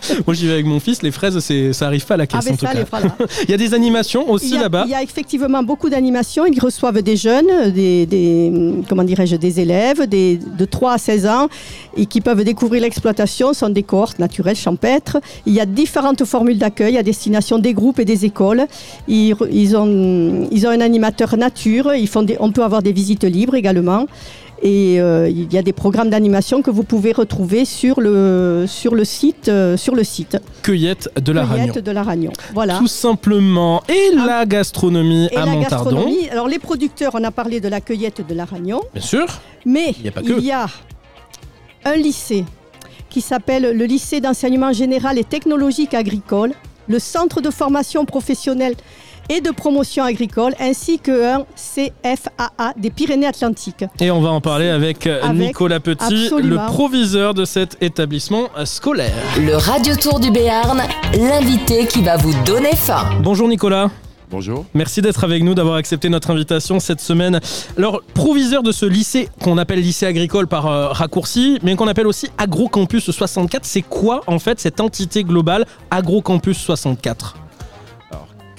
Moi 0.26 0.34
j'y 0.34 0.46
vais 0.46 0.54
avec 0.54 0.66
mon 0.66 0.80
fils, 0.80 1.02
les 1.02 1.10
fraises 1.10 1.38
c'est 1.40 1.72
ça 1.72 1.86
arrive 1.86 2.04
pas 2.06 2.14
à 2.14 2.16
la 2.16 2.26
caisse 2.26 2.40
Ah, 2.42 2.44
mais 2.46 2.52
en 2.52 2.56
tout 2.56 2.66
ça, 2.66 2.72
cas. 2.72 2.78
les 2.78 2.84
voilà. 2.90 3.16
Il 3.44 3.50
y 3.50 3.54
a 3.54 3.56
des 3.56 3.74
animations 3.74 4.28
aussi 4.30 4.58
là-bas. 4.58 4.84
il 4.86 4.90
y 4.90 4.94
a 4.94 5.02
effectivement 5.02 5.62
beaucoup 5.62 5.88
d'animations. 5.90 6.44
Ils 6.46 6.58
reçoivent 6.60 7.02
des 7.02 7.16
jeunes, 7.16 7.70
des, 7.72 8.06
des- 8.06 8.52
comment 8.88 9.04
dirais-je, 9.04 9.36
des 9.36 9.60
élèves 9.60 10.06
des, 10.08 10.36
de 10.38 10.64
3 10.64 10.92
à 10.94 10.98
16 10.98 11.26
ans 11.26 11.48
et 11.96 12.06
qui 12.06 12.20
peuvent 12.20 12.42
découvrir 12.44 12.82
l'exploitation. 12.82 13.52
Ce 13.52 13.60
sont 13.60 13.68
des 13.68 13.82
cohortes 13.82 14.18
naturelles 14.18 14.56
champêtres. 14.56 15.18
Il 15.46 15.52
y 15.52 15.60
a 15.60 15.66
différentes 15.66 16.24
formules 16.24 16.58
d'accueil 16.58 16.96
à 16.98 17.02
destination 17.02 17.58
des 17.58 17.74
groupes 17.74 17.98
et 17.98 18.04
des 18.04 18.24
écoles. 18.24 18.66
Ils, 19.08 19.34
ont, 19.76 20.48
ils 20.50 20.66
ont 20.66 20.70
un 20.70 20.80
animateur 20.80 21.36
nature. 21.36 21.94
Ils 21.94 22.08
font 22.08 22.22
des- 22.22 22.36
on 22.40 22.50
peut 22.52 22.64
avoir 22.64 22.82
des 22.82 22.92
visites 22.92 23.24
libres 23.24 23.54
également. 23.54 24.06
Et 24.64 25.00
euh, 25.00 25.28
il 25.28 25.52
y 25.52 25.58
a 25.58 25.62
des 25.62 25.72
programmes 25.72 26.08
d'animation 26.08 26.62
que 26.62 26.70
vous 26.70 26.84
pouvez 26.84 27.10
retrouver 27.12 27.64
sur 27.64 28.00
le, 28.00 28.64
sur 28.68 28.94
le 28.94 29.04
site. 29.04 29.48
euh, 29.48 29.76
sur 29.76 29.94
le 29.96 30.04
site. 30.04 30.38
Cueillette 30.62 31.10
de 31.20 31.32
la 31.32 31.44
Cueillette 31.44 31.66
Ragnon. 31.70 31.82
de 31.84 31.90
la 31.90 32.02
Ragnon. 32.04 32.32
Voilà. 32.54 32.78
Tout 32.78 32.86
simplement. 32.86 33.82
Et 33.88 34.14
la 34.14 34.46
gastronomie 34.46 35.28
Et 35.32 35.36
à 35.36 35.40
la 35.46 35.52
Montardon. 35.52 35.90
gastronomie. 35.90 36.28
Alors 36.30 36.46
les 36.46 36.60
producteurs, 36.60 37.12
on 37.14 37.24
a 37.24 37.32
parlé 37.32 37.60
de 37.60 37.68
la 37.68 37.80
cueillette 37.80 38.24
de 38.26 38.34
la 38.34 38.44
Ragnon. 38.44 38.80
Bien 38.94 39.02
sûr. 39.02 39.26
Mais 39.66 39.94
Il 39.98 40.04
y 40.04 40.08
a 40.08 40.12
pas 40.12 40.22
que. 40.22 40.38
il 40.38 40.44
y 40.44 40.52
a 40.52 40.66
un 41.84 41.96
lycée 41.96 42.44
qui 43.10 43.20
s'appelle 43.20 43.76
le 43.76 43.84
lycée 43.84 44.20
d'enseignement 44.20 44.72
général 44.72 45.18
et 45.18 45.24
technologique 45.24 45.92
agricole, 45.94 46.52
le 46.88 46.98
centre 47.00 47.40
de 47.40 47.50
formation 47.50 48.04
professionnelle 48.04 48.74
et 49.28 49.40
de 49.40 49.50
promotion 49.50 50.04
agricole, 50.04 50.54
ainsi 50.60 50.98
qu'un 50.98 51.44
CFAA 51.56 52.72
des 52.76 52.90
Pyrénées-Atlantiques. 52.90 53.84
Et 54.00 54.10
on 54.10 54.20
va 54.20 54.30
en 54.30 54.40
parler 54.40 54.68
avec, 54.68 55.06
euh, 55.06 55.20
Avec- 55.22 55.48
Nicolas 55.48 55.80
Petit, 55.80 56.04
absolument. 56.24 56.62
le 56.66 56.72
proviseur 56.72 57.34
de 57.34 57.44
cet 57.44 57.76
établissement 57.82 58.48
scolaire. 58.64 59.12
Le 59.38 59.56
Radio 59.56 59.94
Tour 59.96 60.20
du 60.20 60.30
Béarn, 60.30 60.82
l'invité 61.18 61.86
qui 61.86 62.02
va 62.02 62.16
vous 62.16 62.34
donner 62.44 62.74
faim. 62.76 63.04
Bonjour 63.22 63.48
Nicolas. 63.48 63.90
Bonjour. 64.30 64.64
Merci 64.72 65.02
d'être 65.02 65.24
avec 65.24 65.42
nous, 65.42 65.54
d'avoir 65.54 65.74
accepté 65.76 66.08
notre 66.08 66.30
invitation 66.30 66.80
cette 66.80 67.02
semaine. 67.02 67.38
Alors, 67.76 68.00
proviseur 68.14 68.62
de 68.62 68.72
ce 68.72 68.86
lycée 68.86 69.28
qu'on 69.42 69.58
appelle 69.58 69.80
lycée 69.80 70.06
agricole 70.06 70.46
par 70.46 70.66
euh, 70.68 70.88
raccourci, 70.88 71.58
mais 71.62 71.76
qu'on 71.76 71.86
appelle 71.86 72.06
aussi 72.06 72.28
Agrocampus 72.38 73.10
64, 73.10 73.66
c'est 73.66 73.82
quoi 73.82 74.22
en 74.26 74.38
fait 74.38 74.58
cette 74.58 74.80
entité 74.80 75.22
globale 75.22 75.66
Agrocampus 75.90 76.56
64 76.56 77.34
Alors, 77.34 77.41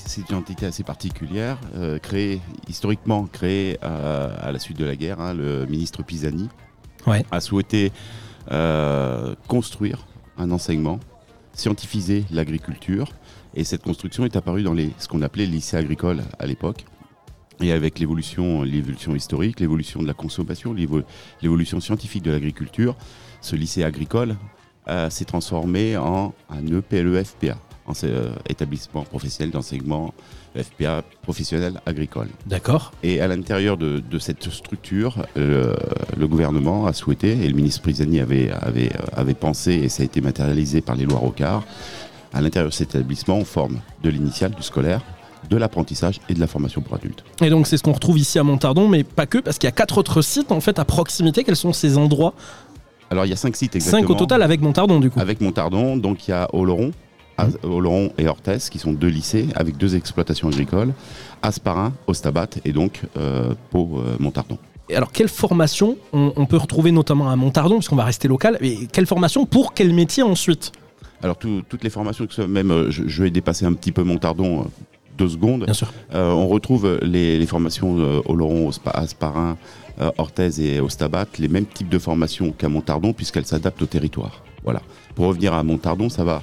c'est 0.05 0.29
une 0.29 0.35
entité 0.35 0.65
assez 0.65 0.83
particulière, 0.83 1.57
euh, 1.75 1.97
créée, 1.99 2.41
historiquement 2.67 3.25
créée 3.25 3.77
à 3.81 4.51
la 4.51 4.59
suite 4.59 4.77
de 4.77 4.85
la 4.85 4.95
guerre. 4.95 5.19
hein. 5.19 5.33
le 5.33 5.65
ministre 5.65 6.03
Pisani 6.03 6.49
Ouais. 7.05 7.25
a 7.31 7.41
souhaité 7.41 7.91
euh, 8.51 9.35
construire 9.47 10.05
un 10.37 10.51
enseignement, 10.51 10.99
scientifiser 11.53 12.25
l'agriculture. 12.31 13.07
Et 13.55 13.63
cette 13.65 13.83
construction 13.83 14.23
est 14.25 14.35
apparue 14.35 14.63
dans 14.63 14.73
les, 14.73 14.91
ce 14.97 15.07
qu'on 15.07 15.21
appelait 15.21 15.45
lycée 15.45 15.77
agricole 15.77 16.21
à 16.39 16.45
l'époque. 16.45 16.85
Et 17.61 17.71
avec 17.71 17.99
l'évolution, 17.99 18.63
l'évolution 18.63 19.15
historique, 19.15 19.59
l'évolution 19.59 20.01
de 20.01 20.07
la 20.07 20.13
consommation, 20.13 20.73
l'évo- 20.73 21.03
l'évolution 21.41 21.79
scientifique 21.79 22.23
de 22.23 22.31
l'agriculture, 22.31 22.95
ce 23.41 23.55
lycée 23.55 23.83
agricole 23.83 24.35
euh, 24.87 25.09
s'est 25.09 25.25
transformé 25.25 25.95
en 25.97 26.33
un 26.49 26.65
EPLEFPA, 26.65 27.57
en 27.85 27.93
euh, 28.03 28.33
établissement 28.49 29.03
professionnel 29.03 29.51
d'enseignement 29.51 30.13
FPA 30.55 31.03
professionnel 31.21 31.81
agricole. 31.85 32.29
D'accord. 32.45 32.91
Et 33.03 33.21
à 33.21 33.27
l'intérieur 33.27 33.77
de, 33.77 33.99
de 33.99 34.19
cette 34.19 34.49
structure, 34.49 35.25
euh, 35.37 35.75
le 36.15 36.27
gouvernement 36.27 36.85
a 36.85 36.93
souhaité, 36.93 37.31
et 37.31 37.47
le 37.47 37.55
ministre 37.55 37.81
Prisani 37.81 38.19
avait, 38.19 38.51
avait, 38.51 38.91
euh, 38.93 39.05
avait 39.13 39.33
pensé, 39.33 39.73
et 39.73 39.89
ça 39.89 40.03
a 40.03 40.05
été 40.05 40.21
matérialisé 40.21 40.81
par 40.81 40.95
les 40.95 41.05
lois 41.05 41.19
Rocard, 41.19 41.63
à 42.33 42.41
l'intérieur 42.41 42.69
de 42.69 42.73
cet 42.73 42.95
établissement, 42.95 43.37
on 43.37 43.45
forme 43.45 43.79
de 44.03 44.09
l'initial, 44.09 44.51
du 44.51 44.63
scolaire, 44.63 45.01
de 45.49 45.57
l'apprentissage 45.57 46.19
et 46.29 46.33
de 46.33 46.39
la 46.39 46.47
formation 46.47 46.81
pour 46.81 46.95
adultes. 46.95 47.23
Et 47.41 47.49
donc 47.49 47.67
c'est 47.67 47.77
ce 47.77 47.83
qu'on 47.83 47.91
retrouve 47.91 48.17
ici 48.17 48.39
à 48.39 48.43
Montardon, 48.43 48.87
mais 48.87 49.03
pas 49.03 49.25
que, 49.25 49.39
parce 49.39 49.57
qu'il 49.57 49.67
y 49.67 49.69
a 49.69 49.73
quatre 49.73 49.97
autres 49.97 50.21
sites 50.21 50.51
en 50.51 50.61
fait 50.61 50.79
à 50.79 50.85
proximité. 50.85 51.43
Quels 51.43 51.57
sont 51.57 51.73
ces 51.73 51.97
endroits? 51.97 52.33
Alors 53.11 53.25
il 53.25 53.29
y 53.29 53.33
a 53.33 53.35
cinq 53.35 53.55
sites 53.55 53.75
exactement. 53.75 54.07
Cinq 54.07 54.09
au 54.09 54.15
total 54.15 54.41
avec 54.41 54.61
Montardon 54.61 54.99
du 54.99 55.09
coup. 55.09 55.19
Avec 55.19 55.41
Montardon, 55.41 55.97
donc 55.97 56.27
il 56.27 56.31
y 56.31 56.33
a 56.33 56.47
Oloron, 56.53 56.91
à- 57.37 57.47
Oloron 57.63 58.11
et 58.17 58.27
Orthès, 58.27 58.69
qui 58.69 58.79
sont 58.79 58.93
deux 58.93 59.07
lycées 59.07 59.47
avec 59.55 59.77
deux 59.77 59.95
exploitations 59.95 60.47
agricoles, 60.49 60.93
Asparin, 61.41 61.93
Ostabat 62.07 62.47
et 62.65 62.71
donc 62.71 63.01
euh, 63.17 63.53
Pau, 63.71 64.01
euh. 64.05 64.17
Et 64.89 64.95
alors 64.95 65.11
quelle 65.11 65.29
formation 65.29 65.97
on, 66.11 66.33
on 66.35 66.45
peut 66.45 66.57
retrouver 66.57 66.91
notamment 66.91 67.29
à 67.29 67.35
Montardon, 67.35 67.75
puisqu'on 67.75 67.95
va 67.95 68.03
rester 68.03 68.27
local, 68.27 68.57
et 68.61 68.87
quelle 68.91 69.05
formation 69.07 69.45
pour 69.45 69.73
quel 69.73 69.93
métier 69.93 70.23
ensuite? 70.23 70.71
Alors 71.21 71.37
tout- 71.37 71.63
toutes 71.69 71.83
les 71.83 71.89
formations, 71.89 72.27
même 72.47 72.71
euh, 72.71 72.91
je, 72.91 73.03
je 73.07 73.23
vais 73.23 73.29
dépasser 73.31 73.65
un 73.65 73.73
petit 73.73 73.91
peu 73.93 74.03
Montardon 74.03 74.65
deux 75.17 75.29
secondes. 75.29 75.63
Bien 75.65 75.73
sûr. 75.73 75.93
Euh, 76.13 76.31
on 76.31 76.47
retrouve 76.47 76.99
les, 77.01 77.37
les 77.39 77.45
formations 77.45 77.97
euh, 77.99 78.21
Oloron, 78.25 78.71
Asparin, 78.93 79.57
euh, 80.01 80.11
Orthez 80.17 80.49
et 80.59 80.79
Ostabat, 80.81 81.27
les 81.39 81.47
mêmes 81.47 81.65
types 81.67 81.87
de 81.89 81.99
formations 81.99 82.51
qu'à 82.51 82.67
Montardon 82.67 83.13
puisqu'elles 83.13 83.45
s'adaptent 83.45 83.81
au 83.83 83.85
territoire. 83.85 84.41
Voilà. 84.63 84.81
Pour 85.15 85.27
revenir 85.27 85.53
à 85.53 85.63
Montardon, 85.63 86.09
ça 86.09 86.23
va, 86.23 86.41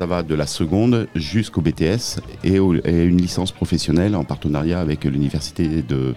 ça 0.00 0.06
va 0.06 0.22
de 0.22 0.34
la 0.34 0.46
seconde 0.46 1.08
jusqu'au 1.14 1.60
BTS 1.60 2.20
et, 2.42 2.58
au- 2.58 2.74
et 2.74 3.04
une 3.04 3.18
licence 3.20 3.52
professionnelle 3.52 4.16
en 4.16 4.24
partenariat 4.24 4.80
avec 4.80 5.04
l'université 5.04 5.82
de, 5.82 6.14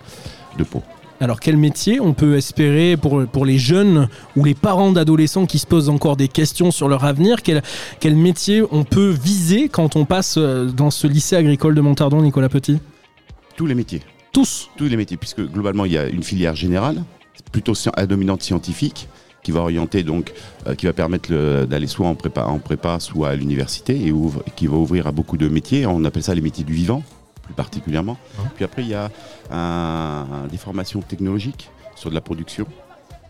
de 0.57 0.63
Pau. 0.63 0.81
Alors 1.19 1.41
quel 1.41 1.57
métier 1.57 1.99
on 1.99 2.13
peut 2.13 2.37
espérer 2.37 2.95
pour, 2.95 3.25
pour 3.27 3.45
les 3.45 3.57
jeunes 3.57 4.07
ou 4.37 4.45
les 4.45 4.53
parents 4.53 4.93
d'adolescents 4.93 5.45
qui 5.45 5.59
se 5.59 5.67
posent 5.67 5.89
encore 5.89 6.15
des 6.15 6.29
questions 6.29 6.71
sur 6.71 6.87
leur 6.87 7.03
avenir? 7.03 7.43
Quel, 7.43 7.61
quel 7.99 8.15
métier 8.15 8.63
on 8.71 8.85
peut 8.85 9.09
viser 9.09 9.67
quand 9.67 9.97
on 9.97 10.05
passe 10.05 10.35
euh, 10.37 10.67
dans 10.71 10.89
ce 10.89 11.05
lycée 11.05 11.35
agricole 11.35 11.75
de 11.75 11.81
Montardon, 11.81 12.21
Nicolas 12.21 12.47
Petit? 12.49 12.79
Tous 13.57 13.65
les 13.65 13.75
métiers. 13.75 14.01
Tous 14.31 14.69
Tous 14.77 14.85
les 14.85 14.95
métiers, 14.95 15.17
puisque 15.17 15.41
globalement, 15.41 15.83
il 15.83 15.91
y 15.91 15.97
a 15.97 16.07
une 16.07 16.23
filière 16.23 16.55
générale, 16.55 17.03
plutôt 17.51 17.73
à 17.97 18.05
dominante 18.05 18.43
scientifique, 18.43 19.09
qui 19.43 19.51
va 19.51 19.59
orienter 19.61 20.03
donc, 20.03 20.33
euh, 20.67 20.75
qui 20.75 20.85
va 20.85 20.93
permettre 20.93 21.31
le- 21.31 21.65
d'aller 21.65 21.87
soit 21.87 22.07
en 22.07 22.15
prépa, 22.15 22.45
en 22.45 22.59
prépa, 22.59 22.99
soit 22.99 23.29
à 23.29 23.35
l'université, 23.35 24.05
et 24.05 24.11
ouvre- 24.11 24.43
qui 24.55 24.67
va 24.67 24.77
ouvrir 24.77 25.05
à 25.07 25.11
beaucoup 25.11 25.37
de 25.37 25.47
métiers. 25.47 25.85
On 25.85 26.03
appelle 26.05 26.23
ça 26.23 26.33
les 26.33 26.41
métiers 26.41 26.63
du 26.63 26.73
vivant, 26.73 27.03
plus 27.43 27.53
particulièrement. 27.53 28.17
Puis 28.55 28.63
après, 28.65 28.81
il 28.83 28.87
y 28.89 28.93
a 28.95 29.11
un- 29.51 30.47
des 30.49 30.57
formations 30.57 31.01
technologiques 31.01 31.69
sur 31.95 32.09
de 32.09 32.15
la 32.15 32.21
production 32.21 32.65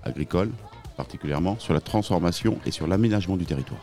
agricole, 0.03 0.49
particulièrement, 0.95 1.57
sur 1.59 1.73
la 1.73 1.81
transformation 1.81 2.57
et 2.65 2.71
sur 2.71 2.87
l'aménagement 2.87 3.37
du 3.37 3.45
territoire. 3.45 3.81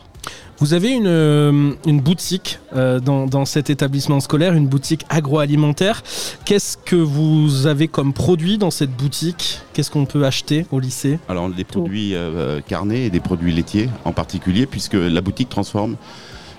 Vous 0.58 0.74
avez 0.74 0.90
une, 0.90 1.06
euh, 1.06 1.72
une 1.86 2.00
boutique 2.00 2.58
euh, 2.74 3.00
dans, 3.00 3.26
dans 3.26 3.46
cet 3.46 3.70
établissement 3.70 4.20
scolaire, 4.20 4.52
une 4.52 4.66
boutique 4.66 5.06
agroalimentaire. 5.08 6.02
Qu'est-ce 6.44 6.76
que 6.76 6.96
vous 6.96 7.66
avez 7.66 7.88
comme 7.88 8.12
produit 8.12 8.58
dans 8.58 8.70
cette 8.70 8.90
boutique? 8.90 9.60
Qu'est-ce 9.72 9.90
qu'on 9.90 10.04
peut 10.04 10.24
acheter 10.24 10.66
au 10.70 10.78
lycée? 10.78 11.18
Alors 11.28 11.48
des 11.48 11.64
produits 11.64 12.14
euh, 12.14 12.60
carnés 12.60 13.06
et 13.06 13.10
des 13.10 13.20
produits 13.20 13.52
laitiers 13.52 13.88
en 14.04 14.12
particulier, 14.12 14.66
puisque 14.66 14.94
la 14.94 15.20
boutique 15.20 15.48
transforme 15.48 15.96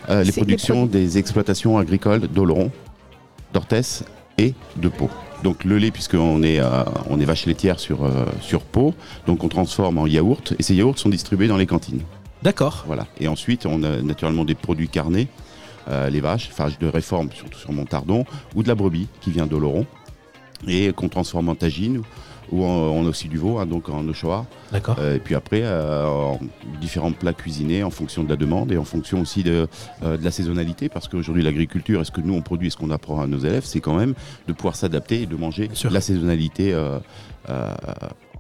euh, 0.10 0.24
les 0.24 0.32
des 0.32 0.32
productions 0.32 0.88
des 0.88 1.20
exploitations 1.20 1.78
agricoles 1.78 2.28
d'Oloron, 2.28 2.72
d'Orthès 3.54 4.04
et 4.38 4.56
de 4.78 4.90
Pau. 4.90 5.10
Donc 5.44 5.64
le 5.64 5.78
lait, 5.78 5.92
puisqu'on 5.92 6.44
est, 6.44 6.60
euh, 6.60 6.84
on 7.10 7.20
est 7.20 7.26
vache 7.26 7.46
laitière 7.46 7.80
sur, 7.80 8.04
euh, 8.04 8.26
sur 8.42 8.62
Pau, 8.62 8.94
donc 9.26 9.44
on 9.44 9.48
transforme 9.48 9.98
en 9.98 10.06
yaourt, 10.06 10.54
et 10.60 10.64
ces 10.64 10.76
yaourts 10.76 11.00
sont 11.00 11.10
distribués 11.10 11.48
dans 11.48 11.58
les 11.58 11.66
cantines. 11.66 12.02
D'accord. 12.44 12.84
Voilà. 12.88 13.08
Et 13.20 13.28
ensuite, 13.28 13.66
on 13.66 13.84
a 13.84 14.02
naturellement 14.02 14.46
des 14.46 14.56
produits 14.56 14.90
carnés, 14.90 15.28
euh, 15.90 16.10
les 16.10 16.22
vaches, 16.22 16.52
vaches 16.56 16.78
de 16.80 16.88
réforme, 16.88 17.30
surtout 17.32 17.58
sur 17.58 17.72
Montardon, 17.72 18.26
ou 18.56 18.64
de 18.64 18.68
la 18.68 18.76
brebis 18.76 19.08
qui 19.22 19.32
vient 19.32 19.48
d'Oloron, 19.48 19.86
et 20.68 20.92
qu'on 20.94 21.10
transforme 21.10 21.50
en 21.50 21.56
tagine, 21.56 22.04
ou 22.52 22.66
en, 22.66 23.06
aussi 23.06 23.28
du 23.28 23.38
veau, 23.38 23.60
hein, 23.60 23.66
donc 23.66 23.90
en 23.90 24.08
Ochoa. 24.08 24.46
D'accord. 24.72 24.98
Euh, 25.00 25.16
et 25.16 25.20
puis 25.20 25.36
après, 25.36 25.62
euh, 25.64 26.06
en 26.06 26.40
différents 26.80 27.12
plats 27.12 27.34
cuisinés 27.34 27.84
en 27.84 27.90
fonction 27.90 28.24
de 28.24 28.30
la 28.30 28.36
demande 28.36 28.72
et 28.72 28.78
en 28.78 28.84
fonction 28.84 29.22
aussi 29.22 29.44
de, 29.44 29.68
euh, 30.04 30.18
de 30.18 30.24
la 30.24 30.32
saisonnalité, 30.32 30.90
parce 30.90 31.08
qu'aujourd'hui, 31.08 31.44
l'agriculture, 31.44 32.02
est-ce 32.02 32.12
que 32.12 32.22
nous 32.22 32.34
on 32.34 32.42
produit, 32.42 32.68
est-ce 32.68 32.78
qu'on 32.78 32.92
apprend 32.92 33.22
à 33.22 33.28
nos 33.28 33.40
élèves, 33.40 33.64
c'est 33.66 33.80
quand 33.80 33.96
même 33.96 34.14
de 34.48 34.54
pouvoir 34.54 34.76
s'adapter 34.76 35.24
et 35.24 35.26
de 35.26 35.36
manger 35.36 35.70
la 35.90 36.02
saisonnalité 36.02 36.74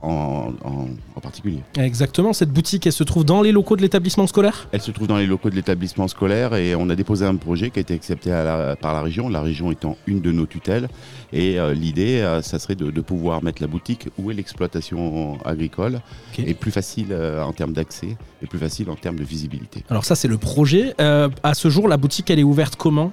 en, 0.02 0.54
en- 0.64 0.88
en 1.16 1.20
particulier. 1.22 1.60
Exactement, 1.78 2.34
cette 2.34 2.52
boutique, 2.52 2.86
elle 2.88 2.94
se 2.94 3.04
trouve 3.04 3.24
dans 3.26 3.42
les 3.42 3.52
locaux 3.52 3.76
de 3.76 3.82
l'établissement 3.82 4.28
scolaire? 4.28 4.68
Elle 4.72 4.82
se 4.82 4.92
trouve 4.92 5.08
dans 5.08 5.18
les 5.18 5.28
locaux 5.28 5.50
de 5.50 5.56
l'établissement 5.56 6.08
scolaire 6.08 6.56
et 6.56 6.76
on 6.76 6.90
a 6.90 6.96
déposé 6.96 7.26
un 7.26 7.36
projet 7.36 7.70
qui 7.70 7.80
a 7.80 7.82
été 7.82 7.94
accepté 7.94 8.32
à 8.32 8.44
la- 8.44 8.76
par 8.76 8.94
la 8.94 9.02
région, 9.02 9.30
la 9.30 9.42
région 9.42 9.72
étant 9.72 9.98
une 10.08 10.22
de 10.22 10.32
nos 10.32 10.46
tutelles. 10.46 10.90
Et 11.34 11.60
euh, 11.60 11.74
l'idée, 11.74 12.20
euh, 12.20 12.42
ça 12.42 12.60
serait 12.60 12.76
de, 12.76 12.92
de 12.92 13.02
pouvoir 13.02 13.44
mettre 13.44 13.62
la 13.62 13.68
boutique 13.68 14.10
où 14.18 14.32
est 14.32 14.34
l'exploitation 14.34 15.38
agricole 15.46 16.02
et 16.38 16.54
plus 16.54 16.72
facile 16.72 17.08
euh, 17.12 17.42
en 17.44 17.54
termes 17.54 17.74
d'accès 17.74 18.18
et 18.42 18.48
plus 18.48 18.60
facile 18.60 18.90
en 18.90 18.96
termes 18.96 19.18
de 19.18 19.24
visibilité. 19.24 19.84
Alors 19.90 20.04
ça, 20.06 20.16
c'est 20.16 20.28
le 20.28 20.38
projet. 20.38 20.94
À 21.00 21.54
ce 21.54 21.70
jour, 21.70 21.88
la 21.88 21.98
boutique, 21.98 22.30
elle 22.30 22.40
est 22.40 22.44
ouverte 22.44 22.76
comment? 22.76 23.12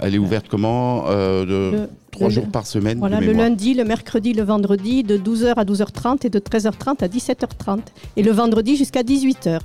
Elle 0.00 0.14
est 0.14 0.18
ouverte 0.18 0.46
comment 0.48 1.04
Euh, 1.08 1.42
de 1.44 1.76
Le- 1.76 1.88
Trois 2.10 2.28
le- 2.28 2.34
jours 2.34 2.48
par 2.48 2.66
semaine 2.66 2.98
Voilà, 2.98 3.20
le 3.20 3.32
lundi, 3.32 3.72
le 3.74 3.84
mercredi, 3.84 4.34
le 4.34 4.42
vendredi, 4.42 5.02
de 5.02 5.16
12h 5.16 5.54
à 5.56 5.64
12h30 5.64 6.26
et 6.26 6.30
de 6.30 6.38
13h30 6.38 7.02
à 7.02 7.08
17h30. 7.08 7.78
Et 8.16 8.22
le 8.22 8.32
vendredi 8.32 8.76
jusqu'à 8.76 9.02
18h. 9.02 9.60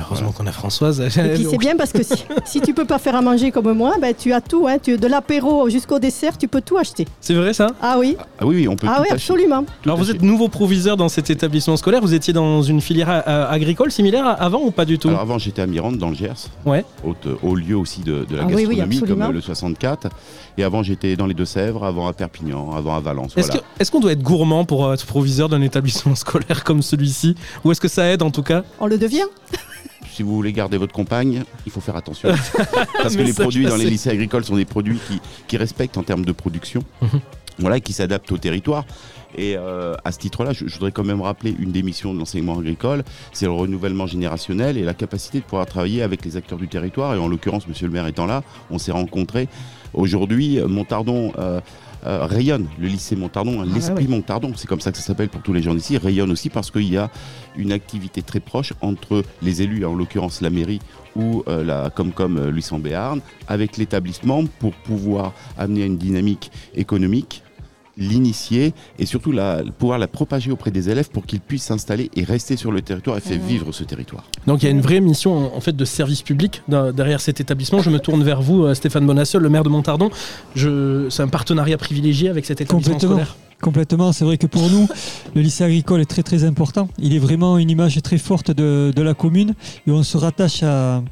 Heureusement 0.00 0.30
qu'on 0.32 0.46
a 0.46 0.52
Françoise. 0.52 1.00
Et 1.00 1.34
puis 1.34 1.46
c'est 1.50 1.56
bien 1.58 1.76
parce 1.76 1.92
que 1.92 2.02
si, 2.02 2.14
si 2.44 2.60
tu 2.60 2.74
peux 2.74 2.84
pas 2.84 2.98
faire 2.98 3.14
à 3.16 3.22
manger 3.22 3.50
comme 3.50 3.72
moi, 3.72 3.94
ben, 4.00 4.14
tu 4.16 4.32
as 4.32 4.40
tout. 4.40 4.66
Hein, 4.68 4.76
tu, 4.82 4.96
de 4.98 5.06
l'apéro 5.06 5.68
jusqu'au 5.70 5.98
dessert, 5.98 6.36
tu 6.36 6.48
peux 6.48 6.60
tout 6.60 6.76
acheter. 6.76 7.06
C'est 7.20 7.34
vrai 7.34 7.52
ça? 7.54 7.68
Ah 7.80 7.96
oui 7.98 8.16
Ah 8.38 8.46
oui, 8.46 8.56
oui, 8.56 8.68
on 8.68 8.76
peut 8.76 8.86
Ah 8.90 8.96
tout 8.96 9.02
oui, 9.02 9.06
acheter. 9.10 9.32
absolument. 9.32 9.64
Alors 9.84 9.96
vous 9.96 10.10
êtes 10.10 10.22
nouveau 10.22 10.48
proviseur 10.48 10.96
dans 10.96 11.08
cet 11.08 11.30
établissement 11.30 11.76
scolaire, 11.76 12.00
vous 12.02 12.14
étiez 12.14 12.32
dans 12.32 12.62
une 12.62 12.80
filière 12.80 13.22
euh, 13.26 13.48
agricole 13.48 13.90
similaire 13.90 14.36
avant 14.40 14.60
ou 14.62 14.70
pas 14.70 14.84
du 14.84 14.98
tout? 14.98 15.08
Alors 15.08 15.20
avant, 15.20 15.38
j'étais 15.38 15.62
à 15.62 15.66
Mirande, 15.66 15.96
dans 15.98 16.10
le 16.10 16.14
Gers, 16.14 16.34
Ouais. 16.64 16.84
haute- 17.04 17.28
haut 17.42 17.54
lieu 17.54 17.76
aussi 17.76 18.00
de, 18.02 18.24
de 18.28 18.36
la 18.36 18.42
Ah 18.42 18.46
oui, 18.46 18.66
oui, 18.66 18.76
gastronomie, 18.76 19.00
comme 19.00 19.22
euh, 19.22 19.32
le 19.32 19.40
64. 19.40 20.08
Et 20.58 20.64
avant, 20.64 20.82
j'étais 20.82 21.16
dans 21.16 21.26
les 21.26 21.34
Deux-Sèvres, 21.34 21.84
avant 21.84 22.06
à 22.06 22.12
Perpignan, 22.12 22.70
avant 22.76 22.96
à 22.96 23.00
Valence. 23.00 23.32
Est-ce 23.36 23.48
Voilà. 23.48 23.62
qu'on 23.90 24.00
doit 24.00 24.12
être 24.12 24.22
gourmand 24.22 24.64
pour 24.64 24.86
euh, 24.86 24.94
être 24.94 25.06
proviseur 25.06 25.48
d'un 25.48 25.62
établissement 25.62 26.14
scolaire 26.14 26.64
comme 26.64 26.82
celui-ci? 26.82 27.34
Ou 27.64 27.72
est-ce 27.72 27.80
que 27.80 27.88
ça 27.88 28.06
aide 28.10 28.22
en 28.22 28.30
tout 28.30 28.42
cas? 28.42 28.62
On 28.80 28.86
le 28.86 28.98
devient 28.98 29.24
Si 30.10 30.22
vous 30.22 30.34
voulez 30.34 30.52
garder 30.52 30.78
votre 30.78 30.92
compagne, 30.92 31.44
il 31.66 31.72
faut 31.72 31.80
faire 31.80 31.96
attention. 31.96 32.30
Parce 33.02 33.16
que 33.16 33.22
les 33.22 33.32
produits 33.32 33.66
dans 33.66 33.76
les 33.76 33.88
lycées 33.90 34.10
agricoles 34.10 34.44
sont 34.44 34.56
des 34.56 34.64
produits 34.64 34.98
qui, 35.08 35.20
qui 35.46 35.56
respectent 35.56 35.98
en 35.98 36.02
termes 36.02 36.24
de 36.24 36.32
production, 36.32 36.82
Mhm. 37.02 37.20
voilà, 37.58 37.80
qui 37.80 37.92
s'adaptent 37.92 38.32
au 38.32 38.38
territoire. 38.38 38.84
Et 39.36 39.54
euh, 39.56 39.94
à 40.04 40.12
ce 40.12 40.18
titre-là, 40.18 40.52
je, 40.52 40.66
je 40.66 40.74
voudrais 40.74 40.92
quand 40.92 41.04
même 41.04 41.20
rappeler 41.20 41.54
une 41.58 41.70
des 41.72 41.82
missions 41.82 42.14
de 42.14 42.18
l'enseignement 42.18 42.58
agricole, 42.58 43.04
c'est 43.32 43.44
le 43.44 43.52
renouvellement 43.52 44.06
générationnel 44.06 44.78
et 44.78 44.82
la 44.82 44.94
capacité 44.94 45.40
de 45.40 45.44
pouvoir 45.44 45.66
travailler 45.66 46.00
avec 46.02 46.24
les 46.24 46.36
acteurs 46.38 46.58
du 46.58 46.68
territoire. 46.68 47.14
Et 47.14 47.18
en 47.18 47.28
l'occurrence, 47.28 47.68
Monsieur 47.68 47.86
le 47.86 47.92
maire 47.92 48.06
étant 48.06 48.24
là, 48.26 48.42
on 48.70 48.78
s'est 48.78 48.92
rencontrés. 48.92 49.48
Aujourd'hui, 49.92 50.58
euh, 50.58 50.68
Montardon 50.68 51.32
euh, 51.38 51.60
euh, 52.06 52.24
rayonne, 52.24 52.66
le 52.78 52.86
lycée 52.88 53.16
Montardon, 53.16 53.60
hein, 53.60 53.66
Ah 53.68 53.74
l'esprit 53.74 54.04
oui. 54.04 54.08
Montardon, 54.08 54.52
c'est 54.56 54.66
comme 54.66 54.80
ça 54.80 54.92
que 54.92 54.98
ça 54.98 55.02
s'appelle 55.02 55.28
pour 55.28 55.42
tous 55.42 55.52
les 55.52 55.62
gens 55.62 55.74
d'ici, 55.74 55.98
rayonne 55.98 56.30
aussi 56.30 56.50
parce 56.50 56.70
qu'il 56.70 56.88
y 56.90 56.96
a 56.96 57.10
une 57.56 57.72
activité 57.72 58.22
très 58.22 58.40
proche 58.40 58.72
entre 58.80 59.24
les 59.42 59.62
élus, 59.62 59.84
en 59.84 59.94
l'occurrence 59.94 60.40
la 60.40 60.50
mairie 60.50 60.80
ou 61.16 61.42
euh, 61.48 61.64
la 61.64 61.90
Comcom 61.90 62.36
euh, 62.36 62.50
Luisson 62.50 62.78
Béarn, 62.78 63.20
avec 63.48 63.76
l'établissement 63.76 64.44
pour 64.58 64.72
pouvoir 64.72 65.32
amener 65.58 65.82
à 65.82 65.86
une 65.86 65.98
dynamique 65.98 66.50
économique 66.74 67.42
l'initier 67.96 68.74
et 68.98 69.06
surtout 69.06 69.32
la, 69.32 69.62
pouvoir 69.78 69.98
la 69.98 70.06
propager 70.06 70.50
auprès 70.50 70.70
des 70.70 70.90
élèves 70.90 71.10
pour 71.10 71.24
qu'ils 71.26 71.40
puissent 71.40 71.64
s'installer 71.64 72.10
et 72.14 72.24
rester 72.24 72.56
sur 72.56 72.72
le 72.72 72.82
territoire 72.82 73.16
et 73.16 73.20
faire 73.20 73.40
vivre 73.40 73.72
ce 73.72 73.84
territoire. 73.84 74.24
Donc 74.46 74.62
il 74.62 74.66
y 74.66 74.68
a 74.68 74.70
une 74.70 74.80
vraie 74.80 75.00
mission 75.00 75.36
en, 75.36 75.56
en 75.56 75.60
fait 75.60 75.74
de 75.74 75.84
service 75.84 76.22
public 76.22 76.62
derrière 76.68 77.20
cet 77.20 77.40
établissement. 77.40 77.80
Je 77.80 77.90
me 77.90 77.98
tourne 77.98 78.22
vers 78.22 78.42
vous, 78.42 78.64
euh, 78.64 78.74
Stéphane 78.74 79.06
Bonassiol, 79.06 79.42
le 79.42 79.48
maire 79.48 79.64
de 79.64 79.68
Montardon. 79.68 80.10
Je... 80.54 81.08
C'est 81.10 81.22
un 81.22 81.28
partenariat 81.28 81.78
privilégié 81.78 82.28
avec 82.28 82.44
cet 82.46 82.60
établissement 82.60 82.94
Complètement. 82.94 83.16
scolaire. 83.16 83.36
Complètement, 83.62 84.12
c'est 84.12 84.26
vrai 84.26 84.36
que 84.36 84.46
pour 84.46 84.68
nous, 84.68 84.86
le 85.34 85.40
lycée 85.40 85.64
agricole 85.64 86.02
est 86.02 86.04
très 86.10 86.22
très 86.22 86.44
important. 86.44 86.88
Il 86.98 87.14
est 87.14 87.18
vraiment 87.18 87.56
une 87.56 87.70
image 87.70 88.00
très 88.02 88.18
forte 88.18 88.50
de, 88.50 88.92
de 88.94 89.02
la 89.02 89.14
commune 89.14 89.54
et 89.86 89.90
on 89.90 90.02
se 90.02 90.18
rattache 90.18 90.62
à, 90.62 91.02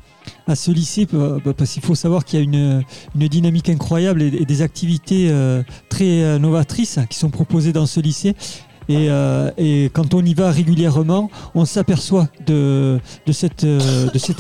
à 0.46 0.54
ce 0.54 0.70
lycée 0.70 1.06
euh, 1.14 1.38
bah, 1.44 1.52
parce 1.56 1.72
qu'il 1.72 1.82
faut 1.82 1.94
savoir 1.94 2.24
qu'il 2.24 2.38
y 2.38 2.42
a 2.42 2.44
une, 2.44 2.84
dynamique 3.14 3.68
incroyable 3.68 4.22
et, 4.22 4.44
des 4.44 4.62
activités 4.62 5.28
euh, 5.30 5.62
très 5.88 6.22
euh, 6.22 6.38
novatrices 6.38 6.98
qui 7.08 7.18
sont 7.18 7.30
proposées 7.30 7.72
dans 7.72 7.86
ce 7.86 8.00
lycée. 8.00 8.34
Et, 8.90 9.08
quand 9.94 10.12
on 10.12 10.22
y 10.22 10.34
va 10.34 10.50
régulièrement, 10.50 11.30
on 11.54 11.64
s'aperçoit 11.64 12.28
de, 12.46 13.00
cette, 13.32 13.64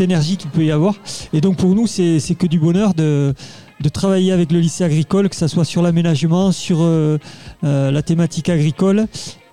énergie 0.00 0.36
qu'il 0.36 0.50
peut 0.50 0.64
y 0.64 0.70
avoir. 0.70 0.96
Et 1.32 1.40
donc 1.40 1.56
pour 1.56 1.74
nous, 1.74 1.86
c'est 1.86 2.34
que 2.38 2.46
du 2.46 2.58
bonheur 2.58 2.92
de, 2.92 3.34
travailler 3.94 4.32
avec 4.32 4.52
le 4.52 4.60
lycée 4.60 4.84
agricole, 4.84 5.30
que 5.30 5.36
ce 5.36 5.46
soit 5.46 5.64
sur 5.64 5.80
l'aménagement, 5.80 6.52
sur 6.52 6.86
la 7.62 8.02
thématique 8.02 8.50
agricole. 8.50 9.06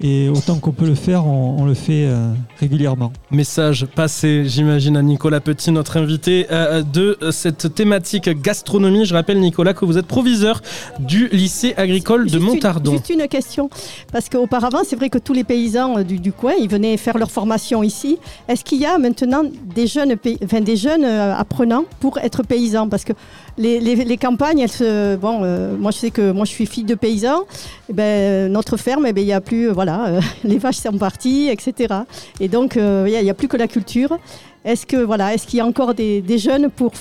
Et 0.03 0.29
autant 0.29 0.57
qu'on 0.57 0.71
peut 0.71 0.87
le 0.87 0.95
faire, 0.95 1.27
on, 1.27 1.57
on 1.59 1.65
le 1.65 1.73
fait 1.75 2.05
euh, 2.07 2.31
régulièrement. 2.59 3.11
Message 3.29 3.85
passé, 3.85 4.43
j'imagine, 4.47 4.97
à 4.97 5.01
Nicolas 5.03 5.39
Petit, 5.39 5.71
notre 5.71 5.97
invité 5.97 6.47
euh, 6.51 6.81
de 6.81 7.17
cette 7.31 7.75
thématique 7.75 8.29
gastronomie. 8.41 9.05
Je 9.05 9.13
rappelle, 9.13 9.39
Nicolas, 9.39 9.73
que 9.75 9.85
vous 9.85 9.97
êtes 9.99 10.07
proviseur 10.07 10.61
du 10.99 11.27
lycée 11.27 11.73
agricole 11.77 12.23
de 12.25 12.29
Juste 12.29 12.41
une- 12.43 12.47
Montardon. 12.47 12.91
Juste 12.93 13.09
une 13.09 13.27
question, 13.27 13.69
parce 14.11 14.27
qu'auparavant, 14.27 14.79
c'est 14.83 14.95
vrai 14.95 15.09
que 15.09 15.19
tous 15.19 15.33
les 15.33 15.43
paysans 15.43 15.99
euh, 15.99 16.03
du, 16.03 16.17
du 16.19 16.31
coin, 16.33 16.53
ils 16.59 16.69
venaient 16.69 16.97
faire 16.97 17.17
leur 17.19 17.29
formation 17.29 17.83
ici. 17.83 18.17
Est-ce 18.47 18.63
qu'il 18.63 18.79
y 18.81 18.85
a 18.85 18.97
maintenant 18.97 19.43
des 19.75 19.85
jeunes, 19.87 20.15
enfin, 20.43 20.61
des 20.61 20.77
jeunes 20.77 21.05
euh, 21.05 21.35
apprenants 21.35 21.85
pour 21.99 22.17
être 22.17 22.41
paysans? 22.43 22.89
Parce 22.89 23.03
que 23.03 23.13
les, 23.57 23.79
les- 23.79 24.03
les 24.03 24.17
campagnes, 24.17 24.59
elles 24.59 24.71
se, 24.71 25.15
bon, 25.15 25.41
euh, 25.43 25.75
moi 25.77 25.91
je 25.91 25.97
sais 25.97 26.09
que 26.11 26.31
moi 26.31 26.45
je 26.45 26.49
suis 26.51 26.65
fille 26.65 26.85
de 26.85 26.95
paysan. 26.95 27.41
Eh 27.89 27.93
ben, 27.93 28.51
notre 28.51 28.77
ferme, 28.77 29.05
eh 29.05 29.13
ben, 29.13 29.21
il 29.21 29.27
n'y 29.27 29.33
a 29.33 29.41
plus, 29.41 29.69
euh, 29.69 29.73
voilà, 29.91 30.17
euh, 30.17 30.21
les 30.43 30.57
vaches 30.57 30.77
sont 30.77 30.97
parties, 30.97 31.49
etc. 31.49 31.93
Et 32.39 32.47
donc 32.47 32.77
euh, 32.77 33.07
il 33.07 33.23
n'y 33.23 33.29
a, 33.29 33.33
plus 33.33 33.47
que 33.47 33.57
la 33.57 33.67
culture. 33.67 34.17
Est-ce 34.65 34.85
que 34.85 34.97
voilà, 34.97 35.33
est-ce 35.33 35.47
qu'il 35.47 35.57
y 35.57 35.61
a 35.61 35.65
encore 35.65 35.93
des, 35.93 36.21
des 36.21 36.37
jeunes 36.37 36.69
pour 36.69 36.91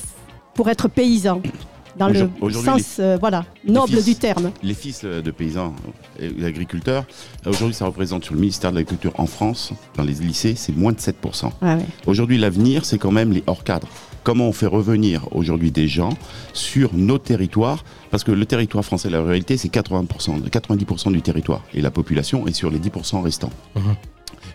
pour 0.54 0.68
être 0.68 0.88
paysans 0.88 1.40
dans 1.96 2.08
le 2.08 2.28
sens, 2.52 2.96
euh, 2.98 3.18
voilà, 3.20 3.44
noble 3.66 3.88
fils- 3.94 4.04
du 4.04 4.14
terme 4.14 4.52
Les 4.62 4.74
fils 4.74 5.04
de 5.04 5.30
paysans 5.30 5.74
et 6.18 6.28
d'agriculteurs, 6.28 7.04
aujourd'hui 7.44 7.74
ça 7.74 7.84
représente 7.84 8.24
sur 8.24 8.34
le 8.34 8.40
ministère 8.40 8.70
de 8.70 8.76
l'Agriculture 8.76 9.12
en 9.18 9.26
France, 9.26 9.72
dans 9.96 10.04
les 10.04 10.14
lycées, 10.14 10.54
c'est 10.56 10.74
moins 10.74 10.92
de 10.92 10.98
7%. 10.98 11.12
Ouais, 11.60 11.74
ouais. 11.74 11.78
Aujourd'hui 12.06 12.38
l'avenir, 12.38 12.84
c'est 12.84 12.96
quand 12.98 13.10
même 13.10 13.32
les 13.32 13.42
hors 13.46 13.64
cadres. 13.64 13.88
Comment 14.22 14.48
on 14.48 14.52
fait 14.52 14.66
revenir 14.66 15.26
aujourd'hui 15.32 15.70
des 15.70 15.88
gens 15.88 16.10
sur 16.52 16.94
nos 16.94 17.18
territoires 17.18 17.84
Parce 18.10 18.24
que 18.24 18.32
le 18.32 18.44
territoire 18.44 18.84
français, 18.84 19.08
la 19.08 19.22
réalité, 19.22 19.56
c'est 19.56 19.72
80%, 19.72 20.42
90% 20.48 21.12
du 21.12 21.22
territoire. 21.22 21.62
Et 21.74 21.80
la 21.80 21.90
population 21.90 22.46
est 22.46 22.52
sur 22.52 22.70
les 22.70 22.78
10% 22.78 23.22
restants. 23.22 23.52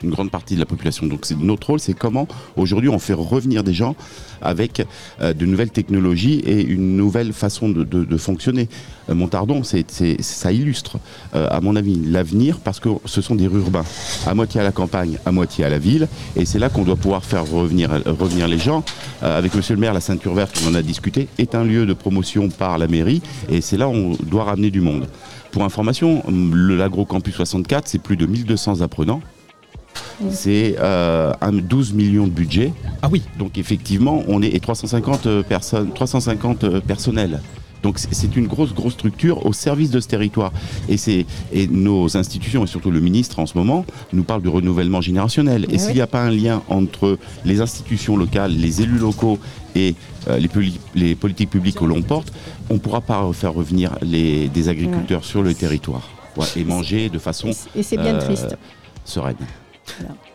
Une 0.03 0.09
grande 0.09 0.31
partie 0.31 0.55
de 0.55 0.59
la 0.59 0.65
population. 0.65 1.05
Donc 1.07 1.29
notre 1.39 1.67
rôle, 1.67 1.79
c'est 1.79 1.93
comment 1.93 2.27
aujourd'hui 2.55 2.89
on 2.89 2.99
fait 2.99 3.13
revenir 3.13 3.63
des 3.63 3.73
gens 3.73 3.95
avec 4.41 4.85
euh, 5.21 5.33
de 5.33 5.45
nouvelles 5.45 5.71
technologies 5.71 6.39
et 6.39 6.63
une 6.63 6.95
nouvelle 6.95 7.33
façon 7.33 7.69
de, 7.69 8.17
fonctionner. 8.17 8.69
Euh, 9.09 9.15
Montardon, 9.15 9.61
ça 9.63 10.51
illustre, 10.51 10.97
euh, 11.35 11.47
à 11.49 11.61
mon 11.61 11.75
avis, 11.75 11.95
l'avenir 12.05 12.59
parce 12.59 12.79
que 12.79 12.89
ce 13.05 13.21
sont 13.21 13.35
des 13.35 13.45
urbains, 13.45 13.85
à 14.25 14.33
moitié 14.33 14.61
à 14.61 14.63
la 14.63 14.71
campagne, 14.71 15.17
à 15.25 15.31
moitié 15.31 15.65
à 15.65 15.69
la 15.69 15.79
ville. 15.79 16.07
Et 16.35 16.45
c'est 16.45 16.59
là 16.59 16.69
qu'on 16.69 16.83
doit 16.83 16.95
pouvoir 16.95 17.23
faire 17.23 17.49
revenir, 17.49 17.89
revenir 18.05 18.47
les 18.47 18.59
gens. 18.59 18.83
Avec 19.21 19.55
monsieur 19.55 19.75
le 19.75 19.81
maire, 19.81 19.93
la 19.93 20.01
ceinture 20.01 20.33
verte, 20.33 20.61
on 20.65 20.71
en 20.71 20.75
a 20.75 20.81
discuté, 20.81 21.27
est 21.37 21.55
un 21.55 21.63
lieu 21.63 21.85
de 21.85 21.93
promotion 21.93 22.49
par 22.49 22.77
la 22.77 22.87
mairie. 22.87 23.21
Et 23.49 23.61
c'est 23.61 23.77
là 23.77 23.87
où 23.87 23.93
on 23.93 24.17
doit 24.23 24.43
ramener 24.43 24.71
du 24.71 24.81
monde. 24.81 25.07
Pour 25.51 25.63
information, 25.63 26.21
l'Agrocampus 26.27 27.33
64, 27.35 27.87
c'est 27.87 27.99
plus 27.99 28.17
de 28.17 28.25
1200 28.25 28.81
apprenants. 28.81 29.21
C'est 30.31 30.75
euh, 30.79 31.33
un 31.41 31.51
12 31.51 31.93
millions 31.93 32.25
de 32.27 32.31
budget. 32.31 32.73
Ah 33.01 33.09
oui. 33.11 33.21
Donc 33.37 33.57
effectivement, 33.57 34.23
on 34.27 34.41
est 34.41 34.49
et 34.55 34.59
350 34.59 35.25
euh, 35.27 35.43
personnes, 35.43 35.91
350 35.93 36.63
euh, 36.63 36.79
personnels. 36.81 37.41
Donc 37.83 37.99
c'est- 37.99 38.35
une 38.35 38.47
grosse 38.47 38.73
grosse 38.73 38.93
structure 38.93 39.45
au 39.45 39.53
service 39.53 39.91
de 39.91 39.99
ce 39.99 40.07
territoire. 40.07 40.51
Et 40.89 40.97
c'est 40.97 41.25
et 41.53 41.67
nos 41.67 42.17
institutions 42.17 42.63
et 42.63 42.67
surtout 42.67 42.89
le 42.89 42.99
ministre 42.99 43.37
en 43.39 43.45
ce 43.45 43.55
moment 43.57 43.85
nous 44.13 44.23
parle 44.23 44.41
du 44.41 44.47
renouvellement 44.49 45.01
générationnel. 45.01 45.67
Eh 45.69 45.75
Et 45.75 45.77
s'il 45.77 45.89
oui. 45.89 45.95
n'y 45.95 46.01
a 46.01 46.07
pas 46.07 46.21
un 46.23 46.31
lien 46.31 46.63
entre 46.69 47.19
les 47.45 47.61
institutions 47.61 48.17
locales, 48.17 48.51
les 48.53 48.81
élus 48.81 48.97
locaux 48.97 49.37
et 49.75 49.93
euh, 50.29 50.39
les, 50.39 50.47
poli- 50.47 50.79
les 50.95 51.13
politiques 51.13 51.51
publiques 51.51 51.75
que 51.77 51.85
l'on 51.85 52.01
porte, 52.01 52.33
on 52.71 52.75
ne 52.75 52.79
pourra 52.79 53.01
pas 53.01 53.29
faire 53.33 53.53
revenir 53.53 53.91
les, 54.01 54.47
des 54.47 54.67
agriculteurs 54.69 55.23
sur 55.23 55.43
le 55.43 55.53
territoire 55.53 56.09
Ouais, 56.37 56.45
et 56.57 56.63
manger 56.65 57.07
de 57.09 57.19
façon 57.19 57.51
Et 57.75 57.83
c'est 57.83 57.97
bien 57.97 58.15
euh, 58.15 58.21
triste. 58.25 58.57
sereine. 59.05 59.35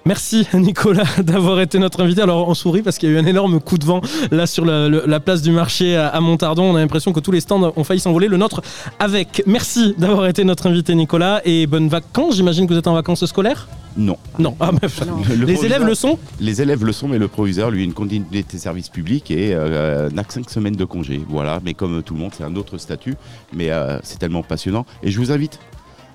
Merci 0.06 0.46
Nicolas 0.54 1.04
d'avoir 1.22 1.60
été 1.60 1.78
notre 1.78 2.02
invité. 2.02 2.22
Alors 2.22 2.48
on 2.48 2.54
sourit 2.54 2.82
parce 2.82 2.98
qu'il 2.98 3.10
y 3.10 3.12
a 3.12 3.16
eu 3.16 3.18
un 3.18 3.26
énorme 3.26 3.60
coup 3.60 3.78
de 3.78 3.84
vent 3.84 4.00
là 4.30 4.46
sur 4.46 4.64
la, 4.64 5.20
place 5.20 5.42
du 5.42 5.50
marché 5.50 5.96
à, 5.96 6.08
à 6.08 6.20
Montardon. 6.20 6.64
On 6.64 6.76
a 6.76 6.80
l'impression 6.80 7.12
que 7.12 7.20
tous 7.20 7.32
les 7.32 7.40
stands 7.40 7.72
ont 7.76 7.84
failli 7.84 8.00
s'envoler, 8.00 8.28
le 8.28 8.36
nôtre 8.36 8.62
avec. 8.98 9.42
Merci 9.46 9.94
d'avoir 9.98 10.26
été 10.26 10.44
notre 10.44 10.66
invité 10.66 10.94
Nicolas 10.94 11.40
et 11.44 11.66
bonnes 11.66 11.88
vacances. 11.88 12.36
J'imagine 12.36 12.66
que 12.66 12.72
vous 12.72 12.78
êtes 12.78 12.86
en 12.86 12.94
vacances 12.94 13.24
scolaires? 13.26 13.68
Non. 13.96 14.16
Non. 14.38 14.56
Ah, 14.60 14.70
bah, 14.72 14.88
Le 15.36 15.44
les 15.44 15.64
élèves 15.64 15.84
le 15.84 15.94
sont? 15.94 16.18
Les 16.40 16.62
élèves 16.62 16.84
le 16.84 16.92
sont, 16.92 17.08
mais 17.08 17.18
le 17.18 17.28
proviseur, 17.28 17.70
lui, 17.70 17.82
a 17.82 17.84
une 17.84 17.92
continuité 17.92 18.56
de 18.56 18.60
service 18.60 18.88
public 18.88 19.30
et 19.30 19.52
euh, 19.52 20.08
n'a 20.10 20.24
que 20.24 20.32
5 20.32 20.48
semaines 20.48 20.76
de 20.76 20.84
congé. 20.84 21.20
Voilà, 21.28 21.60
mais 21.64 21.74
comme 21.74 22.02
tout 22.02 22.14
le 22.14 22.20
monde, 22.20 22.32
c'est 22.36 22.44
un 22.44 22.54
autre 22.56 22.78
statut, 22.78 23.16
mais 23.52 23.70
euh, 23.70 23.98
c'est 24.02 24.18
tellement 24.18 24.42
passionnant. 24.42 24.86
Et 25.02 25.10
je 25.10 25.18
vous 25.18 25.32
invite 25.32 25.58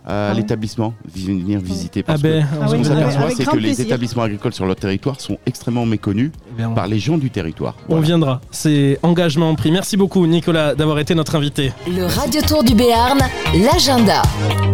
à 0.08 0.28
Ah 0.28 0.32
oui. 0.32 0.38
l'établissement, 0.38 0.94
venir 1.14 1.60
visiter. 1.60 2.04
Parce 2.04 2.20
Ah 2.20 2.28
ben, 2.28 2.44
que 2.44 2.68
ce 2.70 2.76
qu'on 2.76 2.84
s'aperçoit, 2.84 3.22
Avec 3.24 3.38
c'est 3.38 3.46
que 3.46 3.58
les 3.58 3.82
établissements 3.82 4.24
agricoles 4.24 4.54
sur 4.54 4.66
leur 4.66 4.76
territoire 4.76 5.20
sont 5.20 5.38
extrêmement 5.46 5.86
méconnus 5.86 6.32
Eh 6.60 6.66
on- 6.66 6.74
par 6.74 6.88
les 6.88 7.00
gens 7.00 7.18
du 7.18 7.30
territoire. 7.30 7.76
On 7.90 8.00
viendra. 8.00 8.42
C'est 8.52 9.00
engagement 9.04 9.54
pris. 9.56 9.72
Merci 9.72 9.98
beaucoup 9.98 10.26
Nicolas 10.28 10.76
d'avoir 10.76 11.00
été 11.00 11.16
notre 11.16 11.36
invité. 11.36 11.72
Le 11.88 12.06
Radio 12.06 12.42
Tour 12.42 12.64
du 12.64 12.76
Béarn, 12.76 13.20
l'agenda. 13.54 14.22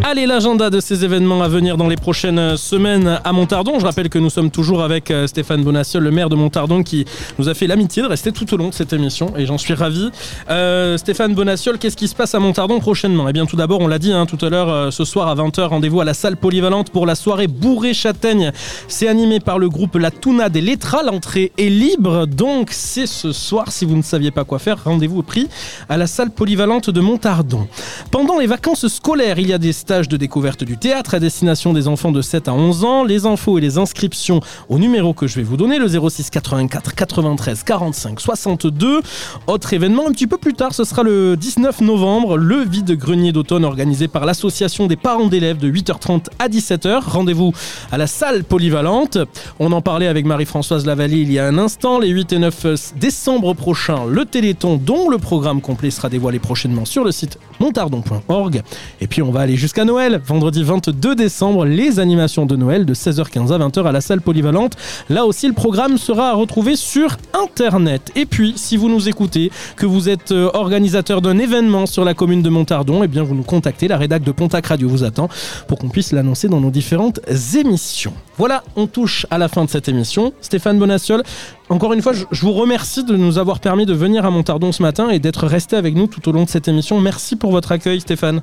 Allez, 0.03 0.26
l'agenda 0.26 0.70
de 0.70 0.80
ces 0.80 1.06
événements 1.06 1.41
à 1.44 1.48
venir 1.48 1.78
dans 1.78 1.88
les 1.88 1.95
prochaines 1.95 2.58
semaines 2.58 3.20
à 3.24 3.32
Montardon. 3.34 3.80
Je 3.80 3.86
rappelle 3.86 4.10
que 4.10 4.20
nous 4.20 4.30
sommes 4.30 4.52
toujours 4.52 4.84
avec 4.84 5.12
euh, 5.12 5.28
Stéphane 5.28 5.64
Bonassiol, 5.64 6.03
le 6.03 6.12
maire 6.12 6.30
de 6.30 6.36
Montardon, 6.36 6.84
qui 6.84 7.06
nous 7.40 7.48
a 7.49 7.53
fait 7.53 7.68
l'amitié 7.68 8.02
de 8.03 8.08
rester 8.08 8.32
tout 8.32 8.52
au 8.53 8.58
long 8.58 8.70
de 8.70 8.74
cette 8.74 8.94
émission 8.94 9.34
et 9.38 9.45
j'en 9.45 9.58
suis 9.58 9.74
ravi. 9.74 10.10
Euh, 10.49 10.98
Stéphane 10.98 11.34
Bonassiol, 11.36 11.78
qu'est-ce 11.78 11.95
qui 11.98 12.08
se 12.08 12.16
passe 12.16 12.34
à 12.36 12.40
Montardon 12.40 12.80
prochainement? 12.80 13.28
Eh 13.30 13.34
bien, 13.34 13.45
tout 13.45 13.56
d'abord, 13.56 13.80
on 13.82 13.88
l'a 13.88 13.99
dit 13.99 14.12
hein, 14.12 14.26
tout 14.26 14.44
à 14.44 14.49
l'heure, 14.49 14.70
euh, 14.70 14.91
ce 14.91 15.06
soir, 15.06 15.20
à 15.30 15.35
20h. 15.35 15.68
Rendez-vous 15.68 16.02
à 16.02 16.06
la 16.06 16.14
salle 16.14 16.38
polyvalente 16.38 16.89
pour 16.89 17.06
la 17.06 17.15
soirée 17.15 17.48
bourrée 17.48 17.93
châtaigne. 17.93 18.52
C'est 18.88 19.07
animé 19.07 19.39
par 19.39 19.60
le 19.60 19.69
groupe 19.69 19.95
La 19.95 20.11
Tuna 20.11 20.49
des 20.49 20.61
Letras. 20.61 21.03
L'entrée 21.03 21.52
est 21.57 21.69
libre, 21.69 22.26
donc 22.26 22.69
c'est 22.72 23.06
ce 23.06 23.31
soir. 23.31 23.72
Si 23.72 23.85
vous 23.85 23.95
ne 23.95 24.02
saviez 24.02 24.31
pas 24.31 24.43
quoi 24.43 24.60
faire, 24.60 24.84
rendez-vous 24.84 25.19
au 25.19 25.23
prix 25.23 25.48
à 25.89 25.98
la 25.98 26.07
salle 26.07 26.31
polyvalente 26.31 26.89
de 26.89 26.99
Montardon. 27.02 27.68
Pendant 28.10 28.39
les 28.39 28.48
vacances 28.48 28.88
scolaires, 28.88 29.39
il 29.39 29.48
y 29.48 29.53
a 29.53 29.57
des 29.57 29.73
stages 29.73 30.10
de 30.10 30.18
découverte 30.18 30.64
du 30.64 30.77
théâtre 30.77 31.14
à 31.14 31.19
destination 31.19 31.73
des 31.73 31.88
enfants 31.88 32.11
de 32.11 32.22
7 32.22 32.48
à 32.48 32.53
11 32.53 32.84
ans. 32.84 33.03
Les 33.03 33.26
infos 33.26 33.57
et 33.57 33.61
les 33.61 33.77
inscriptions 33.77 34.39
au 34.69 34.80
numéro 34.80 35.14
que 35.14 35.27
je 35.27 35.35
vais 35.35 35.43
vous 35.43 35.57
donner, 35.57 35.77
le 35.77 35.88
06 35.88 36.30
84 36.30 36.95
93 36.95 37.64
45 37.64 38.19
62. 38.19 39.02
Autre 39.48 39.73
événement 39.73 40.07
un 40.07 40.11
petit 40.11 40.27
peu 40.27 40.38
plus 40.38 40.53
tard, 40.53 40.73
ce 40.73 40.84
sera 40.84 41.03
le 41.03 41.38
19 41.38 41.81
novembre, 41.81 42.38
le 42.38 42.64
vide-grenier 42.64 43.31
d'automne 43.31 43.65
organisé 43.65 44.07
par 44.07 44.26
l'association 44.26 44.88
des 44.88 44.95
parents 44.95 45.11
d'élèves 45.20 45.58
de 45.58 45.70
8h30 45.70 46.28
à 46.40 46.48
17h. 46.48 47.02
Rendez-vous 47.06 47.52
à 47.92 47.98
la 47.98 48.08
salle 48.08 48.46
polyvalente. 48.46 49.18
On 49.60 49.74
en 49.74 49.82
parlait 49.82 50.08
avec 50.08 50.26
Marie-Françoise 50.26 50.86
Lavallée 50.86 51.18
il 51.18 51.32
y 51.34 51.38
a 51.38 51.46
un 51.46 51.58
instant. 51.58 52.00
Les 52.00 52.08
8 52.08 52.34
et 52.34 52.40
9 52.40 52.94
décembre 52.96 53.54
prochains, 53.54 54.06
le 54.06 54.24
Téléthon, 54.24 54.78
dont 54.78 55.10
le 55.10 55.18
programme 55.18 55.60
complet 55.60 55.92
sera 55.92 56.08
dévoilé 56.08 56.40
prochainement 56.40 56.86
sur 56.86 57.04
le 57.04 57.12
site 57.12 57.38
montardon.org. 57.60 58.62
Et 59.02 59.08
puis 59.08 59.22
on 59.22 59.32
va 59.32 59.42
aller 59.42 59.58
jusqu'à 59.58 59.84
Noël, 59.84 60.22
vendredi 60.26 60.64
22 60.64 61.16
décembre, 61.16 61.66
les 61.66 62.00
animations 62.00 62.46
de 62.46 62.56
Noël 62.56 62.86
de 62.86 62.94
16h15 62.94 63.52
à 63.52 63.60
20h 63.60 63.86
à 63.86 63.92
la 63.92 64.02
salle 64.02 64.22
polyvalente. 64.22 64.78
Là 65.10 65.26
aussi, 65.26 65.48
le 65.48 65.54
programme 65.54 65.98
sera 65.98 66.30
à 66.30 66.34
retrouver 66.34 66.78
sur 66.78 67.18
Internet. 67.34 68.12
Et 68.16 68.26
puis, 68.26 68.54
si 68.56 68.78
vous 68.78 68.88
nous 68.88 69.10
écoutez, 69.10 69.52
que 69.76 69.86
vous 69.86 70.10
êtes 70.10 70.32
euh, 70.32 70.50
organisateur 70.54 71.22
d'un 71.22 71.38
événement 71.38 71.86
sur 71.86 72.06
la 72.06 72.14
commune 72.14 72.42
de 72.42 72.50
Montardon, 72.50 73.04
eh 73.04 73.08
bien 73.08 73.24
vous 73.24 73.36
nous 73.36 73.44
contactez, 73.44 73.88
la 73.88 73.98
rédac 73.98 74.24
de 74.24 74.32
Pontac 74.32 74.68
Radio 74.68 74.88
vous 74.88 75.01
attend 75.03 75.30
pour 75.68 75.78
qu'on 75.80 75.90
puisse 75.90 76.11
l'annoncer 76.11 76.48
dans 76.48 76.61
nos 76.61 76.72
différentes 76.72 77.19
émissions. 77.56 78.14
Voilà, 78.38 78.64
on 78.76 78.88
touche 78.88 79.26
à 79.30 79.38
la 79.38 79.48
fin 79.48 79.65
de 79.65 79.69
cette 79.69 79.88
émission. 79.88 80.34
Stéphane 80.41 80.80
Bonaciol, 80.80 81.23
encore 81.69 81.94
une 81.94 82.02
fois, 82.02 82.14
je 82.14 82.41
vous 82.41 82.53
remercie 82.53 83.03
de 83.03 83.15
nous 83.15 83.38
avoir 83.38 83.60
permis 83.60 83.86
de 83.86 83.94
venir 83.94 84.26
à 84.26 84.32
Montardon 84.32 84.72
ce 84.72 84.82
matin 84.82 85.10
et 85.10 85.19
d'être 85.19 85.48
resté 85.48 85.76
avec 85.76 85.95
nous 85.95 86.07
tout 86.07 86.28
au 86.28 86.32
long 86.32 86.44
de 86.44 86.49
cette 86.49 86.68
émission. 86.68 86.99
Merci 86.99 87.36
pour 87.36 87.52
votre 87.52 87.72
accueil, 87.72 88.02
Stéphane. 88.02 88.41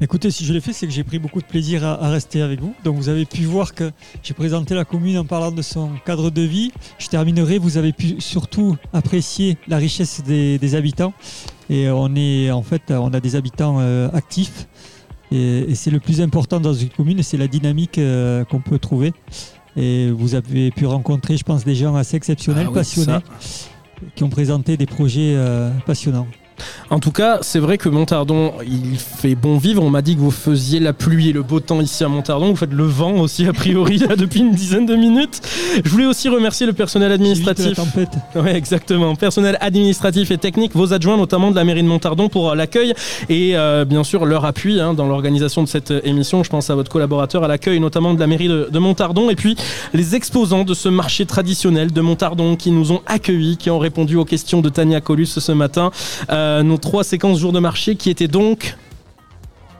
Écoutez, 0.00 0.30
si 0.30 0.44
je 0.44 0.52
l'ai 0.52 0.60
fait, 0.60 0.72
c'est 0.72 0.86
que 0.86 0.92
j'ai 0.92 1.02
pris 1.02 1.18
beaucoup 1.18 1.40
de 1.40 1.46
plaisir 1.46 1.84
à, 1.84 2.08
rester 2.08 2.40
avec 2.40 2.60
vous. 2.60 2.72
Donc 2.84 2.94
vous 2.94 3.08
avez 3.08 3.24
pu 3.24 3.42
voir 3.42 3.74
que 3.74 3.90
j'ai 4.22 4.32
présenté 4.32 4.76
la 4.76 4.84
commune 4.84 5.18
en 5.18 5.24
parlant 5.24 5.50
de 5.50 5.60
son 5.60 5.90
cadre 6.06 6.30
de 6.30 6.42
vie. 6.42 6.72
Je 6.98 7.08
terminerai, 7.08 7.58
vous 7.58 7.78
avez 7.78 7.92
pu 7.92 8.20
surtout 8.20 8.76
apprécier 8.92 9.58
la 9.66 9.76
richesse 9.76 10.22
des, 10.24 10.56
des 10.58 10.74
habitants. 10.76 11.14
Et 11.68 11.90
on 11.90 12.14
est 12.14 12.52
en 12.52 12.62
fait, 12.62 12.82
on 12.90 13.12
a 13.12 13.18
des 13.18 13.34
habitants 13.34 13.78
euh, 13.80 14.08
actifs. 14.12 14.68
Et, 15.30 15.70
et 15.70 15.74
c'est 15.74 15.90
le 15.90 16.00
plus 16.00 16.20
important 16.20 16.60
dans 16.60 16.74
une 16.74 16.88
commune, 16.88 17.22
c'est 17.22 17.36
la 17.36 17.48
dynamique 17.48 17.98
euh, 17.98 18.44
qu'on 18.44 18.60
peut 18.60 18.78
trouver. 18.78 19.12
Et 19.76 20.10
vous 20.10 20.34
avez 20.34 20.70
pu 20.70 20.86
rencontrer, 20.86 21.36
je 21.36 21.44
pense, 21.44 21.64
des 21.64 21.74
gens 21.74 21.94
assez 21.94 22.16
exceptionnels, 22.16 22.66
Ah 22.66 22.70
oui, 22.70 22.74
passionnés, 22.74 23.18
qui 24.14 24.24
ont 24.24 24.28
présenté 24.30 24.76
des 24.76 24.86
projets 24.86 25.34
euh, 25.36 25.70
passionnants. 25.86 26.26
En 26.90 27.00
tout 27.00 27.12
cas, 27.12 27.38
c'est 27.42 27.58
vrai 27.58 27.78
que 27.78 27.88
Montardon, 27.88 28.54
il 28.66 28.98
fait 28.98 29.34
bon 29.34 29.58
vivre. 29.58 29.82
On 29.82 29.90
m'a 29.90 30.02
dit 30.02 30.16
que 30.16 30.20
vous 30.20 30.30
faisiez 30.30 30.80
la 30.80 30.92
pluie 30.92 31.30
et 31.30 31.32
le 31.32 31.42
beau 31.42 31.60
temps 31.60 31.80
ici 31.80 32.04
à 32.04 32.08
Montardon. 32.08 32.50
Vous 32.50 32.56
faites 32.56 32.72
le 32.72 32.84
vent 32.84 33.12
aussi, 33.20 33.46
a 33.46 33.52
priori, 33.52 33.98
là, 34.08 34.16
depuis 34.16 34.40
une 34.40 34.52
dizaine 34.52 34.86
de 34.86 34.94
minutes. 34.94 35.40
Je 35.84 35.88
voulais 35.90 36.06
aussi 36.06 36.28
remercier 36.28 36.66
le 36.66 36.72
personnel 36.72 37.12
administratif. 37.12 37.74
tempête. 37.74 38.10
Ouais, 38.34 38.56
exactement. 38.56 39.14
Personnel 39.14 39.58
administratif 39.60 40.30
et 40.30 40.38
technique, 40.38 40.74
vos 40.74 40.92
adjoints, 40.92 41.16
notamment 41.16 41.50
de 41.50 41.56
la 41.56 41.64
mairie 41.64 41.82
de 41.82 41.88
Montardon, 41.88 42.28
pour 42.28 42.54
l'accueil 42.54 42.94
et 43.28 43.56
euh, 43.56 43.84
bien 43.84 44.04
sûr 44.04 44.24
leur 44.24 44.44
appui 44.44 44.80
hein, 44.80 44.94
dans 44.94 45.06
l'organisation 45.06 45.62
de 45.62 45.68
cette 45.68 45.90
euh, 45.90 46.00
émission. 46.04 46.42
Je 46.42 46.50
pense 46.50 46.70
à 46.70 46.74
votre 46.74 46.90
collaborateur 46.90 47.44
à 47.44 47.48
l'accueil, 47.48 47.80
notamment 47.80 48.14
de 48.14 48.20
la 48.20 48.26
mairie 48.26 48.48
de, 48.48 48.68
de 48.70 48.78
Montardon. 48.78 49.30
Et 49.30 49.36
puis 49.36 49.56
les 49.92 50.14
exposants 50.14 50.64
de 50.64 50.74
ce 50.74 50.88
marché 50.88 51.26
traditionnel 51.26 51.92
de 51.92 52.00
Montardon 52.00 52.56
qui 52.56 52.70
nous 52.70 52.92
ont 52.92 53.02
accueillis, 53.06 53.56
qui 53.56 53.70
ont 53.70 53.78
répondu 53.78 54.16
aux 54.16 54.24
questions 54.24 54.60
de 54.60 54.68
Tania 54.68 55.00
Colus 55.00 55.26
ce 55.26 55.52
matin. 55.52 55.90
Euh, 56.30 56.47
nos 56.62 56.78
trois 56.78 57.04
séquences 57.04 57.38
jours 57.38 57.52
de 57.52 57.60
marché 57.60 57.96
qui 57.96 58.10
étaient 58.10 58.28
donc. 58.28 58.76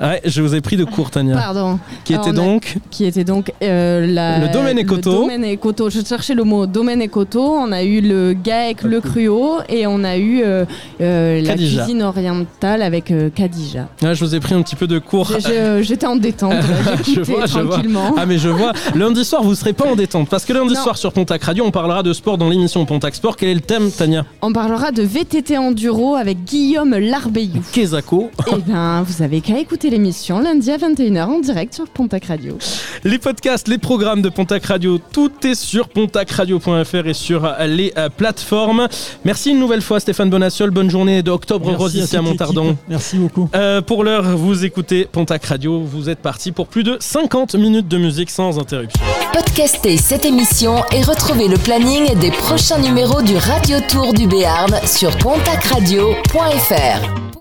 Ouais, 0.01 0.21
je 0.25 0.43
vous 0.43 0.55
ai 0.55 0.61
pris 0.61 0.77
de 0.77 0.85
court, 0.85 1.11
Tania. 1.11 1.35
Pardon. 1.37 1.79
Qui 2.05 2.15
Alors, 2.15 2.29
était 2.29 2.39
a- 2.39 2.43
donc 2.43 2.77
Qui 2.91 3.05
était 3.05 3.25
donc 3.25 3.53
euh, 3.63 4.07
la- 4.07 4.39
Le 4.39 4.53
domaine. 4.53 4.77
Le 4.79 4.97
domaine 5.01 5.45
Écoto. 5.45 5.91
Je 5.91 6.01
cherchais 6.05 6.35
le 6.35 6.45
mot 6.45 6.67
domaine 6.67 7.03
Écoto. 7.03 7.41
On 7.43 7.73
a 7.73 7.83
eu 7.83 8.01
le 8.01 8.33
GAEC, 8.33 8.83
le 8.85 9.01
Cruau 9.01 9.59
et 9.69 9.87
on 9.87 10.05
a 10.05 10.17
eu 10.17 10.43
euh, 10.45 10.65
euh, 11.01 11.43
la 11.43 11.55
cuisine 11.55 12.03
orientale 12.03 12.83
avec 12.83 13.11
euh, 13.11 13.29
Kadija. 13.31 13.89
Ouais, 14.03 14.15
je 14.15 14.25
vous 14.25 14.35
ai 14.35 14.41
pris 14.41 14.55
un 14.55 14.63
petit 14.63 14.77
peu 14.77 14.87
de 14.87 15.01
j'ai- 15.39 15.83
J'étais 15.83 16.07
en 16.07 16.17
détente. 16.17 16.53
je 17.07 17.21
vois, 17.21 17.47
je 17.47 17.59
vois. 17.61 17.81
Ah 18.17 18.27
mais 18.27 18.39
je 18.39 18.49
vois. 18.49 18.73
Lundi 18.95 19.25
soir, 19.25 19.43
vous 19.43 19.55
serez 19.55 19.73
pas 19.73 19.87
en 19.87 19.97
détente 19.97 20.29
parce 20.29 20.45
que 20.45 20.53
lundi 20.53 20.75
Non. 20.75 20.81
soir 20.83 20.97
sur 20.97 21.13
Pontac 21.13 21.43
Radio, 21.43 21.65
on 21.67 21.71
parlera 21.71 22.03
de 22.03 22.13
sport 22.13 22.39
dans 22.39 22.49
l'émission 22.49 22.85
Pontac 22.87 23.15
Sport. 23.15 23.37
Quel 23.37 23.49
est 23.49 23.55
le 23.55 23.61
thème, 23.61 23.91
Tania? 23.91 24.25
On 24.43 24.53
parlera 24.53 24.93
de 24.93 25.03
VTT 25.03 25.59
enduro 25.59 26.15
avec 26.15 26.45
Guillaume 26.45 26.97
Larbeyou. 26.97 27.63
Kezako. 27.73 28.31
Eh 28.47 28.57
ben, 28.67 29.03
vous 29.03 29.23
avez 29.23 29.41
qu'à 29.41 29.59
écouter 29.59 29.88
l'émission 29.91 30.41
lundi 30.41 30.71
à 30.71 30.77
21h 30.77 31.25
en 31.25 31.41
direct 31.41 31.75
sur 31.75 31.89
Pontac 31.89 32.27
Radio. 32.27 32.59
Les 33.05 33.19
podcasts, 33.19 33.69
les 33.69 33.79
programmes 33.79 34.23
de 34.23 34.29
Pontac 34.29 34.65
Radio, 34.67 34.99
tout 34.99 35.31
est 35.47 35.55
sur 35.55 35.89
pontacradio.fr 35.89 37.07
et 37.07 37.15
sur 37.15 37.53
les 37.67 37.93
euh, 37.97 38.09
plateformes. 38.09 38.89
Merci 39.25 39.51
une 39.51 39.59
nouvelle 39.59 39.83
fois 39.83 40.01
Stéphane 40.01 40.31
Bonaciol. 40.31 40.71
Bonne 40.71 40.91
journée 40.91 41.23
d'octobre 41.23 41.85
à 41.85 41.89
ici 41.89 42.17
à 42.17 42.23
Montardon. 42.23 42.77
Merci 42.89 43.17
beaucoup. 43.17 43.49
Euh, 43.55 43.83
pour 43.83 44.05
l'heure, 44.05 44.37
vous 44.37 44.65
écoutez 44.65 45.07
Pontac 45.11 45.45
Radio. 45.45 45.81
Vous 45.81 46.09
êtes 46.09 46.21
parti 46.21 46.53
pour 46.53 46.69
plus 46.69 46.83
de 46.83 46.97
50 47.01 47.55
minutes 47.55 47.89
de 47.89 47.99
musique 47.99 48.31
sans 48.31 48.59
interruption. 48.59 49.01
Podcastez 49.33 49.97
cette 49.97 50.25
émission 50.25 50.83
et 50.93 51.03
retrouvez 51.03 51.49
le 51.49 51.57
planning 51.57 52.19
des 52.19 52.31
prochains 52.31 52.79
numéros 52.79 53.23
du 53.23 53.37
Radio 53.37 53.79
Tour 53.89 54.15
du 54.15 54.27
Béarn 54.27 54.75
sur 54.87 55.17
pontacradio.fr. 55.19 57.28